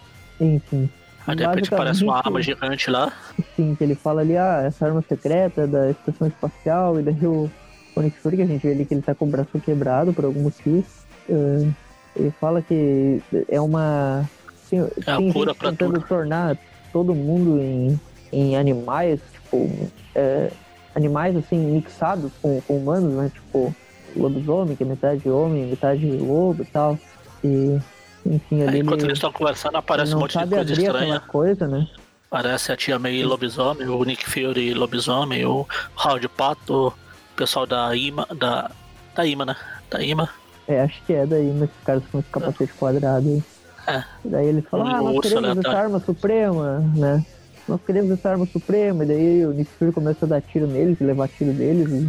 enfim. 0.40 0.90
Aí 1.30 1.36
de 1.36 1.46
repente 1.46 1.72
aparece 1.74 2.04
uma 2.04 2.16
arma 2.18 2.42
gigante 2.42 2.90
lá. 2.90 3.12
Sim, 3.56 3.74
que 3.74 3.84
ele 3.84 3.94
fala 3.94 4.20
ali, 4.20 4.36
ah, 4.36 4.62
essa 4.66 4.86
arma 4.86 5.02
secreta 5.08 5.66
da 5.66 5.90
estação 5.90 6.26
espacial, 6.26 6.98
e 6.98 7.02
daí 7.02 7.26
o, 7.26 7.50
o 7.96 8.00
Nick 8.02 8.18
Fury, 8.18 8.36
que 8.36 8.42
a 8.42 8.46
gente 8.46 8.62
vê 8.66 8.72
ali 8.72 8.84
que 8.84 8.94
ele 8.94 9.02
tá 9.02 9.14
com 9.14 9.26
o 9.26 9.28
braço 9.28 9.58
quebrado 9.60 10.12
por 10.12 10.24
algum 10.24 10.42
motivo. 10.42 10.84
é, 11.28 11.68
ele 12.16 12.30
fala 12.40 12.60
que 12.60 13.22
é 13.48 13.60
uma. 13.60 14.28
Tem, 14.68 14.80
É 14.80 15.10
a 15.10 15.16
tem 15.16 15.32
cura 15.32 15.54
pra 15.54 15.70
tentando 15.70 16.00
tornar 16.02 16.56
todo 16.92 17.14
mundo 17.14 17.60
em, 17.60 18.00
em 18.32 18.56
animais, 18.56 19.20
tipo, 19.32 19.70
é, 20.14 20.50
animais 20.94 21.36
assim, 21.36 21.58
mixados 21.58 22.32
com, 22.42 22.60
com 22.62 22.76
humanos, 22.78 23.14
né? 23.14 23.30
Tipo, 23.32 23.74
lobisomem, 24.16 24.74
que 24.74 24.82
é 24.82 24.86
metade 24.86 25.28
homem, 25.28 25.66
metade 25.66 26.04
lobo 26.06 26.62
e 26.62 26.66
tal. 26.66 26.98
E, 27.44 27.78
enfim, 28.24 28.62
ali 28.62 28.76
Aí, 28.76 28.80
enquanto 28.80 29.00
ele 29.00 29.08
eles 29.08 29.18
estão 29.18 29.32
conversando, 29.32 29.76
aparece 29.76 30.14
um 30.14 30.20
monte 30.20 30.38
de 30.38 30.46
coisa 30.46 30.72
estranha. 30.72 31.20
coisa, 31.20 31.66
né? 31.66 31.88
Parece 32.28 32.70
a 32.70 32.76
tia 32.76 32.98
May 32.98 33.22
lobisomem, 33.24 33.88
o 33.88 34.04
Nick 34.04 34.28
Fury 34.28 34.72
lobisomem, 34.72 35.44
o 35.44 35.66
Howard 35.96 36.28
Pato, 36.28 36.88
o 36.88 36.94
pessoal 37.36 37.66
da 37.66 37.94
IMA, 37.96 38.26
da, 38.36 38.70
da 39.14 39.26
IMA, 39.26 39.46
né? 39.46 39.56
Da 39.90 40.00
IMA. 40.02 40.28
É, 40.68 40.82
acho 40.82 41.02
que 41.04 41.12
é 41.12 41.26
daí, 41.26 41.52
mas 41.52 41.68
os 41.68 41.84
caras 41.84 42.02
com 42.12 42.20
esse 42.20 42.28
capacete 42.30 42.72
quadrado 42.74 43.28
aí. 43.28 43.42
É. 43.88 44.04
Daí 44.24 44.46
ele 44.46 44.62
fala, 44.62 44.84
Um 44.84 44.86
ah, 44.86 45.02
nós 45.02 45.16
urso 45.16 45.22
queremos 45.22 45.50
aleatório. 45.50 45.68
essa 45.68 45.84
arma 45.84 46.00
suprema, 46.00 46.78
né? 46.94 47.26
Nós 47.66 47.80
queremos 47.84 48.10
essa 48.12 48.30
arma 48.30 48.46
suprema, 48.46 49.04
e 49.04 49.06
daí 49.08 49.46
o 49.46 49.52
Nick 49.52 49.70
Fury 49.78 49.90
começa 49.92 50.24
a 50.24 50.28
dar 50.28 50.40
tiro 50.42 50.66
neles, 50.68 51.00
levar 51.00 51.28
tiro 51.28 51.52
deles, 51.52 51.88
e 51.90 52.08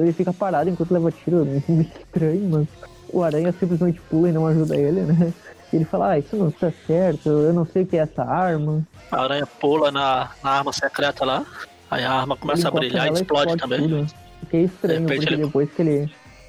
ele 0.00 0.12
fica 0.12 0.32
parado 0.32 0.70
enquanto 0.70 0.92
leva 0.92 1.10
tiro, 1.10 1.44
muito 1.68 1.98
estranho, 1.98 2.48
mas 2.48 2.68
o 3.12 3.22
Aranha 3.22 3.52
simplesmente 3.52 4.00
pula 4.10 4.28
e 4.28 4.32
não 4.32 4.46
ajuda 4.46 4.76
ele, 4.76 5.00
né? 5.02 5.32
Ele 5.72 5.84
fala, 5.84 6.12
ah, 6.12 6.18
isso 6.18 6.34
não 6.36 6.48
está 6.48 6.72
certo, 6.86 7.28
eu 7.28 7.52
não 7.52 7.66
sei 7.66 7.82
o 7.82 7.86
que 7.86 7.96
é 7.96 8.00
essa 8.00 8.22
arma. 8.24 8.82
A 9.10 9.22
aranha 9.22 9.46
pula 9.46 9.90
na, 9.92 10.30
na 10.42 10.50
arma 10.50 10.72
secreta 10.72 11.24
lá. 11.26 11.44
Aí 11.90 12.04
a 12.04 12.12
arma 12.12 12.36
começa 12.36 12.68
a 12.68 12.70
Ele 12.70 12.86
encosta 12.86 12.88
brilhar 12.88 13.06
e 13.06 13.10
nela 13.10 13.20
explode 13.20 13.56
também. 13.56 13.80
tudo. 13.82 14.06
O 14.42 14.46
que 14.46 14.56
é 14.56 14.60
estranho, 14.62 15.06
De 15.06 15.14
porque 15.14 15.34
ele- 15.34 15.44
depois 15.44 15.70
que 15.72 15.82
ele, 15.82 15.90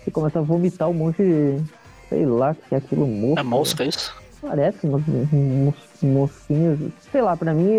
ele 0.03 0.11
começa 0.13 0.39
a 0.39 0.41
vomitar 0.41 0.87
um 0.89 0.93
monte 0.93 1.17
de, 1.21 1.61
sei 2.07 2.25
lá, 2.25 2.53
que 2.55 2.75
é 2.75 2.77
aquilo 2.77 3.05
mosca. 3.07 3.39
É 3.41 3.43
mosca 3.43 3.83
isso? 3.85 4.15
Parece 4.41 4.87
umas 4.87 5.01
mos- 5.05 5.75
mosquinhas. 6.01 6.79
Sei 7.11 7.21
lá, 7.21 7.35
pra 7.35 7.53
mim 7.53 7.71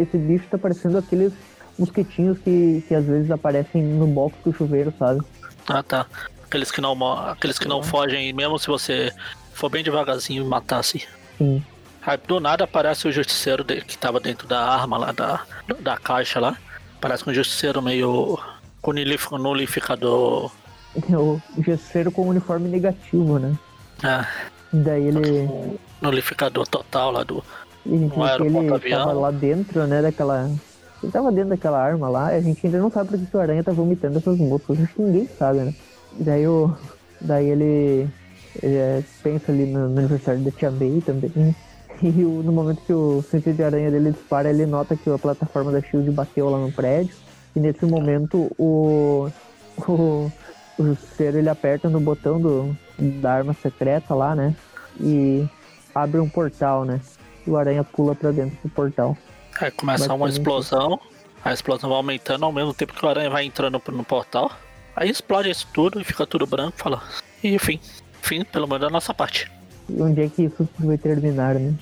esse 0.00 0.16
bicho 0.16 0.46
tá 0.48 0.56
parecendo 0.58 0.96
aqueles 0.98 1.32
mosquitinhos 1.76 2.38
que, 2.38 2.84
que 2.86 2.94
às 2.94 3.04
vezes 3.04 3.30
aparecem 3.32 3.82
no 3.82 4.06
box 4.06 4.36
do 4.44 4.52
chuveiro, 4.52 4.92
sabe? 4.96 5.20
Ah, 5.68 5.82
tá. 5.82 6.06
Aqueles 6.54 6.70
que 6.70 6.80
não, 6.80 7.12
aqueles 7.28 7.58
que 7.58 7.66
não 7.66 7.82
fogem, 7.82 8.32
mesmo 8.32 8.56
se 8.60 8.68
você 8.68 9.12
for 9.52 9.68
bem 9.68 9.82
devagarzinho 9.82 10.44
e 10.44 10.46
matar 10.46 10.78
assim. 10.78 11.00
Sim. 11.36 11.60
Aí 12.06 12.16
do 12.28 12.38
nada 12.38 12.62
aparece 12.62 13.08
o 13.08 13.12
justiceiro 13.12 13.64
de- 13.64 13.80
que 13.80 13.98
tava 13.98 14.20
dentro 14.20 14.46
da 14.46 14.60
arma 14.60 14.96
lá, 14.96 15.10
da, 15.10 15.40
da 15.80 15.96
caixa 15.96 16.38
lá. 16.38 16.56
Parece 17.00 17.28
um 17.28 17.34
justiceiro 17.34 17.82
meio 17.82 18.38
com 18.80 18.92
nulif- 18.92 19.32
nulificador. 19.32 20.52
É 21.10 21.16
o 21.18 21.40
gesseiro 21.58 22.12
com 22.12 22.28
uniforme 22.28 22.68
negativo, 22.68 23.40
né? 23.40 23.52
É, 24.04 24.24
Daí 24.72 25.08
ele. 25.08 25.76
nulificador 26.00 26.68
total 26.68 27.10
lá 27.10 27.24
do. 27.24 27.42
E 27.84 27.98
gente 27.98 28.16
Um 28.16 28.36
que 28.36 28.42
ele 28.86 28.90
tava 28.94 29.12
lá 29.12 29.30
dentro, 29.32 29.84
né, 29.88 30.00
daquela. 30.02 30.48
Ele 31.02 31.10
tava 31.10 31.32
dentro 31.32 31.50
daquela 31.50 31.82
arma 31.82 32.08
lá, 32.08 32.26
a 32.28 32.40
gente 32.40 32.64
ainda 32.64 32.78
não 32.78 32.90
sabe 32.92 33.10
por 33.10 33.18
que 33.18 33.36
o 33.36 33.40
Aranha 33.40 33.64
tá 33.64 33.72
vomitando 33.72 34.18
essas 34.18 34.38
moscas. 34.38 34.80
Acho 34.80 34.94
que 34.94 35.02
ninguém 35.02 35.28
sabe, 35.36 35.58
né? 35.58 35.74
E 36.18 36.22
daí 36.22 36.46
o. 36.46 36.74
Daí 37.20 37.48
ele. 37.48 38.08
ele 38.62 38.76
é, 38.76 39.02
pensa 39.22 39.50
ali 39.52 39.66
no, 39.66 39.88
no 39.88 39.98
aniversário 39.98 40.40
da 40.42 40.50
Tia 40.50 40.70
May 40.70 41.02
também. 41.04 41.54
E 42.02 42.24
o- 42.24 42.42
no 42.42 42.50
momento 42.50 42.82
que 42.84 42.92
o 42.92 43.22
sentido 43.22 43.54
de 43.54 43.62
aranha 43.62 43.88
dele 43.88 44.10
dispara, 44.10 44.50
ele 44.50 44.66
nota 44.66 44.96
que 44.96 45.08
a 45.08 45.16
plataforma 45.16 45.70
da 45.70 45.80
Shield 45.80 46.10
bateu 46.10 46.50
lá 46.50 46.58
no 46.58 46.70
prédio. 46.72 47.14
E 47.54 47.60
nesse 47.60 47.84
momento 47.86 48.50
o. 48.58 49.28
O, 49.88 50.30
o 50.78 50.94
ser 51.16 51.34
ele 51.34 51.48
aperta 51.48 51.88
no 51.88 51.98
botão 51.98 52.40
do, 52.40 52.76
da 53.20 53.32
arma 53.32 53.52
secreta 53.54 54.14
lá, 54.14 54.32
né? 54.36 54.54
E 55.00 55.44
abre 55.92 56.20
um 56.20 56.28
portal, 56.28 56.84
né? 56.84 57.00
E 57.44 57.50
o 57.50 57.56
aranha 57.56 57.82
pula 57.82 58.14
pra 58.14 58.30
dentro 58.30 58.56
do 58.62 58.68
portal. 58.68 59.16
Aí 59.60 59.72
começa 59.72 60.14
uma 60.14 60.28
explosão. 60.28 61.00
A 61.44 61.52
explosão 61.52 61.90
vai 61.90 61.96
aumentando 61.96 62.44
ao 62.44 62.52
mesmo 62.52 62.72
tempo 62.72 62.94
que 62.94 63.04
o 63.04 63.08
aranha 63.08 63.28
vai 63.30 63.44
entrando 63.44 63.82
no 63.92 64.04
portal. 64.04 64.48
Aí 64.96 65.10
explode 65.10 65.50
isso 65.50 65.66
tudo 65.72 66.00
e 66.00 66.04
fica 66.04 66.26
tudo 66.26 66.46
branco, 66.46 66.76
fala. 66.76 67.02
E 67.42 67.58
fim. 67.58 67.80
Fim, 68.22 68.44
pelo 68.44 68.66
menos 68.66 68.82
da 68.82 68.90
nossa 68.90 69.12
parte. 69.12 69.50
E 69.88 70.00
onde 70.00 70.22
é 70.22 70.28
que 70.28 70.44
isso 70.44 70.68
vai 70.78 70.96
terminar, 70.96 71.54
né? 71.56 71.74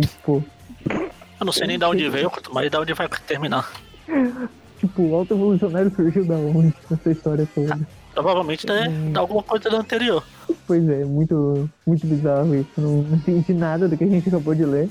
Tipo, 0.00 0.42
Eu 0.88 1.44
não 1.44 1.52
sei 1.52 1.66
nem 1.66 1.78
de 1.78 1.84
onde 1.84 2.08
veio, 2.08 2.30
mais 2.52 2.70
de 2.70 2.76
onde 2.76 2.94
vai 2.94 3.08
terminar. 3.26 3.70
tipo, 4.80 5.02
o 5.02 5.14
alto 5.14 5.34
evolucionário 5.34 5.92
surgiu 5.94 6.24
da 6.24 6.36
onde 6.36 6.74
nessa 6.90 7.10
história 7.10 7.48
toda? 7.54 7.78
Provavelmente 8.14 8.66
da, 8.66 8.86
da 9.12 9.20
alguma 9.20 9.42
coisa 9.42 9.68
da 9.70 9.78
anterior. 9.78 10.24
Pois 10.66 10.88
é, 10.88 11.04
muito, 11.04 11.68
muito 11.86 12.06
bizarro 12.06 12.54
isso. 12.54 12.70
Não, 12.76 13.02
não 13.02 13.16
entendi 13.16 13.52
nada 13.52 13.88
do 13.88 13.96
que 13.96 14.04
a 14.04 14.06
gente 14.06 14.28
acabou 14.28 14.54
de 14.54 14.64
ler. 14.64 14.88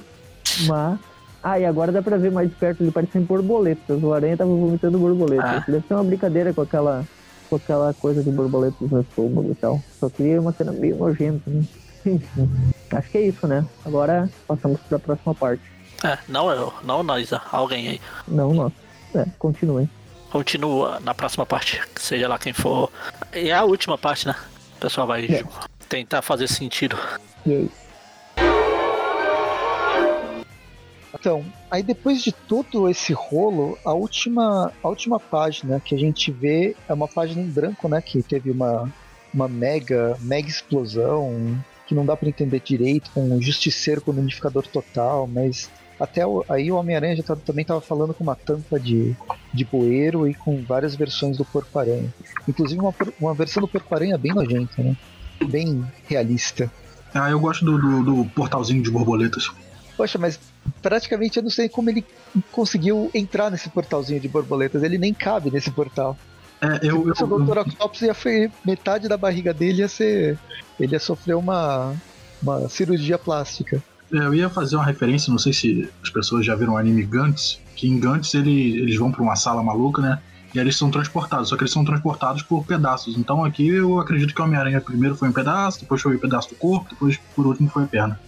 Mas. 0.68 1.00
Ah, 1.42 1.60
e 1.60 1.66
agora 1.66 1.92
dá 1.92 2.02
pra 2.02 2.18
ver 2.18 2.32
mais 2.32 2.52
perto, 2.54 2.84
ele 2.84 2.92
parecem 2.92 3.22
borboletas. 3.22 4.02
O 4.04 4.14
aranha 4.14 4.36
tava 4.36 4.50
vomitando 4.50 5.00
borboletas. 5.00 5.46
Ah. 5.46 5.64
Deve 5.66 5.88
ser 5.88 5.94
uma 5.94 6.04
brincadeira 6.04 6.54
com 6.54 6.62
aquela, 6.62 7.06
com 7.50 7.56
aquela 7.56 7.94
coisa 7.94 8.24
de 8.24 8.30
borboletas 8.30 8.90
no 8.92 9.02
estômago 9.02 9.52
e 9.52 9.56
tal. 9.56 9.82
Só 10.00 10.10
queria 10.10 10.40
uma 10.40 10.52
cena 10.54 10.72
meio 10.72 10.96
nojenta, 10.98 11.50
né? 11.50 11.64
Enfim. 12.06 12.50
Acho 12.92 13.10
que 13.10 13.18
é 13.18 13.22
isso, 13.28 13.46
né? 13.48 13.66
Agora 13.86 14.30
passamos 14.48 14.80
pra 14.88 15.00
próxima 15.00 15.36
parte. 15.36 15.62
É, 16.04 16.18
não 16.30 16.50
eu, 16.50 16.74
não 16.84 17.04
nós, 17.04 17.30
alguém 17.52 17.90
aí. 17.90 18.02
Não, 18.28 18.54
nossa. 18.54 18.76
É, 19.16 19.26
continue. 19.38 19.90
Continua 20.32 21.00
na 21.00 21.14
próxima 21.14 21.46
parte, 21.46 21.82
seja 21.96 22.28
lá 22.28 22.38
quem 22.38 22.54
for. 22.54 22.90
E 23.34 23.50
é 23.50 23.54
a 23.54 23.64
última 23.64 23.98
parte, 23.98 24.28
né? 24.28 24.36
O 24.78 24.80
pessoal 24.80 25.08
vai 25.08 25.26
É. 25.26 25.44
tentar 25.90 26.22
fazer 26.22 26.48
sentido. 26.48 26.96
E 27.46 27.52
aí? 27.54 27.72
Então, 31.14 31.44
aí 31.70 31.84
depois 31.84 32.22
de 32.24 32.32
todo 32.32 32.90
esse 32.90 33.14
rolo, 33.14 33.78
a 33.86 33.94
última, 33.94 34.72
a 34.84 34.88
última 34.88 35.20
página 35.20 35.80
que 35.80 35.96
a 35.96 35.98
gente 35.98 36.32
vê 36.32 36.76
é 36.88 36.94
uma 36.94 37.08
página 37.08 37.42
em 37.42 37.48
branco, 37.50 37.88
né? 37.88 38.02
Que 38.02 38.22
teve 38.24 38.52
uma, 38.52 38.92
uma 39.34 39.48
mega, 39.48 40.18
mega 40.22 40.48
explosão, 40.48 41.58
que 41.88 41.96
não 41.96 42.06
dá 42.06 42.16
pra 42.16 42.30
entender 42.30 42.60
direito, 42.60 43.10
com 43.12 43.22
um 43.36 43.42
justiceiro 43.42 44.02
com 44.02 44.12
um 44.12 44.20
unificador 44.20 44.66
total, 44.68 45.28
mas 45.28 45.70
até 46.00 46.26
o- 46.26 46.46
aí 46.48 46.72
o 46.72 46.76
Homem-Aranha 46.76 47.16
já 47.18 47.24
tá- 47.24 47.36
também 47.36 47.66
tava 47.66 47.82
falando 47.82 48.14
com 48.14 48.24
uma 48.24 48.36
tampa 48.36 48.80
de, 48.80 49.16
de 49.54 49.66
bueiro 49.66 50.28
e 50.28 50.34
com 50.34 50.62
várias 50.64 50.96
versões 50.96 51.38
do 51.38 51.44
Porco-Aranha. 51.46 52.14
Inclusive 52.48 52.80
uma, 52.80 52.94
uma 53.20 53.34
versão 53.34 53.62
do 53.62 53.68
Porco-Aranha 53.68 54.18
bem 54.18 54.34
nojenta, 54.34 54.82
né? 54.82 54.96
Bem 55.50 55.84
realista. 56.08 56.72
Ah, 57.14 57.30
eu 57.32 57.40
gosto 57.40 57.66
do, 57.66 57.78
do, 57.78 58.04
do 58.04 58.26
portalzinho 58.32 58.84
de 58.84 58.92
borboletas. 58.92 59.50
Poxa, 59.98 60.18
mas 60.18 60.40
praticamente 60.82 61.38
eu 61.38 61.44
não 61.44 61.50
sei 61.50 61.68
como 61.70 61.90
ele 61.90 62.04
conseguiu 62.52 63.10
entrar 63.14 63.50
nesse 63.50 63.70
portalzinho 63.70 64.20
de 64.20 64.28
borboletas. 64.28 64.84
Ele 64.84 64.98
nem 64.98 65.14
cabe 65.14 65.52
nesse 65.52 65.72
portal. 65.72 66.18
É, 66.62 66.80
eu, 66.84 67.08
eu, 67.08 67.16
Se 67.16 67.24
o 67.24 67.28
Dr. 67.28 67.60
Octopus 67.60 68.02
ia 68.02 68.14
ser 68.14 68.52
metade 68.66 69.08
da 69.08 69.16
barriga 69.18 69.54
dele 69.54 69.80
ia 69.80 69.88
ser. 69.88 70.38
Ele 70.80 70.94
ia 70.94 71.00
sofrer 71.00 71.36
uma, 71.36 71.96
uma 72.42 72.68
cirurgia 72.70 73.18
plástica. 73.18 73.82
É, 74.12 74.18
eu 74.18 74.34
ia 74.34 74.50
fazer 74.50 74.76
uma 74.76 74.86
referência, 74.86 75.32
não 75.32 75.38
sei 75.38 75.54
se 75.54 75.90
as 76.04 76.10
pessoas 76.10 76.46
já 76.46 76.56
viram 76.56 76.74
o 76.74 76.78
anime 76.78 77.04
Gantz, 77.04 77.60
que 77.76 77.88
em 77.88 78.00
Gantz 78.00 78.34
ele- 78.34 78.80
eles 78.80 78.98
vão 78.98 79.12
pra 79.12 79.22
uma 79.22 79.36
sala 79.36 79.64
maluca, 79.64 80.02
né? 80.02 80.20
E 80.54 80.58
aí 80.60 80.66
eles 80.66 80.76
são 80.76 80.90
transportados, 80.90 81.50
só 81.50 81.56
que 81.56 81.62
eles 81.62 81.72
são 81.72 81.86
transportados 81.86 82.42
por 82.42 82.66
pedaços. 82.66 83.16
Então 83.18 83.46
aqui 83.46 83.68
eu 83.68 84.00
acredito 84.00 84.34
que 84.34 84.42
o 84.42 84.44
Homem-Aranha 84.46 84.82
primeiro 84.82 85.16
foi 85.16 85.30
um 85.30 85.32
pedaço, 85.34 85.82
depois 85.82 86.02
foi 86.02 86.16
um 86.16 86.20
pedaço 86.20 86.50
do 86.50 86.56
corpo, 86.56 86.90
depois 86.90 87.18
por 87.36 87.46
último 87.46 87.70
foi 87.70 87.84
a 87.84 87.88
perna. 87.88 88.20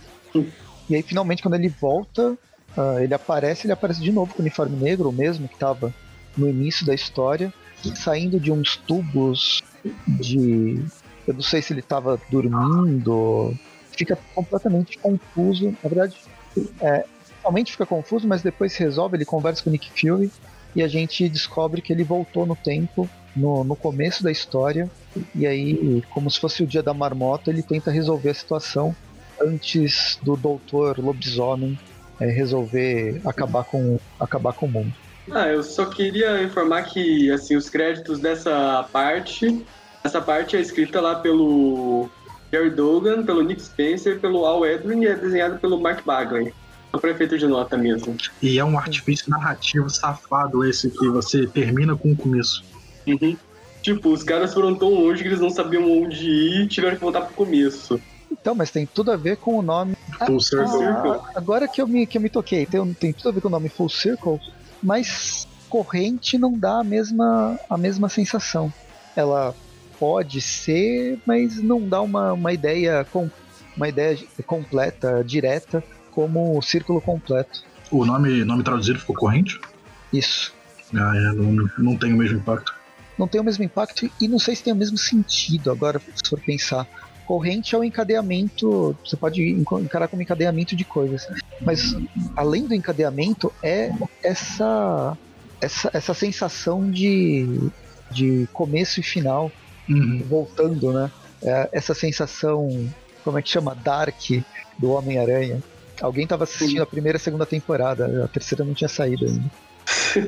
E 0.92 0.96
aí, 0.98 1.02
finalmente, 1.02 1.42
quando 1.42 1.54
ele 1.54 1.70
volta, 1.70 2.38
ah, 2.78 2.98
ele 3.00 3.14
aparece, 3.14 3.66
ele 3.66 3.72
aparece 3.72 4.02
de 4.02 4.12
novo 4.12 4.34
com 4.34 4.40
o 4.40 4.42
uniforme 4.42 4.76
negro, 4.76 5.08
o 5.08 5.14
mesmo 5.14 5.48
que 5.48 5.54
estava 5.54 5.94
no 6.38 6.50
início 6.50 6.86
da 6.86 6.94
história, 6.94 7.54
saindo 7.96 8.38
de 8.38 8.52
uns 8.52 8.76
tubos 8.76 9.64
de. 10.06 10.84
Eu 11.26 11.34
não 11.34 11.42
sei 11.42 11.62
se 11.62 11.72
ele 11.72 11.80
estava 11.80 12.20
dormindo. 12.30 13.58
Fica 13.92 14.18
completamente 14.36 14.98
confuso. 14.98 15.74
Na 15.82 15.90
verdade, 15.90 16.18
é, 16.82 17.06
realmente 17.42 17.72
fica 17.72 17.86
confuso, 17.86 18.28
mas 18.28 18.42
depois 18.42 18.74
se 18.74 18.80
resolve, 18.80 19.16
ele 19.16 19.24
conversa 19.24 19.64
com 19.64 19.70
o 19.70 19.72
Nick 19.72 19.90
Fury 19.90 20.30
e 20.76 20.84
a 20.84 20.90
gente 20.90 21.30
descobre 21.30 21.82
que 21.82 21.94
ele 21.94 22.04
voltou 22.04 22.46
no 22.46 22.56
tempo 22.56 23.10
no, 23.34 23.64
no 23.64 23.78
começo 23.78 24.24
da 24.24 24.32
história. 24.32 24.92
E 25.34 25.48
aí, 25.48 26.04
como 26.10 26.30
se 26.30 26.38
fosse 26.38 26.64
o 26.64 26.68
dia 26.68 26.84
da 26.84 26.94
marmota, 26.94 27.50
ele 27.50 27.64
tenta 27.64 27.90
resolver 27.90 28.32
a 28.32 28.34
situação 28.34 28.94
antes 29.44 30.20
do 30.24 30.36
doutor 30.36 31.00
lobisomem 31.00 31.78
é, 32.20 32.28
resolver 32.28 33.22
acabar 33.26 33.64
com, 33.64 34.00
acabar 34.20 34.54
com 34.54 34.68
o 34.68 34.70
mundo. 34.70 34.94
Ah, 35.32 35.48
eu 35.48 35.64
só 35.64 35.86
queria 35.86 36.44
informar 36.44 36.84
que 36.84 37.32
assim 37.32 37.56
os 37.56 37.70
créditos 37.70 38.20
dessa 38.20 38.88
parte, 38.92 39.66
essa 40.04 40.22
parte 40.22 40.56
é 40.56 40.62
escrita 40.62 41.00
lá 41.00 41.16
pelo 41.16 42.10
Jerry 42.52 42.70
Dogan, 42.72 43.24
pelo 43.24 43.42
Nick 43.42 43.62
Spencer, 43.62 44.20
pelo 44.20 44.46
Al 44.46 44.66
Edwin 44.66 45.02
e 45.02 45.08
é 45.08 45.16
desenhado 45.16 45.58
pelo 45.60 45.80
Mark 45.80 46.04
Bagley. 46.06 46.54
O 46.94 47.00
prefeito 47.00 47.38
de 47.38 47.48
nota 47.48 47.78
mesmo. 47.78 48.18
E 48.42 48.60
é 48.60 48.66
um 48.66 48.78
artifício 48.78 49.30
narrativo 49.30 49.90
safado 49.90 50.66
esse 50.66 50.90
que 50.90 51.08
você 51.08 51.48
termina 51.48 51.96
com 51.96 52.12
o 52.12 52.16
começo. 52.16 52.64
Uhum. 53.08 53.38
Tipo, 53.82 54.10
os 54.10 54.24
caras 54.24 54.54
foram 54.54 54.76
tão 54.76 54.90
longe 54.90 55.24
que 55.24 55.30
eles 55.30 55.40
não 55.40 55.50
sabiam 55.50 55.90
onde 55.90 56.30
ir 56.30 56.62
e 56.64 56.68
tiveram 56.68 56.96
que 56.96 57.02
voltar 57.02 57.22
pro 57.22 57.34
começo. 57.34 58.00
Então, 58.42 58.56
mas 58.56 58.72
tem 58.72 58.88
tudo 58.88 59.12
a 59.12 59.18
ver 59.18 59.38
com 59.38 59.58
o 59.58 59.62
nome. 59.62 59.94
Full 60.26 60.40
Circle. 60.40 60.84
Ah, 60.84 61.22
agora 61.36 61.68
que 61.68 61.82
eu, 61.82 61.88
me, 61.88 62.08
que 62.08 62.18
eu 62.18 62.22
me 62.22 62.30
toquei, 62.30 62.66
tem, 62.66 62.94
tem 62.96 63.14
tudo 63.14 63.30
a 63.30 63.32
ver 63.32 63.42
com 63.42 63.48
o 63.48 63.52
nome 63.52 63.70
Full 63.70 63.90
Circle, 63.90 64.40
mas 64.82 65.48
corrente 65.70 66.38
não 66.38 66.58
dá 66.58 66.80
a 66.80 66.84
mesma, 66.84 67.60
a 67.70 67.78
mesma 67.78 68.10
sensação. 68.10 68.74
Ela 69.16 69.56
pode 70.00 70.42
ser, 70.42 71.20
mas 71.26 71.62
não 71.62 71.88
dá 71.88 72.02
uma, 72.02 72.34
uma 72.34 72.52
ideia 72.52 73.06
com, 73.06 73.30
uma 73.78 73.88
ideia 73.88 74.18
completa, 74.46 75.24
direta, 75.24 75.84
como 76.10 76.58
o 76.58 76.62
círculo 76.62 77.00
completo. 77.00 77.64
O 77.92 78.06
nome, 78.06 78.44
nome 78.44 78.64
traduzido 78.64 79.00
ficou 79.00 79.16
corrente? 79.16 79.60
Isso. 80.12 80.54
Ah, 80.96 81.14
é, 81.16 81.32
não, 81.34 81.70
não 81.78 81.96
tem 81.96 82.12
o 82.12 82.18
mesmo 82.18 82.40
impacto. 82.40 82.74
Não 83.18 83.28
tem 83.28 83.40
o 83.40 83.44
mesmo 83.44 83.64
impacto 83.64 84.10
e 84.20 84.28
não 84.28 84.40
sei 84.40 84.56
se 84.56 84.64
tem 84.64 84.74
o 84.74 84.76
mesmo 84.76 84.98
sentido 84.98 85.72
agora, 85.72 86.00
se 86.00 86.30
for 86.30 86.40
pensar. 86.40 86.88
Corrente 87.32 87.74
é 87.74 87.78
o 87.78 87.84
encadeamento, 87.86 88.94
você 89.06 89.16
pode 89.16 89.42
encarar 89.82 90.10
como 90.10 90.22
encadeamento 90.22 90.76
de 90.76 90.84
coisas. 90.84 91.26
Mas 91.62 91.96
além 92.36 92.68
do 92.68 92.76
encadeamento, 92.76 93.50
é 93.64 93.90
essa, 94.22 95.18
essa, 95.62 95.90
essa 95.94 96.14
sensação 96.14 96.92
de, 96.92 97.48
de 98.12 98.46
começo 98.52 99.00
e 99.00 99.04
final 99.04 99.50
Uhum. 99.90 100.24
voltando, 100.28 100.92
né? 100.92 101.10
É 101.42 101.70
essa 101.72 101.94
sensação, 101.94 102.70
como 103.24 103.40
é 103.40 103.42
que 103.42 103.50
chama? 103.50 103.76
Dark 103.76 104.20
do 104.78 104.92
Homem-Aranha. 104.92 105.64
Alguém 106.02 106.26
estava 106.26 106.44
assistindo 106.44 106.84
a 106.84 106.86
primeira 106.86 107.16
e 107.16 107.20
a 107.20 107.24
segunda 107.24 107.46
temporada, 107.46 108.26
a 108.26 108.28
terceira 108.28 108.66
não 108.66 108.74
tinha 108.74 108.90
saído 108.90 109.26
ainda. 109.26 109.52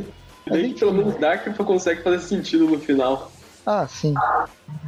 Que 0.45 0.73
pelo 0.73 0.93
menos 0.93 1.17
Dark 1.17 1.55
consegue 1.57 2.01
fazer 2.01 2.19
sentido 2.19 2.65
no 2.65 2.77
final. 2.79 3.31
Ah, 3.65 3.87
sim. 3.87 4.13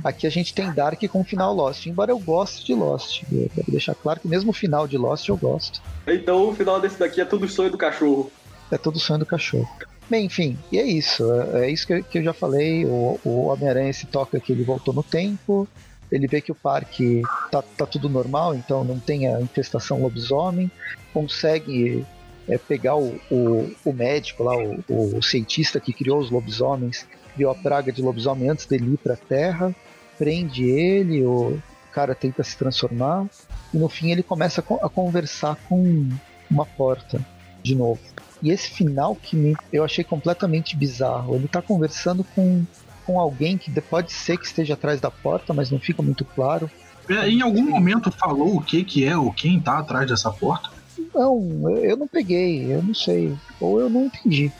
Aqui 0.03 0.27
a 0.27 0.29
gente 0.29 0.53
tem 0.53 0.73
Dark 0.73 0.99
com 1.09 1.23
final 1.23 1.53
Lost, 1.53 1.85
embora 1.85 2.11
eu 2.11 2.19
goste 2.19 2.65
de 2.65 2.73
Lost. 2.73 3.23
Eu 3.31 3.49
quero 3.53 3.71
deixar 3.71 3.95
claro 3.95 4.19
que 4.19 4.27
mesmo 4.27 4.49
o 4.51 4.53
final 4.53 4.87
de 4.87 4.97
Lost 4.97 5.27
eu 5.27 5.37
gosto. 5.37 5.79
Então 6.07 6.49
o 6.49 6.53
final 6.53 6.79
desse 6.79 6.99
daqui 6.99 7.21
é 7.21 7.25
tudo 7.25 7.47
sonho 7.47 7.71
do 7.71 7.77
cachorro. 7.77 8.31
É 8.71 8.77
todo 8.77 8.99
sonho 8.99 9.19
do 9.19 9.25
cachorro. 9.25 9.67
Bem, 10.09 10.25
enfim, 10.25 10.57
e 10.71 10.77
é 10.77 10.83
isso. 10.85 11.23
É, 11.55 11.65
é 11.65 11.71
isso 11.71 11.87
que, 11.87 11.93
eu- 11.93 12.03
que 12.03 12.17
eu 12.19 12.23
já 12.23 12.33
falei. 12.33 12.85
O, 12.85 13.19
o 13.23 13.47
Homem-Aranha 13.47 13.91
se 13.93 14.05
toca 14.07 14.39
que 14.39 14.51
ele 14.51 14.63
voltou 14.63 14.93
no 14.93 15.03
tempo. 15.03 15.67
Ele 16.11 16.27
vê 16.27 16.39
que 16.41 16.51
o 16.51 16.55
parque 16.55 17.21
tá, 17.51 17.61
tá 17.61 17.85
tudo 17.87 18.07
normal, 18.07 18.53
então 18.55 18.83
não 18.83 18.99
tem 18.99 19.27
a 19.33 19.41
infestação 19.41 20.01
lobisomem. 20.01 20.69
Consegue 21.11 22.05
é, 22.47 22.57
pegar 22.59 22.95
o, 22.95 23.15
o, 23.31 23.71
o 23.83 23.93
médico 23.93 24.43
lá, 24.43 24.55
o, 24.55 25.17
o 25.17 25.23
cientista 25.23 25.79
que 25.79 25.91
criou 25.93 26.19
os 26.19 26.29
lobisomens, 26.29 27.07
criou 27.35 27.51
a 27.51 27.55
praga 27.55 27.91
de 27.91 28.01
lobisomem 28.01 28.49
antes 28.49 28.65
dele 28.65 28.93
ir 28.93 28.97
pra 28.97 29.15
Terra. 29.15 29.75
Prende 30.17 30.63
ele, 30.63 31.23
o 31.25 31.59
cara 31.91 32.15
tenta 32.15 32.41
se 32.43 32.57
transformar. 32.57 33.25
E 33.73 33.77
no 33.77 33.89
fim 33.89 34.11
ele 34.11 34.23
começa 34.23 34.61
a 34.61 34.63
con- 34.63 34.79
a 34.81 34.89
conversar 34.89 35.57
com 35.67 36.07
uma 36.49 36.65
porta 36.65 37.19
de 37.61 37.75
novo. 37.75 37.99
E 38.41 38.49
esse 38.51 38.69
final 38.69 39.15
que 39.15 39.35
me, 39.35 39.55
eu 39.71 39.83
achei 39.83 40.03
completamente 40.03 40.75
bizarro. 40.77 41.35
Ele 41.35 41.47
tá 41.47 41.61
conversando 41.61 42.23
com, 42.35 42.63
com 43.05 43.19
alguém 43.19 43.57
que 43.57 43.69
de- 43.69 43.81
pode 43.81 44.13
ser 44.13 44.37
que 44.37 44.45
esteja 44.45 44.75
atrás 44.75 45.01
da 45.01 45.11
porta, 45.11 45.53
mas 45.53 45.69
não 45.69 45.79
fica 45.79 46.01
muito 46.01 46.23
claro. 46.23 46.69
É, 47.09 47.27
em 47.29 47.41
algum 47.41 47.63
momento 47.69 48.09
falou 48.11 48.55
o 48.57 48.61
que 48.61 48.83
que 48.83 49.05
é 49.05 49.17
ou 49.17 49.31
quem 49.33 49.59
tá 49.59 49.79
atrás 49.79 50.07
dessa 50.09 50.31
porta? 50.31 50.69
Não, 51.13 51.61
eu- 51.69 51.85
eu 51.85 51.97
não 51.97 52.07
peguei, 52.07 52.71
eu 52.73 52.81
não 52.83 52.93
sei. 52.93 53.35
Ou 53.59 53.79
eu 53.81 53.89
não 53.89 54.05
entendi. 54.05 54.51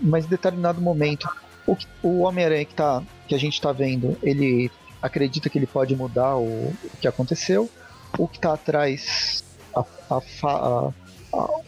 Mas 0.00 0.24
em 0.24 0.28
determinado 0.28 0.80
momento, 0.80 1.28
o, 1.72 1.76
o 2.02 2.20
Homem-Aranha 2.20 2.64
que, 2.64 2.74
tá, 2.74 3.02
que 3.26 3.34
a 3.34 3.38
gente 3.38 3.60
tá 3.60 3.72
vendo, 3.72 4.16
ele 4.22 4.70
acredita 5.00 5.48
que 5.48 5.58
ele 5.58 5.66
pode 5.66 5.94
mudar 5.94 6.36
o, 6.36 6.42
o 6.44 6.90
que 7.00 7.06
aconteceu. 7.06 7.68
O 8.18 8.26
que 8.26 8.38
tá 8.38 8.54
atrás, 8.54 9.44
a, 9.74 9.84
a, 10.10 10.20
a- 10.46 10.90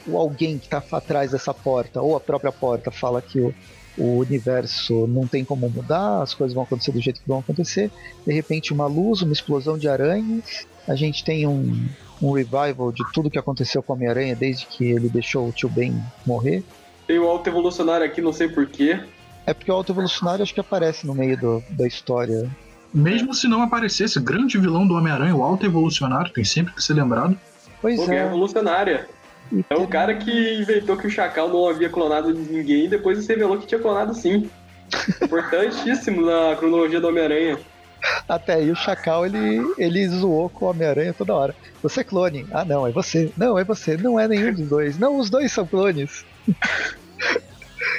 o 0.07 0.17
alguém 0.17 0.59
que 0.59 0.69
tá 0.69 0.83
atrás 0.93 1.31
dessa 1.33 1.53
porta, 1.53 2.01
ou 2.01 2.17
a 2.17 2.21
própria 2.21 2.51
porta, 2.51 2.91
fala 2.91 3.21
que 3.21 3.39
o, 3.39 3.55
o 3.99 4.17
universo 4.19 5.07
não 5.07 5.27
tem 5.27 5.45
como 5.45 5.69
mudar, 5.69 6.23
as 6.23 6.33
coisas 6.33 6.55
vão 6.55 6.63
acontecer 6.65 6.93
do 6.93 7.01
jeito 7.01 7.21
que 7.21 7.29
vão 7.29 7.41
acontecer. 7.41 7.91
De 8.27 8.33
repente, 8.33 8.73
uma 8.73 8.87
luz, 8.87 9.21
uma 9.21 9.33
explosão 9.35 9.77
de 9.77 9.87
aranhas. 9.89 10.67
A 10.89 10.95
gente 10.95 11.23
tem 11.23 11.47
um, 11.47 11.87
um 12.23 12.33
revival 12.33 12.91
de 12.91 13.05
tudo 13.13 13.31
que 13.31 13.39
aconteceu 13.39 13.83
com 13.83 13.93
o 13.93 13.97
Homem-Aranha 13.97 14.35
desde 14.35 14.65
que 14.67 14.85
ele 14.91 15.09
deixou 15.11 15.47
o 15.49 15.53
tio 15.53 15.69
Ben 15.69 15.95
morrer. 16.27 16.65
Tem 17.07 17.19
o 17.19 17.27
Alto 17.29 17.49
Evolucionário 17.51 18.07
aqui, 18.07 18.23
não 18.23 18.33
sei 18.33 18.49
porquê. 18.49 18.99
É 19.47 19.55
porque 19.55 19.71
o 19.71 19.75
Alto 19.75 19.93
Evolucionário 19.93 20.43
acho 20.43 20.55
que 20.55 20.61
aparece 20.61 21.07
no 21.07 21.15
meio 21.15 21.37
do- 21.37 21.65
da 21.71 21.87
história. 21.87 22.49
Mesmo 22.93 23.33
se 23.35 23.47
não 23.49 23.63
aparecesse, 23.63 24.19
grande 24.21 24.59
vilão 24.59 24.87
do 24.87 24.95
Homem-Aranha, 24.95 25.35
o 25.35 25.43
Alto 25.43 25.65
Evolucionário, 25.65 26.33
tem 26.33 26.45
sempre 26.45 26.75
que 26.75 26.83
ser 26.83 26.95
lembrado. 26.95 27.39
Pois 27.81 27.97
Pô, 27.99 28.07
Guerra 28.07 28.21
é. 28.21 28.25
Revolucionária. 28.25 29.09
É 29.69 29.75
o 29.75 29.87
cara 29.87 30.15
que 30.15 30.55
inventou 30.61 30.97
que 30.97 31.07
o 31.07 31.11
Chacal 31.11 31.49
não 31.49 31.69
havia 31.69 31.89
clonado 31.89 32.33
ninguém 32.33 32.85
e 32.85 32.89
depois 32.89 33.19
se 33.25 33.29
revelou 33.33 33.59
que 33.59 33.67
tinha 33.67 33.81
clonado 33.81 34.15
sim. 34.15 34.49
Importantíssimo 35.23 36.25
na 36.25 36.55
cronologia 36.57 37.01
do 37.01 37.09
Homem-Aranha. 37.09 37.59
Até 38.29 38.55
aí 38.55 38.71
o 38.71 38.77
Chacal 38.77 39.27
ele, 39.27 39.61
ele 39.77 40.09
zoou 40.09 40.49
com 40.49 40.67
o 40.67 40.71
Homem-Aranha 40.71 41.13
toda 41.13 41.35
hora. 41.35 41.55
Você 41.83 42.01
é 42.01 42.05
clone. 42.05 42.47
Ah, 42.53 42.65
não, 42.65 42.87
é 42.87 42.91
você. 42.93 43.33
Não, 43.37 43.59
é 43.59 43.65
você. 43.65 43.97
Não 43.97 44.19
é 44.19 44.27
nenhum 44.29 44.53
dos 44.55 44.69
dois. 44.69 44.99
Não, 44.99 45.19
os 45.19 45.29
dois 45.31 45.51
são 45.53 45.67
clones. 45.67 46.25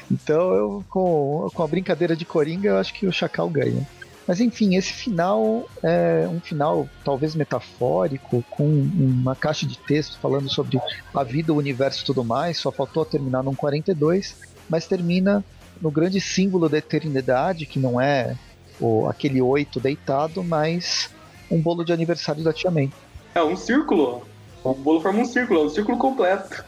Então, 0.10 0.54
eu, 0.54 0.86
com, 0.90 1.50
com 1.54 1.64
a 1.64 1.68
brincadeira 1.68 2.16
de 2.16 2.26
Coringa, 2.26 2.70
eu 2.70 2.78
acho 2.78 2.94
que 2.94 3.08
o 3.08 3.12
Chacal 3.12 3.50
ganha. 3.50 3.88
Mas 4.28 4.40
enfim, 4.40 4.76
esse 4.76 4.94
final 4.94 5.68
é 5.82 6.28
um 6.28 6.40
final 6.40 6.88
talvez 7.04 7.36
metafórico, 7.36 8.44
com 8.50 8.66
uma 8.66 9.36
caixa 9.36 9.66
de 9.66 9.78
texto 9.78 10.18
falando 10.20 10.50
sobre 10.50 10.80
a 11.14 11.24
vida, 11.24 11.52
o 11.52 11.58
universo 11.58 12.04
e 12.04 12.06
tudo 12.06 12.24
mais. 12.24 12.58
Só 12.58 12.72
faltou 12.72 13.04
terminar 13.04 13.44
num 13.44 13.56
42, 13.56 14.36
mas 14.70 14.86
termina 14.86 15.44
no 15.82 15.90
grande 15.90 16.22
símbolo 16.22 16.70
da 16.70 16.78
eternidade, 16.78 17.66
que 17.66 17.80
não 17.80 18.00
é 18.00 18.38
o, 18.80 19.08
aquele 19.08 19.42
oito 19.42 19.80
deitado, 19.80 20.44
mas 20.44 21.10
um 21.50 21.60
bolo 21.60 21.84
de 21.84 21.92
aniversário 21.92 22.44
da 22.44 22.54
Tia 22.54 22.72
May. 22.72 22.90
É 23.34 23.44
um 23.44 23.56
círculo. 23.56 24.24
O 24.64 24.74
bolo 24.74 25.02
forma 25.02 25.22
um 25.22 25.26
círculo, 25.26 25.62
é 25.62 25.64
um 25.66 25.70
círculo 25.70 25.98
completo. 25.98 26.64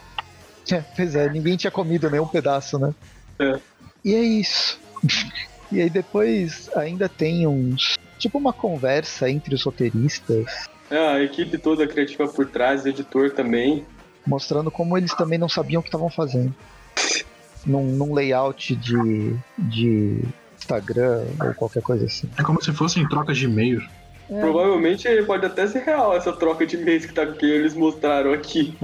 É, 0.72 0.82
pois 0.96 1.16
é, 1.16 1.30
ninguém 1.30 1.58
tinha 1.58 1.72
comido 1.72 2.10
nenhum 2.10 2.28
pedaço, 2.28 2.80
né? 2.80 2.94
É. 3.40 3.60
E 4.04 4.16
é 4.16 4.22
isso. 4.22 4.80
e 5.72 5.82
aí 5.82 5.90
depois 5.90 6.70
ainda 6.76 7.10
tem 7.10 7.48
uns. 7.48 7.98
Tipo 8.18 8.38
uma 8.38 8.54
conversa 8.54 9.30
entre 9.30 9.54
os 9.54 9.64
roteiristas, 9.64 10.46
É, 10.90 10.98
a 10.98 11.22
equipe 11.22 11.58
toda 11.58 11.86
criativa 11.86 12.28
por 12.28 12.46
trás, 12.46 12.86
o 12.86 12.88
editor 12.88 13.32
também. 13.32 13.86
mostrando 14.26 14.72
como 14.72 14.98
eles 14.98 15.14
também 15.14 15.38
não 15.38 15.50
sabiam 15.50 15.80
o 15.80 15.84
que 15.84 15.90
estavam 15.90 16.10
fazendo. 16.10 16.54
Num, 17.66 17.86
num 17.86 18.14
layout 18.14 18.76
de, 18.76 19.38
de 19.58 20.22
Instagram 20.58 21.24
ou 21.42 21.54
qualquer 21.54 21.82
coisa 21.82 22.06
assim. 22.06 22.30
É 22.38 22.44
como 22.44 22.62
se 22.62 22.74
fossem 22.74 23.08
trocas 23.08 23.38
de 23.38 23.46
e-mails. 23.46 23.86
É. 24.30 24.40
Provavelmente 24.40 25.08
pode 25.24 25.46
até 25.46 25.66
ser 25.68 25.80
real 25.80 26.14
essa 26.14 26.34
troca 26.34 26.66
de 26.66 26.76
e-mails 26.76 27.06
que, 27.06 27.14
tá, 27.14 27.26
que 27.26 27.46
eles 27.46 27.74
mostraram 27.74 28.34
aqui. 28.34 28.76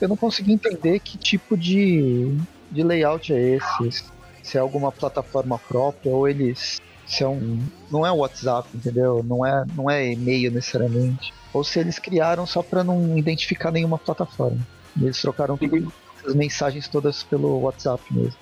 Eu 0.00 0.08
não 0.08 0.16
consegui 0.16 0.52
entender 0.52 0.98
que 1.00 1.18
tipo 1.18 1.56
de, 1.56 2.34
de 2.70 2.82
layout 2.82 3.32
é 3.32 3.56
esse. 3.56 4.04
Se 4.42 4.56
é 4.56 4.60
alguma 4.60 4.90
plataforma 4.90 5.58
própria 5.58 6.10
ou 6.10 6.26
eles. 6.26 6.80
Se 7.06 7.22
é 7.22 7.28
um. 7.28 7.62
Não 7.90 8.06
é 8.06 8.10
um 8.10 8.18
WhatsApp, 8.18 8.68
entendeu? 8.74 9.22
Não 9.22 9.44
é, 9.44 9.64
não 9.76 9.90
é 9.90 10.12
e-mail 10.12 10.50
necessariamente. 10.50 11.34
Ou 11.52 11.62
se 11.62 11.78
eles 11.78 11.98
criaram 11.98 12.46
só 12.46 12.62
para 12.62 12.82
não 12.82 13.18
identificar 13.18 13.70
nenhuma 13.70 13.98
plataforma. 13.98 14.66
E 14.96 15.04
eles 15.04 15.20
trocaram 15.20 15.58
as 16.26 16.34
mensagens 16.34 16.88
todas 16.88 17.22
pelo 17.22 17.60
WhatsApp 17.60 18.02
mesmo. 18.10 18.38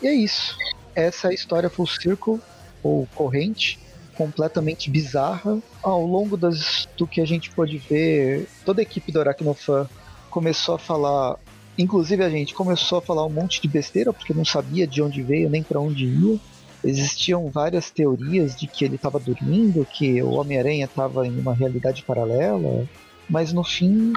E 0.00 0.06
é 0.06 0.14
isso. 0.14 0.56
Essa 0.94 1.28
é 1.28 1.30
a 1.30 1.34
história 1.34 1.68
Full 1.68 1.86
Circle, 1.86 2.40
ou 2.82 3.06
corrente, 3.14 3.78
completamente 4.18 4.90
bizarra. 4.90 5.58
Ao 5.80 6.04
longo 6.04 6.36
das, 6.36 6.88
do 6.96 7.06
que 7.06 7.20
a 7.20 7.24
gente 7.24 7.50
pôde 7.50 7.78
ver, 7.78 8.48
toda 8.64 8.80
a 8.80 8.82
equipe 8.82 9.12
do 9.12 9.20
Aracnofan 9.20 9.88
começou 10.28 10.74
a 10.74 10.78
falar 10.78 11.38
Inclusive 11.78 12.24
a 12.24 12.28
gente 12.28 12.54
começou 12.54 12.98
a 12.98 13.00
falar 13.00 13.24
um 13.24 13.30
monte 13.30 13.62
de 13.62 13.68
besteira 13.68 14.12
porque 14.12 14.34
não 14.34 14.44
sabia 14.44 14.84
de 14.84 15.00
onde 15.00 15.22
veio 15.22 15.48
nem 15.48 15.62
para 15.62 15.78
onde 15.78 16.06
ia. 16.06 16.36
Existiam 16.82 17.48
várias 17.48 17.88
teorias 17.88 18.56
de 18.56 18.66
que 18.66 18.84
ele 18.84 18.96
estava 18.96 19.20
dormindo, 19.20 19.86
que 19.86 20.20
o 20.20 20.32
Homem-Aranha 20.32 20.86
estava 20.86 21.24
em 21.24 21.38
uma 21.38 21.54
realidade 21.54 22.02
paralela, 22.02 22.84
mas 23.30 23.52
no 23.52 23.62
fim 23.62 24.12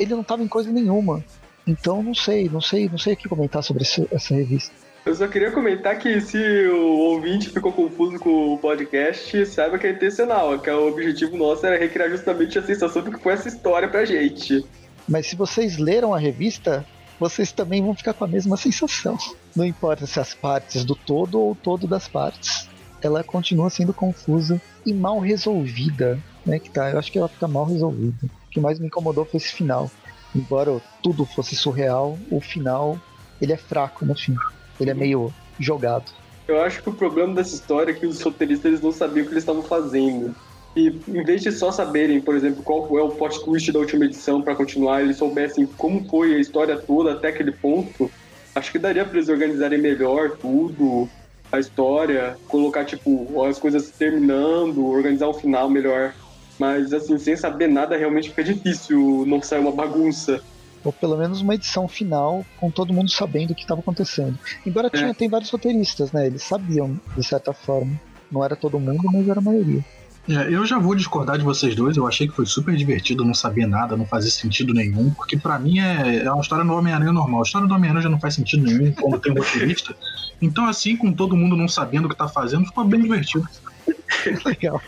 ele 0.00 0.14
não 0.14 0.22
estava 0.22 0.42
em 0.42 0.48
coisa 0.48 0.72
nenhuma. 0.72 1.22
Então 1.66 2.02
não 2.02 2.14
sei, 2.14 2.48
não 2.48 2.62
sei, 2.62 2.88
não 2.88 2.96
sei 2.96 3.12
o 3.12 3.16
que 3.16 3.28
comentar 3.28 3.62
sobre 3.62 3.82
essa, 3.82 4.06
essa 4.10 4.34
revista. 4.34 4.74
Eu 5.04 5.16
só 5.16 5.26
queria 5.26 5.50
comentar 5.50 5.98
que 5.98 6.20
se 6.20 6.38
o 6.68 6.98
ouvinte 6.98 7.50
ficou 7.50 7.72
confuso 7.72 8.20
com 8.20 8.54
o 8.54 8.58
podcast, 8.58 9.44
saiba 9.46 9.76
que 9.76 9.88
é 9.88 9.90
intencional, 9.90 10.56
que 10.60 10.70
o 10.70 10.88
objetivo 10.88 11.36
nosso 11.36 11.66
era 11.66 11.76
recriar 11.76 12.08
justamente 12.08 12.56
a 12.56 12.62
sensação 12.62 13.02
do 13.02 13.10
que 13.10 13.20
foi 13.20 13.32
essa 13.32 13.48
história 13.48 13.88
pra 13.88 14.04
gente. 14.04 14.64
Mas 15.08 15.26
se 15.26 15.34
vocês 15.34 15.76
leram 15.76 16.14
a 16.14 16.18
revista, 16.18 16.86
vocês 17.18 17.50
também 17.50 17.82
vão 17.82 17.96
ficar 17.96 18.14
com 18.14 18.24
a 18.24 18.28
mesma 18.28 18.56
sensação. 18.56 19.18
Não 19.56 19.64
importa 19.64 20.06
se 20.06 20.20
as 20.20 20.34
partes 20.34 20.84
do 20.84 20.94
todo 20.94 21.40
ou 21.40 21.50
o 21.50 21.56
todo 21.56 21.88
das 21.88 22.06
partes. 22.06 22.68
Ela 23.02 23.24
continua 23.24 23.70
sendo 23.70 23.92
confusa 23.92 24.62
e 24.86 24.94
mal 24.94 25.18
resolvida, 25.18 26.16
né? 26.46 26.60
Que 26.60 26.70
tá, 26.70 26.90
eu 26.92 26.98
acho 27.00 27.10
que 27.10 27.18
ela 27.18 27.28
fica 27.28 27.48
mal 27.48 27.64
resolvida. 27.64 28.24
O 28.24 28.50
que 28.50 28.60
mais 28.60 28.78
me 28.78 28.86
incomodou 28.86 29.24
foi 29.24 29.38
esse 29.38 29.52
final. 29.52 29.90
Embora 30.32 30.80
tudo 31.02 31.26
fosse 31.26 31.56
surreal, 31.56 32.16
o 32.30 32.40
final 32.40 32.96
ele 33.40 33.52
é 33.52 33.56
fraco 33.56 34.04
no 34.04 34.14
fim. 34.14 34.36
Ele 34.80 34.90
é 34.90 34.94
meio 34.94 35.32
jogado. 35.58 36.04
Eu 36.46 36.60
acho 36.62 36.82
que 36.82 36.88
o 36.88 36.92
problema 36.92 37.34
dessa 37.34 37.54
história 37.54 37.92
é 37.92 37.94
que 37.94 38.06
os 38.06 38.20
roteiristas 38.20 38.66
eles 38.66 38.80
não 38.80 38.92
sabiam 38.92 39.24
o 39.24 39.26
que 39.26 39.32
eles 39.32 39.42
estavam 39.42 39.62
fazendo. 39.62 40.34
E 40.74 40.88
em 41.08 41.24
vez 41.24 41.42
de 41.42 41.52
só 41.52 41.70
saberem, 41.70 42.20
por 42.20 42.34
exemplo, 42.34 42.62
qual 42.62 42.98
é 42.98 43.02
o 43.02 43.10
plot 43.10 43.44
twist 43.44 43.70
da 43.70 43.78
última 43.78 44.06
edição 44.06 44.40
para 44.40 44.54
continuar, 44.54 45.02
eles 45.02 45.18
soubessem 45.18 45.66
como 45.66 46.08
foi 46.08 46.34
a 46.34 46.38
história 46.38 46.76
toda 46.78 47.12
até 47.12 47.28
aquele 47.28 47.52
ponto, 47.52 48.10
acho 48.54 48.72
que 48.72 48.78
daria 48.78 49.04
para 49.04 49.18
eles 49.18 49.28
organizarem 49.28 49.78
melhor 49.78 50.30
tudo, 50.38 51.08
a 51.50 51.58
história, 51.58 52.36
colocar 52.48 52.84
tipo 52.86 53.44
as 53.44 53.58
coisas 53.58 53.90
terminando, 53.90 54.86
organizar 54.86 55.28
um 55.28 55.34
final 55.34 55.68
melhor. 55.68 56.14
Mas 56.58 56.92
assim, 56.94 57.18
sem 57.18 57.36
saber 57.36 57.68
nada, 57.68 57.96
realmente 57.96 58.30
fica 58.30 58.42
difícil 58.42 59.24
não 59.26 59.42
sair 59.42 59.60
uma 59.60 59.72
bagunça 59.72 60.42
ou 60.84 60.92
pelo 60.92 61.16
menos 61.16 61.40
uma 61.40 61.54
edição 61.54 61.86
final 61.88 62.44
com 62.58 62.70
todo 62.70 62.92
mundo 62.92 63.10
sabendo 63.10 63.52
o 63.52 63.54
que 63.54 63.62
estava 63.62 63.80
acontecendo. 63.80 64.38
Embora 64.66 64.88
é. 64.88 64.90
tinha, 64.90 65.14
tem 65.14 65.28
vários 65.28 65.50
roteiristas, 65.50 66.12
né? 66.12 66.26
Eles 66.26 66.42
sabiam, 66.42 66.98
de 67.16 67.24
certa 67.24 67.52
forma. 67.52 68.00
Não 68.30 68.44
era 68.44 68.56
todo 68.56 68.80
mundo, 68.80 69.02
mas 69.12 69.28
era 69.28 69.40
a 69.40 69.42
maioria. 69.42 69.84
É, 70.28 70.54
eu 70.54 70.64
já 70.64 70.78
vou 70.78 70.94
discordar 70.94 71.36
de 71.36 71.44
vocês 71.44 71.74
dois. 71.74 71.96
Eu 71.96 72.06
achei 72.06 72.28
que 72.28 72.34
foi 72.34 72.46
super 72.46 72.74
divertido, 72.76 73.24
não 73.24 73.34
sabia 73.34 73.66
nada, 73.66 73.96
não 73.96 74.06
fazia 74.06 74.30
sentido 74.30 74.72
nenhum. 74.72 75.10
Porque 75.10 75.36
para 75.36 75.58
mim 75.58 75.80
é, 75.80 76.24
é 76.24 76.30
uma 76.30 76.40
história 76.40 76.64
do 76.64 76.72
Homem-Aranha 76.72 77.12
normal. 77.12 77.40
A 77.40 77.42
história 77.42 77.66
do 77.66 77.74
Homem-Aranha 77.74 78.04
já 78.04 78.08
não 78.08 78.20
faz 78.20 78.34
sentido 78.34 78.64
nenhum 78.64 78.92
quando 78.92 79.20
tem 79.20 79.32
um 79.32 79.36
roteirista. 79.36 79.94
Então, 80.40 80.66
assim, 80.66 80.96
com 80.96 81.12
todo 81.12 81.36
mundo 81.36 81.56
não 81.56 81.68
sabendo 81.68 82.06
o 82.06 82.08
que 82.08 82.16
tá 82.16 82.28
fazendo, 82.28 82.66
ficou 82.66 82.84
bem 82.84 83.02
divertido. 83.02 83.46
Legal. 84.46 84.80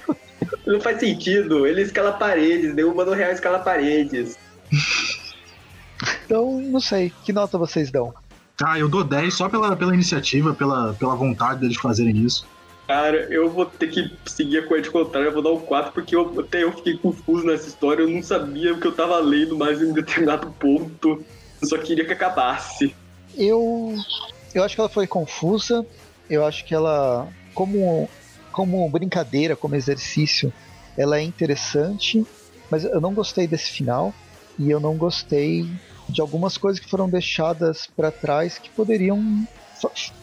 Não 0.67 0.81
faz 0.81 1.01
sentido. 1.01 1.67
Ele 1.67 1.83
escala 1.83 2.13
paredes, 2.13 2.75
derruba 2.75 3.05
no 3.05 3.13
real 3.13 3.33
escala 3.33 3.59
paredes. 3.59 4.39
Então, 6.25 6.61
não 6.61 6.81
sei. 6.81 7.13
Que 7.25 7.33
nota 7.33 7.59
vocês 7.59 7.91
dão? 7.91 8.15
Ah, 8.63 8.79
eu 8.79 8.89
dou 8.89 9.03
10 9.03 9.35
só 9.35 9.49
pela, 9.49 9.75
pela 9.75 9.95
iniciativa, 9.95 10.55
pela, 10.55 10.95
pela 10.95 11.15
vontade 11.15 11.61
deles 11.61 11.77
fazerem 11.77 12.17
isso. 12.19 12.47
Cara, 12.87 13.27
eu 13.33 13.51
vou 13.51 13.65
ter 13.65 13.89
que 13.89 14.13
seguir 14.27 14.59
a 14.59 14.67
corrente 14.67 14.91
contrária, 14.91 15.29
eu 15.29 15.33
vou 15.33 15.43
dar 15.43 15.51
um 15.51 15.61
4, 15.61 15.93
porque 15.93 16.15
eu, 16.15 16.39
até 16.39 16.63
eu 16.63 16.73
fiquei 16.73 16.97
confuso 16.99 17.47
nessa 17.47 17.67
história, 17.67 18.03
eu 18.03 18.11
não 18.11 18.23
sabia 18.23 18.75
o 18.75 18.81
que 18.81 18.87
eu 18.87 18.93
tava 18.93 19.19
lendo 19.21 19.57
mais 19.57 19.81
em 19.81 19.87
um 19.87 19.93
determinado 19.93 20.51
ponto. 20.53 21.25
Eu 21.63 21.69
só 21.69 21.79
queria 21.79 22.05
que 22.05 22.13
acabasse. 22.13 22.95
Eu. 23.37 23.95
Eu 24.55 24.63
acho 24.63 24.75
que 24.75 24.81
ela 24.81 24.91
foi 24.91 25.07
confusa. 25.07 25.85
Eu 26.29 26.45
acho 26.45 26.65
que 26.65 26.75
ela, 26.75 27.29
como, 27.55 28.09
como 28.53 28.89
brincadeira, 28.89 29.57
como 29.57 29.75
exercício, 29.75 30.53
ela 30.97 31.19
é 31.19 31.23
interessante. 31.23 32.25
Mas 32.71 32.85
eu 32.85 33.01
não 33.01 33.15
gostei 33.15 33.47
desse 33.47 33.71
final. 33.71 34.15
E 34.59 34.71
eu 34.71 34.81
não 34.81 34.97
gostei 34.97 35.69
de 36.09 36.21
algumas 36.21 36.57
coisas 36.57 36.81
que 36.81 36.89
foram 36.89 37.09
deixadas 37.09 37.87
para 37.87 38.11
trás 38.11 38.59
que 38.59 38.71
poderiam. 38.71 39.47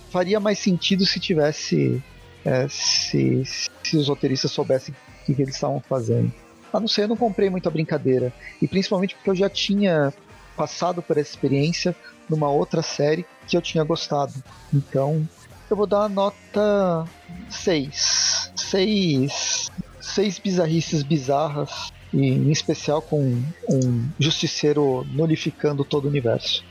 faria 0.10 0.40
mais 0.40 0.60
sentido 0.60 1.06
se 1.06 1.20
tivesse 1.20 2.02
é, 2.46 2.68
se, 2.70 3.44
se 3.84 3.98
os 3.98 4.08
roteiristas 4.08 4.52
soubessem 4.52 4.94
o 4.94 5.26
que, 5.26 5.42
eles 5.42 5.56
estavam 5.56 5.80
fazendo. 5.80 6.32
A 6.74 6.80
não 6.80 6.88
ser, 6.88 7.04
eu 7.04 7.08
não 7.10 7.18
comprei 7.18 7.50
muita 7.50 7.70
brincadeira. 7.70 8.34
E 8.62 8.68
principalmente 8.68 9.16
porque 9.16 9.30
eu 9.30 9.36
já 9.36 9.50
tinha 9.50 10.14
passado 10.56 11.02
por 11.02 11.18
essa 11.18 11.30
experiência 11.30 11.96
numa 12.30 12.50
outra 12.50 12.82
série 12.82 13.26
que 13.48 13.58
eu 13.58 13.62
tinha 13.62 13.84
gostado. 13.84 14.34
Então, 14.74 15.28
eu 15.70 15.76
vou 15.76 15.88
dar 15.88 16.04
a 16.04 16.10
nota 16.10 17.06
6. 17.50 18.52
6. 18.56 19.72
6 20.00 20.40
bizarrices 20.40 21.04
bizarras. 21.04 21.92
E 22.14 22.28
em 22.28 22.52
especial 22.52 23.02
com 23.02 23.42
um 23.70 24.10
justiceiro 24.20 25.06
nulificando 25.14 25.84
todo 25.84 26.06
o 26.06 26.08
universo. 26.10 26.64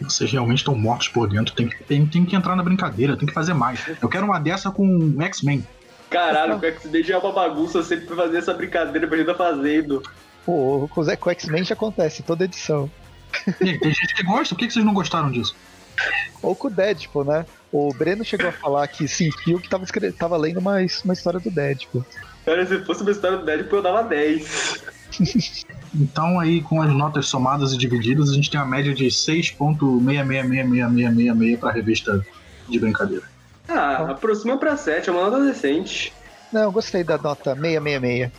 Vocês 0.00 0.32
realmente 0.32 0.58
estão 0.58 0.74
mortos 0.74 1.08
por 1.08 1.28
dentro. 1.28 1.54
Tem, 1.54 1.68
tem, 1.86 2.06
tem 2.06 2.24
que 2.24 2.34
entrar 2.34 2.56
na 2.56 2.62
brincadeira, 2.62 3.16
tem 3.16 3.26
que 3.26 3.34
fazer 3.34 3.52
mais. 3.52 3.80
Eu 4.00 4.08
quero 4.08 4.24
uma 4.24 4.38
dessa 4.38 4.70
com 4.70 5.14
X-Men. 5.20 5.66
Caralho, 6.08 6.56
o 6.56 6.64
X-Men 6.64 7.04
já 7.04 7.14
é 7.14 7.18
uma 7.18 7.32
bagunça 7.32 7.82
sempre 7.82 8.06
pra 8.06 8.16
fazer 8.16 8.38
essa 8.38 8.54
brincadeira 8.54 9.06
que 9.06 9.14
a 9.14 9.16
gente 9.18 9.26
tá 9.26 9.34
fazendo. 9.34 10.02
Pô, 10.44 10.88
com 10.88 11.00
o 11.02 11.30
X-Men 11.30 11.64
já 11.64 11.74
acontece, 11.74 12.22
toda 12.22 12.44
edição. 12.44 12.90
tem 13.58 13.78
gente 13.78 14.14
que 14.14 14.22
gosta, 14.22 14.54
por 14.54 14.60
que 14.60 14.70
vocês 14.70 14.84
não 14.84 14.94
gostaram 14.94 15.30
disso? 15.30 15.54
Ou 16.42 16.56
com 16.56 16.68
o 16.68 16.70
Deadpool, 16.70 17.24
né? 17.24 17.44
O 17.70 17.92
Breno 17.92 18.24
chegou 18.24 18.48
a 18.48 18.52
falar 18.52 18.88
que 18.88 19.06
sentiu 19.06 19.60
que 19.60 19.68
tava, 19.68 19.84
escre... 19.84 20.10
tava 20.12 20.36
lendo 20.36 20.58
uma, 20.58 20.78
uma 21.04 21.12
história 21.12 21.38
do 21.38 21.50
Deadpool. 21.50 22.04
Cara, 22.50 22.66
se 22.66 22.80
fosse 22.80 23.02
uma 23.02 23.12
história 23.12 23.38
do 23.38 23.44
Deadpool, 23.44 23.78
eu 23.78 23.82
dava 23.82 24.02
10. 24.02 24.82
Então 25.92 26.38
aí 26.38 26.62
com 26.62 26.80
as 26.80 26.92
notas 26.92 27.26
somadas 27.26 27.72
e 27.72 27.76
divididas, 27.76 28.30
a 28.30 28.32
gente 28.32 28.48
tem 28.48 28.60
uma 28.60 28.66
média 28.66 28.94
de 28.94 29.06
6.666666 29.06 31.58
para 31.58 31.70
a 31.70 31.72
revista 31.72 32.24
de 32.68 32.78
brincadeira. 32.78 33.24
Ah, 33.68 34.12
aproxima 34.12 34.56
para 34.56 34.76
7, 34.76 35.08
é 35.08 35.12
uma 35.12 35.28
nota 35.28 35.44
decente. 35.44 36.12
Não, 36.52 36.62
eu 36.62 36.70
gostei 36.70 37.02
da 37.02 37.18
nota 37.18 37.56
666. 37.56 38.30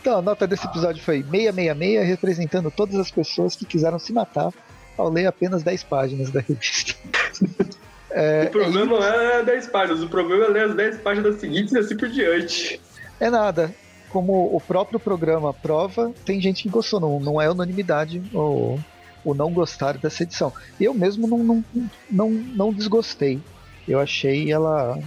então, 0.00 0.18
a 0.18 0.22
nota 0.22 0.44
desse 0.44 0.66
episódio 0.66 1.00
foi 1.00 1.22
666, 1.22 2.08
representando 2.08 2.68
todas 2.68 2.96
as 2.96 3.12
pessoas 3.12 3.54
que 3.54 3.64
quiseram 3.64 4.00
se 4.00 4.12
matar 4.12 4.52
ao 4.98 5.08
ler 5.08 5.26
apenas 5.26 5.62
10 5.62 5.84
páginas 5.84 6.30
da 6.30 6.40
revista. 6.40 6.96
É, 8.12 8.46
o 8.48 8.50
problema 8.50 8.98
não 8.98 9.04
é 9.04 9.44
10 9.44 9.68
páginas, 9.68 10.02
o 10.02 10.08
problema 10.08 10.46
é 10.46 10.48
ler 10.48 10.64
as 10.64 10.74
10 10.74 10.98
páginas 10.98 11.36
seguintes 11.36 11.72
e 11.72 11.78
assim 11.78 11.96
por 11.96 12.08
diante. 12.08 12.80
É 13.20 13.28
nada 13.28 13.72
como 14.10 14.54
o 14.54 14.60
próprio 14.60 15.00
programa 15.00 15.54
prova, 15.54 16.12
tem 16.24 16.40
gente 16.40 16.64
que 16.64 16.68
gostou, 16.68 17.00
não, 17.00 17.20
não 17.20 17.40
é 17.40 17.50
unanimidade 17.50 18.22
o, 18.34 18.78
o 19.24 19.34
não 19.34 19.52
gostar 19.52 19.96
dessa 19.96 20.24
edição. 20.24 20.52
Eu 20.78 20.92
mesmo 20.92 21.26
não, 21.26 21.38
não, 21.38 21.64
não, 22.10 22.30
não 22.30 22.72
desgostei. 22.72 23.40
Eu 23.88 23.98
achei 23.98 24.52
ela 24.52 24.98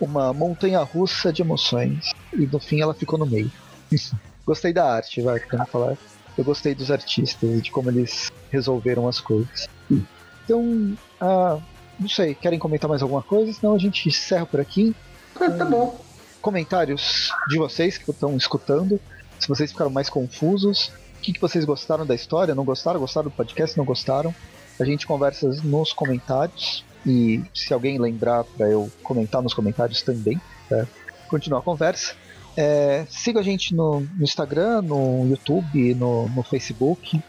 uma 0.00 0.32
montanha 0.32 0.80
russa 0.80 1.32
de 1.32 1.42
emoções. 1.42 2.12
E 2.32 2.46
no 2.46 2.58
fim 2.58 2.80
ela 2.80 2.94
ficou 2.94 3.18
no 3.18 3.26
meio. 3.26 3.50
gostei 4.46 4.72
da 4.72 4.94
arte, 4.94 5.20
vai, 5.20 5.40
vamos 5.50 5.68
falar. 5.68 5.96
Eu 6.38 6.44
gostei 6.44 6.74
dos 6.74 6.90
artistas 6.90 7.50
e 7.50 7.60
de 7.60 7.70
como 7.70 7.90
eles 7.90 8.32
resolveram 8.50 9.06
as 9.06 9.20
coisas. 9.20 9.68
Então, 10.44 10.96
ah, 11.20 11.58
não 12.00 12.08
sei, 12.08 12.34
querem 12.34 12.58
comentar 12.58 12.88
mais 12.88 13.02
alguma 13.02 13.22
coisa? 13.22 13.52
Senão 13.52 13.74
a 13.74 13.78
gente 13.78 14.08
encerra 14.08 14.46
por 14.46 14.60
aqui. 14.60 14.94
Ah, 15.36 15.50
tá 15.50 15.64
bom 15.64 16.11
comentários 16.42 17.32
de 17.48 17.56
vocês 17.56 17.96
que 17.96 18.10
estão 18.10 18.36
escutando, 18.36 19.00
se 19.38 19.48
vocês 19.48 19.72
ficaram 19.72 19.90
mais 19.90 20.10
confusos, 20.10 20.88
o 21.18 21.22
que, 21.22 21.32
que 21.32 21.40
vocês 21.40 21.64
gostaram 21.64 22.04
da 22.04 22.14
história, 22.14 22.54
não 22.54 22.64
gostaram, 22.64 23.00
gostaram 23.00 23.28
do 23.28 23.34
podcast, 23.34 23.78
não 23.78 23.84
gostaram. 23.84 24.34
A 24.78 24.84
gente 24.84 25.06
conversa 25.06 25.48
nos 25.62 25.92
comentários 25.92 26.84
e 27.06 27.42
se 27.54 27.72
alguém 27.72 27.98
lembrar 27.98 28.44
para 28.44 28.68
eu 28.68 28.90
comentar 29.02 29.40
nos 29.42 29.54
comentários 29.54 30.02
também, 30.02 30.40
tá? 30.68 30.86
continuar 31.28 31.60
a 31.60 31.62
conversa. 31.62 32.14
É, 32.56 33.06
siga 33.08 33.40
a 33.40 33.42
gente 33.42 33.74
no, 33.74 34.00
no 34.00 34.22
Instagram, 34.22 34.82
no 34.82 35.26
YouTube, 35.28 35.94
no, 35.94 36.28
no, 36.28 36.42
Facebook. 36.42 37.20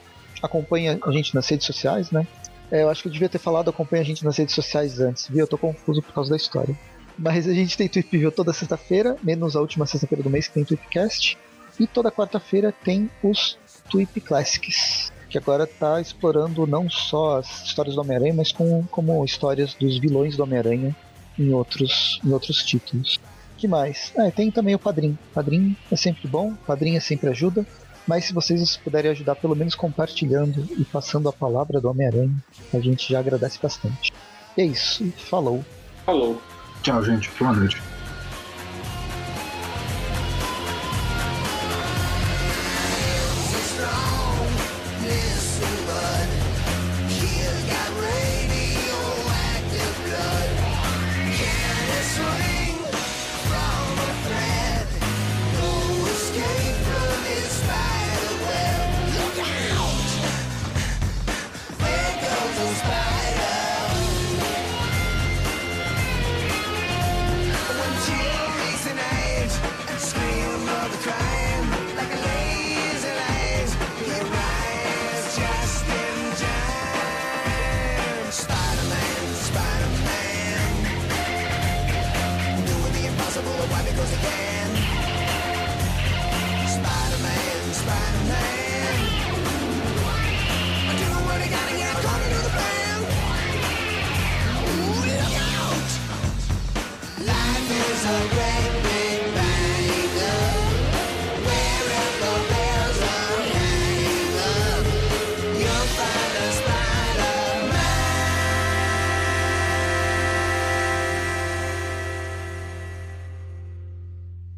Acompanha 0.41 0.99
a 1.06 1.11
gente 1.11 1.34
nas 1.34 1.48
redes 1.48 1.65
sociais, 1.65 2.11
né? 2.11 2.27
É, 2.69 2.84
eu 2.84 2.90
acho 2.90 3.02
que 3.02 3.07
eu 3.07 3.11
devia 3.11 3.30
ter 3.30 3.38
falado 3.38 3.69
acompanha 3.69 4.02
a 4.02 4.06
gente 4.06 4.26
nas 4.26 4.38
redes 4.38 4.53
sociais 4.53 4.99
antes, 4.99 5.27
viu? 5.27 5.40
Eu 5.40 5.48
tô 5.48 5.57
confuso 5.57 6.02
por 6.02 6.14
causa 6.14 6.30
da 6.30 6.35
história. 6.35 6.77
Mas 7.18 7.48
a 7.48 7.53
gente 7.53 7.77
tem 7.77 7.88
Tweep 7.88 8.31
toda 8.31 8.53
sexta-feira, 8.53 9.15
menos 9.23 9.56
a 9.56 9.61
última 9.61 9.85
sexta-feira 9.85 10.23
do 10.23 10.30
mês 10.30 10.48
que 10.48 10.53
tem 10.53 10.65
Tweepcast. 10.65 11.38
E 11.80 11.88
toda 11.88 12.11
quarta-feira 12.11 12.73
tem 12.84 13.10
os 13.23 13.57
Tweep 13.90 14.22
Classics, 14.22 15.11
que 15.30 15.38
agora 15.38 15.64
está 15.64 15.99
explorando 15.99 16.68
não 16.68 16.90
só 16.90 17.40
as 17.40 17.64
histórias 17.64 17.95
do 17.95 18.02
Homem-Aranha, 18.02 18.34
mas 18.34 18.52
com, 18.52 18.84
como 18.91 19.23
histórias 19.26 19.73
dos 19.73 19.98
vilões 19.98 20.38
do 20.38 20.44
Homem-Aranha 20.44 20.95
em 21.38 21.52
outros, 21.52 22.19
em 22.23 22.31
outros 22.31 22.64
títulos. 22.64 23.19
que 23.57 23.68
mais? 23.68 24.11
Ah, 24.18 24.30
tem 24.30 24.52
também 24.52 24.76
o 24.76 24.80
Padrim. 24.80 25.18
Padrim 25.34 25.76
é 25.91 25.95
sempre 25.95 26.27
bom, 26.27 26.53
Padrim 26.68 26.95
é 26.95 26.99
sempre 26.99 27.30
ajuda. 27.30 27.65
Mas 28.06 28.26
se 28.26 28.34
vocês 28.34 28.76
puderem 28.77 29.11
ajudar, 29.11 29.35
pelo 29.35 29.56
menos 29.56 29.76
compartilhando 29.76 30.68
e 30.77 30.84
passando 30.84 31.30
a 31.30 31.34
palavra 31.34 31.80
do 31.80 31.90
Homem-Aranha, 31.90 32.35
a 32.73 32.80
gente 32.80 33.10
já 33.10 33.19
agradece 33.19 33.57
bastante. 33.61 34.11
E 34.57 34.61
é 34.61 34.65
isso. 34.65 35.10
Falou. 35.18 35.64
Falou. 36.06 36.41
Tchau, 36.84 37.02
gente. 37.02 37.32
Boa 37.40 37.54
noite. 37.54 37.93